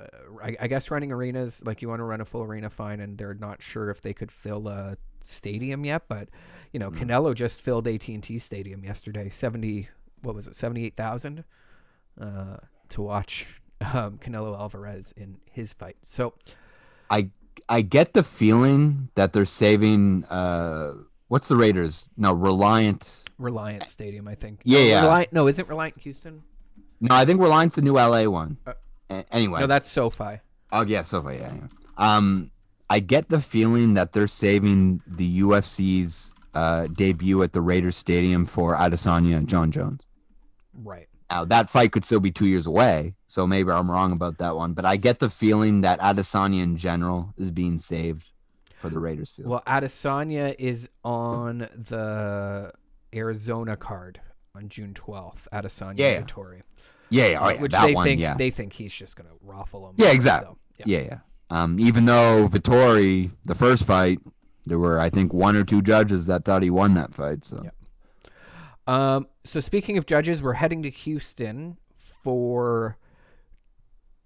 uh, 0.00 0.06
I, 0.42 0.56
I 0.60 0.66
guess 0.68 0.90
running 0.90 1.12
arenas 1.12 1.62
like 1.66 1.82
you 1.82 1.88
want 1.88 2.00
to 2.00 2.04
run 2.04 2.20
a 2.20 2.24
full 2.24 2.42
arena, 2.42 2.70
fine, 2.70 3.00
and 3.00 3.18
they're 3.18 3.34
not 3.34 3.62
sure 3.62 3.90
if 3.90 4.00
they 4.00 4.14
could 4.14 4.32
fill 4.32 4.66
a 4.68 4.96
stadium 5.22 5.84
yet. 5.84 6.04
But 6.08 6.28
you 6.72 6.80
know, 6.80 6.90
Mm. 6.90 6.98
Canelo 6.98 7.34
just 7.34 7.60
filled 7.60 7.86
AT 7.86 8.08
and 8.08 8.22
T 8.22 8.38
Stadium 8.38 8.84
yesterday. 8.84 9.28
Seventy, 9.28 9.88
what 10.22 10.34
was 10.34 10.48
it, 10.48 10.54
seventy 10.54 10.84
eight 10.86 10.96
thousand, 10.96 11.44
uh, 12.20 12.56
to 12.90 13.02
watch 13.02 13.46
um, 13.80 14.18
Canelo 14.18 14.58
Alvarez 14.58 15.12
in 15.16 15.36
his 15.50 15.72
fight. 15.72 15.96
So 16.06 16.34
I 17.10 17.30
I 17.68 17.82
get 17.82 18.12
the 18.14 18.22
feeling 18.22 19.10
that 19.14 19.32
they're 19.32 19.44
saving 19.44 20.24
uh 20.24 20.94
what's 21.28 21.48
the 21.48 21.56
Raiders? 21.56 22.04
No, 22.16 22.32
Reliant. 22.32 23.08
Reliant 23.38 23.88
Stadium, 23.88 24.26
I 24.26 24.34
think. 24.34 24.60
Yeah, 24.64 24.78
no, 24.80 24.84
yeah. 24.86 25.02
Reliant, 25.02 25.32
no, 25.32 25.48
isn't 25.48 25.68
Reliant 25.68 25.98
Houston? 26.00 26.42
No, 27.00 27.14
I 27.14 27.24
think 27.24 27.40
Reliant's 27.40 27.76
the 27.76 27.82
new 27.82 27.92
LA 27.94 28.24
one. 28.24 28.56
Uh, 28.66 28.72
A- 29.10 29.24
anyway. 29.30 29.60
No, 29.60 29.66
that's 29.68 29.88
SoFi. 29.88 30.40
Oh 30.72 30.82
yeah, 30.82 31.02
so 31.02 31.28
yeah, 31.30 31.52
yeah. 31.54 31.66
Um, 31.96 32.50
I 32.90 33.00
get 33.00 33.28
the 33.28 33.40
feeling 33.40 33.94
that 33.94 34.12
they're 34.12 34.26
saving 34.26 35.02
the 35.06 35.40
UFC's 35.40 36.32
uh, 36.54 36.86
debut 36.88 37.42
at 37.42 37.52
the 37.52 37.60
Raiders 37.60 37.96
Stadium 37.96 38.46
for 38.46 38.74
Adesanya 38.76 39.36
and 39.36 39.48
Jon 39.48 39.70
Jones. 39.70 40.02
Right. 40.74 41.08
Now 41.30 41.44
that 41.44 41.68
fight 41.70 41.92
could 41.92 42.04
still 42.04 42.20
be 42.20 42.30
two 42.30 42.46
years 42.46 42.66
away, 42.66 43.14
so 43.26 43.46
maybe 43.46 43.70
I'm 43.70 43.90
wrong 43.90 44.12
about 44.12 44.38
that 44.38 44.56
one. 44.56 44.72
But 44.72 44.84
I 44.84 44.96
get 44.96 45.18
the 45.18 45.28
feeling 45.30 45.82
that 45.82 45.98
Adesanya 46.00 46.62
in 46.62 46.76
general 46.78 47.34
is 47.36 47.50
being 47.50 47.78
saved 47.78 48.24
for 48.80 48.88
the 48.88 48.98
Raiders 48.98 49.30
field. 49.30 49.48
Well, 49.48 49.62
Adesanya 49.66 50.54
is 50.58 50.88
on 51.04 51.58
the 51.76 52.72
Arizona 53.14 53.76
card 53.76 54.20
on 54.54 54.68
June 54.68 54.94
12th. 54.94 55.46
Adesanya 55.52 55.98
Yeah. 55.98 56.20
Vettori. 56.22 56.62
yeah, 57.10 57.26
yeah, 57.26 57.38
oh, 57.40 57.48
yeah, 57.50 57.60
which 57.60 57.72
that 57.72 57.86
they 57.86 57.94
one, 57.94 58.04
think 58.04 58.20
yeah, 58.20 58.34
they 58.34 58.50
think 58.50 58.72
he's 58.74 58.92
just 58.92 59.16
gonna 59.16 59.28
raffle 59.42 59.88
him. 59.88 59.94
Yeah, 59.98 60.10
exactly. 60.12 60.54
So, 60.78 60.84
yeah, 60.86 61.00
yeah. 61.00 61.18
Um, 61.50 61.80
even 61.80 62.04
though 62.04 62.48
Vettori, 62.48 63.30
the 63.44 63.54
first 63.54 63.84
fight, 63.84 64.20
there 64.64 64.78
were 64.78 65.00
I 65.00 65.10
think 65.10 65.32
one 65.32 65.56
or 65.56 65.64
two 65.64 65.82
judges 65.82 66.26
that 66.26 66.44
thought 66.44 66.62
he 66.62 66.70
won 66.70 66.94
that 66.94 67.14
fight. 67.14 67.44
So 67.44 67.60
Yeah. 67.64 67.70
Um, 68.88 69.26
so 69.44 69.60
speaking 69.60 69.98
of 69.98 70.06
judges, 70.06 70.42
we're 70.42 70.54
heading 70.54 70.82
to 70.82 70.90
Houston 70.90 71.76
for 71.96 72.96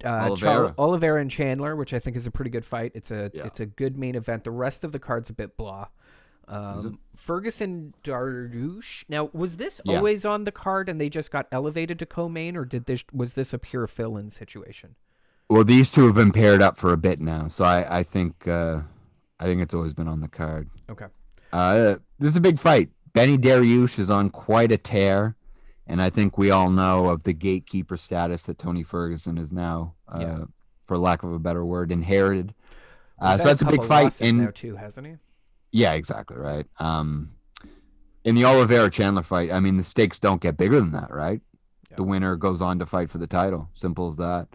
uh, 0.04 0.08
Oliveira. 0.08 0.36
Char- 0.68 0.74
Oliveira 0.78 1.20
and 1.20 1.30
Chandler, 1.30 1.76
which 1.76 1.92
I 1.92 1.98
think 1.98 2.16
is 2.16 2.26
a 2.26 2.30
pretty 2.30 2.50
good 2.50 2.64
fight. 2.64 2.92
It's 2.94 3.10
a 3.10 3.30
Yeah. 3.34 3.44
it's 3.46 3.60
a 3.60 3.66
good 3.66 3.98
main 3.98 4.14
event. 4.14 4.44
The 4.44 4.50
rest 4.52 4.84
of 4.84 4.92
the 4.92 4.98
card's 4.98 5.28
a 5.30 5.32
bit 5.32 5.56
blah. 5.56 5.88
Um, 6.48 6.98
Ferguson 7.16 7.94
Dariush. 8.04 9.04
Now, 9.08 9.30
was 9.32 9.56
this 9.56 9.80
Yeah. 9.84 9.96
always 9.96 10.24
on 10.24 10.44
the 10.44 10.52
card 10.52 10.88
and 10.88 11.00
they 11.00 11.08
just 11.08 11.30
got 11.30 11.46
elevated 11.52 11.98
to 12.00 12.06
co-main, 12.06 12.56
or 12.56 12.64
did 12.64 12.86
this 12.86 13.04
was 13.12 13.34
this 13.34 13.52
a 13.52 13.58
pure 13.58 13.86
fill-in 13.86 14.30
situation? 14.30 14.94
Well, 15.50 15.64
these 15.64 15.90
two 15.90 16.06
have 16.06 16.14
been 16.14 16.32
paired 16.32 16.62
up 16.62 16.76
for 16.78 16.92
a 16.92 16.96
bit 16.96 17.20
now, 17.20 17.48
so 17.48 17.64
I, 17.64 17.98
I 17.98 18.02
think 18.04 18.46
uh, 18.48 18.82
I 19.40 19.44
think 19.46 19.60
it's 19.60 19.74
always 19.74 19.92
been 19.94 20.08
on 20.08 20.20
the 20.20 20.28
card. 20.28 20.70
Okay. 20.88 21.06
Uh, 21.52 21.96
this 22.18 22.30
is 22.30 22.36
a 22.36 22.40
big 22.40 22.58
fight. 22.58 22.90
Beneil 23.14 23.38
Dariush 23.38 23.98
is 23.98 24.08
on 24.10 24.30
quite 24.30 24.72
a 24.72 24.78
tear, 24.78 25.36
and 25.86 26.00
I 26.00 26.08
think 26.10 26.38
we 26.38 26.50
all 26.50 26.70
know 26.70 27.08
of 27.08 27.24
the 27.24 27.32
gatekeeper 27.32 27.96
status 27.96 28.44
that 28.44 28.58
Tony 28.58 28.82
Ferguson 28.82 29.36
is 29.38 29.52
now, 29.52 29.94
uh, 30.08 30.18
Yeah. 30.20 30.44
for 30.86 30.96
lack 30.98 31.22
of 31.22 31.32
a 31.32 31.38
better 31.38 31.64
word, 31.64 31.92
inherited. 31.92 32.54
Uh, 33.18 33.36
so 33.36 33.44
that's 33.44 33.62
a 33.62 33.66
big 33.66 33.84
fight. 33.84 34.04
losses 34.04 34.28
And 34.30 34.54
too, 34.54 34.76
hasn't 34.76 35.06
he? 35.06 35.14
yeah, 35.70 35.92
exactly 35.92 36.36
right. 36.36 36.66
Um, 36.80 37.32
in 38.24 38.34
the 38.34 38.44
Oliveira 38.44 38.90
Chandler 38.90 39.22
fight, 39.22 39.52
I 39.52 39.60
mean 39.60 39.76
the 39.76 39.84
stakes 39.84 40.18
don't 40.18 40.40
get 40.40 40.56
bigger 40.56 40.80
than 40.80 40.92
that, 40.92 41.12
right? 41.12 41.40
Yeah. 41.90 41.96
The 41.96 42.02
winner 42.04 42.36
goes 42.36 42.60
on 42.62 42.78
to 42.78 42.86
fight 42.86 43.10
for 43.10 43.18
the 43.18 43.26
title. 43.26 43.68
Simple 43.74 44.08
as 44.08 44.16
that. 44.16 44.48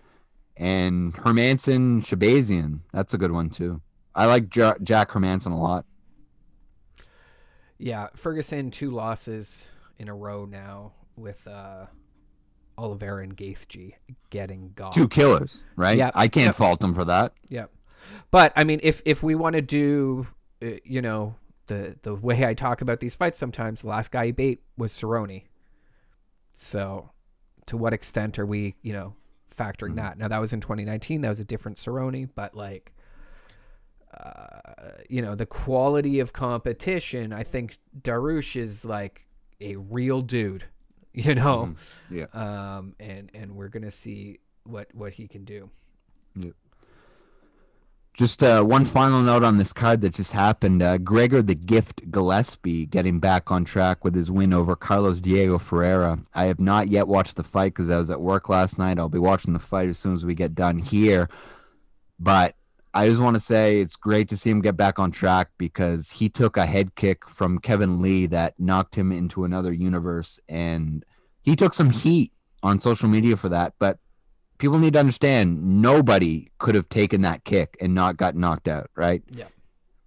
And 0.57 1.13
Hermansson 1.13 2.03
Shahbazyan, 2.03 2.79
that's 2.91 3.13
a 3.13 3.17
good 3.17 3.31
one 3.31 3.49
too. 3.49 3.81
I 4.15 4.25
like 4.25 4.53
ja- 4.55 4.73
Jack 4.81 5.11
Hermansson 5.11 5.51
a 5.51 5.55
lot. 5.55 5.85
Yeah, 7.79 8.07
Ferguson 8.15 8.71
two 8.71 8.91
losses 8.91 9.69
in 9.97 10.07
a 10.07 10.15
row 10.15 10.45
now 10.45 10.93
with 11.15 11.47
uh, 11.47 11.85
Oliveira 12.77 13.23
and 13.23 13.35
Gaethje 13.37 13.93
getting 14.29 14.71
gone. 14.75 14.91
Two 14.93 15.07
killers, 15.07 15.59
right? 15.75 15.97
Yeah. 15.97 16.11
I 16.15 16.27
can't 16.27 16.47
Yep. 16.47 16.55
fault 16.55 16.79
them 16.79 16.93
for 16.95 17.05
that. 17.05 17.33
Yeah, 17.49 17.65
but 18.31 18.51
I 18.55 18.63
mean, 18.63 18.79
if 18.83 19.01
if 19.05 19.21
we 19.23 19.35
want 19.35 19.55
to 19.55 19.61
do, 19.61 20.27
uh, 20.63 20.71
you 20.83 21.01
know, 21.01 21.35
the 21.67 21.97
the 22.01 22.15
way 22.15 22.45
I 22.45 22.53
talk 22.53 22.81
about 22.81 22.99
these 22.99 23.15
fights, 23.15 23.37
sometimes 23.37 23.81
the 23.81 23.87
last 23.89 24.11
guy 24.11 24.27
he 24.27 24.31
beat 24.31 24.61
was 24.77 24.91
Cerrone. 24.93 25.43
So, 26.55 27.11
to 27.67 27.77
what 27.77 27.93
extent 27.93 28.39
are 28.39 28.45
we, 28.45 28.75
you 28.81 28.93
know, 28.93 29.13
factoring 29.55 29.95
that? 29.97 30.17
Now 30.17 30.27
that 30.27 30.39
was 30.39 30.51
in 30.53 30.61
2019. 30.61 31.21
That 31.21 31.29
was 31.29 31.39
a 31.39 31.45
different 31.45 31.77
Cerrone, 31.77 32.29
but 32.35 32.55
like. 32.55 32.93
Uh, 34.13 34.91
you 35.09 35.21
know 35.21 35.35
the 35.35 35.45
quality 35.45 36.19
of 36.19 36.33
competition. 36.33 37.33
I 37.33 37.43
think 37.43 37.77
Dariush 37.99 38.55
is 38.59 38.85
like 38.85 39.27
a 39.61 39.75
real 39.75 40.21
dude. 40.21 40.65
You 41.13 41.33
know, 41.33 41.73
Yeah. 42.11 42.25
um, 42.33 42.93
and 42.99 43.31
and 43.33 43.55
we're 43.55 43.69
gonna 43.69 43.89
see 43.89 44.37
what 44.65 44.93
what 44.93 45.13
he 45.13 45.27
can 45.27 45.45
do. 45.45 45.71
Yeah. 46.35 46.51
Just 48.13 48.43
uh, 48.43 48.63
one 48.63 48.85
final 48.85 49.21
note 49.21 49.43
on 49.43 49.57
this 49.57 49.73
card 49.73 50.01
that 50.01 50.13
just 50.13 50.33
happened. 50.33 50.83
Uh, 50.83 50.99
Gregor 50.99 51.41
the 51.41 51.55
Gift 51.55 52.11
Gillespie 52.11 52.85
getting 52.85 53.19
back 53.19 53.49
on 53.51 53.63
track 53.65 54.03
with 54.03 54.13
his 54.13 54.29
win 54.29 54.53
over 54.53 54.75
Carlos 54.75 55.19
Diego 55.19 55.57
Ferreira. 55.57 56.19
I 56.35 56.45
have 56.45 56.59
not 56.59 56.89
yet 56.89 57.07
watched 57.07 57.35
the 57.35 57.43
fight 57.43 57.73
because 57.73 57.89
I 57.89 57.97
was 57.97 58.11
at 58.11 58.21
work 58.21 58.47
last 58.47 58.77
night. 58.77 58.99
I'll 58.99 59.09
be 59.09 59.17
watching 59.17 59.53
the 59.53 59.59
fight 59.59 59.89
as 59.89 59.97
soon 59.97 60.13
as 60.13 60.23
we 60.25 60.35
get 60.35 60.53
done 60.53 60.77
here. 60.79 61.29
But 62.19 62.55
I 62.93 63.07
just 63.07 63.21
want 63.21 63.35
to 63.35 63.39
say 63.39 63.79
it's 63.79 63.95
great 63.95 64.27
to 64.29 64.37
see 64.37 64.49
him 64.49 64.61
get 64.61 64.77
back 64.77 64.97
on 64.97 65.11
track 65.11 65.49
because 65.57 66.11
he 66.11 66.29
took 66.29 66.57
a 66.57 66.65
head 66.65 66.95
kick 66.95 67.27
from 67.29 67.59
Kevin 67.59 68.01
Lee 68.01 68.25
that 68.27 68.59
knocked 68.59 68.95
him 68.95 69.11
into 69.11 69.43
another 69.43 69.71
universe. 69.71 70.39
And 70.49 71.05
he 71.41 71.55
took 71.55 71.73
some 71.73 71.91
heat 71.91 72.31
on 72.63 72.79
social 72.79 73.07
media 73.07 73.37
for 73.37 73.49
that. 73.49 73.73
But 73.77 73.99
people 74.57 74.79
need 74.79 74.93
to 74.93 74.99
understand 74.99 75.81
nobody 75.81 76.49
could 76.57 76.75
have 76.75 76.89
taken 76.89 77.21
that 77.21 77.43
kick 77.43 77.77
and 77.79 77.93
not 77.93 78.17
got 78.17 78.35
knocked 78.35 78.67
out, 78.67 78.89
right? 78.95 79.21
Yeah. 79.29 79.45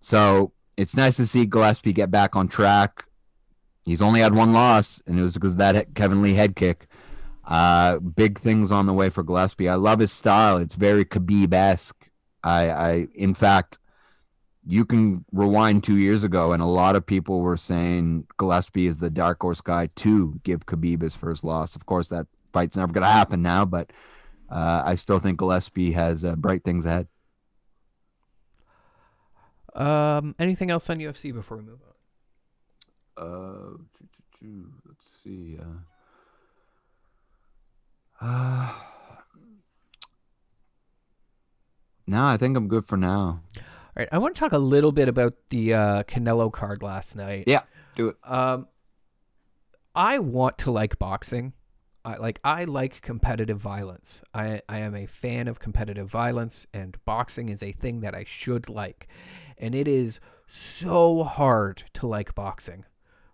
So 0.01 0.53
it's 0.77 0.97
nice 0.97 1.17
to 1.17 1.27
see 1.27 1.47
Gillespie 1.47 1.93
get 1.93 2.11
back 2.11 2.35
on 2.35 2.49
track. 2.49 3.05
He's 3.85 4.03
only 4.03 4.21
had 4.21 4.35
one 4.35 4.53
loss, 4.53 5.03
and 5.07 5.19
it 5.19 5.23
was 5.23 5.35
because 5.35 5.53
of 5.53 5.59
that 5.59 5.95
Kevin 5.95 6.23
Lee 6.23 6.35
head 6.35 6.57
kick. 6.57 6.87
Uh, 7.45 7.99
big 7.99 8.39
things 8.39 8.71
on 8.71 8.87
the 8.87 8.93
way 8.93 9.11
for 9.11 9.23
Gillespie. 9.23 9.69
I 9.69 9.75
love 9.75 9.99
his 9.99 10.13
style. 10.13 10.59
It's 10.59 10.75
very 10.75 11.05
Khabib 11.05 11.53
esque. 11.53 12.00
I, 12.43 12.71
I, 12.71 13.09
in 13.15 13.35
fact, 13.35 13.79
you 14.67 14.85
can 14.85 15.25
rewind 15.33 15.85
two 15.85 15.97
years 15.97 16.25
ago, 16.25 16.53
and 16.53 16.63
a 16.63 16.67
lot 16.67 16.97
of 16.97 17.07
people 17.07 17.41
were 17.41 17.57
saying 17.57 18.27
Gillespie 18.39 18.87
is 18.87 18.99
the 18.99 19.11
dark 19.11 19.41
horse 19.41 19.61
guy 19.61 19.89
to 19.97 20.41
give 20.45 20.67
Khabib 20.67 21.03
his 21.03 21.17
first 21.17 21.45
loss. 21.45 21.75
Of 21.75 21.87
course, 21.87 22.09
that 22.11 22.27
fight's 22.53 22.77
never 22.77 22.93
going 22.93 23.05
to 23.05 23.11
happen 23.11 23.43
now, 23.43 23.65
but 23.65 23.91
uh, 24.51 24.83
I 24.85 24.95
still 24.97 25.19
think 25.19 25.39
Gillespie 25.39 25.93
has 25.93 26.25
uh, 26.25 26.37
bright 26.37 26.65
things 26.65 26.85
ahead. 26.85 27.09
Um, 29.75 30.35
anything 30.39 30.71
else 30.71 30.91
on 30.91 30.99
UFC 30.99 31.33
before 31.33 31.57
we 31.57 31.63
move 31.63 31.79
on? 31.83 31.91
Uh, 33.17 33.71
let's 34.87 35.07
see. 35.23 35.59
Uh, 35.61 35.65
uh, 38.25 38.73
no, 42.11 42.27
I 42.27 42.37
think 42.37 42.57
I'm 42.57 42.67
good 42.67 42.85
for 42.85 42.97
now. 42.97 43.43
All 43.57 43.63
right, 43.97 44.09
I 44.11 44.19
want 44.19 44.35
to 44.35 44.41
talk 44.41 44.53
a 44.53 44.59
little 44.59 44.91
bit 44.91 45.09
about 45.09 45.35
the 45.51 45.75
uh, 45.75 46.03
Canelo 46.03 46.53
card 46.53 46.83
last 46.83 47.15
night. 47.15 47.45
Yeah, 47.47 47.63
do 47.95 48.09
it. 48.09 48.17
Um, 48.25 48.67
I 49.95 50.19
want 50.19 50.59
to 50.59 50.73
like 50.73 50.99
boxing. 50.99 51.53
I 52.05 52.17
like 52.17 52.41
I 52.43 52.65
like 52.65 53.01
competitive 53.01 53.59
violence. 53.59 54.23
I 54.35 54.61
I 54.69 54.79
am 54.79 54.97
a 54.97 55.07
fan 55.07 55.47
of 55.47 55.61
competitive 55.61 56.11
violence, 56.11 56.67
and 56.75 56.97
boxing 57.05 57.49
is 57.49 57.63
a 57.63 57.71
thing 57.73 58.01
that 58.01 58.15
I 58.15 58.25
should 58.25 58.69
like. 58.69 59.07
And 59.57 59.75
it 59.75 59.87
is 59.87 60.19
so 60.49 61.23
hard 61.23 61.85
to 61.95 62.09
like 62.09 62.35
boxing 62.35 62.87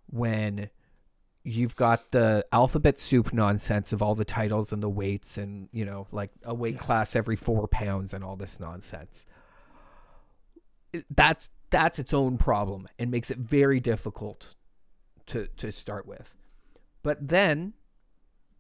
when 0.07 0.69
you've 1.49 1.77
got 1.77 2.11
the 2.11 2.45
alphabet 2.51 3.01
soup 3.01 3.33
nonsense 3.33 3.93
of 3.93 4.03
all 4.03 4.15
the 4.15 4.25
titles 4.25 4.73
and 4.73 4.83
the 4.83 4.89
weights 4.89 5.39
and 5.39 5.69
you 5.73 5.85
know 5.85 6.07
like 6.11 6.31
a 6.45 6.53
weight 6.53 6.79
class 6.79 7.15
every 7.15 7.37
four 7.37 7.69
pounds 7.69 8.13
and 8.13 8.25
all 8.25 8.35
this 8.35 8.59
nonsense 8.59 9.27
that's 11.11 11.51
that's 11.71 11.99
its 11.99 12.15
own 12.15 12.39
problem 12.39 12.89
and 12.99 13.11
makes 13.11 13.31
it 13.31 13.39
very 13.39 13.81
difficult 13.81 14.55
to 15.27 15.49
to 15.57 15.73
start 15.73 16.07
with. 16.07 16.35
But 17.03 17.29
then 17.29 17.75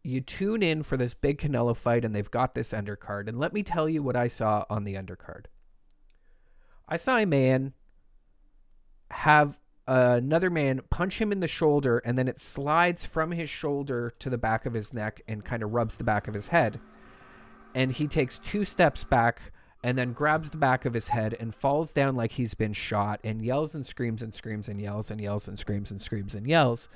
you 0.02 0.20
tune 0.20 0.62
in 0.62 0.82
for 0.82 0.96
this 0.96 1.14
big 1.14 1.38
Canelo 1.38 1.76
fight 1.76 2.04
and 2.04 2.14
they've 2.14 2.30
got 2.30 2.54
this 2.54 2.72
undercard 2.72 3.28
and 3.28 3.38
let 3.38 3.52
me 3.52 3.62
tell 3.62 3.88
you 3.88 4.02
what 4.02 4.16
I 4.16 4.26
saw 4.28 4.64
on 4.70 4.84
the 4.84 4.94
undercard. 4.94 5.46
I 6.88 6.96
saw 6.96 7.16
a 7.16 7.26
man 7.26 7.72
have 9.10 9.58
another 9.86 10.50
man 10.50 10.80
punch 10.90 11.20
him 11.20 11.32
in 11.32 11.40
the 11.40 11.48
shoulder 11.48 11.98
and 11.98 12.18
then 12.18 12.28
it 12.28 12.40
slides 12.40 13.06
from 13.06 13.30
his 13.32 13.48
shoulder 13.48 14.12
to 14.18 14.30
the 14.30 14.38
back 14.38 14.66
of 14.66 14.74
his 14.74 14.92
neck 14.92 15.22
and 15.28 15.44
kind 15.44 15.62
of 15.62 15.72
rubs 15.72 15.96
the 15.96 16.04
back 16.04 16.28
of 16.28 16.34
his 16.34 16.48
head. 16.48 16.80
And 17.74 17.92
he 17.92 18.08
takes 18.08 18.38
two 18.38 18.64
steps 18.64 19.04
back 19.04 19.52
and 19.86 19.96
then 19.96 20.12
grabs 20.12 20.50
the 20.50 20.56
back 20.56 20.84
of 20.84 20.94
his 20.94 21.08
head 21.08 21.36
and 21.38 21.54
falls 21.54 21.92
down 21.92 22.16
like 22.16 22.32
he's 22.32 22.54
been 22.54 22.72
shot 22.72 23.20
and 23.22 23.40
yells 23.40 23.72
and 23.72 23.86
screams 23.86 24.20
and 24.20 24.34
screams 24.34 24.68
and 24.68 24.80
yells 24.80 25.12
and 25.12 25.20
yells 25.20 25.46
and 25.46 25.56
screams 25.56 25.92
and 25.92 26.02
screams 26.02 26.34
and 26.34 26.44
yells. 26.44 26.88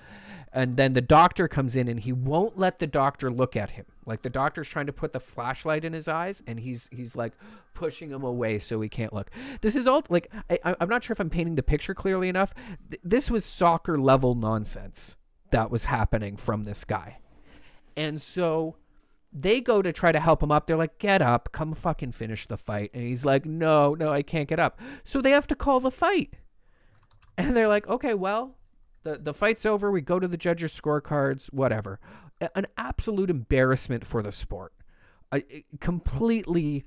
And 0.52 0.76
then 0.76 0.92
the 0.94 1.00
doctor 1.00 1.46
comes 1.46 1.76
in 1.76 1.86
and 1.86 2.00
he 2.00 2.12
won't 2.12 2.58
let 2.58 2.80
the 2.80 2.88
doctor 2.88 3.30
look 3.30 3.54
at 3.54 3.70
him. 3.70 3.84
Like 4.06 4.22
the 4.22 4.28
doctor's 4.28 4.68
trying 4.68 4.86
to 4.86 4.92
put 4.92 5.12
the 5.12 5.20
flashlight 5.20 5.84
in 5.84 5.92
his 5.92 6.08
eyes 6.08 6.42
and 6.48 6.58
he's 6.58 6.88
he's 6.90 7.14
like 7.14 7.34
pushing 7.74 8.10
him 8.10 8.24
away 8.24 8.58
so 8.58 8.80
he 8.80 8.88
can't 8.88 9.12
look. 9.12 9.30
This 9.60 9.76
is 9.76 9.86
all 9.86 10.02
like 10.08 10.28
I, 10.50 10.74
I'm 10.80 10.88
not 10.88 11.04
sure 11.04 11.12
if 11.12 11.20
I'm 11.20 11.30
painting 11.30 11.54
the 11.54 11.62
picture 11.62 11.94
clearly 11.94 12.28
enough. 12.28 12.56
Th- 12.90 13.00
this 13.04 13.30
was 13.30 13.44
soccer 13.44 14.00
level 14.00 14.34
nonsense 14.34 15.14
that 15.52 15.70
was 15.70 15.84
happening 15.84 16.36
from 16.36 16.64
this 16.64 16.84
guy. 16.84 17.18
And 17.96 18.20
so 18.20 18.74
they 19.32 19.61
go 19.61 19.81
to 19.82 19.93
try 19.93 20.12
to 20.12 20.20
help 20.20 20.43
him 20.43 20.51
up. 20.51 20.66
They're 20.66 20.77
like, 20.77 20.98
get 20.98 21.23
up, 21.23 21.52
come 21.52 21.73
fucking 21.73 22.12
finish 22.12 22.47
the 22.47 22.57
fight. 22.57 22.90
And 22.93 23.02
he's 23.05 23.24
like, 23.24 23.47
no, 23.47 23.94
no, 23.94 24.11
I 24.11 24.23
can't 24.23 24.48
get 24.48 24.59
up. 24.59 24.81
So 25.05 25.20
they 25.20 25.31
have 25.31 25.47
to 25.48 25.55
call 25.55 25.81
the 25.81 25.90
fight. 25.90 26.35
And 27.39 27.57
they're 27.57 27.69
like, 27.69 27.89
okay, 27.89 28.15
well, 28.15 28.57
the, 29.05 29.19
the 29.19 29.32
fight's 29.32 29.65
over. 29.65 29.90
We 29.90 30.01
go 30.01 30.19
to 30.19 30.28
the 30.28 30.36
judges' 30.36 30.78
scorecards, 30.78 31.52
whatever. 31.52 32.01
An 32.55 32.66
absolute 32.77 33.31
embarrassment 33.31 34.05
for 34.05 34.23
the 34.23 34.32
sport. 34.32 34.73
A, 35.32 35.36
a 35.36 35.65
completely 35.81 36.85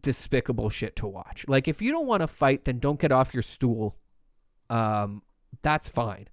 despicable 0.00 0.68
shit 0.68 0.96
to 0.96 1.06
watch. 1.06 1.44
Like, 1.48 1.66
if 1.66 1.80
you 1.80 1.92
don't 1.92 2.06
want 2.06 2.20
to 2.20 2.26
fight, 2.26 2.66
then 2.66 2.78
don't 2.78 3.00
get 3.00 3.12
off 3.12 3.32
your 3.32 3.42
stool. 3.42 3.96
Um, 4.68 5.22
that's 5.62 5.88
fine. 5.88 6.28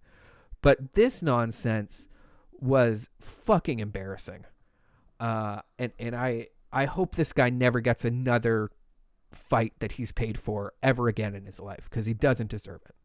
But 0.61 0.93
this 0.93 1.21
nonsense 1.21 2.07
was 2.51 3.09
fucking 3.19 3.79
embarrassing. 3.79 4.45
Uh, 5.19 5.61
and 5.77 5.91
and 5.99 6.15
I 6.15 6.47
I 6.71 6.85
hope 6.85 7.15
this 7.15 7.33
guy 7.33 7.49
never 7.49 7.79
gets 7.79 8.05
another 8.05 8.71
fight 9.31 9.73
that 9.79 9.93
he's 9.93 10.11
paid 10.11 10.39
for 10.39 10.73
ever 10.81 11.07
again 11.07 11.35
in 11.35 11.45
his 11.45 11.59
life 11.59 11.87
because 11.89 12.05
he 12.05 12.13
doesn't 12.13 12.49
deserve 12.49 12.81
it. 12.87 12.95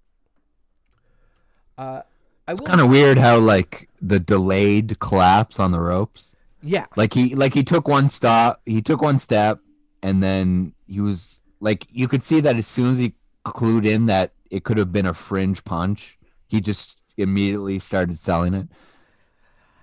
Uh, 1.76 2.02
I 2.46 2.52
will. 2.52 2.60
Kind 2.60 2.80
of 2.80 2.88
weird 2.88 3.18
how 3.18 3.38
like 3.38 3.88
the 4.00 4.20
delayed 4.20 4.98
collapse 5.00 5.58
on 5.58 5.72
the 5.72 5.80
ropes. 5.80 6.32
yeah, 6.62 6.86
Like 6.96 7.14
he 7.14 7.34
like 7.34 7.54
he 7.54 7.64
took 7.64 7.88
one 7.88 8.08
stop, 8.08 8.60
he 8.64 8.80
took 8.82 9.02
one 9.02 9.18
step, 9.18 9.60
and 10.02 10.22
then 10.22 10.74
he 10.86 11.00
was 11.00 11.40
like 11.60 11.86
you 11.90 12.06
could 12.06 12.22
see 12.22 12.40
that 12.40 12.56
as 12.56 12.66
soon 12.66 12.92
as 12.92 12.98
he 12.98 13.14
clued 13.44 13.86
in 13.86 14.06
that 14.06 14.32
it 14.50 14.62
could 14.64 14.78
have 14.78 14.92
been 14.92 15.06
a 15.06 15.14
fringe 15.14 15.64
punch, 15.64 16.18
he 16.46 16.60
just 16.60 17.00
immediately 17.16 17.78
started 17.78 18.18
selling 18.18 18.54
it. 18.54 18.68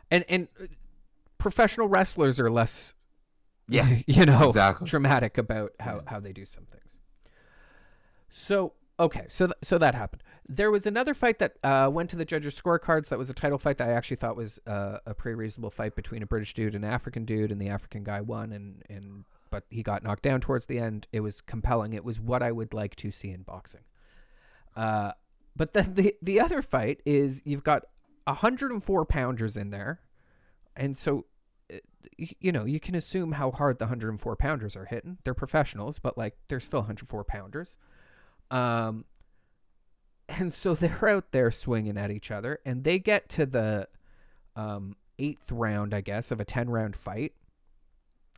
and 0.09 0.23
and 0.29 0.47
uh, 0.61 0.65
professional 1.41 1.87
wrestlers 1.87 2.39
are 2.39 2.49
less 2.49 2.93
Yeah, 3.67 3.99
you 4.05 4.25
know 4.25 4.47
exactly. 4.49 4.87
dramatic 4.87 5.37
about 5.37 5.71
how 5.79 6.01
how 6.07 6.19
they 6.19 6.33
do 6.33 6.43
some 6.45 6.65
things. 6.65 6.97
So 8.29 8.73
okay, 8.99 9.25
so 9.29 9.47
th- 9.47 9.57
so 9.61 9.77
that 9.77 9.95
happened. 9.95 10.23
There 10.47 10.69
was 10.69 10.85
another 10.85 11.13
fight 11.13 11.39
that 11.39 11.53
uh, 11.63 11.89
went 11.89 12.09
to 12.09 12.17
the 12.17 12.25
judges' 12.25 12.59
scorecards. 12.59 13.07
That 13.09 13.17
was 13.17 13.29
a 13.29 13.33
title 13.33 13.57
fight 13.57 13.77
that 13.77 13.87
I 13.87 13.93
actually 13.93 14.17
thought 14.17 14.35
was 14.35 14.59
uh, 14.67 14.97
a 15.05 15.13
pretty 15.13 15.35
reasonable 15.35 15.69
fight 15.69 15.95
between 15.95 16.21
a 16.21 16.25
British 16.25 16.53
dude 16.53 16.75
and 16.75 16.83
an 16.83 16.91
African 16.91 17.23
dude, 17.23 17.51
and 17.51 17.61
the 17.61 17.69
African 17.69 18.03
guy 18.03 18.19
won, 18.19 18.51
and 18.51 18.83
and 18.89 19.23
but 19.49 19.63
he 19.69 19.83
got 19.83 20.03
knocked 20.03 20.23
down 20.23 20.41
towards 20.41 20.65
the 20.65 20.77
end. 20.79 21.07
It 21.13 21.21
was 21.21 21.39
compelling. 21.39 21.93
It 21.93 22.03
was 22.03 22.19
what 22.19 22.43
I 22.43 22.51
would 22.51 22.73
like 22.73 22.95
to 22.97 23.11
see 23.11 23.29
in 23.31 23.43
boxing. 23.43 23.85
Uh, 24.75 25.13
but 25.55 25.71
then 25.71 25.93
the 25.93 26.15
the 26.21 26.41
other 26.41 26.61
fight 26.61 27.01
is 27.05 27.41
you've 27.45 27.63
got 27.63 27.83
104 28.25 29.05
pounders 29.05 29.55
in 29.55 29.69
there, 29.69 30.01
and 30.75 30.97
so 30.97 31.25
you 32.17 32.51
know 32.51 32.65
you 32.65 32.79
can 32.79 32.95
assume 32.95 33.33
how 33.33 33.51
hard 33.51 33.79
the 33.79 33.85
104 33.85 34.35
pounders 34.35 34.75
are 34.75 34.85
hitting. 34.85 35.17
They're 35.23 35.33
professionals, 35.33 35.99
but 35.99 36.17
like 36.17 36.35
they're 36.47 36.59
still 36.59 36.79
104 36.81 37.23
pounders. 37.23 37.77
Um, 38.49 39.05
and 40.27 40.53
so 40.53 40.75
they're 40.75 41.09
out 41.09 41.31
there 41.31 41.51
swinging 41.51 41.97
at 41.97 42.11
each 42.11 42.31
other, 42.31 42.59
and 42.65 42.83
they 42.83 42.99
get 42.99 43.29
to 43.29 43.45
the 43.45 43.87
um, 44.55 44.95
eighth 45.19 45.51
round, 45.51 45.93
I 45.93 46.01
guess, 46.01 46.31
of 46.31 46.39
a 46.39 46.45
10 46.45 46.69
round 46.69 46.95
fight. 46.95 47.33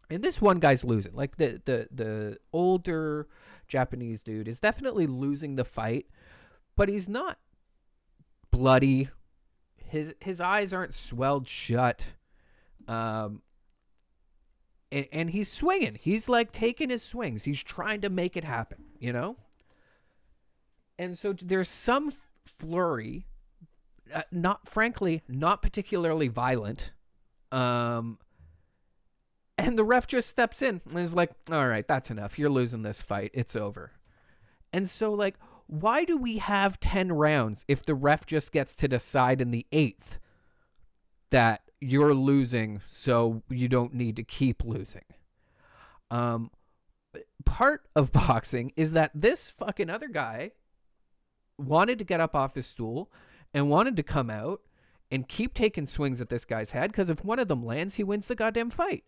And 0.09 0.23
this 0.23 0.41
one 0.41 0.59
guy's 0.59 0.83
losing. 0.83 1.15
Like 1.15 1.37
the 1.37 1.61
the 1.65 1.87
the 1.91 2.37
older 2.51 3.27
Japanese 3.67 4.19
dude 4.19 4.47
is 4.47 4.59
definitely 4.59 5.07
losing 5.07 5.55
the 5.55 5.65
fight, 5.65 6.07
but 6.75 6.89
he's 6.89 7.09
not 7.09 7.39
bloody. 8.51 9.09
His 9.75 10.13
his 10.19 10.39
eyes 10.39 10.73
aren't 10.73 10.93
swelled 10.93 11.47
shut. 11.47 12.07
Um 12.87 13.41
and, 14.91 15.07
and 15.11 15.29
he's 15.31 15.51
swinging. 15.51 15.97
He's 15.99 16.29
like 16.29 16.51
taking 16.51 16.89
his 16.89 17.03
swings. 17.03 17.43
He's 17.43 17.63
trying 17.63 18.01
to 18.01 18.09
make 18.09 18.37
it 18.37 18.43
happen, 18.43 18.83
you 18.99 19.11
know? 19.11 19.37
And 20.99 21.17
so 21.17 21.33
there's 21.33 21.69
some 21.69 22.13
flurry, 22.45 23.25
uh, 24.13 24.21
not 24.31 24.67
frankly, 24.67 25.23
not 25.27 25.61
particularly 25.61 26.27
violent. 26.27 26.93
Um 27.51 28.19
and 29.57 29.77
the 29.77 29.83
ref 29.83 30.07
just 30.07 30.29
steps 30.29 30.63
in 30.63 30.81
and 30.89 30.99
is 30.99 31.13
like, 31.13 31.31
"All 31.51 31.67
right, 31.67 31.87
that's 31.87 32.09
enough. 32.09 32.39
You're 32.39 32.49
losing 32.49 32.81
this 32.81 33.01
fight. 33.03 33.31
It's 33.33 33.55
over." 33.55 33.91
And 34.71 34.89
so 34.89 35.13
like 35.13 35.37
why 35.67 36.03
do 36.03 36.17
we 36.17 36.37
have 36.37 36.79
10 36.79 37.11
rounds 37.13 37.65
if 37.67 37.83
the 37.83 37.95
ref 37.95 38.25
just 38.25 38.51
gets 38.51 38.75
to 38.75 38.87
decide 38.87 39.41
in 39.41 39.51
the 39.51 39.65
8th 39.71 40.19
that 41.31 41.61
you're 41.83 42.13
losing 42.13 42.81
so 42.85 43.43
you 43.49 43.67
don't 43.67 43.93
need 43.93 44.15
to 44.15 44.23
keep 44.23 44.63
losing? 44.63 45.05
Um 46.09 46.51
part 47.45 47.87
of 47.95 48.11
boxing 48.13 48.71
is 48.75 48.93
that 48.93 49.11
this 49.13 49.49
fucking 49.49 49.89
other 49.89 50.07
guy 50.07 50.51
wanted 51.57 51.99
to 51.99 52.05
get 52.05 52.19
up 52.19 52.35
off 52.35 52.55
his 52.55 52.65
stool 52.65 53.11
and 53.53 53.69
wanted 53.69 53.95
to 53.97 54.03
come 54.03 54.29
out 54.29 54.61
and 55.11 55.27
keep 55.27 55.53
taking 55.53 55.85
swings 55.85 56.19
at 56.19 56.29
this 56.29 56.45
guy's 56.45 56.71
head 56.71 56.91
because 56.91 57.09
if 57.09 57.23
one 57.23 57.39
of 57.39 57.47
them 57.47 57.63
lands, 57.63 57.95
he 57.95 58.03
wins 58.03 58.27
the 58.27 58.35
goddamn 58.35 58.69
fight. 58.69 59.03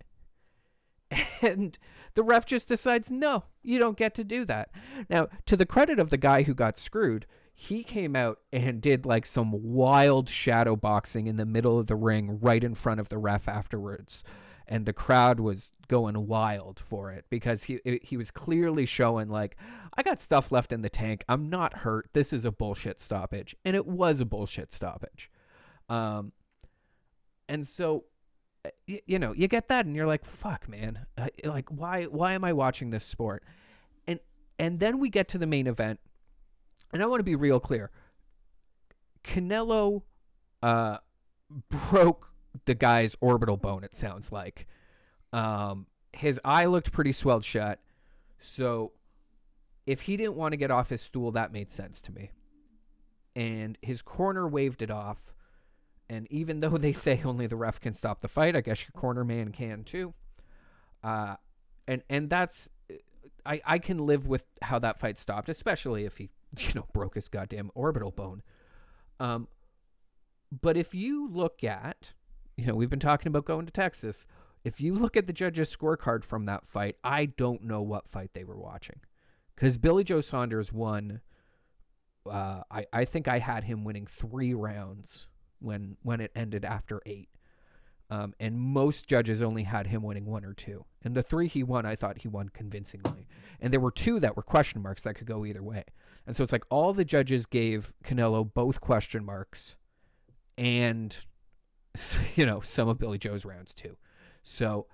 And 1.42 1.78
the 2.16 2.24
ref 2.24 2.46
just 2.46 2.68
decides, 2.68 3.12
no, 3.12 3.44
you 3.62 3.78
don't 3.78 3.98
get 3.98 4.16
to 4.16 4.24
do 4.24 4.46
that. 4.46 4.72
Now, 5.10 5.28
to 5.46 5.56
the 5.56 5.66
credit 5.66 6.00
of 6.00 6.10
the 6.10 6.18
guy 6.18 6.44
who 6.44 6.56
got 6.56 6.80
screwed, 6.80 7.28
he 7.58 7.84
came 7.84 8.18
out 8.18 8.40
and 8.52 8.82
did 8.82 9.06
like 9.06 9.26
some 9.26 9.52
wild 9.74 10.28
shadow 10.28 10.76
boxing 10.76 11.28
in 11.28 11.38
the 11.38 11.46
middle 11.46 11.80
of 11.80 11.88
the 11.88 11.96
ring 11.96 12.38
right 12.42 12.62
in 12.62 12.76
front 12.76 13.00
of 13.00 13.08
the 13.08 13.18
ref 13.18 13.48
afterwards. 13.48 14.26
And 14.68 14.86
the 14.86 14.94
crowd 14.94 15.40
was 15.40 15.72
going 15.88 16.28
wild 16.28 16.80
for 16.80 17.12
it 17.12 17.26
because 17.30 17.64
he 17.64 17.80
he 18.04 18.18
was 18.18 18.30
clearly 18.30 18.86
showing 18.86 19.30
like 19.30 19.56
I 19.96 20.04
got 20.04 20.20
stuff 20.20 20.52
left 20.52 20.74
in 20.74 20.82
the 20.82 20.90
tank. 20.90 21.24
I'm 21.30 21.50
not 21.50 21.78
hurt. 21.78 22.10
This 22.12 22.34
is 22.34 22.44
a 22.44 22.52
bullshit 22.52 23.00
stoppage. 23.00 23.56
And 23.64 23.74
it 23.74 23.86
was 23.88 24.20
a 24.20 24.26
bullshit 24.26 24.74
stoppage. 24.74 25.32
Um 25.88 26.34
and 27.48 27.66
so 27.66 28.04
you, 28.86 29.00
you 29.06 29.20
know, 29.20 29.34
you 29.34 29.48
get 29.48 29.70
that 29.70 29.86
and 29.86 29.96
you're 29.96 30.08
like, 30.08 30.26
"Fuck, 30.26 30.68
man. 30.68 31.06
Uh, 31.18 31.28
like 31.46 31.70
why 31.70 32.04
why 32.06 32.34
am 32.34 32.44
I 32.44 32.52
watching 32.52 32.90
this 32.90 33.06
sport?" 33.06 33.44
And 34.08 34.20
and 34.60 34.80
then 34.82 35.00
we 35.00 35.10
get 35.10 35.30
to 35.30 35.38
the 35.38 35.48
main 35.48 35.68
event. 35.68 36.02
And 36.96 37.04
I 37.04 37.08
want 37.08 37.20
to 37.20 37.26
be 37.26 37.36
real 37.36 37.60
clear. 37.60 37.92
Canelo 39.22 40.04
uh 40.64 41.00
broke 41.70 42.32
the 42.64 42.74
guy's 42.74 43.18
orbital 43.20 43.58
bone 43.58 43.84
it 43.84 43.98
sounds 43.98 44.32
like. 44.32 44.66
Um 45.34 45.88
his 46.14 46.40
eye 46.46 46.64
looked 46.64 46.94
pretty 46.94 47.12
swelled 47.12 47.44
shut. 47.44 47.82
So 48.40 48.94
if 49.86 50.04
he 50.04 50.16
didn't 50.16 50.36
want 50.36 50.54
to 50.54 50.58
get 50.58 50.72
off 50.72 50.88
his 50.88 51.02
stool, 51.02 51.34
that 51.34 51.52
made 51.52 51.70
sense 51.70 52.00
to 52.00 52.14
me. 52.14 52.32
And 53.36 53.78
his 53.82 54.02
corner 54.02 54.48
waved 54.48 54.82
it 54.82 54.90
off. 54.90 55.34
And 56.10 56.32
even 56.32 56.62
though 56.62 56.78
they 56.78 56.94
say 56.94 57.22
only 57.26 57.46
the 57.46 57.58
ref 57.58 57.82
can 57.82 57.94
stop 57.94 58.22
the 58.22 58.30
fight, 58.30 58.56
I 58.56 58.62
guess 58.62 58.86
your 58.86 58.98
corner 58.98 59.26
man 59.26 59.52
can 59.52 59.84
too. 59.84 60.14
Uh, 61.04 61.36
and 61.90 62.04
and 62.10 62.30
that's 62.30 62.70
I 63.46 63.62
I 63.66 63.80
can 63.80 63.98
live 64.06 64.28
with 64.30 64.46
how 64.62 64.80
that 64.80 64.98
fight 64.98 65.18
stopped, 65.18 65.50
especially 65.50 66.06
if 66.06 66.16
he 66.18 66.30
you 66.68 66.74
know 66.76 66.88
broke 66.94 67.16
his 67.16 67.28
goddamn 67.28 67.72
orbital 67.76 68.12
bone. 68.12 68.42
Um, 69.20 69.48
but 70.62 70.78
if 70.78 70.94
you 70.94 71.28
look 71.28 71.64
at, 71.64 72.14
you 72.58 72.66
know, 72.66 72.76
we've 72.76 72.90
been 72.90 73.00
talking 73.00 73.30
about 73.30 73.46
going 73.46 73.66
to 73.66 73.72
Texas. 73.72 74.26
If 74.64 74.82
you 74.82 74.96
look 74.96 75.16
at 75.16 75.28
the 75.28 75.34
judges' 75.34 75.76
scorecard 75.76 76.24
from 76.24 76.46
that 76.46 76.66
fight, 76.66 76.98
I 77.04 77.26
don't 77.26 77.64
know 77.64 77.82
what 77.82 78.08
fight 78.08 78.32
they 78.34 78.44
were 78.44 78.58
watching, 78.58 79.00
because 79.56 79.78
Billy 79.78 80.04
Joe 80.04 80.22
Saunders 80.22 80.74
won. 80.74 81.22
Uh, 82.30 82.62
I 82.72 82.86
I 82.92 83.06
think 83.06 83.28
I 83.28 83.40
had 83.40 83.66
him 83.66 83.84
winning 83.84 84.08
three 84.08 84.54
rounds 84.54 85.28
when 85.60 85.98
when 86.02 86.20
it 86.20 86.32
ended 86.36 86.66
after 86.66 87.02
eight. 87.06 87.30
Um, 88.10 88.36
and 88.40 88.60
most 88.60 89.08
judges 89.08 89.42
only 89.42 89.64
had 89.64 89.88
him 89.88 90.04
winning 90.04 90.26
one 90.26 90.46
or 90.46 90.54
two. 90.54 90.86
And 91.04 91.16
the 91.16 91.24
three 91.24 91.48
he 91.48 91.64
won, 91.64 91.86
I 91.86 91.96
thought 91.96 92.20
he 92.20 92.28
won 92.28 92.50
convincingly. 92.50 93.28
And 93.60 93.74
there 93.74 93.80
were 93.80 93.92
two 93.92 94.20
that 94.20 94.36
were 94.36 94.44
question 94.44 94.82
marks 94.82 95.04
that 95.04 95.16
could 95.16 95.26
go 95.26 95.44
either 95.44 95.64
way. 95.64 95.86
And 96.28 96.36
so 96.36 96.44
it's 96.44 96.52
like 96.52 96.66
all 96.70 96.92
the 96.94 97.06
judges 97.06 97.46
gave 97.46 97.94
Canelo 98.04 98.52
both 98.52 98.82
question 98.82 99.24
marks 99.24 99.78
and, 100.58 101.16
you 102.36 102.46
know, 102.46 102.62
some 102.62 102.88
of 102.88 102.98
Billy 102.98 103.18
Joe's 103.18 103.46
rounds 103.46 103.74
too. 103.74 103.98
So, 104.42 104.88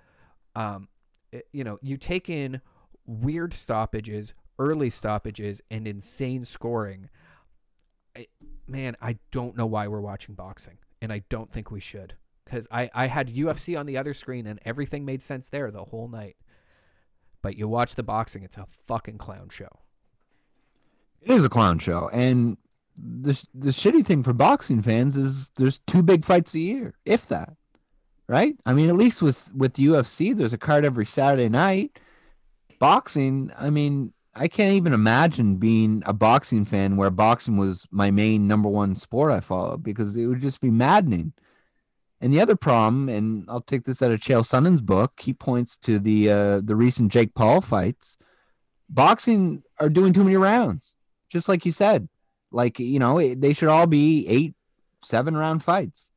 um, 0.54 0.88
it- 1.30 1.48
you 1.52 1.64
know, 1.64 1.78
you 1.82 1.96
take 1.96 2.28
in 2.28 2.60
weird 3.06 3.54
stoppages, 3.54 4.34
early 4.58 4.90
stoppages, 4.90 5.60
and 5.70 5.88
insane 5.88 6.44
scoring. 6.44 7.08
I, 8.16 8.26
man, 8.66 8.96
I 9.00 9.18
don't 9.30 9.56
know 9.56 9.66
why 9.66 9.88
we're 9.88 10.00
watching 10.00 10.34
boxing, 10.34 10.78
and 11.00 11.12
I 11.12 11.22
don't 11.30 11.50
think 11.50 11.70
we 11.70 11.80
should. 11.80 12.14
Because 12.44 12.68
I, 12.70 12.90
I 12.92 13.06
had 13.06 13.28
UFC 13.34 13.78
on 13.78 13.86
the 13.86 13.96
other 13.96 14.12
screen, 14.12 14.46
and 14.46 14.60
everything 14.64 15.04
made 15.06 15.22
sense 15.22 15.48
there 15.48 15.70
the 15.70 15.84
whole 15.84 16.08
night. 16.08 16.36
But 17.40 17.56
you 17.56 17.66
watch 17.66 17.94
the 17.94 18.02
boxing, 18.02 18.42
it's 18.42 18.58
a 18.58 18.66
fucking 18.86 19.18
clown 19.18 19.48
show. 19.48 19.80
It 21.24 21.30
is 21.30 21.44
a 21.44 21.48
clown 21.48 21.78
show, 21.78 22.10
and 22.12 22.56
the 22.96 23.40
the 23.54 23.70
shitty 23.70 24.04
thing 24.04 24.22
for 24.22 24.32
boxing 24.32 24.82
fans 24.82 25.16
is 25.16 25.50
there's 25.56 25.78
two 25.86 26.02
big 26.02 26.24
fights 26.24 26.54
a 26.54 26.58
year, 26.58 26.94
if 27.04 27.26
that. 27.28 27.54
Right? 28.28 28.56
I 28.64 28.72
mean, 28.72 28.88
at 28.88 28.96
least 28.96 29.22
with 29.22 29.52
with 29.54 29.74
UFC, 29.74 30.36
there's 30.36 30.52
a 30.52 30.58
card 30.58 30.84
every 30.84 31.06
Saturday 31.06 31.48
night. 31.48 31.98
Boxing, 32.78 33.52
I 33.56 33.70
mean, 33.70 34.12
I 34.34 34.48
can't 34.48 34.74
even 34.74 34.92
imagine 34.92 35.56
being 35.56 36.02
a 36.06 36.12
boxing 36.12 36.64
fan 36.64 36.96
where 36.96 37.10
boxing 37.10 37.56
was 37.56 37.86
my 37.90 38.10
main 38.10 38.48
number 38.48 38.68
one 38.68 38.96
sport 38.96 39.30
I 39.30 39.40
followed 39.40 39.82
because 39.82 40.16
it 40.16 40.26
would 40.26 40.40
just 40.40 40.60
be 40.60 40.70
maddening. 40.70 41.34
And 42.20 42.32
the 42.32 42.40
other 42.40 42.56
problem, 42.56 43.08
and 43.08 43.44
I'll 43.48 43.60
take 43.60 43.84
this 43.84 44.00
out 44.00 44.12
of 44.12 44.20
Chael 44.20 44.46
Sonnen's 44.46 44.80
book, 44.80 45.20
he 45.20 45.34
points 45.34 45.76
to 45.78 45.98
the 45.98 46.30
uh, 46.30 46.60
the 46.62 46.76
recent 46.76 47.12
Jake 47.12 47.34
Paul 47.34 47.60
fights. 47.60 48.16
Boxing 48.88 49.64
are 49.80 49.88
doing 49.88 50.12
too 50.12 50.24
many 50.24 50.36
rounds, 50.36 50.91
just 51.32 51.48
like 51.48 51.66
you 51.66 51.72
said. 51.72 52.08
Like 52.50 52.78
you 52.78 52.98
know, 52.98 53.34
they 53.34 53.54
should 53.54 53.70
all 53.70 53.86
be 53.86 54.28
eight, 54.28 54.54
seven 55.02 55.36
round 55.36 55.64
fights, 55.64 56.10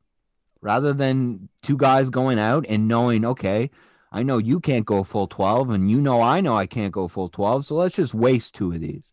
rather 0.60 0.92
than 0.92 1.48
two 1.62 1.78
guys 1.78 2.10
going 2.10 2.38
out 2.38 2.66
and 2.68 2.86
knowing, 2.86 3.24
okay, 3.24 3.70
I 4.12 4.22
know 4.22 4.38
you 4.38 4.60
can't 4.60 4.84
go 4.84 5.02
full 5.02 5.26
12, 5.26 5.70
and 5.70 5.90
you 5.90 6.00
know 6.00 6.20
I 6.20 6.40
know 6.40 6.56
I 6.56 6.66
can't 6.66 6.92
go 6.92 7.08
full 7.08 7.28
12, 7.28 7.66
so 7.66 7.74
let's 7.74 7.96
just 7.96 8.14
waste 8.14 8.54
two 8.54 8.72
of 8.72 8.80
these. 8.80 9.12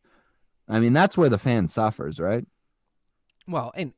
I 0.67 0.79
mean, 0.79 0.93
that's 0.93 1.17
where 1.17 1.29
the 1.29 1.37
fan 1.37 1.67
suffers, 1.67 2.19
right? 2.19 2.45
Well, 3.47 3.71
and 3.75 3.93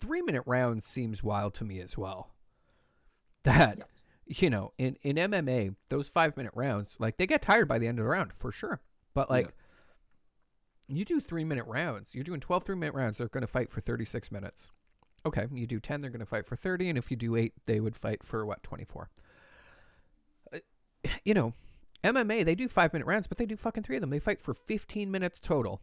three 0.00 0.22
minute 0.22 0.42
rounds 0.46 0.84
seems 0.84 1.22
wild 1.22 1.54
to 1.54 1.64
me 1.64 1.80
as 1.80 1.96
well. 1.96 2.34
That, 3.44 3.78
you 4.26 4.50
know, 4.50 4.72
in, 4.78 4.96
in 5.02 5.16
MMA, 5.16 5.74
those 5.88 6.08
five 6.08 6.36
minute 6.36 6.52
rounds, 6.54 6.96
like 6.98 7.16
they 7.16 7.26
get 7.26 7.42
tired 7.42 7.68
by 7.68 7.78
the 7.78 7.86
end 7.86 7.98
of 7.98 8.04
the 8.04 8.10
round 8.10 8.32
for 8.32 8.52
sure. 8.52 8.80
But 9.14 9.30
like, 9.30 9.46
yeah. 9.46 9.63
You 10.88 11.04
do 11.04 11.20
three 11.20 11.44
minute 11.44 11.66
rounds, 11.66 12.14
you're 12.14 12.24
doing 12.24 12.40
12 12.40 12.64
three 12.64 12.76
minute 12.76 12.94
rounds, 12.94 13.18
they're 13.18 13.28
going 13.28 13.42
to 13.42 13.46
fight 13.46 13.70
for 13.70 13.80
36 13.80 14.30
minutes. 14.30 14.70
Okay, 15.26 15.46
you 15.52 15.66
do 15.66 15.80
10, 15.80 16.00
they're 16.00 16.10
going 16.10 16.20
to 16.20 16.26
fight 16.26 16.46
for 16.46 16.56
30. 16.56 16.90
And 16.90 16.98
if 16.98 17.10
you 17.10 17.16
do 17.16 17.34
eight, 17.36 17.54
they 17.66 17.80
would 17.80 17.96
fight 17.96 18.22
for 18.22 18.44
what, 18.44 18.62
24? 18.62 19.10
you 21.24 21.34
know, 21.34 21.54
MMA, 22.02 22.44
they 22.44 22.54
do 22.54 22.68
five 22.68 22.92
minute 22.92 23.06
rounds, 23.06 23.26
but 23.26 23.38
they 23.38 23.46
do 23.46 23.56
fucking 23.56 23.82
three 23.82 23.96
of 23.96 24.00
them. 24.00 24.10
They 24.10 24.18
fight 24.18 24.40
for 24.40 24.54
15 24.54 25.10
minutes 25.10 25.38
total. 25.38 25.80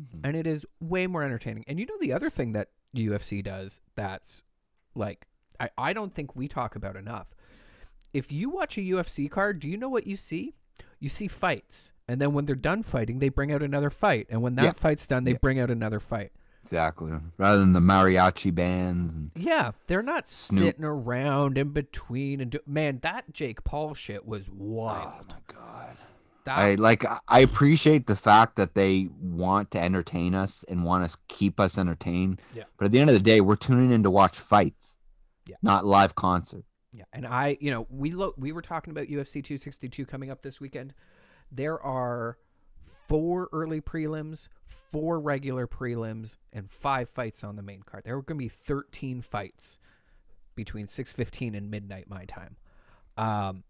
Mm-hmm. 0.00 0.20
And 0.24 0.36
it 0.36 0.46
is 0.46 0.66
way 0.80 1.06
more 1.06 1.22
entertaining. 1.22 1.64
And 1.66 1.80
you 1.80 1.86
know, 1.86 1.96
the 2.00 2.12
other 2.12 2.30
thing 2.30 2.52
that 2.52 2.68
UFC 2.94 3.42
does 3.42 3.80
that's 3.94 4.42
like, 4.94 5.26
I, 5.58 5.70
I 5.76 5.92
don't 5.92 6.14
think 6.14 6.36
we 6.36 6.48
talk 6.48 6.76
about 6.76 6.96
enough. 6.96 7.34
If 8.12 8.30
you 8.30 8.50
watch 8.50 8.78
a 8.78 8.82
UFC 8.82 9.30
card, 9.30 9.58
do 9.58 9.68
you 9.68 9.76
know 9.76 9.88
what 9.88 10.06
you 10.06 10.16
see? 10.16 10.54
You 10.98 11.08
see 11.08 11.28
fights. 11.28 11.92
And 12.08 12.20
then 12.20 12.32
when 12.32 12.46
they're 12.46 12.54
done 12.54 12.82
fighting, 12.82 13.18
they 13.18 13.28
bring 13.28 13.52
out 13.52 13.62
another 13.62 13.90
fight. 13.90 14.26
And 14.30 14.42
when 14.42 14.54
that 14.56 14.64
yeah. 14.64 14.72
fight's 14.72 15.06
done, 15.06 15.24
they 15.24 15.32
yeah. 15.32 15.38
bring 15.40 15.58
out 15.58 15.70
another 15.70 16.00
fight. 16.00 16.32
Exactly. 16.62 17.12
Rather 17.36 17.60
than 17.60 17.72
the 17.72 17.80
mariachi 17.80 18.54
bands. 18.54 19.14
And 19.14 19.30
yeah, 19.36 19.72
they're 19.86 20.02
not 20.02 20.28
Snoop. 20.28 20.64
sitting 20.64 20.84
around 20.84 21.58
in 21.58 21.70
between 21.70 22.40
and 22.40 22.50
do, 22.50 22.58
man, 22.66 22.98
that 23.02 23.32
Jake 23.32 23.62
Paul 23.62 23.94
shit 23.94 24.26
was 24.26 24.50
wild. 24.50 25.26
Oh 25.30 25.34
my 25.34 25.54
god. 25.54 25.96
That, 26.44 26.58
I 26.58 26.74
like 26.74 27.04
I 27.28 27.40
appreciate 27.40 28.06
the 28.06 28.16
fact 28.16 28.56
that 28.56 28.74
they 28.74 29.08
want 29.20 29.72
to 29.72 29.80
entertain 29.80 30.34
us 30.34 30.64
and 30.68 30.84
want 30.84 31.08
to 31.08 31.16
keep 31.28 31.58
us 31.60 31.76
entertained. 31.76 32.40
Yeah. 32.54 32.64
But 32.78 32.86
at 32.86 32.90
the 32.92 33.00
end 33.00 33.10
of 33.10 33.14
the 33.14 33.22
day, 33.22 33.40
we're 33.40 33.56
tuning 33.56 33.90
in 33.90 34.02
to 34.04 34.10
watch 34.10 34.38
fights. 34.38 34.96
Yeah. 35.48 35.56
Not 35.62 35.84
live 35.84 36.14
concert. 36.14 36.64
Yeah. 36.96 37.04
And 37.12 37.26
I, 37.26 37.58
you 37.60 37.70
know, 37.70 37.86
we 37.90 38.12
look 38.12 38.34
we 38.38 38.52
were 38.52 38.62
talking 38.62 38.90
about 38.90 39.08
UFC 39.08 39.44
262 39.44 40.06
coming 40.06 40.30
up 40.30 40.40
this 40.40 40.60
weekend. 40.62 40.94
There 41.52 41.78
are 41.78 42.38
four 43.06 43.48
early 43.52 43.82
prelims, 43.82 44.48
four 44.66 45.20
regular 45.20 45.66
prelims, 45.66 46.36
and 46.54 46.70
five 46.70 47.10
fights 47.10 47.44
on 47.44 47.56
the 47.56 47.62
main 47.62 47.82
card. 47.82 48.04
There 48.04 48.16
were 48.16 48.22
going 48.22 48.38
to 48.38 48.44
be 48.44 48.48
13 48.48 49.20
fights 49.20 49.78
between 50.54 50.86
6:15 50.86 51.54
and 51.54 51.70
midnight 51.70 52.08
my 52.08 52.24
time. 52.24 52.56
Um, 53.18 53.64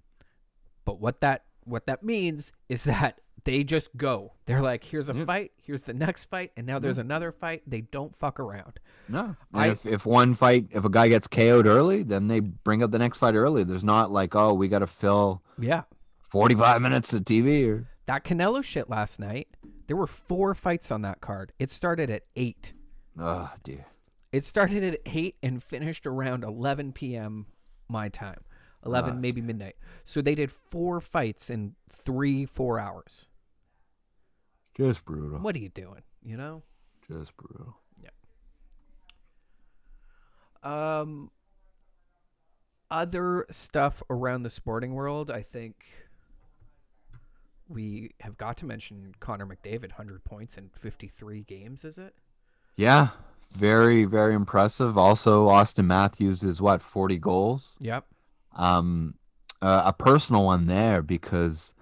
but 0.84 1.00
what 1.00 1.20
that 1.20 1.42
what 1.64 1.86
that 1.86 2.04
means 2.04 2.52
is 2.68 2.84
that 2.84 3.20
they 3.46 3.64
just 3.64 3.96
go. 3.96 4.34
They're 4.44 4.60
like, 4.60 4.84
here's 4.84 5.08
a 5.08 5.14
yeah. 5.14 5.24
fight, 5.24 5.52
here's 5.62 5.82
the 5.82 5.94
next 5.94 6.24
fight, 6.24 6.52
and 6.56 6.66
now 6.66 6.78
there's 6.78 6.98
yeah. 6.98 7.04
another 7.04 7.32
fight. 7.32 7.62
They 7.66 7.80
don't 7.80 8.14
fuck 8.14 8.38
around. 8.38 8.78
No. 9.08 9.36
I, 9.54 9.70
if 9.70 9.86
if 9.86 10.04
one 10.04 10.34
fight, 10.34 10.66
if 10.72 10.84
a 10.84 10.90
guy 10.90 11.08
gets 11.08 11.28
KO'd 11.28 11.66
early, 11.66 12.02
then 12.02 12.28
they 12.28 12.40
bring 12.40 12.82
up 12.82 12.90
the 12.90 12.98
next 12.98 13.18
fight 13.18 13.34
early. 13.34 13.64
There's 13.64 13.84
not 13.84 14.12
like, 14.12 14.34
oh, 14.34 14.52
we 14.52 14.68
got 14.68 14.80
to 14.80 14.86
fill 14.86 15.42
yeah 15.58 15.84
45 16.18 16.82
minutes 16.82 17.14
of 17.14 17.24
TV 17.24 17.66
or 17.66 17.86
that 18.06 18.24
Canelo 18.24 18.62
shit 18.62 18.88
last 18.88 19.18
night, 19.18 19.48
there 19.86 19.96
were 19.96 20.06
four 20.06 20.54
fights 20.54 20.90
on 20.90 21.02
that 21.02 21.20
card. 21.20 21.52
It 21.58 21.72
started 21.72 22.10
at 22.10 22.22
8. 22.36 22.72
Oh, 23.18 23.50
dear. 23.62 23.86
It 24.32 24.44
started 24.44 24.84
at 24.84 25.00
8 25.06 25.36
and 25.42 25.62
finished 25.62 26.06
around 26.06 26.44
11 26.44 26.92
p.m. 26.92 27.46
my 27.88 28.08
time. 28.08 28.40
11, 28.84 29.10
uh, 29.10 29.14
maybe 29.14 29.40
midnight. 29.40 29.76
So 30.04 30.20
they 30.20 30.34
did 30.34 30.52
four 30.52 31.00
fights 31.00 31.50
in 31.50 31.74
three, 31.90 32.44
four 32.44 32.78
hours. 32.78 33.26
Just 34.76 35.04
brutal. 35.04 35.38
What 35.38 35.54
are 35.54 35.58
you 35.58 35.68
doing? 35.70 36.02
You 36.24 36.36
know? 36.36 36.62
Just 37.08 37.36
brutal. 37.36 37.76
Yeah. 38.02 38.10
Um, 41.00 41.30
other 42.90 43.46
stuff 43.50 44.02
around 44.10 44.42
the 44.42 44.50
sporting 44.50 44.94
world, 44.94 45.30
I 45.30 45.42
think 45.42 45.76
we 47.68 48.12
have 48.20 48.36
got 48.36 48.56
to 48.58 48.66
mention 48.66 49.14
Connor 49.18 49.46
McDavid, 49.46 49.90
100 49.92 50.24
points 50.24 50.56
in 50.56 50.70
53 50.74 51.42
games, 51.42 51.84
is 51.84 51.98
it? 51.98 52.14
Yeah, 52.76 53.08
very, 53.50 54.04
very 54.04 54.34
impressive. 54.34 54.98
Also, 54.98 55.48
Auston 55.48 55.86
Matthews 55.86 56.42
is 56.42 56.60
what, 56.60 56.82
40 56.82 57.16
goals? 57.18 57.70
Yep. 57.80 58.04
Um, 58.54 59.14
uh, 59.62 59.82
a 59.86 59.92
personal 59.92 60.44
one 60.44 60.66
there 60.66 61.02
because 61.02 61.74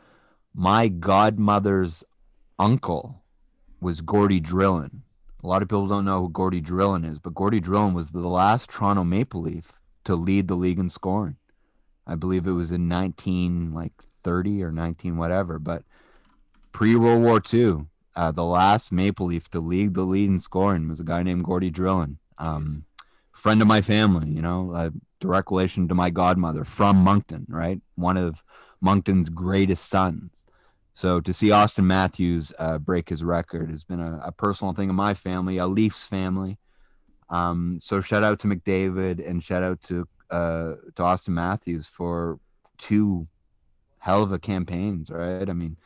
my 0.54 0.88
godmother's 0.88 2.04
uncle 2.58 3.22
was 3.80 4.00
Gordie 4.00 4.40
Drillon. 4.40 5.02
A 5.42 5.46
lot 5.46 5.62
of 5.62 5.68
people 5.68 5.86
don't 5.86 6.06
know 6.06 6.22
who 6.22 6.28
Gordie 6.30 6.62
Drillon 6.62 7.04
is, 7.04 7.18
but 7.18 7.34
Gordie 7.34 7.60
Drillon 7.60 7.94
was 7.94 8.10
the 8.10 8.20
last 8.20 8.70
Toronto 8.70 9.04
Maple 9.04 9.42
Leaf 9.42 9.80
to 10.04 10.14
lead 10.16 10.48
the 10.48 10.54
league 10.54 10.78
in 10.78 10.88
scoring. 10.88 11.36
I 12.06 12.14
believe 12.14 12.46
it 12.46 12.52
was 12.52 12.72
in 12.72 12.88
19 12.88 13.72
like 13.72 13.92
30 14.22 14.62
or 14.62 14.72
19, 14.72 15.16
whatever. 15.16 15.58
But 15.58 15.84
pre 16.72 16.96
World 16.96 17.22
War 17.22 17.42
II, 17.52 17.86
uh, 18.16 18.30
the 18.30 18.44
last 18.44 18.92
Maple 18.92 19.26
Leaf 19.26 19.50
to 19.50 19.60
lead 19.60 19.94
the 19.94 20.04
lead 20.04 20.30
in 20.30 20.38
scoring 20.38 20.88
was 20.88 21.00
a 21.00 21.04
guy 21.04 21.22
named 21.22 21.44
Gordie 21.44 21.70
Drillon. 21.70 22.16
Um, 22.38 22.84
friend 23.32 23.60
of 23.60 23.68
my 23.68 23.82
family, 23.82 24.30
you 24.30 24.40
know, 24.40 24.72
a 24.74 24.92
direct 25.20 25.50
relation 25.50 25.88
to 25.88 25.94
my 25.94 26.10
godmother 26.10 26.64
from 26.64 26.96
Moncton, 26.96 27.46
right? 27.48 27.80
One 27.94 28.16
of 28.16 28.42
Moncton's 28.80 29.28
greatest 29.28 29.86
sons. 29.88 30.43
So 30.94 31.20
to 31.20 31.32
see 31.32 31.48
Auston 31.48 31.84
Matthews 31.84 32.52
uh, 32.58 32.78
break 32.78 33.08
his 33.08 33.24
record 33.24 33.70
has 33.70 33.82
been 33.82 34.00
a, 34.00 34.20
a, 34.24 34.32
personal 34.32 34.72
thing 34.72 34.88
in 34.88 34.94
my 34.94 35.12
family, 35.12 35.58
a 35.58 35.66
Leafs 35.66 36.04
family. 36.04 36.58
Um, 37.28 37.80
so 37.82 38.00
shout 38.00 38.22
out 38.22 38.38
to 38.40 38.46
McDavid 38.46 39.26
and 39.28 39.42
shout 39.42 39.64
out 39.64 39.82
to 39.82 40.06
uh, 40.30 40.74
to 40.94 41.02
Auston 41.02 41.30
Matthews 41.30 41.88
for 41.88 42.38
two 42.78 43.26
hell 43.98 44.22
of 44.22 44.32
a 44.32 44.38
campaigns, 44.38 45.10
right? 45.10 45.48
I 45.48 45.52
mean, 45.52 45.76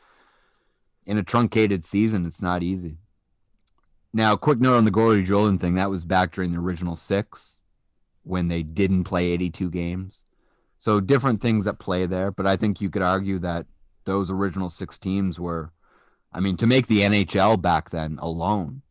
in 1.05 1.17
a 1.17 1.23
truncated 1.23 1.83
season, 1.83 2.25
it's 2.25 2.41
not 2.41 2.61
easy. 2.61 2.97
Now, 4.13 4.35
quick 4.35 4.59
note 4.59 4.77
on 4.77 4.85
the 4.85 4.91
Gordie 4.91 5.25
Drillon 5.25 5.59
thing. 5.59 5.75
That 5.75 5.89
was 5.89 6.05
back 6.05 6.31
during 6.33 6.51
the 6.51 6.59
original 6.59 6.95
six 6.95 7.61
when 8.23 8.47
they 8.47 8.63
didn't 8.63 9.05
play 9.05 9.31
82 9.31 9.69
games. 9.71 10.23
So 10.79 10.99
different 10.99 11.41
things 11.41 11.67
at 11.67 11.79
play 11.79 12.05
there. 12.05 12.31
But 12.31 12.45
I 12.47 12.57
think 12.57 12.79
you 12.81 12.89
could 12.89 13.01
argue 13.01 13.39
that 13.39 13.65
those 14.09 14.31
original 14.31 14.71
six 14.71 14.97
teams 14.97 15.39
were, 15.39 15.71
I 16.33 16.39
mean, 16.39 16.57
to 16.57 16.65
make 16.65 16.87
the 16.87 17.01
NHL 17.01 17.61
back 17.61 17.91
then 17.91 18.17
alone 18.19 18.81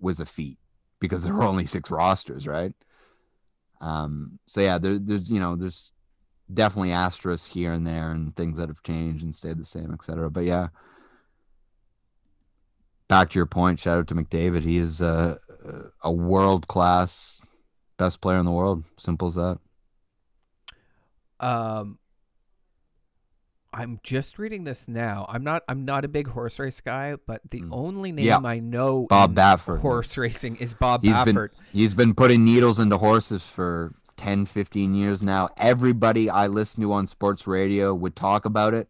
was 0.00 0.18
a 0.18 0.26
feat 0.26 0.58
because 0.98 1.22
there 1.22 1.32
were 1.32 1.44
only 1.44 1.64
six 1.64 1.92
rosters, 1.92 2.48
right? 2.48 2.74
Um, 3.80 4.40
so 4.46 4.60
yeah, 4.60 4.78
there, 4.78 4.98
there's 4.98 5.30
you 5.30 5.38
know 5.38 5.54
there's 5.54 5.92
definitely 6.52 6.90
asterisks 6.90 7.52
here 7.52 7.72
and 7.72 7.86
there 7.86 8.10
and 8.10 8.34
things 8.34 8.58
that 8.58 8.68
have 8.68 8.82
changed 8.82 9.22
and 9.22 9.34
stayed 9.34 9.58
the 9.58 9.64
same, 9.64 9.92
etc. 9.92 10.28
But 10.28 10.44
yeah, 10.44 10.68
back 13.06 13.30
to 13.30 13.38
your 13.38 13.46
point, 13.46 13.78
shout 13.78 13.98
out 13.98 14.08
to 14.08 14.14
McDavid. 14.16 14.64
He 14.64 14.78
is 14.78 15.00
a 15.00 15.38
a 16.02 16.10
world 16.10 16.66
class 16.66 17.40
best 17.96 18.20
player 18.20 18.38
in 18.38 18.44
the 18.44 18.50
world. 18.50 18.82
Simple 18.98 19.28
as 19.28 19.34
that. 19.36 19.58
Um, 21.38 21.98
I'm 23.74 24.00
just 24.02 24.38
reading 24.38 24.64
this 24.64 24.86
now. 24.88 25.26
I'm 25.28 25.42
not 25.42 25.62
I'm 25.68 25.84
not 25.84 26.04
a 26.04 26.08
big 26.08 26.28
horse 26.28 26.58
race 26.58 26.80
guy, 26.80 27.16
but 27.26 27.40
the 27.50 27.60
mm. 27.60 27.68
only 27.72 28.12
name 28.12 28.24
Yeah. 28.24 28.40
I 28.44 28.60
know 28.60 29.06
Bob 29.08 29.30
in 29.30 29.36
Baffert. 29.36 29.80
horse 29.80 30.16
racing 30.16 30.56
is 30.56 30.74
Bob 30.74 31.02
He's 31.02 31.12
Baffert. 31.12 31.50
been 31.50 31.50
he's 31.72 31.94
been 31.94 32.14
putting 32.14 32.44
needles 32.44 32.78
into 32.78 32.98
horses 32.98 33.42
for 33.42 33.94
10, 34.16 34.46
15 34.46 34.94
years 34.94 35.22
now. 35.22 35.48
Everybody 35.56 36.30
I 36.30 36.46
listen 36.46 36.82
to 36.82 36.92
on 36.92 37.06
sports 37.06 37.46
radio 37.46 37.92
would 37.94 38.14
talk 38.14 38.44
about 38.44 38.74
it, 38.74 38.88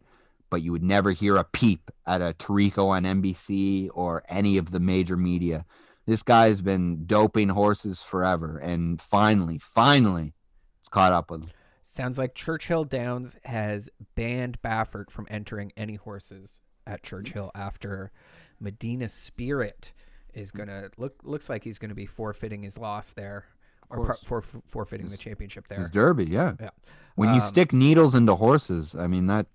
but 0.49 0.61
you 0.61 0.71
would 0.71 0.83
never 0.83 1.11
hear 1.11 1.35
a 1.35 1.43
peep 1.43 1.89
at 2.05 2.21
a 2.21 2.35
Tarico 2.37 2.87
on 2.89 3.03
NBC 3.03 3.89
or 3.93 4.23
any 4.29 4.57
of 4.57 4.71
the 4.71 4.79
major 4.79 5.17
media. 5.17 5.65
This 6.05 6.21
guy 6.21 6.49
has 6.49 6.61
been 6.61 7.07
doping 7.07 7.49
horses 7.49 7.99
forever, 7.99 8.59
and 8.59 9.01
finally, 9.01 9.57
finally, 9.57 10.33
it's 10.79 10.89
caught 10.89 11.11
up 11.11 11.31
with 11.31 11.45
him. 11.45 11.51
Sounds 11.87 12.17
like 12.17 12.33
Churchill 12.33 12.83
Downs 12.83 13.37
has 13.45 13.91
banned 14.15 14.59
Baffert 14.63 15.11
from 15.11 15.27
entering 15.29 15.71
any 15.77 15.95
horses 15.95 16.61
at 16.87 17.03
Churchill 17.03 17.51
after 17.53 18.11
Medina 18.59 19.07
Spirit 19.07 19.93
is 20.33 20.49
gonna 20.49 20.89
look 20.97 21.13
looks 21.23 21.47
like 21.47 21.63
he's 21.63 21.77
gonna 21.77 21.93
be 21.93 22.07
forfeiting 22.07 22.63
his 22.63 22.77
loss 22.79 23.13
there, 23.13 23.45
or 23.87 24.03
pro- 24.03 24.41
for, 24.41 24.41
forfeiting 24.65 25.09
the 25.09 25.17
championship 25.17 25.67
there. 25.67 25.77
His 25.77 25.91
Derby, 25.91 26.25
yeah. 26.25 26.53
Yeah. 26.59 26.71
When 27.13 27.29
you 27.29 27.35
Um, 27.35 27.41
stick 27.41 27.71
needles 27.71 28.15
into 28.15 28.35
horses, 28.35 28.95
I 28.95 29.05
mean 29.05 29.27
that 29.27 29.45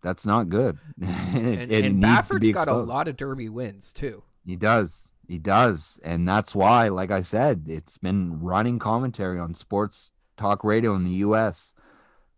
that's 0.00 0.24
not 0.24 0.48
good. 0.48 0.78
it, 1.00 1.08
And, 1.08 1.72
it 1.72 1.84
and 1.84 2.40
be 2.40 2.52
got 2.52 2.68
a 2.68 2.74
lot 2.74 3.08
of 3.08 3.16
Derby 3.16 3.48
wins 3.48 3.92
too. 3.92 4.22
He 4.46 4.54
does. 4.54 5.08
He 5.26 5.38
does. 5.40 5.98
And 6.04 6.28
that's 6.28 6.54
why, 6.54 6.88
like 6.88 7.10
I 7.10 7.22
said, 7.22 7.64
it's 7.66 7.98
been 7.98 8.40
running 8.40 8.78
commentary 8.78 9.40
on 9.40 9.54
sports 9.54 10.11
talk 10.36 10.64
radio 10.64 10.94
in 10.94 11.04
the 11.04 11.10
US 11.26 11.72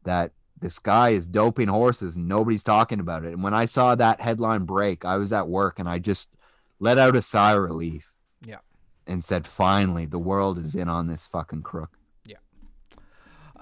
that 0.05 0.33
this 0.61 0.79
guy 0.79 1.11
is 1.11 1.29
doping 1.29 1.69
horses 1.69 2.17
and 2.17 2.29
nobody's 2.29 2.63
talking 2.63 3.01
about 3.01 3.25
it. 3.25 3.33
And 3.33 3.43
when 3.43 3.55
I 3.55 3.65
saw 3.65 3.95
that 3.95 4.21
headline 4.21 4.65
break, 4.65 5.05
I 5.05 5.17
was 5.17 5.33
at 5.33 5.49
work 5.49 5.79
and 5.79 5.89
I 5.89 5.99
just 5.99 6.29
let 6.79 6.99
out 6.99 7.17
a 7.17 7.23
sigh 7.23 7.53
of 7.55 7.63
relief. 7.63 8.13
Yeah. 8.45 8.59
And 9.07 9.23
said, 9.25 9.47
finally, 9.47 10.07
the 10.07 10.19
world 10.19 10.59
is 10.59 10.75
in 10.75 10.89
on 10.89 11.07
this 11.09 11.27
fucking 11.27 11.63
crook. 11.63 11.99
Yeah. 12.25 12.37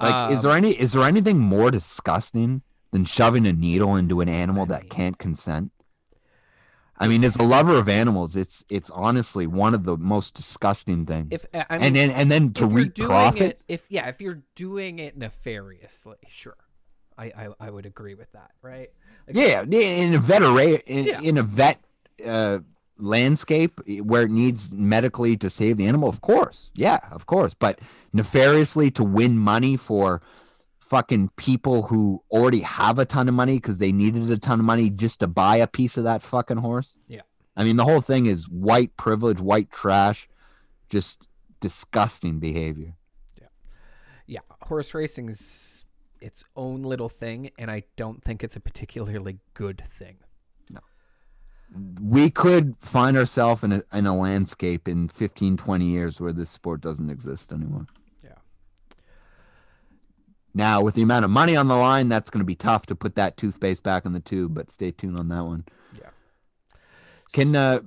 Like, 0.01 0.33
is 0.33 0.39
Um, 0.39 0.43
there 0.43 0.57
any 0.57 0.71
is 0.73 0.93
there 0.93 1.03
anything 1.03 1.39
more 1.39 1.71
disgusting 1.71 2.63
than 2.93 3.05
shoving 3.05 3.47
a 3.47 3.53
needle 3.53 3.97
into 3.97 4.21
an 4.21 4.29
animal 4.29 4.67
that 4.67 4.89
can't 4.91 5.19
consent? 5.19 5.73
I 7.03 7.09
mean, 7.09 7.24
as 7.24 7.35
a 7.37 7.43
lover 7.43 7.74
of 7.77 7.89
animals, 7.89 8.37
it's 8.37 8.65
it's 8.69 8.89
honestly 8.91 9.47
one 9.47 9.74
of 9.74 9.83
the 9.85 9.97
most 9.97 10.35
disgusting 10.35 11.05
things. 11.05 11.29
If 11.33 11.47
I 11.53 11.79
mean, 11.79 11.83
and 11.89 11.97
then 11.97 12.11
and 12.11 12.31
then 12.31 12.53
to 12.55 12.66
reap 12.66 12.95
profit, 12.97 13.43
it, 13.43 13.62
if 13.66 13.85
yeah, 13.89 14.09
if 14.09 14.20
you're 14.20 14.43
doing 14.55 15.01
it 15.01 15.19
nefariously, 15.19 16.16
sure, 16.29 16.57
I 17.19 17.24
I, 17.24 17.49
I 17.66 17.70
would 17.70 17.87
agree 17.87 18.15
with 18.15 18.31
that, 18.33 18.53
right? 18.62 18.91
Like, 19.27 19.37
yeah, 19.37 19.62
in 19.62 20.15
a 20.15 20.19
vetera- 20.19 20.83
in, 20.87 21.05
Yeah. 21.07 21.20
in 21.20 21.39
a 21.39 21.43
vet 21.43 21.81
uh, 22.24 22.61
landscape 22.99 23.81
where 24.03 24.23
it 24.23 24.31
needs 24.31 24.70
medically 24.73 25.37
to 25.39 25.51
save 25.51 25.77
the 25.79 25.87
animal, 25.87 26.09
of 26.09 26.20
course, 26.20 26.70
yeah, 26.74 27.01
of 27.11 27.27
course. 27.27 27.53
But 27.55 27.81
nefariously 28.12 28.91
to 28.93 29.03
win 29.03 29.39
money 29.39 29.77
for 29.77 30.23
fucking 30.93 31.31
people 31.36 31.85
who 31.85 32.23
already 32.31 32.60
have 32.60 32.98
a 32.98 33.06
ton 33.06 33.27
of 33.27 33.32
money 33.35 33.55
because 33.55 33.78
they 33.78 33.93
needed 33.93 34.31
a 34.31 34.36
ton 34.36 34.60
of 34.60 34.66
money 34.66 34.90
just 34.90 35.20
to 35.20 35.27
buy 35.27 35.56
a 35.56 35.66
piece 35.66 35.97
of 35.97 36.05
that 36.05 36.20
fucking 36.23 36.59
horse. 36.59 36.98
Yeah. 37.09 37.23
I 37.56 37.64
mean, 37.64 37.77
the 37.77 37.85
whole 37.85 38.02
thing 38.02 38.27
is 38.27 38.47
white 38.47 38.94
privilege, 38.98 39.40
white 39.40 39.70
trash, 39.70 40.28
just 40.90 41.28
disgusting 41.60 42.40
behavior. 42.40 42.93
yeah, 43.40 43.47
Yeah. 44.27 44.40
horse 44.64 44.93
racing's 44.93 45.86
its 46.20 46.44
own 46.56 46.82
little 46.82 47.09
thing, 47.09 47.51
and 47.59 47.70
I 47.70 47.85
don't 47.97 48.23
think 48.23 48.44
it's 48.44 48.55
a 48.56 48.60
particularly 48.60 49.39
good 49.55 49.82
thing. 49.89 50.19
No. 50.69 50.81
We 52.02 52.28
could 52.28 52.77
find 52.77 53.16
ourselves 53.16 53.64
in 53.64 53.73
a, 53.73 53.82
in 53.94 54.05
a 54.06 54.14
landscape 54.14 54.86
in 54.86 55.09
15 55.09 55.56
20 55.56 55.86
years 55.86 56.20
where 56.20 56.35
this 56.35 56.51
sport 56.51 56.82
doesn't 56.82 57.09
exist 57.09 57.51
anymore. 57.51 57.86
Now 60.55 60.81
with 60.83 60.95
the 60.95 61.03
amount 61.03 61.24
of 61.24 61.31
money 61.31 61.57
on 61.57 61.69
the 61.69 61.77
line 61.77 62.09
that's 62.09 62.31
going 62.31 62.41
to 62.41 62.45
be 62.45 62.55
tough 62.55 62.87
to 62.87 62.95
put 62.95 63.15
that 63.15 63.37
toothpaste 63.37 63.83
back 63.83 64.05
in 64.05 64.12
the 64.12 64.20
tube 64.20 64.55
but 64.55 64.70
stay 64.70 64.91
tuned 64.91 65.16
on 65.19 65.29
that 65.29 65.45
one 65.45 65.65
Yeah. 65.99 66.11
can 67.33 67.55
uh 67.57 67.81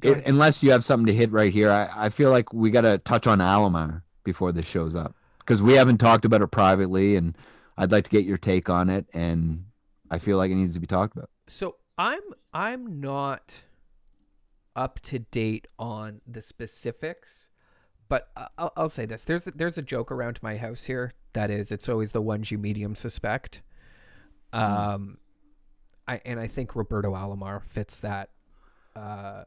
Go 0.00 0.08
i- 0.10 0.12
ahead. 0.12 0.24
unless 0.26 0.62
you 0.62 0.70
have 0.72 0.84
something 0.84 1.06
to 1.06 1.14
hit 1.14 1.30
right 1.30 1.52
here 1.52 1.70
i, 1.70 1.88
I 2.06 2.08
feel 2.08 2.30
like 2.30 2.52
we 2.52 2.70
got 2.70 2.82
to 2.82 2.98
touch 2.98 3.26
on 3.26 3.38
alomar 3.38 4.02
before 4.24 4.52
this 4.52 4.66
shows 4.66 4.94
up 4.96 5.14
because 5.38 5.62
we 5.62 5.74
haven't 5.74 5.98
talked 5.98 6.24
about 6.24 6.42
it 6.42 6.48
privately 6.48 7.16
and 7.16 7.36
i'd 7.78 7.92
like 7.92 8.04
to 8.04 8.10
get 8.10 8.24
your 8.24 8.38
take 8.38 8.68
on 8.68 8.88
it 8.90 9.06
and 9.12 9.64
i 10.10 10.18
feel 10.18 10.36
like 10.38 10.50
it 10.50 10.54
needs 10.56 10.74
to 10.74 10.80
be 10.80 10.86
talked 10.86 11.16
about 11.16 11.30
So 11.48 11.76
I'm 11.98 12.20
I'm 12.54 13.00
not 13.00 13.62
up 14.74 15.00
to 15.00 15.18
date 15.18 15.68
on 15.78 16.22
the 16.26 16.40
specifics, 16.40 17.48
but 18.08 18.28
I'll, 18.56 18.72
I'll 18.76 18.88
say 18.88 19.04
this: 19.04 19.22
there's 19.24 19.44
there's 19.44 19.76
a 19.76 19.82
joke 19.82 20.10
around 20.10 20.38
my 20.42 20.56
house 20.56 20.84
here 20.84 21.12
that 21.34 21.50
is 21.50 21.72
it's 21.72 21.88
always 21.88 22.12
the 22.12 22.20
ones 22.22 22.50
you 22.50 22.58
medium 22.58 22.94
suspect. 22.94 23.62
Um, 24.52 25.18
I 26.06 26.20
and 26.24 26.38
I 26.40 26.46
think 26.46 26.74
Roberto 26.76 27.14
Alomar 27.14 27.62
fits 27.62 28.00
that. 28.00 28.30
Uh, 28.94 28.98
uh, 28.98 29.44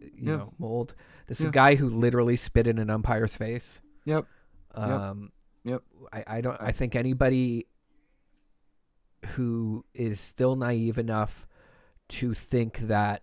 you 0.00 0.30
Yeah. 0.32 0.36
know, 0.36 0.52
mold. 0.58 0.94
This 1.26 1.38
is 1.40 1.44
Yeah. 1.44 1.48
a 1.50 1.52
guy 1.52 1.74
who 1.76 1.88
literally 1.88 2.36
spit 2.36 2.66
in 2.66 2.78
an 2.78 2.90
umpire's 2.90 3.36
face. 3.36 3.80
yep 4.04 4.26
Um, 4.74 5.32
Yep. 5.64 5.82
I, 6.12 6.24
I 6.26 6.40
don't. 6.40 6.60
I 6.60 6.70
think 6.72 6.94
anybody 6.94 7.66
who 9.30 9.84
is 9.94 10.20
still 10.20 10.54
naive 10.56 10.98
enough 10.98 11.46
to 12.08 12.34
think 12.34 12.78
that 12.78 13.22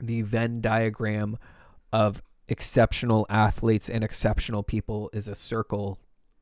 the 0.00 0.22
Venn 0.22 0.60
diagram 0.60 1.38
of 1.92 2.22
exceptional 2.48 3.26
athletes 3.28 3.88
and 3.88 4.02
exceptional 4.02 4.62
people 4.62 5.10
is 5.12 5.28
a 5.28 5.34
circle. 5.34 5.98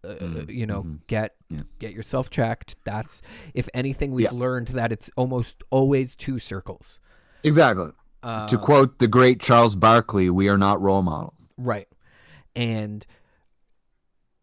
Uh, 0.06 0.14
Mm, 0.24 0.54
you 0.54 0.66
know, 0.66 0.82
mhm. 0.84 1.00
get 1.06 1.34
Yeah. 1.50 1.62
get 1.78 1.92
yourself 1.92 2.30
checked. 2.30 2.76
That's 2.84 3.22
if 3.54 3.68
anything, 3.74 4.12
we've 4.12 4.24
Yeah. 4.32 4.38
learned 4.38 4.68
that 4.68 4.92
it's 4.92 5.10
almost 5.16 5.62
always 5.70 6.14
two 6.16 6.38
circles. 6.38 7.00
exactly 7.42 7.90
Uh, 8.22 8.46
to 8.48 8.58
quote 8.58 8.98
the 8.98 9.06
great 9.08 9.40
Charles 9.40 9.76
Barkley, 9.76 10.28
we 10.30 10.48
are 10.48 10.58
not 10.58 10.80
role 10.80 11.02
models. 11.02 11.48
Right. 11.56 11.86
And 12.56 13.06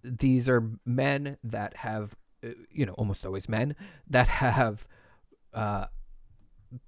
these 0.03 0.47
are 0.49 0.71
men 0.85 1.37
that 1.43 1.77
have, 1.77 2.15
uh, 2.43 2.49
you 2.71 2.85
know, 2.85 2.93
almost 2.93 3.25
always 3.25 3.47
men 3.49 3.75
that 4.07 4.27
have 4.27 4.87
uh, 5.53 5.85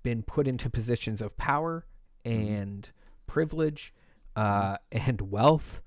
been 0.03 0.23
put 0.23 0.47
into 0.47 0.69
positions 0.69 1.22
of 1.22 1.38
power 1.38 1.85
and 2.23 2.91
privilege 3.27 3.93
uh, 4.35 4.77
and 4.91 5.22
wealth. 5.22 5.81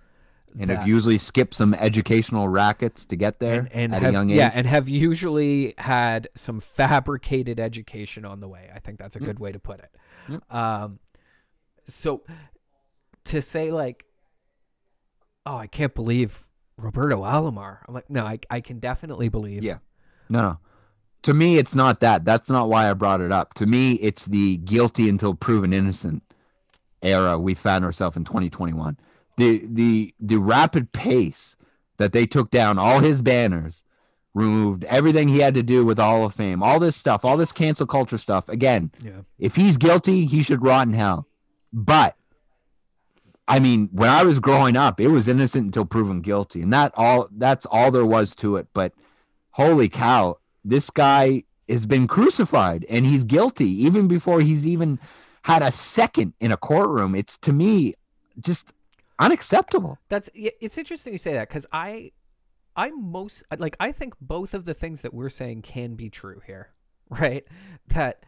And 0.58 0.70
that- 0.70 0.78
have 0.78 0.88
usually 0.88 1.18
skipped 1.18 1.54
some 1.54 1.74
educational 1.74 2.48
rackets 2.48 3.06
to 3.06 3.16
get 3.16 3.38
there 3.40 3.60
and, 3.60 3.72
and 3.72 3.94
at 3.94 4.02
have, 4.02 4.10
a 4.10 4.12
young 4.12 4.30
age. 4.30 4.36
yeah, 4.36 4.50
and 4.54 4.66
have 4.66 4.88
usually 4.88 5.74
had 5.78 6.28
some 6.34 6.60
fabricated 6.60 7.58
education 7.60 8.24
on 8.24 8.40
the 8.40 8.48
way. 8.48 8.70
I 8.74 8.78
think 8.78 8.98
that's 8.98 9.16
a 9.16 9.20
good 9.20 9.38
way 9.38 9.52
to 9.52 9.58
put 9.58 9.80
it. 9.80 9.90
Yep. 10.28 10.54
Um, 10.54 10.98
so 11.86 12.22
to 13.24 13.42
say 13.42 13.70
like, 13.70 14.04
oh, 15.46 15.56
I 15.56 15.66
can't 15.66 15.94
believe 15.94 16.48
Roberto 16.76 17.22
Alomar. 17.22 17.78
I'm 17.86 17.94
like, 17.94 18.08
no, 18.10 18.24
I, 18.24 18.38
I 18.50 18.60
can 18.60 18.78
definitely 18.78 19.28
believe. 19.28 19.62
Yeah. 19.62 19.78
No, 20.28 20.40
no. 20.42 20.58
To 21.22 21.34
me, 21.34 21.58
it's 21.58 21.74
not 21.74 22.00
that. 22.00 22.24
That's 22.24 22.48
not 22.48 22.68
why 22.68 22.88
I 22.88 22.92
brought 22.94 23.20
it 23.20 23.32
up. 23.32 23.54
To 23.54 23.66
me, 23.66 23.94
it's 23.94 24.24
the 24.24 24.58
guilty 24.58 25.08
until 25.08 25.34
proven 25.34 25.72
innocent 25.72 26.22
era 27.02 27.38
we 27.38 27.54
found 27.54 27.84
ourselves 27.84 28.16
in 28.16 28.24
2021. 28.24 28.96
The 29.38 29.62
the 29.66 30.14
the 30.20 30.36
rapid 30.36 30.92
pace 30.92 31.56
that 31.96 32.12
they 32.12 32.26
took 32.26 32.50
down 32.50 32.78
all 32.78 33.00
his 33.00 33.20
banners, 33.22 33.82
removed 34.34 34.84
everything 34.84 35.28
he 35.28 35.38
had 35.40 35.54
to 35.54 35.62
do 35.62 35.84
with 35.84 35.98
Hall 35.98 36.24
of 36.26 36.34
Fame, 36.34 36.62
all 36.62 36.78
this 36.78 36.94
stuff, 36.96 37.24
all 37.24 37.36
this 37.36 37.50
cancel 37.52 37.86
culture 37.86 38.18
stuff. 38.18 38.48
Again, 38.48 38.90
Yeah. 39.02 39.22
if 39.38 39.56
he's 39.56 39.76
guilty, 39.78 40.26
he 40.26 40.42
should 40.42 40.62
rot 40.62 40.86
in 40.86 40.92
hell. 40.94 41.26
But 41.72 42.14
I 43.46 43.58
mean, 43.60 43.88
when 43.92 44.10
I 44.10 44.24
was 44.24 44.40
growing 44.40 44.76
up, 44.76 45.00
it 45.00 45.08
was 45.08 45.26
innocent 45.26 45.66
until 45.66 45.86
proven 45.86 46.20
guilty, 46.20 46.60
and 46.62 46.72
that 46.72 46.92
all 46.96 47.28
that's 47.30 47.64
all 47.66 47.90
there 47.90 48.04
was 48.06 48.34
to 48.36 48.56
it. 48.56 48.66
But 48.74 48.92
holy 49.52 49.88
cow, 49.88 50.38
this 50.64 50.90
guy 50.90 51.44
has 51.68 51.86
been 51.86 52.06
crucified 52.06 52.84
and 52.88 53.04
he's 53.06 53.24
guilty 53.24 53.68
even 53.84 54.08
before 54.08 54.40
he's 54.40 54.66
even 54.66 54.98
had 55.42 55.62
a 55.62 55.70
second 55.70 56.32
in 56.40 56.50
a 56.52 56.56
courtroom. 56.56 57.14
It's 57.14 57.36
to 57.38 57.52
me 57.52 57.94
just 58.40 58.72
unacceptable. 59.18 59.98
That's 60.08 60.30
it's 60.34 60.78
interesting 60.78 61.12
you 61.12 61.18
say 61.18 61.34
that 61.34 61.48
because 61.48 61.66
I, 61.72 62.12
I'm 62.76 63.10
most 63.10 63.42
like 63.58 63.76
I 63.80 63.92
think 63.92 64.14
both 64.20 64.54
of 64.54 64.64
the 64.64 64.74
things 64.74 65.00
that 65.02 65.14
we're 65.14 65.28
saying 65.28 65.62
can 65.62 65.94
be 65.94 66.10
true 66.10 66.40
here, 66.46 66.70
right? 67.10 67.44
That 67.88 68.24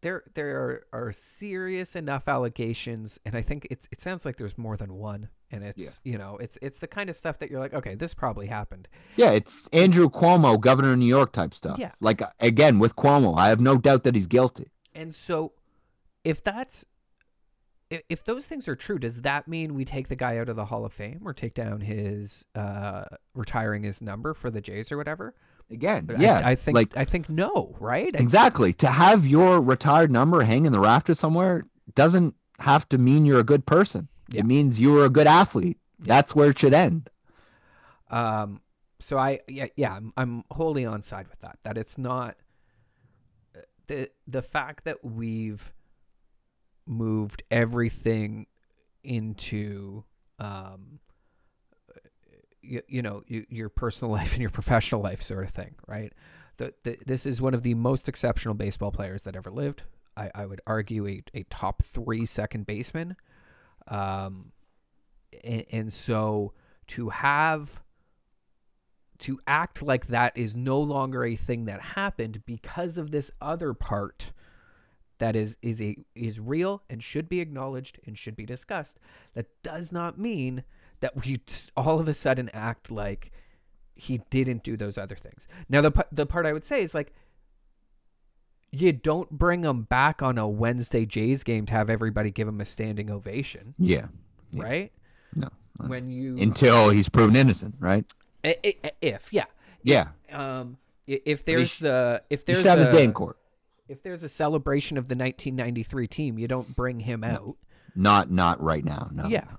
there 0.00 0.24
there 0.34 0.56
are, 0.56 0.86
are 0.92 1.12
serious 1.12 1.96
enough 1.96 2.28
allegations, 2.28 3.18
and 3.24 3.36
I 3.36 3.42
think 3.42 3.66
it's 3.70 3.88
it 3.90 4.00
sounds 4.00 4.24
like 4.24 4.36
there's 4.36 4.58
more 4.58 4.76
than 4.76 4.94
one 4.94 5.28
and 5.54 5.62
it's 5.62 6.00
you 6.04 6.18
know 6.18 6.36
it's 6.38 6.58
it's 6.60 6.80
the 6.80 6.86
kind 6.86 7.08
of 7.08 7.14
stuff 7.14 7.38
that 7.38 7.50
you're 7.50 7.60
like 7.60 7.72
okay 7.72 7.94
this 7.94 8.12
probably 8.12 8.46
happened 8.48 8.88
Yeah, 9.16 9.30
it's 9.30 9.68
Andrew 9.72 10.08
Cuomo, 10.10 10.60
governor 10.60 10.92
of 10.92 10.98
New 10.98 11.06
York 11.06 11.32
type 11.32 11.54
stuff. 11.54 11.78
Yeah. 11.78 11.92
Like 12.00 12.22
again 12.40 12.78
with 12.78 12.96
Cuomo, 12.96 13.38
I 13.38 13.48
have 13.48 13.60
no 13.60 13.76
doubt 13.76 14.02
that 14.04 14.14
he's 14.14 14.26
guilty. 14.26 14.70
and 14.94 15.14
so 15.14 15.52
if 16.24 16.42
that's 16.42 16.84
if, 17.90 18.02
if 18.08 18.24
those 18.24 18.46
things 18.46 18.66
are 18.68 18.76
true 18.76 18.98
does 18.98 19.22
that 19.22 19.46
mean 19.48 19.74
we 19.74 19.84
take 19.84 20.08
the 20.08 20.16
guy 20.16 20.38
out 20.38 20.48
of 20.48 20.56
the 20.56 20.66
hall 20.66 20.84
of 20.84 20.92
fame 20.92 21.20
or 21.24 21.32
take 21.32 21.54
down 21.54 21.80
his 21.80 22.46
uh 22.54 23.04
retiring 23.34 23.82
his 23.82 24.00
number 24.02 24.34
for 24.34 24.50
the 24.50 24.60
jays 24.60 24.90
or 24.92 24.96
whatever 24.96 25.34
Again, 25.70 26.10
I- 26.16 26.20
yeah, 26.20 26.42
i, 26.44 26.54
think 26.54 26.74
like 26.74 26.96
i 26.96 27.04
think 27.04 27.28
no 27.28 27.74
right 27.80 28.14
I- 28.14 28.18
exactly 28.18 28.72
to 28.74 28.88
have 28.88 29.26
your 29.26 29.60
retired 29.60 30.10
number 30.10 30.42
hang 30.42 30.66
in 30.66 30.72
the 30.72 30.80
rafters 30.80 31.18
somewhere 31.18 31.64
doesn't 31.94 32.34
have 32.60 32.88
to 32.90 32.98
mean 32.98 33.26
you're 33.26 33.40
a 33.40 33.44
good 33.44 33.66
person. 33.66 34.08
Yeah. 34.28 34.40
It 34.40 34.46
means 34.46 34.78
you 34.80 34.92
were 34.92 35.04
a 35.04 35.10
good 35.10 35.26
athlete. 35.26 35.76
That's 35.98 36.34
where 36.34 36.50
it 36.50 36.58
should 36.58 36.72
end. 36.72 37.10
Um, 38.10 38.60
so 39.00 39.18
I 39.18 39.40
yeah 39.48 39.66
yeah 39.76 39.94
I'm 39.94 40.12
I'm 40.16 40.44
wholly 40.50 40.84
on 40.86 41.02
side 41.02 41.28
with 41.28 41.40
that. 41.40 41.58
That 41.64 41.76
it's 41.76 41.98
not 41.98 42.36
uh, 43.56 43.60
the 43.88 44.10
the 44.26 44.40
fact 44.42 44.84
that 44.84 45.04
we've 45.04 45.72
moved 46.86 47.42
everything 47.50 48.46
into 49.02 50.04
um 50.38 50.98
you, 52.62 52.82
you 52.88 53.02
know 53.02 53.22
you, 53.26 53.44
your 53.48 53.68
personal 53.68 54.12
life 54.18 54.32
and 54.32 54.40
your 54.40 54.50
professional 54.50 55.00
life 55.00 55.22
sort 55.22 55.44
of 55.44 55.50
thing 55.50 55.74
right? 55.86 56.12
The, 56.56 56.72
the, 56.84 56.98
this 57.04 57.26
is 57.26 57.42
one 57.42 57.52
of 57.52 57.64
the 57.64 57.74
most 57.74 58.08
exceptional 58.08 58.54
baseball 58.54 58.92
players 58.92 59.22
that 59.22 59.34
ever 59.34 59.50
lived. 59.50 59.82
I, 60.16 60.30
I 60.36 60.46
would 60.46 60.60
argue 60.68 61.04
a, 61.08 61.20
a 61.34 61.42
top 61.50 61.82
three 61.82 62.26
second 62.26 62.66
baseman. 62.66 63.16
Um 63.88 64.52
and, 65.42 65.64
and 65.72 65.92
so 65.92 66.52
to 66.88 67.08
have 67.08 67.82
to 69.20 69.40
act 69.46 69.82
like 69.82 70.08
that 70.08 70.36
is 70.36 70.54
no 70.54 70.78
longer 70.78 71.24
a 71.24 71.36
thing 71.36 71.64
that 71.64 71.80
happened 71.80 72.42
because 72.46 72.98
of 72.98 73.10
this 73.10 73.30
other 73.40 73.72
part 73.72 74.32
that 75.18 75.36
is 75.36 75.56
is 75.62 75.80
a 75.80 75.96
is 76.14 76.40
real 76.40 76.82
and 76.90 77.02
should 77.02 77.28
be 77.28 77.40
acknowledged 77.40 77.98
and 78.06 78.16
should 78.18 78.36
be 78.36 78.44
discussed 78.46 78.98
that 79.34 79.46
does 79.62 79.92
not 79.92 80.18
mean 80.18 80.64
that 81.00 81.24
we 81.24 81.40
all 81.76 82.00
of 82.00 82.08
a 82.08 82.14
sudden 82.14 82.50
act 82.52 82.90
like 82.90 83.30
he 83.94 84.18
didn't 84.30 84.62
do 84.64 84.76
those 84.76 84.98
other 84.98 85.14
things 85.16 85.46
now 85.68 85.80
the 85.80 85.92
the 86.10 86.26
part 86.26 86.46
i 86.46 86.52
would 86.52 86.64
say 86.64 86.82
is 86.82 86.94
like 86.94 87.12
you 88.70 88.90
don't 88.92 89.30
bring 89.30 89.62
him 89.64 89.82
back 89.82 90.20
on 90.20 90.36
a 90.36 90.48
Wednesday 90.48 91.06
Jays 91.06 91.44
game 91.44 91.64
to 91.66 91.72
have 91.72 91.88
everybody 91.88 92.32
give 92.32 92.48
him 92.48 92.60
a 92.60 92.64
standing 92.64 93.08
ovation, 93.08 93.74
Yeah. 93.78 94.06
Yeah. 94.50 94.62
right? 94.64 94.92
No. 95.32 95.48
When 95.76 96.10
you 96.10 96.36
Until 96.38 96.90
he's 96.90 97.08
proven 97.08 97.36
innocent, 97.36 97.76
right? 97.78 98.04
If 98.42 99.32
yeah, 99.32 99.44
Yeah. 99.84 100.08
um, 100.32 100.78
if 101.06 101.44
there's 101.44 101.78
the 101.78 102.24
if 102.30 102.40
He 102.40 102.44
there's 102.46 102.58
should 102.58 102.66
have 102.66 102.78
his 102.80 102.88
day 102.88 103.04
in 103.04 103.12
court. 103.12 103.38
If 103.88 104.02
there's 104.02 104.22
a 104.22 104.28
celebration 104.28 104.96
of 104.96 105.08
the 105.08 105.14
1993 105.14 106.06
team, 106.08 106.38
you 106.38 106.48
don't 106.48 106.74
bring 106.74 107.00
him 107.00 107.22
out. 107.24 107.56
Not 107.94 108.30
not 108.30 108.60
right 108.60 108.84
now. 108.84 109.08
No. 109.12 109.28
Yeah, 109.28 109.44
no, 109.50 109.56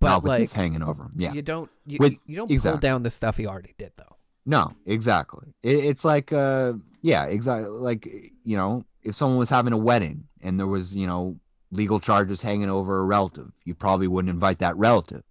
but 0.00 0.08
no, 0.08 0.20
but 0.20 0.28
like 0.28 0.40
this 0.40 0.52
hanging 0.54 0.82
over 0.82 1.04
him. 1.04 1.10
Yeah. 1.16 1.32
you 1.32 1.42
don't 1.42 1.70
you, 1.86 1.98
With- 2.00 2.14
you 2.26 2.36
don't 2.36 2.46
pull 2.48 2.54
exactly. 2.54 2.80
down 2.80 3.02
the 3.02 3.10
stuff 3.10 3.36
he 3.36 3.46
already 3.46 3.74
did 3.78 3.92
though. 3.96 4.16
No, 4.46 4.74
exactly. 4.86 5.54
It, 5.62 5.84
it's 5.84 6.04
like, 6.04 6.32
uh, 6.32 6.74
yeah, 7.02 7.24
exactly. 7.24 7.70
Like, 7.70 8.06
you 8.44 8.56
know, 8.56 8.84
if 9.02 9.16
someone 9.16 9.38
was 9.38 9.48
having 9.50 9.72
a 9.72 9.78
wedding 9.78 10.24
and 10.42 10.58
there 10.58 10.66
was, 10.66 10.94
you 10.94 11.06
know, 11.06 11.38
legal 11.70 11.98
charges 11.98 12.42
hanging 12.42 12.68
over 12.68 12.98
a 12.98 13.04
relative, 13.04 13.52
you 13.64 13.74
probably 13.74 14.06
wouldn't 14.06 14.30
invite 14.30 14.58
that 14.58 14.76
relative. 14.76 15.22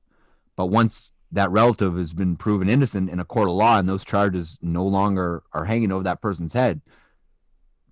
But 0.56 0.68
once 0.68 1.12
that 1.32 1.52
relative 1.52 1.96
has 1.98 2.14
been 2.14 2.38
proven 2.38 2.70
innocent 2.70 3.10
in 3.10 3.20
a 3.20 3.26
court 3.26 3.50
of 3.50 3.56
law 3.56 3.78
and 3.78 3.88
those 3.88 4.04
charges 4.04 4.58
no 4.62 4.86
longer 4.86 5.44
are 5.54 5.66
hanging 5.66 5.92
over 5.92 6.04
that 6.04 6.22
person's 6.22 6.54
head, 6.54 6.82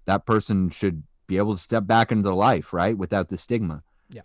that 0.06 0.26
person 0.26 0.69
should 0.69 1.03
be 1.28 1.38
able 1.38 1.56
to 1.56 1.61
step 1.61 1.86
back 1.88 2.11
into 2.11 2.23
their 2.23 2.34
life, 2.34 2.73
right? 2.73 2.98
Without 2.98 3.30
the 3.30 3.38
stigma. 3.38 3.84
Yeah. 4.10 4.22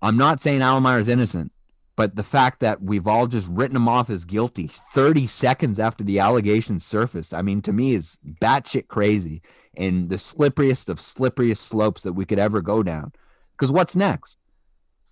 I'm 0.00 0.16
not 0.16 0.40
saying 0.40 0.60
Alomar's 0.60 1.08
innocent, 1.08 1.52
but 1.96 2.14
the 2.14 2.22
fact 2.22 2.60
that 2.60 2.80
we've 2.80 3.08
all 3.08 3.26
just 3.26 3.48
written 3.48 3.76
him 3.76 3.88
off 3.88 4.08
as 4.08 4.24
guilty 4.24 4.68
30 4.68 5.26
seconds 5.26 5.80
after 5.80 6.04
the 6.04 6.20
allegations 6.20 6.84
surfaced, 6.84 7.34
I 7.34 7.42
mean, 7.42 7.60
to 7.62 7.72
me 7.72 7.94
is 7.94 8.18
batshit 8.40 8.86
crazy 8.86 9.42
and 9.76 10.08
the 10.08 10.16
slipperiest 10.16 10.88
of 10.88 11.00
slipperiest 11.00 11.58
slopes 11.58 12.02
that 12.02 12.12
we 12.12 12.24
could 12.24 12.38
ever 12.38 12.60
go 12.60 12.82
down. 12.82 13.12
Because 13.52 13.72
what's 13.72 13.96
next? 13.96 14.36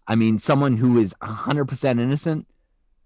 I 0.07 0.15
mean, 0.15 0.39
someone 0.39 0.77
who 0.77 0.99
is 0.99 1.15
100% 1.23 2.01
innocent, 2.01 2.47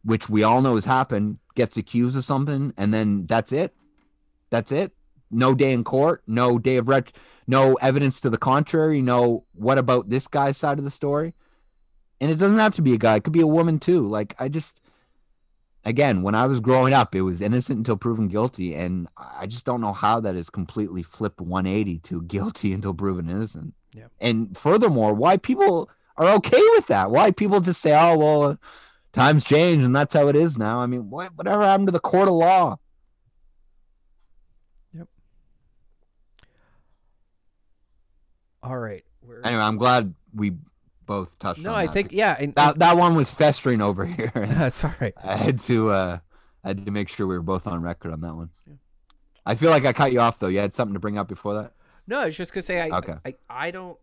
which 0.04 0.28
we 0.28 0.42
all 0.42 0.60
know 0.60 0.74
has 0.74 0.84
happened, 0.84 1.38
gets 1.54 1.76
accused 1.76 2.16
of 2.16 2.24
something, 2.24 2.74
and 2.76 2.92
then 2.92 3.26
that's 3.26 3.52
it. 3.52 3.74
That's 4.50 4.72
it. 4.72 4.92
No 5.30 5.54
day 5.54 5.72
in 5.72 5.84
court, 5.84 6.22
no 6.26 6.58
day 6.58 6.76
of 6.76 6.88
ret- 6.88 7.12
no 7.46 7.74
evidence 7.74 8.20
to 8.20 8.30
the 8.30 8.38
contrary, 8.38 9.00
no 9.00 9.44
what 9.52 9.78
about 9.78 10.08
this 10.08 10.26
guy's 10.26 10.56
side 10.56 10.78
of 10.78 10.84
the 10.84 10.90
story? 10.90 11.34
And 12.20 12.30
it 12.30 12.36
doesn't 12.36 12.58
have 12.58 12.74
to 12.76 12.82
be 12.82 12.94
a 12.94 12.98
guy, 12.98 13.16
it 13.16 13.24
could 13.24 13.32
be 13.32 13.40
a 13.40 13.46
woman 13.46 13.78
too. 13.78 14.06
Like 14.06 14.34
I 14.38 14.48
just 14.48 14.80
again, 15.84 16.22
when 16.22 16.34
I 16.34 16.46
was 16.46 16.60
growing 16.60 16.92
up, 16.92 17.14
it 17.14 17.22
was 17.22 17.40
innocent 17.40 17.78
until 17.78 17.96
proven 17.96 18.28
guilty, 18.28 18.74
and 18.74 19.08
I 19.16 19.46
just 19.46 19.64
don't 19.64 19.80
know 19.80 19.92
how 19.92 20.20
that 20.20 20.36
is 20.36 20.50
completely 20.50 21.02
flipped 21.02 21.40
180 21.40 21.98
to 21.98 22.22
guilty 22.36 22.72
until 22.72 22.94
proven 22.94 23.28
innocent. 23.28 23.74
Yeah. 23.94 24.06
And 24.20 24.56
furthermore, 24.56 25.14
why 25.14 25.36
people 25.36 25.90
are 26.16 26.28
okay 26.36 26.62
with 26.74 26.86
that? 26.86 27.10
Why 27.10 27.30
people 27.30 27.60
just 27.60 27.80
say, 27.80 27.92
"Oh, 27.98 28.16
well, 28.16 28.58
times 29.12 29.44
change 29.44 29.82
and 29.82 29.94
that's 29.94 30.14
how 30.14 30.28
it 30.28 30.36
is 30.36 30.56
now." 30.56 30.80
I 30.80 30.86
mean, 30.86 31.10
what 31.10 31.36
whatever 31.36 31.62
happened 31.62 31.88
to 31.88 31.92
the 31.92 32.00
court 32.00 32.28
of 32.28 32.34
law? 32.34 32.78
All 38.62 38.78
right. 38.78 39.04
We're, 39.22 39.42
Anyway, 39.42 39.62
I'm 39.62 39.76
glad 39.76 40.14
we 40.34 40.52
both 41.06 41.38
touched 41.38 41.60
no, 41.60 41.74
I 41.74 41.86
that. 41.86 41.92
think 41.92 42.12
yeah, 42.12 42.36
and, 42.38 42.54
that 42.54 42.78
that 42.78 42.96
one 42.96 43.14
was 43.14 43.30
festering 43.30 43.80
over 43.80 44.04
here. 44.16 44.32
that's 44.34 44.84
all 44.84 44.94
right. 45.00 45.14
I 45.22 45.36
had 45.36 45.60
to 45.62 45.90
uh 45.90 46.18
I 46.64 46.68
had 46.68 46.84
to 46.84 46.90
make 46.90 47.08
sure 47.08 47.26
we 47.26 47.34
were 47.36 47.42
both 47.42 47.66
on 47.66 47.82
record 47.82 48.12
on 48.12 48.20
that 48.20 48.34
one. 48.34 48.50
Yeah. 48.66 48.74
I 49.46 49.54
feel 49.54 49.70
like 49.70 49.84
I 49.86 49.92
cut 49.92 50.12
you 50.12 50.20
off 50.20 50.38
though. 50.38 50.48
You 50.48 50.58
had 50.60 50.74
something 50.74 50.94
to 50.94 51.00
bring 51.00 51.18
up 51.18 51.26
before 51.28 51.54
that? 51.54 51.72
No, 52.06 52.20
I 52.20 52.26
was 52.26 52.36
just 52.36 52.52
gonna 52.52 52.62
say 52.62 52.80
I, 52.80 52.98
Okay. 52.98 53.14
I 53.24 53.34
I 53.48 53.70
don't 53.70 53.98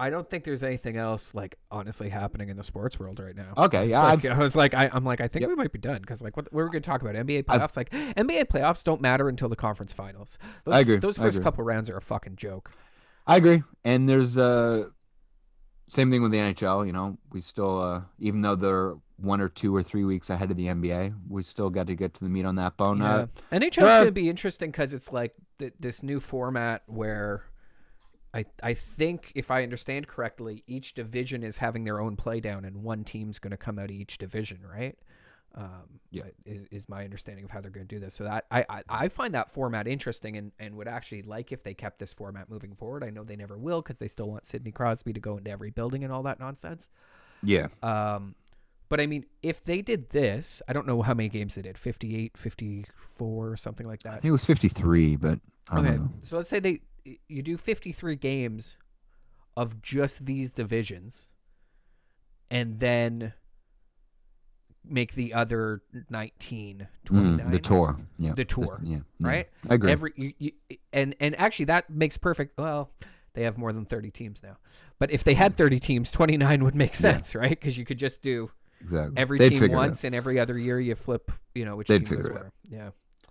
I 0.00 0.10
don't 0.10 0.30
think 0.30 0.44
there's 0.44 0.62
anything 0.62 0.96
else 0.96 1.34
like 1.34 1.56
honestly 1.72 2.08
happening 2.08 2.50
in 2.50 2.56
the 2.56 2.62
sports 2.62 3.00
world 3.00 3.18
right 3.18 3.34
now. 3.34 3.52
Okay, 3.56 3.88
yeah, 3.88 4.00
like- 4.00 4.24
I've- 4.24 4.40
was 4.40 4.54
like, 4.54 4.72
I, 4.72 4.88
I'm 4.92 5.04
like, 5.04 5.20
I 5.20 5.26
think 5.26 5.40
Yep. 5.40 5.48
we 5.50 5.56
might 5.56 5.72
be 5.72 5.80
done 5.80 6.00
because 6.00 6.22
like, 6.22 6.36
what 6.36 6.52
we 6.52 6.62
were 6.62 6.68
going 6.68 6.82
to 6.82 6.88
talk 6.88 7.02
about 7.02 7.16
NBA 7.16 7.44
I've- 7.48 7.58
playoffs. 7.64 7.76
like, 7.76 7.90
NBA 7.90 8.44
playoffs 8.44 8.84
don't 8.84 9.00
matter 9.00 9.28
until 9.28 9.48
the 9.48 9.56
conference 9.56 9.92
finals. 9.92 10.38
Those, 10.64 10.74
I 10.74 10.80
agree, 10.80 10.98
Those 10.98 11.18
first 11.18 11.38
agree. 11.38 11.44
couple 11.44 11.64
rounds 11.64 11.90
are 11.90 11.96
a 11.96 12.00
fucking 12.00 12.36
joke. 12.36 12.70
I 13.28 13.36
agree. 13.36 13.62
And 13.84 14.08
there's 14.08 14.38
uh 14.38 14.86
same 15.86 16.10
thing 16.10 16.22
with 16.22 16.32
the 16.32 16.38
NHL, 16.38 16.86
you 16.86 16.92
know. 16.92 17.18
We 17.30 17.42
still 17.42 17.80
uh 17.80 18.02
even 18.18 18.40
though 18.40 18.56
they're 18.56 18.94
one 19.18 19.40
or 19.40 19.48
two 19.48 19.74
or 19.74 19.82
three 19.82 20.04
weeks 20.04 20.30
ahead 20.30 20.50
of 20.50 20.56
the 20.56 20.66
NBA, 20.66 21.14
we 21.28 21.42
still 21.42 21.70
got 21.70 21.88
to 21.88 21.94
get 21.94 22.14
to 22.14 22.24
the 22.24 22.30
meat 22.30 22.44
on 22.44 22.54
that 22.54 22.76
bone. 22.76 22.98
yeah. 22.98 23.14
Uh, 23.14 23.26
NHL's 23.52 23.78
uh, 23.84 23.96
going 23.96 24.06
to 24.06 24.12
be 24.12 24.30
interesting 24.30 24.70
because 24.70 24.92
it's 24.92 25.12
like 25.12 25.34
th- 25.58 25.74
this 25.78 26.02
new 26.02 26.18
format 26.18 26.82
where. 26.86 27.44
I, 28.34 28.44
I 28.62 28.74
think 28.74 29.32
if 29.34 29.50
I 29.50 29.62
understand 29.62 30.06
correctly, 30.06 30.62
each 30.66 30.92
division 30.92 31.42
is 31.42 31.56
having 31.56 31.84
their 31.84 31.98
own 31.98 32.14
play 32.14 32.40
down, 32.40 32.66
and 32.66 32.82
one 32.82 33.02
team's 33.02 33.38
going 33.38 33.52
to 33.52 33.56
come 33.56 33.78
out 33.78 33.86
of 33.86 33.92
each 33.92 34.18
division, 34.18 34.60
right? 34.62 34.98
Um, 35.54 36.00
Yeah. 36.10 36.24
is, 36.44 36.66
is 36.70 36.88
my 36.88 37.04
understanding 37.04 37.44
of 37.44 37.50
how 37.50 37.60
they're 37.60 37.70
going 37.70 37.86
to 37.86 37.94
do 37.94 37.98
this. 37.98 38.14
So 38.14 38.24
that 38.24 38.44
I, 38.50 38.64
I, 38.68 38.82
I 38.88 39.08
find 39.08 39.34
that 39.34 39.50
format 39.50 39.88
interesting, 39.88 40.36
and, 40.36 40.52
and 40.58 40.76
would 40.76 40.86
actually 40.88 41.22
like 41.22 41.50
if 41.52 41.62
they 41.64 41.74
kept 41.74 41.98
this 41.98 42.12
format 42.12 42.48
moving 42.50 42.74
forward. 42.74 43.02
I 43.02 43.10
know 43.10 43.24
they 43.24 43.34
never 43.36 43.56
will 43.58 43.80
because 43.82 43.98
they 43.98 44.08
still 44.08 44.28
want 44.30 44.46
Sidney 44.46 44.70
Crosby 44.72 45.12
to 45.14 45.20
go 45.20 45.36
into 45.38 45.50
every 45.50 45.70
building 45.70 46.04
and 46.04 46.12
all 46.12 46.22
that 46.24 46.38
nonsense. 46.38 46.90
yeah. 47.42 47.68
Um, 47.82 48.34
but 48.90 49.00
I 49.00 49.06
mean, 49.06 49.24
if 49.42 49.62
they 49.64 49.82
did 49.82 50.10
this, 50.10 50.62
I 50.68 50.72
don't 50.72 50.86
know 50.86 51.02
how 51.02 51.12
many 51.14 51.28
games 51.28 51.54
they 51.56 51.62
did 51.62 51.76
58, 51.76 52.36
54, 52.38 53.56
something 53.56 53.86
like 53.86 54.00
I 54.06 54.10
that. 54.10 54.14
think 54.22 54.26
it 54.26 54.32
was 54.32 54.44
53, 54.44 55.16
but 55.16 55.40
I 55.70 55.78
Okay, 55.78 55.88
don't 55.88 55.96
know. 55.98 56.10
so 56.22 56.36
let's 56.36 56.48
say 56.50 56.60
they 56.60 56.80
you 57.26 57.42
do 57.42 57.56
53 57.56 58.16
games 58.16 58.76
of 59.56 59.80
just 59.82 60.24
these 60.26 60.52
divisions 60.52 61.28
and 62.50 62.80
then 62.80 63.32
make 64.90 65.14
the 65.14 65.34
other 65.34 65.82
19 66.10 66.88
29 67.04 67.46
Mm, 67.46 67.52
the 67.52 67.58
tour. 67.58 67.96
Yeah. 68.18 68.32
The 68.34 68.44
tour, 68.44 68.80
yeah. 68.82 68.98
yeah. 69.20 69.28
right? 69.28 69.48
I 69.68 69.74
agree. 69.74 69.92
Every 69.92 70.12
you, 70.16 70.32
you, 70.38 70.52
and 70.92 71.14
and 71.20 71.38
actually 71.38 71.66
that 71.66 71.88
makes 71.90 72.16
perfect 72.16 72.58
well 72.58 72.90
they 73.34 73.42
have 73.44 73.56
more 73.58 73.72
than 73.72 73.84
30 73.84 74.10
teams 74.10 74.42
now. 74.42 74.56
But 74.98 75.10
if 75.12 75.22
they 75.22 75.34
had 75.34 75.56
30 75.56 75.78
teams, 75.78 76.10
29 76.10 76.64
would 76.64 76.74
make 76.74 76.90
Yeah. 76.90 76.96
sense, 76.96 77.34
right? 77.34 77.58
Cuz 77.60 77.78
you 77.78 77.84
could 77.84 77.98
just 77.98 78.20
do 78.22 78.50
exactly. 78.80 79.16
every 79.16 79.38
They'd 79.38 79.50
team 79.50 79.64
out. 79.64 79.70
once 79.70 80.02
and 80.04 80.14
every 80.14 80.40
other 80.40 80.58
year 80.58 80.80
you 80.80 80.94
flip, 80.94 81.30
you 81.54 81.64
know, 81.64 81.76
which 81.76 81.88
They'd 81.88 82.00
team 82.06 82.16
figure 82.16 82.30
it 82.30 82.34
where. 82.34 82.52
Yeah. 82.68 82.90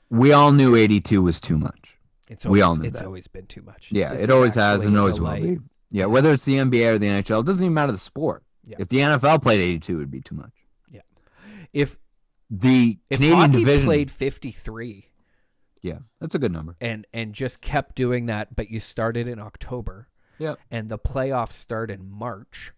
We 0.10 0.32
all 0.32 0.54
knew 0.54 0.76
82 0.76 1.22
was 1.22 1.42
too 1.42 1.58
much. 1.58 1.98
It's 2.30 2.46
We 2.46 2.62
always, 2.62 2.64
all 2.64 2.76
knew 2.84 2.88
it's 2.88 3.00
that. 3.00 3.06
always 3.06 3.28
been 3.28 3.46
too 3.48 3.62
much. 3.62 3.90
Yeah, 3.92 4.14
This 4.14 4.24
it 4.24 4.30
always 4.30 4.56
has 4.56 4.86
and 4.86 4.98
always 4.98 5.20
will 5.20 5.34
be. 5.36 5.60
Yeah, 5.90 6.06
whether 6.06 6.32
it's 6.32 6.46
the 6.46 6.56
NBA 6.56 6.94
or 6.94 6.98
the 6.98 7.08
NHL, 7.08 7.40
it 7.42 7.46
doesn't 7.46 7.64
even 7.64 7.74
matter 7.74 7.92
the 7.94 7.98
sport. 7.98 8.44
Yeah. 8.66 8.76
If 8.80 8.90
the 8.90 8.98
NFL 8.98 9.42
played 9.42 9.62
82, 9.62 9.94
it 9.94 9.98
would 9.98 10.12
be 10.12 10.20
too 10.22 10.36
much. 10.36 10.52
If 11.74 11.98
The 12.50 13.00
if 13.10 13.20
Canadian 13.20 13.40
hockey 13.52 13.60
division, 13.66 13.86
played 13.86 14.12
53 14.12 15.06
yeah, 15.84 16.00
that's 16.20 16.34
a 16.36 16.40
good 16.40 16.52
number. 16.52 16.76
and 16.82 17.06
and 17.14 17.34
just 17.34 17.62
kept 17.62 17.96
doing 17.96 18.26
that, 18.26 18.56
but 18.56 18.70
you 18.70 18.80
started 18.80 19.28
in 19.28 19.40
October 19.40 20.08
Yeah, 20.40 20.56
and 20.72 20.90
the 20.90 20.98
playoffs 20.98 21.54
start 21.54 21.92
in 21.92 22.10
March 22.10 22.74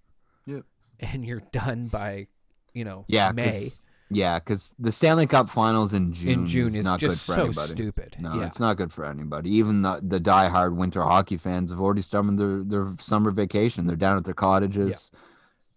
yeah, 0.45 0.59
and 0.99 1.25
you're 1.25 1.43
done 1.51 1.87
by, 1.87 2.27
you 2.73 2.83
know, 2.83 3.05
yeah. 3.07 3.31
May 3.31 3.63
'cause- 3.69 3.81
yeah, 4.11 4.39
because 4.39 4.73
the 4.79 4.91
Stanley 4.91 5.27
Cup 5.27 5.49
Finals 5.51 5.93
in 5.93 6.13
June, 6.13 6.29
in 6.29 6.47
June 6.47 6.75
is 6.75 6.83
not 6.83 6.99
just 6.99 7.27
good 7.27 7.33
for 7.33 7.39
so 7.39 7.45
anybody. 7.45 7.67
stupid. 7.67 8.15
No, 8.19 8.35
yeah. 8.39 8.47
it's 8.47 8.59
not 8.59 8.75
good 8.75 8.91
for 8.91 9.05
anybody. 9.05 9.51
Even 9.51 9.83
the 9.83 9.99
the 10.01 10.19
diehard 10.19 10.75
winter 10.75 11.03
hockey 11.03 11.37
fans 11.37 11.69
have 11.69 11.79
already 11.79 12.01
started 12.01 12.37
their 12.37 12.63
their 12.63 12.95
summer 12.99 13.29
vacation. 13.31 13.85
They're 13.87 13.95
down 13.95 14.17
at 14.17 14.25
their 14.25 14.33
cottages. 14.33 15.11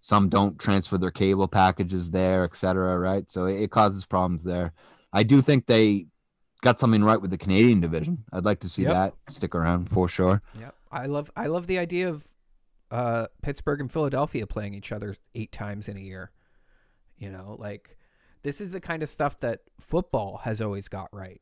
Some 0.05 0.29
don't 0.29 0.59
transfer 0.59 0.99
their 0.99 1.13
cable 1.13 1.47
packages 1.49 2.11
there, 2.11 2.45
etc. 2.45 2.99
Right, 2.99 3.31
so 3.31 3.47
it, 3.47 3.63
it 3.63 3.71
causes 3.71 4.05
problems 4.05 4.45
there. 4.45 4.73
I 5.13 5.23
do 5.23 5.41
think 5.41 5.67
they 5.67 6.07
got 6.61 6.79
something 6.81 7.03
right 7.05 7.21
with 7.21 7.31
the 7.31 7.39
Canadian 7.39 7.81
division. 7.81 8.25
I'd 8.33 8.45
like 8.45 8.61
to 8.61 8.69
see 8.69 8.83
Yep. 8.83 8.93
that 8.93 9.35
stick 9.35 9.55
around 9.55 9.89
for 9.91 10.09
sure. 10.09 10.43
Yeah, 10.59 10.71
I 10.91 11.07
love 11.07 11.31
I 11.37 11.47
love 11.47 11.67
the 11.67 11.79
idea 11.79 12.09
of 12.09 12.27
uh, 12.91 13.27
Pittsburgh 13.43 13.81
and 13.81 13.91
Philadelphia 13.91 14.47
playing 14.47 14.75
each 14.75 14.93
other 14.93 15.15
eight 15.35 15.53
times 15.53 15.89
in 15.89 15.97
a 15.97 16.01
year. 16.01 16.31
You 17.17 17.31
know, 17.31 17.57
like 17.59 17.97
this 18.43 18.61
is 18.61 18.73
the 18.73 18.81
kind 18.81 19.03
of 19.05 19.09
stuff 19.09 19.39
that 19.39 19.61
football 19.81 20.39
has 20.45 20.61
always 20.61 20.89
got 20.89 21.09
right. 21.13 21.41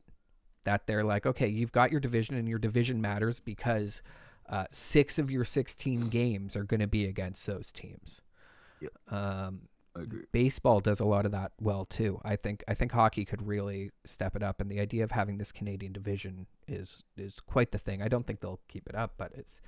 That 0.63 0.85
they're 0.85 1.03
like, 1.03 1.25
okay, 1.25 1.47
you've 1.47 1.71
got 1.71 1.89
your 1.89 1.99
division, 1.99 2.35
and 2.35 2.47
your 2.47 2.59
division 2.59 3.01
matters 3.01 3.39
because 3.39 4.03
uh, 4.47 4.65
six 4.69 5.17
of 5.17 5.31
your 5.31 5.43
sixteen 5.45 6.09
games 6.09 6.55
are 6.55 6.63
going 6.63 6.79
to 6.81 6.87
be 6.87 7.05
against 7.05 7.47
those 7.47 7.71
teams. 7.71 8.21
Yep. 8.81 8.91
Um, 9.13 9.61
I 9.95 10.01
agree. 10.03 10.21
baseball 10.31 10.79
does 10.79 10.99
a 11.01 11.05
lot 11.05 11.25
of 11.25 11.31
that 11.33 11.51
well 11.59 11.83
too. 11.85 12.19
I 12.23 12.35
think 12.37 12.63
I 12.67 12.73
think 12.73 12.91
hockey 12.93 13.25
could 13.25 13.45
really 13.45 13.91
step 14.05 14.35
it 14.35 14.43
up, 14.43 14.61
and 14.61 14.69
the 14.71 14.79
idea 14.79 15.03
of 15.03 15.11
having 15.11 15.37
this 15.37 15.51
Canadian 15.51 15.91
division 15.91 16.47
is 16.67 17.03
is 17.17 17.39
quite 17.41 17.71
the 17.71 17.77
thing. 17.77 18.01
I 18.01 18.07
don't 18.07 18.25
think 18.25 18.39
they'll 18.39 18.61
keep 18.69 18.87
it 18.87 18.95
up, 18.95 19.13
but 19.17 19.31
it's 19.35 19.59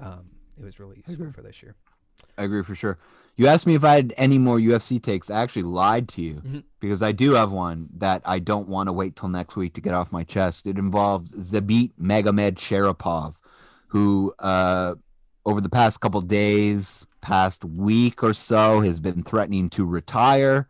um, 0.00 0.30
it 0.58 0.64
was 0.64 0.78
really 0.78 1.02
useful 1.06 1.32
for 1.32 1.42
this 1.42 1.62
year. 1.62 1.74
I 2.38 2.44
agree 2.44 2.62
for 2.62 2.74
sure. 2.76 2.98
You 3.36 3.48
asked 3.48 3.66
me 3.66 3.74
if 3.74 3.82
I 3.82 3.94
had 3.96 4.14
any 4.16 4.38
more 4.38 4.58
UFC 4.58 5.02
takes. 5.02 5.28
I 5.30 5.40
actually 5.42 5.64
lied 5.64 6.08
to 6.10 6.22
you 6.22 6.34
Mhm. 6.34 6.62
because 6.78 7.02
I 7.02 7.10
do 7.10 7.32
have 7.32 7.50
one 7.50 7.88
that 7.96 8.22
I 8.24 8.38
don't 8.38 8.68
want 8.68 8.86
to 8.88 8.92
wait 8.92 9.16
till 9.16 9.28
next 9.28 9.56
week 9.56 9.74
to 9.74 9.80
get 9.80 9.94
off 9.94 10.12
my 10.12 10.22
chest. 10.22 10.64
It 10.66 10.78
involves 10.78 11.32
Zabit 11.32 11.90
Magomedsharipov, 12.00 13.34
who 13.88 14.32
uh, 14.38 14.94
over 15.46 15.60
the 15.60 15.68
past 15.68 16.00
couple 16.00 16.20
days, 16.20 17.06
past 17.20 17.64
week 17.64 18.22
or 18.22 18.34
so, 18.34 18.80
has 18.80 19.00
been 19.00 19.22
threatening 19.22 19.70
to 19.70 19.84
retire. 19.84 20.68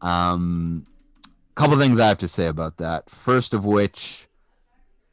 Um, 0.00 0.86
couple 1.54 1.78
things 1.78 2.00
I 2.00 2.08
have 2.08 2.18
to 2.18 2.28
say 2.28 2.46
about 2.46 2.78
that. 2.78 3.10
First 3.10 3.52
of 3.52 3.64
which, 3.64 4.28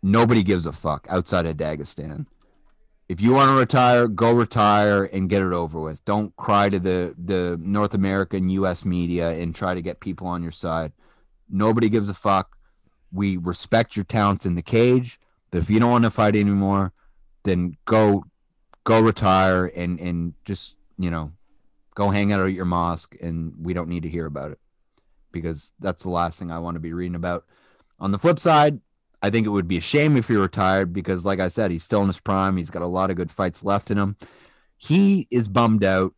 nobody 0.01 0.43
gives 0.43 0.65
a 0.65 0.72
fuck 0.72 1.05
outside 1.09 1.45
of 1.45 1.57
Dagestan 1.57 2.27
if 3.09 3.22
you 3.22 3.34
want 3.34 3.49
to 3.49 3.55
retire, 3.55 4.07
go 4.07 4.34
retire 4.34 5.05
and 5.05 5.30
get 5.30 5.41
it 5.41 5.53
over 5.53 5.80
with. 5.80 6.03
Don't 6.03 6.35
cry 6.35 6.69
to 6.69 6.80
the 6.80 7.15
the 7.18 7.57
North 7.61 7.93
American 7.93 8.49
US 8.49 8.84
media 8.84 9.30
and 9.30 9.55
try 9.55 9.73
to 9.73 9.81
get 9.81 9.99
people 9.99 10.27
on 10.27 10.43
your 10.43 10.51
side. 10.51 10.91
Nobody 11.49 11.89
gives 11.89 12.09
a 12.09 12.14
fuck. 12.14 12.57
We 13.11 13.38
respect 13.38 13.95
your 13.95 14.03
talents 14.03 14.45
in 14.45 14.55
the 14.55 14.61
cage, 14.61 15.19
but 15.49 15.59
if 15.59 15.69
you 15.69 15.80
don't 15.80 15.91
want 15.91 16.03
to 16.03 16.11
fight 16.11 16.35
anymore, 16.35 16.91
then 17.43 17.77
go 17.85 18.26
go 18.88 19.01
retire 19.01 19.65
and 19.76 19.99
and 19.99 20.34
just, 20.45 20.76
you 20.97 21.11
know, 21.11 21.34
go 21.93 22.09
hang 22.09 22.31
out 22.31 22.39
at 22.39 22.53
your 22.53 22.64
mosque 22.64 23.18
and 23.22 23.53
we 23.59 23.73
don't 23.73 23.89
need 23.89 24.03
to 24.03 24.09
hear 24.09 24.26
about 24.26 24.51
it 24.51 24.59
because 25.34 25.73
that's 25.77 26.03
the 26.03 26.09
last 26.09 26.39
thing 26.39 26.49
I 26.49 26.59
want 26.59 26.76
to 26.76 26.80
be 26.80 26.93
reading 26.93 27.15
about. 27.15 27.43
On 27.99 28.11
the 28.11 28.18
flip 28.18 28.39
side, 28.39 28.80
I 29.22 29.30
think 29.30 29.45
it 29.45 29.49
would 29.49 29.68
be 29.68 29.76
a 29.76 29.81
shame 29.81 30.15
if 30.15 30.30
he 30.30 30.35
retired 30.35 30.93
because, 30.93 31.26
like 31.26 31.41
I 31.41 31.49
said, 31.49 31.69
he's 31.69 31.84
still 31.84 31.99
in 31.99 32.07
his 32.07 32.22
prime. 32.22 32.55
He's 32.55 32.69
got 32.69 32.81
a 32.81 32.88
lot 32.88 33.11
of 33.11 33.18
good 33.18 33.30
fights 33.30 33.65
left 33.65 33.91
in 33.91 33.97
him. 33.97 34.15
He 34.77 35.27
is 35.30 35.49
bummed 35.49 35.84
out 35.84 36.14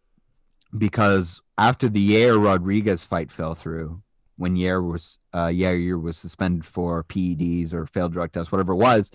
because 0.78 1.42
after 1.58 1.90
the 1.90 2.12
Yair 2.12 2.44
Rodriguez 2.44 3.04
fight 3.04 3.32
fell 3.32 3.56
through, 3.56 4.04
when 4.38 4.58
Yair 4.58 4.88
was 4.88 5.18
uh, 5.34 5.48
Yair 5.48 6.00
was 6.00 6.18
suspended 6.18 6.66
for 6.66 7.04
PEDs 7.04 7.74
or 7.74 7.88
failed 7.88 8.14
drug 8.14 8.32
tests, 8.32 8.52
whatever 8.52 8.74
it 8.74 8.78
was, 8.78 9.12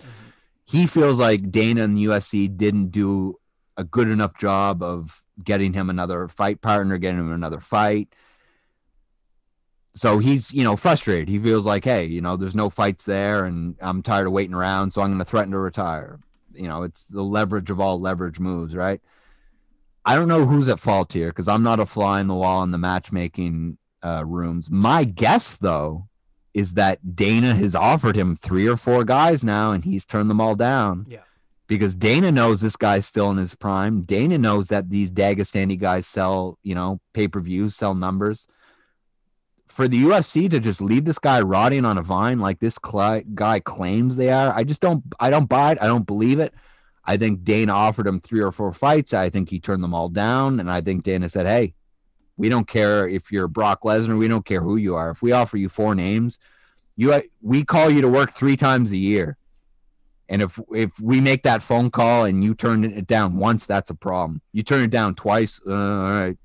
he 0.65 0.87
feels 0.87 1.19
like 1.19 1.51
Dana 1.51 1.83
and 1.83 1.95
the 1.95 2.05
UFC 2.05 2.55
didn't 2.55 2.87
do 2.87 3.37
a 3.77 3.83
good 3.83 4.07
enough 4.07 4.37
job 4.37 4.81
of 4.81 5.23
getting 5.43 5.73
him 5.73 5.89
another 5.89 6.27
fight 6.27 6.61
partner, 6.61 6.97
getting 6.97 7.19
him 7.19 7.31
another 7.31 7.59
fight. 7.59 8.13
So 9.93 10.19
he's 10.19 10.53
you 10.53 10.63
know 10.63 10.75
frustrated. 10.75 11.29
He 11.29 11.39
feels 11.39 11.65
like 11.65 11.85
hey 11.85 12.05
you 12.05 12.21
know 12.21 12.35
there's 12.35 12.55
no 12.55 12.69
fights 12.69 13.05
there 13.05 13.45
and 13.45 13.75
i'm 13.81 14.01
tired 14.03 14.27
of 14.27 14.33
waiting 14.33 14.53
around 14.53 14.91
so 14.91 15.01
i'm 15.01 15.09
going 15.09 15.19
to 15.19 15.25
threaten 15.25 15.51
to 15.51 15.57
retire. 15.59 16.19
You 16.53 16.67
know 16.67 16.83
it's 16.83 17.05
the 17.05 17.23
leverage 17.23 17.69
of 17.69 17.79
all 17.79 17.99
leverage 17.99 18.39
moves 18.39 18.75
right? 18.75 19.01
I 20.07 20.15
don't 20.15 20.27
know 20.27 20.45
who's 20.45 20.69
at 20.69 20.79
fault 20.79 21.13
here 21.13 21.29
because 21.29 21.47
i'm 21.47 21.63
not 21.63 21.79
a 21.79 21.85
fly 21.85 22.19
in 22.19 22.27
the 22.27 22.35
wall 22.35 22.61
in 22.63 22.71
the 22.71 22.77
matchmaking 22.77 23.77
uh, 24.03 24.25
rooms. 24.25 24.69
My 24.69 25.03
guess 25.05 25.55
though 25.55 26.07
is 26.53 26.73
that 26.73 27.15
dana 27.15 27.53
has 27.53 27.75
offered 27.75 28.15
him 28.15 28.35
three 28.35 28.67
or 28.67 28.77
four 28.77 29.03
guys 29.03 29.43
now 29.43 29.71
and 29.71 29.83
he's 29.83 30.05
turned 30.05 30.29
them 30.29 30.41
all 30.41 30.55
down. 30.55 31.05
Yeah. 31.07 31.24
Because 31.67 31.95
Dana 31.95 32.31
knows 32.31 32.61
this 32.61 32.75
guy's 32.75 33.05
still 33.05 33.31
in 33.31 33.37
his 33.37 33.55
prime. 33.55 34.01
Dana 34.01 34.37
knows 34.37 34.67
that 34.67 34.89
these 34.89 35.11
Dagestani 35.11 35.79
guys 35.79 36.05
sell, 36.05 36.59
you 36.63 36.75
know, 36.75 36.99
pay 37.13 37.27
per 37.27 37.39
views, 37.39 37.75
sell 37.75 37.95
numbers. 37.95 38.45
For 39.67 39.87
the 39.87 40.01
UFC 40.01 40.49
to 40.49 40.59
just 40.59 40.79
leave 40.79 41.05
this 41.05 41.19
guy 41.19 41.41
rotting 41.41 41.83
on 41.83 41.97
a 41.97 42.01
vine 42.01 42.39
like 42.39 42.59
this 42.59 42.77
cli- 42.77 43.25
guy 43.33 43.59
claims 43.59 44.15
they 44.15 44.31
are, 44.31 44.55
I 44.55 44.63
just 44.63 44.79
don't. 44.79 45.03
I 45.19 45.29
don't 45.29 45.49
buy 45.49 45.73
it. 45.73 45.77
I 45.81 45.87
don't 45.87 46.07
believe 46.07 46.39
it. 46.39 46.53
I 47.03 47.17
think 47.17 47.43
Dana 47.43 47.73
offered 47.73 48.07
him 48.07 48.21
three 48.21 48.41
or 48.41 48.51
four 48.51 48.71
fights. 48.71 49.13
I 49.13 49.29
think 49.29 49.49
he 49.49 49.59
turned 49.59 49.83
them 49.83 49.93
all 49.93 50.07
down, 50.07 50.59
and 50.59 50.71
I 50.71 50.79
think 50.81 51.03
Dana 51.03 51.27
said, 51.29 51.45
"Hey, 51.45 51.73
we 52.37 52.47
don't 52.47 52.67
care 52.67 53.07
if 53.07 53.31
you're 53.31 53.49
Brock 53.49 53.81
Lesnar. 53.81 54.17
We 54.17 54.29
don't 54.29 54.45
care 54.45 54.61
who 54.61 54.77
you 54.77 54.95
are. 54.95 55.09
If 55.09 55.21
we 55.21 55.33
offer 55.33 55.57
you 55.57 55.67
four 55.67 55.93
names, 55.93 56.39
you 56.95 57.23
we 57.41 57.65
call 57.65 57.89
you 57.89 58.01
to 58.01 58.07
work 58.07 58.31
three 58.31 58.55
times 58.55 58.93
a 58.93 58.97
year." 58.97 59.37
And 60.27 60.41
if 60.41 60.59
if 60.73 60.99
we 60.99 61.21
make 61.21 61.43
that 61.43 61.61
phone 61.61 61.91
call 61.91 62.25
and 62.25 62.43
you 62.43 62.55
turn 62.55 62.83
it 62.83 63.05
down 63.07 63.37
once, 63.37 63.65
that's 63.65 63.89
a 63.91 63.95
problem. 63.95 64.41
You 64.53 64.63
turn 64.63 64.81
it 64.83 64.89
down 64.89 65.13
twice, 65.15 65.61
uh, 65.67 65.71
all 65.73 66.11
right, 66.11 66.37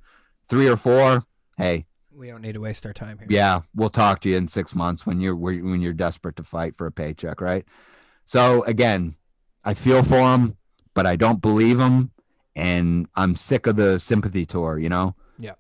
three 0.49 0.69
or 0.69 0.77
four. 0.77 1.25
Hey, 1.57 1.87
We 2.13 2.29
don't 2.29 2.43
need 2.43 2.53
to 2.55 2.61
waste 2.61 2.85
our 2.85 2.93
time 2.93 3.19
here. 3.19 3.27
yeah, 3.31 3.61
we'll 3.75 3.89
talk 3.91 4.21
to 4.21 4.29
you 4.29 4.37
in 4.37 4.49
six 4.49 4.75
months 4.75 5.07
when 5.07 5.21
you're 5.21 5.35
when 5.37 5.81
you're 5.81 5.95
desperate 5.95 6.37
to 6.37 6.43
fight 6.45 6.77
for 6.77 6.87
a 6.87 6.93
paycheck, 6.93 7.41
right? 7.41 7.65
So 8.27 8.63
again, 8.65 9.17
I 9.65 9.75
feel 9.75 10.03
for 10.03 10.21
him, 10.35 10.57
but 10.95 11.07
I 11.07 11.17
don't 11.17 11.41
believe 11.41 11.79
him, 11.81 12.11
and 12.55 13.07
I'm 13.17 13.35
sick 13.37 13.67
of 13.67 13.77
the 13.77 13.99
sympathy 13.99 14.45
tour. 14.45 14.79
You 14.79 14.91
know, 14.91 15.15
Yeah. 15.39 15.55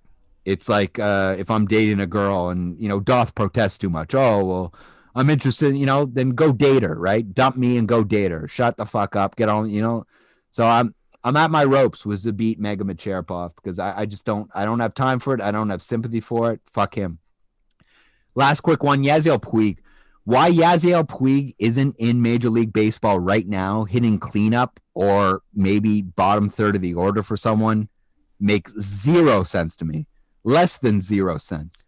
it's 0.44 0.68
like 0.68 0.98
uh, 0.98 1.36
if 1.38 1.51
I'm 1.51 1.66
dating 1.66 2.01
a 2.01 2.06
girl 2.06 2.51
and 2.51 2.78
you 2.78 2.88
know 2.88 3.01
doth 3.01 3.34
protest 3.34 3.80
too 3.80 3.88
much. 3.90 4.14
Oh 4.14 4.44
well, 4.44 4.74
I'm 5.15 5.31
interested. 5.31 5.77
You 5.77 5.87
know, 5.87 6.05
then 6.05 6.31
go 6.31 6.53
date 6.53 6.82
her, 6.82 6.95
right? 6.95 7.35
Dump 7.35 7.57
me 7.57 7.77
and 7.77 7.89
go 7.89 8.05
date 8.05 8.31
her. 8.31 8.47
Shut 8.49 8.77
the 8.77 8.87
fuck 8.87 9.16
up. 9.16 9.37
Get 9.37 9.49
on. 9.49 9.70
You 9.70 9.82
know. 9.82 10.07
So 10.51 10.66
I'm 10.66 10.95
I'm 11.23 11.37
at 11.37 11.51
my 11.51 11.65
ropes 11.65 12.07
with 12.07 12.23
the 12.23 12.32
beat 12.32 12.61
Magomedsharipov 12.61 13.55
because 13.57 13.78
I, 13.78 14.01
I 14.01 14.07
just 14.07 14.24
don't 14.24 14.51
I 14.55 14.65
don't 14.65 14.81
have 14.81 14.95
time 14.95 15.19
for 15.20 15.35
it. 15.35 15.41
I 15.41 15.51
don't 15.51 15.70
have 15.70 15.82
sympathy 15.82 16.20
for 16.20 16.53
it. 16.53 16.61
Fuck 16.66 16.95
him. 16.97 17.19
Last 18.35 18.61
quick 18.61 18.82
one, 18.82 19.03
Yasiel 19.03 19.41
Puig. 19.41 19.78
Why 20.24 20.51
Yasiel 20.51 21.07
Puig 21.07 21.55
isn't 21.59 21.97
in 21.99 22.23
Major 22.23 22.51
League 22.51 22.73
Baseball 22.73 23.19
right 23.19 23.49
now, 23.49 23.85
hitting 23.85 24.19
cleanup 24.19 24.78
or 24.95 25.43
maybe 25.55 26.03
bottom 26.03 26.49
third 26.49 26.77
of 26.77 26.82
the 26.82 26.95
order 26.95 27.23
for 27.23 27.37
someone, 27.37 27.89
makes 28.39 28.73
zero 28.81 29.43
sense 29.43 29.74
to 29.77 29.85
me. 29.85 30.07
Less 30.45 30.78
than 30.78 31.01
zero 31.01 31.39
sense. 31.39 31.85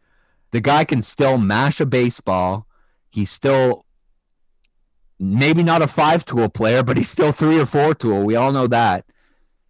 The 0.51 0.61
guy 0.61 0.85
can 0.85 1.03
still 1.03 1.39
mash 1.39 1.81
a 1.81 1.86
baseball. 1.86 2.66
He's 3.12 3.30
still 3.30 3.84
maybe 5.20 5.62
not 5.62 5.82
a 5.82 5.86
five 5.86 6.24
tool 6.24 6.48
player, 6.48 6.82
but 6.82 6.97
he's 6.97 7.10
still 7.10 7.30
three 7.30 7.60
or 7.60 7.66
four 7.66 7.94
tool. 7.94 8.24
We 8.24 8.34
all 8.34 8.52
know 8.52 8.66
that. 8.66 9.05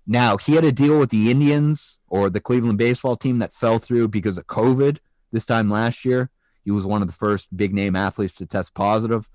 Now, 0.07 0.37
he 0.37 0.55
had 0.55 0.65
a 0.65 0.73
deal 0.73 0.99
with 0.99 1.11
the 1.11 1.31
Indians 1.31 1.99
or 2.09 2.31
the 2.31 2.41
Cleveland 2.41 2.79
baseball 2.79 3.17
team 3.17 3.39
that 3.41 3.53
fell 3.53 3.79
through 3.79 4.09
because 4.09 4.39
of 4.39 4.47
COVID 4.47 4.99
this 5.33 5.45
time 5.45 5.69
last 5.69 6.05
year. 6.05 6.31
He 6.65 6.71
was 6.71 6.87
one 6.87 7.03
of 7.03 7.09
the 7.09 7.15
first 7.15 7.57
big 7.57 7.75
name 7.75 7.97
athletes 7.97 8.37
to 8.37 8.47
test 8.47 8.75
positive. 8.75 9.29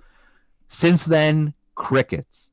Since 0.68 1.06
then, 1.06 1.54
crickets. 1.76 2.52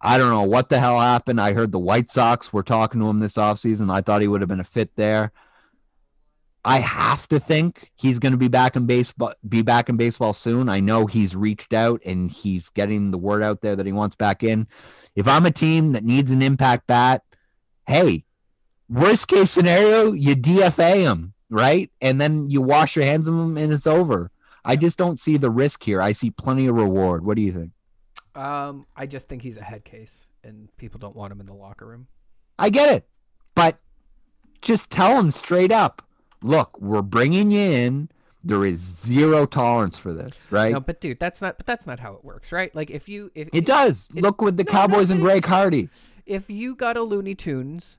I 0.00 0.18
don't 0.18 0.30
know 0.30 0.42
what 0.42 0.70
the 0.70 0.80
hell 0.80 1.00
happened. 1.00 1.40
I 1.40 1.52
heard 1.52 1.72
the 1.72 1.78
White 1.78 2.10
Sox 2.10 2.52
were 2.52 2.62
talking 2.62 3.00
to 3.00 3.08
him 3.08 3.20
this 3.20 3.34
offseason. 3.34 3.92
I 3.92 4.00
thought 4.00 4.22
he 4.22 4.28
would 4.28 4.40
have 4.40 4.48
been 4.48 4.60
a 4.60 4.64
fit 4.64 4.96
there. 4.96 5.30
I 6.64 6.80
have 6.80 7.26
to 7.28 7.40
think 7.40 7.90
he's 7.94 8.18
going 8.18 8.32
to 8.32 8.38
be 8.38 8.48
back 8.48 8.76
in 8.76 8.86
baseball 8.86 9.32
be 9.48 9.62
back 9.62 9.88
in 9.88 9.96
baseball 9.96 10.34
soon. 10.34 10.68
I 10.68 10.80
know 10.80 11.06
he's 11.06 11.34
reached 11.34 11.72
out 11.72 12.02
and 12.04 12.30
he's 12.30 12.68
getting 12.68 13.10
the 13.10 13.18
word 13.18 13.42
out 13.42 13.62
there 13.62 13.76
that 13.76 13.86
he 13.86 13.92
wants 13.92 14.14
back 14.16 14.42
in. 14.42 14.66
If 15.14 15.26
I'm 15.26 15.46
a 15.46 15.50
team 15.50 15.92
that 15.92 16.04
needs 16.04 16.30
an 16.30 16.42
impact 16.42 16.86
bat, 16.86 17.22
hey, 17.86 18.24
Worst 18.90 19.28
case 19.28 19.52
scenario, 19.52 20.12
you 20.12 20.34
DFA 20.34 21.02
him, 21.02 21.34
right? 21.48 21.92
And 22.00 22.20
then 22.20 22.50
you 22.50 22.60
wash 22.60 22.96
your 22.96 23.04
hands 23.04 23.28
of 23.28 23.34
him 23.34 23.56
and 23.56 23.72
it's 23.72 23.86
over. 23.86 24.32
I 24.64 24.74
just 24.74 24.98
don't 24.98 25.20
see 25.20 25.36
the 25.36 25.48
risk 25.48 25.84
here. 25.84 26.02
I 26.02 26.10
see 26.10 26.32
plenty 26.32 26.66
of 26.66 26.74
reward. 26.74 27.24
What 27.24 27.36
do 27.36 27.42
you 27.42 27.52
think? 27.52 27.70
Um, 28.34 28.86
I 28.96 29.06
just 29.06 29.28
think 29.28 29.42
he's 29.42 29.56
a 29.56 29.62
head 29.62 29.84
case, 29.84 30.26
and 30.42 30.76
people 30.76 30.98
don't 30.98 31.14
want 31.14 31.32
him 31.32 31.38
in 31.38 31.46
the 31.46 31.54
locker 31.54 31.86
room. 31.86 32.08
I 32.58 32.68
get 32.68 32.92
it, 32.92 33.08
but 33.54 33.78
just 34.60 34.90
tell 34.90 35.18
him 35.18 35.30
straight 35.30 35.70
up. 35.70 36.02
Look, 36.42 36.80
we're 36.80 37.02
bringing 37.02 37.50
you 37.50 37.60
in. 37.60 38.08
There 38.42 38.64
is 38.64 38.78
zero 38.80 39.44
tolerance 39.44 39.98
for 39.98 40.14
this, 40.14 40.32
right? 40.50 40.72
No, 40.72 40.80
but 40.80 41.00
dude, 41.00 41.20
that's 41.20 41.42
not. 41.42 41.58
But 41.58 41.66
that's 41.66 41.86
not 41.86 42.00
how 42.00 42.14
it 42.14 42.24
works, 42.24 42.52
right? 42.52 42.74
Like 42.74 42.90
if 42.90 43.06
you 43.08 43.30
if 43.34 43.48
it 43.52 43.66
does. 43.66 44.08
Look 44.14 44.40
with 44.40 44.56
the 44.56 44.64
No, 44.64 44.72
no, 44.72 44.78
Cowboys 44.78 45.10
and 45.10 45.20
but- 45.20 45.26
Greg 45.26 45.44
Hardy. 45.44 45.88
if 46.24 46.48
you 46.48 46.74
got 46.74 46.96
a 46.96 47.02
Looney 47.02 47.34
Tunes, 47.34 47.98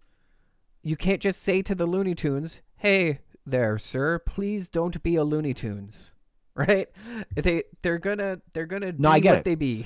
you 0.82 0.96
can't 0.96 1.22
just 1.22 1.44
say 1.44 1.62
to 1.62 1.76
the 1.76 1.86
Looney 1.86 2.16
Tunes, 2.16 2.62
"Hey 2.78 3.20
there, 3.46 3.78
sir, 3.78 4.18
please 4.18 4.68
don't 4.68 5.04
be 5.04 5.16
a 5.16 5.24
Looney 5.24 5.54
Tunes." 5.54 6.12
Right? 6.54 6.90
They 7.34 7.64
they're 7.82 7.98
gonna 7.98 8.42
they're 8.54 8.66
gonna 8.66 8.92
No, 8.92 9.10
be 9.12 9.16
I 9.16 9.20
get 9.22 9.30
what 9.32 9.38
it. 9.40 9.46
they 9.46 9.56
be. 9.56 9.86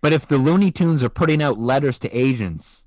But 0.00 0.12
if 0.12 0.26
the 0.26 0.38
Looney 0.38 0.70
Tunes 0.72 1.04
are 1.04 1.08
putting 1.08 1.40
out 1.42 1.56
letters 1.58 1.98
to 2.00 2.10
agents 2.10 2.84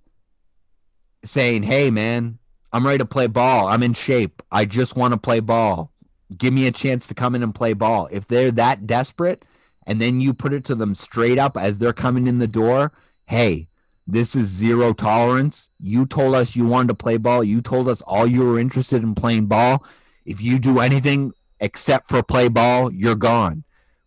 saying, 1.24 1.64
"Hey, 1.64 1.90
man, 1.90 2.40
I'm 2.74 2.86
ready 2.86 2.98
to 2.98 3.06
play 3.06 3.28
ball. 3.28 3.68
I'm 3.68 3.84
in 3.84 3.94
shape. 3.94 4.42
I 4.52 4.66
just 4.66 4.98
want 4.98 5.14
to 5.14 5.20
play 5.20 5.40
ball. 5.40 5.92
Give 6.36 6.54
me 6.54 6.68
a 6.68 6.72
chance 6.72 7.08
to 7.08 7.14
come 7.14 7.36
in 7.36 7.44
and 7.44 7.54
play 7.54 7.74
ball." 7.74 8.10
If 8.12 8.28
they're 8.28 8.52
that 8.52 8.88
desperate, 8.88 9.46
and 9.86 10.02
then 10.02 10.20
you 10.20 10.34
put 10.34 10.54
it 10.54 10.66
to 10.66 10.76
them 10.76 10.96
straight 10.96 11.38
up 11.38 11.56
as 11.56 11.78
they're 11.78 11.94
coming 11.94 12.28
in 12.28 12.40
the 12.40 12.48
door, 12.48 12.92
"Hey, 13.28 13.70
this 14.08 14.36
is 14.36 14.48
zero 14.48 14.94
tolerance. 14.94 15.70
You 15.80 16.06
told 16.06 16.36
us 16.36 16.56
you 16.56 16.66
wanted 16.66 16.90
to 16.90 16.96
play 16.96 17.18
ball. 17.18 17.44
You 17.44 17.62
told 17.62 17.88
us 17.88 18.02
all 18.02 18.28
you 18.28 18.42
were 18.42 18.60
interested 18.60 19.04
in 19.04 19.16
playing 19.16 19.46
ball. 19.46 19.86
If 20.26 20.42
you 20.42 20.58
do 20.60 20.80
anything 20.80 21.34
except 21.60 22.10
for 22.10 22.24
play 22.24 22.48
ball, 22.48 22.92
you're 22.92 23.16
gone." 23.16 23.64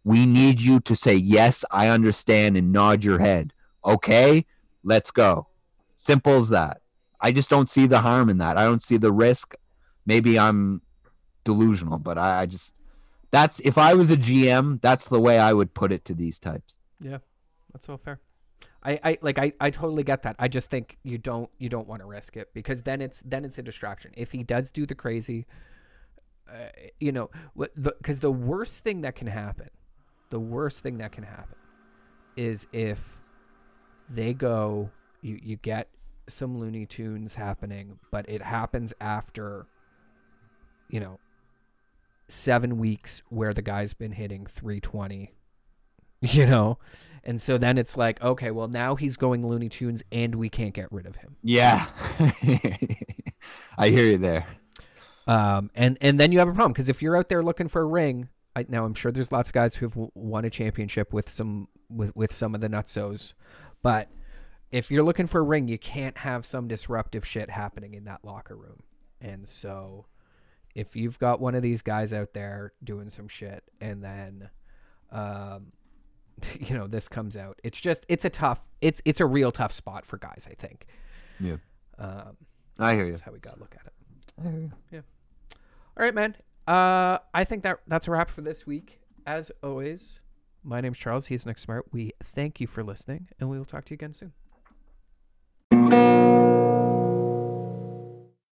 We 0.07 0.25
need 0.25 0.61
you 0.61 0.79
to 0.79 0.95
say, 0.95 1.17
Yes, 1.17 1.65
I 1.73 1.89
understand, 1.89 2.57
and 2.57 2.71
nod 2.71 3.03
your 3.03 3.19
head. 3.19 3.53
Okay, 3.85 4.47
let's 4.85 5.11
go. 5.11 5.49
Simple 5.97 6.35
as 6.35 6.49
that. 6.51 6.81
I 7.27 7.33
just 7.33 7.51
don't 7.51 7.69
see 7.69 7.89
the 7.89 8.03
harm 8.03 8.31
in 8.31 8.39
that. 8.39 8.57
I 8.57 8.63
don't 8.63 8.85
see 8.85 8.99
the 8.99 9.11
risk. 9.11 9.57
Maybe 10.07 10.39
I'm 10.39 10.83
delusional, 11.43 11.99
but 11.99 12.19
I, 12.19 12.43
I 12.43 12.47
just, 12.47 12.73
that's, 13.33 13.59
if 13.65 13.77
I 13.77 13.95
was 13.95 14.11
a 14.11 14.17
GM, 14.17 14.81
that's 14.81 15.09
the 15.09 15.21
way 15.21 15.41
I 15.41 15.53
would 15.53 15.75
put 15.75 15.91
it 15.91 16.05
to 16.05 16.15
these 16.15 16.39
types. 16.39 16.75
Yeah, 17.01 17.19
that's 17.73 17.89
all 17.89 17.97
fair. 17.97 18.21
I, 18.85 19.01
I 19.03 19.19
like 19.23 19.41
I, 19.41 19.53
I 19.61 19.71
totally 19.71 20.05
get 20.05 20.23
that. 20.23 20.37
I 20.39 20.47
just 20.47 20.71
think 20.71 20.99
you 21.03 21.19
don't 21.19 21.51
you 21.59 21.69
don't 21.69 21.89
want 21.89 22.03
to 22.03 22.07
risk 22.07 22.37
it 22.37 22.55
because 22.55 22.83
then 22.83 23.01
it's 23.01 23.21
then 23.27 23.45
it's 23.45 23.59
a 23.59 23.63
distraction. 23.63 24.13
If 24.17 24.31
he 24.31 24.45
does 24.45 24.71
do 24.71 24.87
the 24.87 24.95
crazy, 24.95 25.47
uh, 26.49 26.69
you 27.01 27.11
know, 27.11 27.31
what 27.55 27.73
the 27.75 27.97
because 27.99 28.21
the 28.21 28.31
worst 28.31 28.85
thing 28.85 29.01
that 29.01 29.17
can 29.17 29.27
happen, 29.27 29.71
the 30.31 30.39
worst 30.39 30.85
thing 30.85 30.99
that 30.99 31.11
can 31.11 31.25
happen, 31.25 31.57
is 32.37 32.69
if 32.73 33.21
they 34.09 34.33
go 34.33 34.91
you 35.21 35.41
you 35.43 35.57
get 35.57 35.89
some 36.29 36.59
Looney 36.59 36.87
Tunes 36.87 37.35
happening, 37.37 37.99
but 38.11 38.29
it 38.29 38.43
happens 38.43 38.93
after, 39.01 39.67
you 40.89 41.01
know, 41.01 41.19
seven 42.29 42.79
weeks 42.79 43.23
where 43.29 43.53
the 43.53 43.63
guy's 43.63 43.95
been 43.95 44.13
hitting 44.13 44.47
320 44.47 45.33
you 46.23 46.45
know 46.47 46.77
and 47.23 47.41
so 47.41 47.57
then 47.57 47.79
it's 47.79 47.97
like 47.97 48.21
okay 48.21 48.51
well 48.51 48.67
now 48.67 48.97
he's 48.97 49.17
going 49.17 49.47
looney 49.47 49.69
tunes 49.69 50.03
and 50.11 50.35
we 50.35 50.49
can't 50.49 50.75
get 50.75 50.91
rid 50.91 51.07
of 51.07 51.15
him 51.17 51.37
Yeah. 51.45 51.87
I 53.79 53.91
hear 53.91 54.07
you 54.07 54.19
there. 54.19 54.47
um 55.29 55.71
and 55.75 55.99
and 56.01 56.19
then 56.19 56.33
you 56.33 56.39
have 56.41 56.49
a 56.49 56.53
problem 56.53 56.73
because 56.73 56.89
if 56.89 57.01
you're 57.03 57.17
out 57.17 57.29
there 57.29 57.43
looking 57.45 57.69
for 57.69 57.83
a 57.83 57.87
ring 57.87 58.29
I, 58.57 58.65
now 58.69 58.85
i'm 58.85 58.95
sure 58.95 59.13
there's 59.13 59.31
lots 59.31 59.51
of 59.51 59.53
guys 59.53 59.77
who've 59.77 59.97
won 60.15 60.45
a 60.45 60.51
championship 60.51 61.13
with 61.13 61.29
some 61.31 61.69
with 61.89 62.15
with 62.17 62.35
some 62.35 62.55
of 62.57 62.61
the 62.61 62.69
nutsos 62.69 63.35
but 63.83 64.09
if 64.71 64.91
you're 64.91 65.03
looking 65.05 65.27
for 65.27 65.41
a 65.41 65.45
ring 65.45 65.69
you 65.69 65.79
can't 65.79 66.19
have 66.19 66.45
some 66.45 66.69
disruptive 66.69 67.27
shit 67.27 67.51
happening 67.51 67.95
in 67.95 68.05
that 68.05 68.25
locker 68.25 68.57
room. 68.57 68.83
And 69.21 69.47
so 69.49 70.07
if 70.75 70.95
you've 70.95 71.19
got 71.19 71.41
one 71.41 71.55
of 71.55 71.63
these 71.63 71.83
guys 71.83 72.13
out 72.13 72.35
there 72.35 72.73
doing 72.85 73.09
some 73.09 73.29
shit 73.29 73.65
and 73.81 74.05
then 74.05 74.51
um 75.11 75.73
you 76.61 76.77
know 76.77 76.87
this 76.87 77.09
comes 77.09 77.37
out 77.37 77.59
it's 77.65 77.81
just 77.81 78.05
it's 78.09 78.27
a 78.27 78.31
tough 78.31 78.69
it's 78.83 79.01
it's 79.07 79.21
a 79.21 79.27
real 79.27 79.51
tough 79.51 79.73
spot 79.73 80.05
for 80.05 80.19
guys 80.19 80.47
i 80.51 80.55
think. 80.55 80.87
Yeah. 81.41 81.57
um 81.99 82.37
I 82.79 82.95
hear 82.95 83.07
you. 83.07 83.13
that's 83.13 83.23
how 83.23 83.33
we 83.33 83.39
gotta 83.39 83.59
look 83.59 83.75
at 83.75 83.87
it. 83.87 83.93
I 84.39 84.51
hear 84.51 84.61
you. 84.61 84.73
yeah. 84.93 85.01
All 85.97 86.05
right 86.05 86.15
man. 86.15 86.37
Uh 86.67 87.19
i 87.33 87.45
think 87.45 87.63
that 87.63 87.79
that's 87.87 88.07
a 88.09 88.11
wrap 88.11 88.29
for 88.29 88.43
this 88.43 88.67
week. 88.67 89.01
As 89.27 89.51
always 89.63 90.21
my 90.63 90.81
name's 90.83 90.99
charles. 90.99 91.27
He's 91.27 91.47
nick 91.47 91.59
smart. 91.59 91.87
We 91.93 92.13
thank 92.23 92.61
you 92.61 92.67
for 92.67 92.85
listening 92.85 93.29
and 93.41 93.49
we 93.49 93.57
will 93.57 93.65
talk 93.65 93.87
to 93.87 93.91
you 93.93 93.95
again 93.95 94.13
soon 94.13 94.33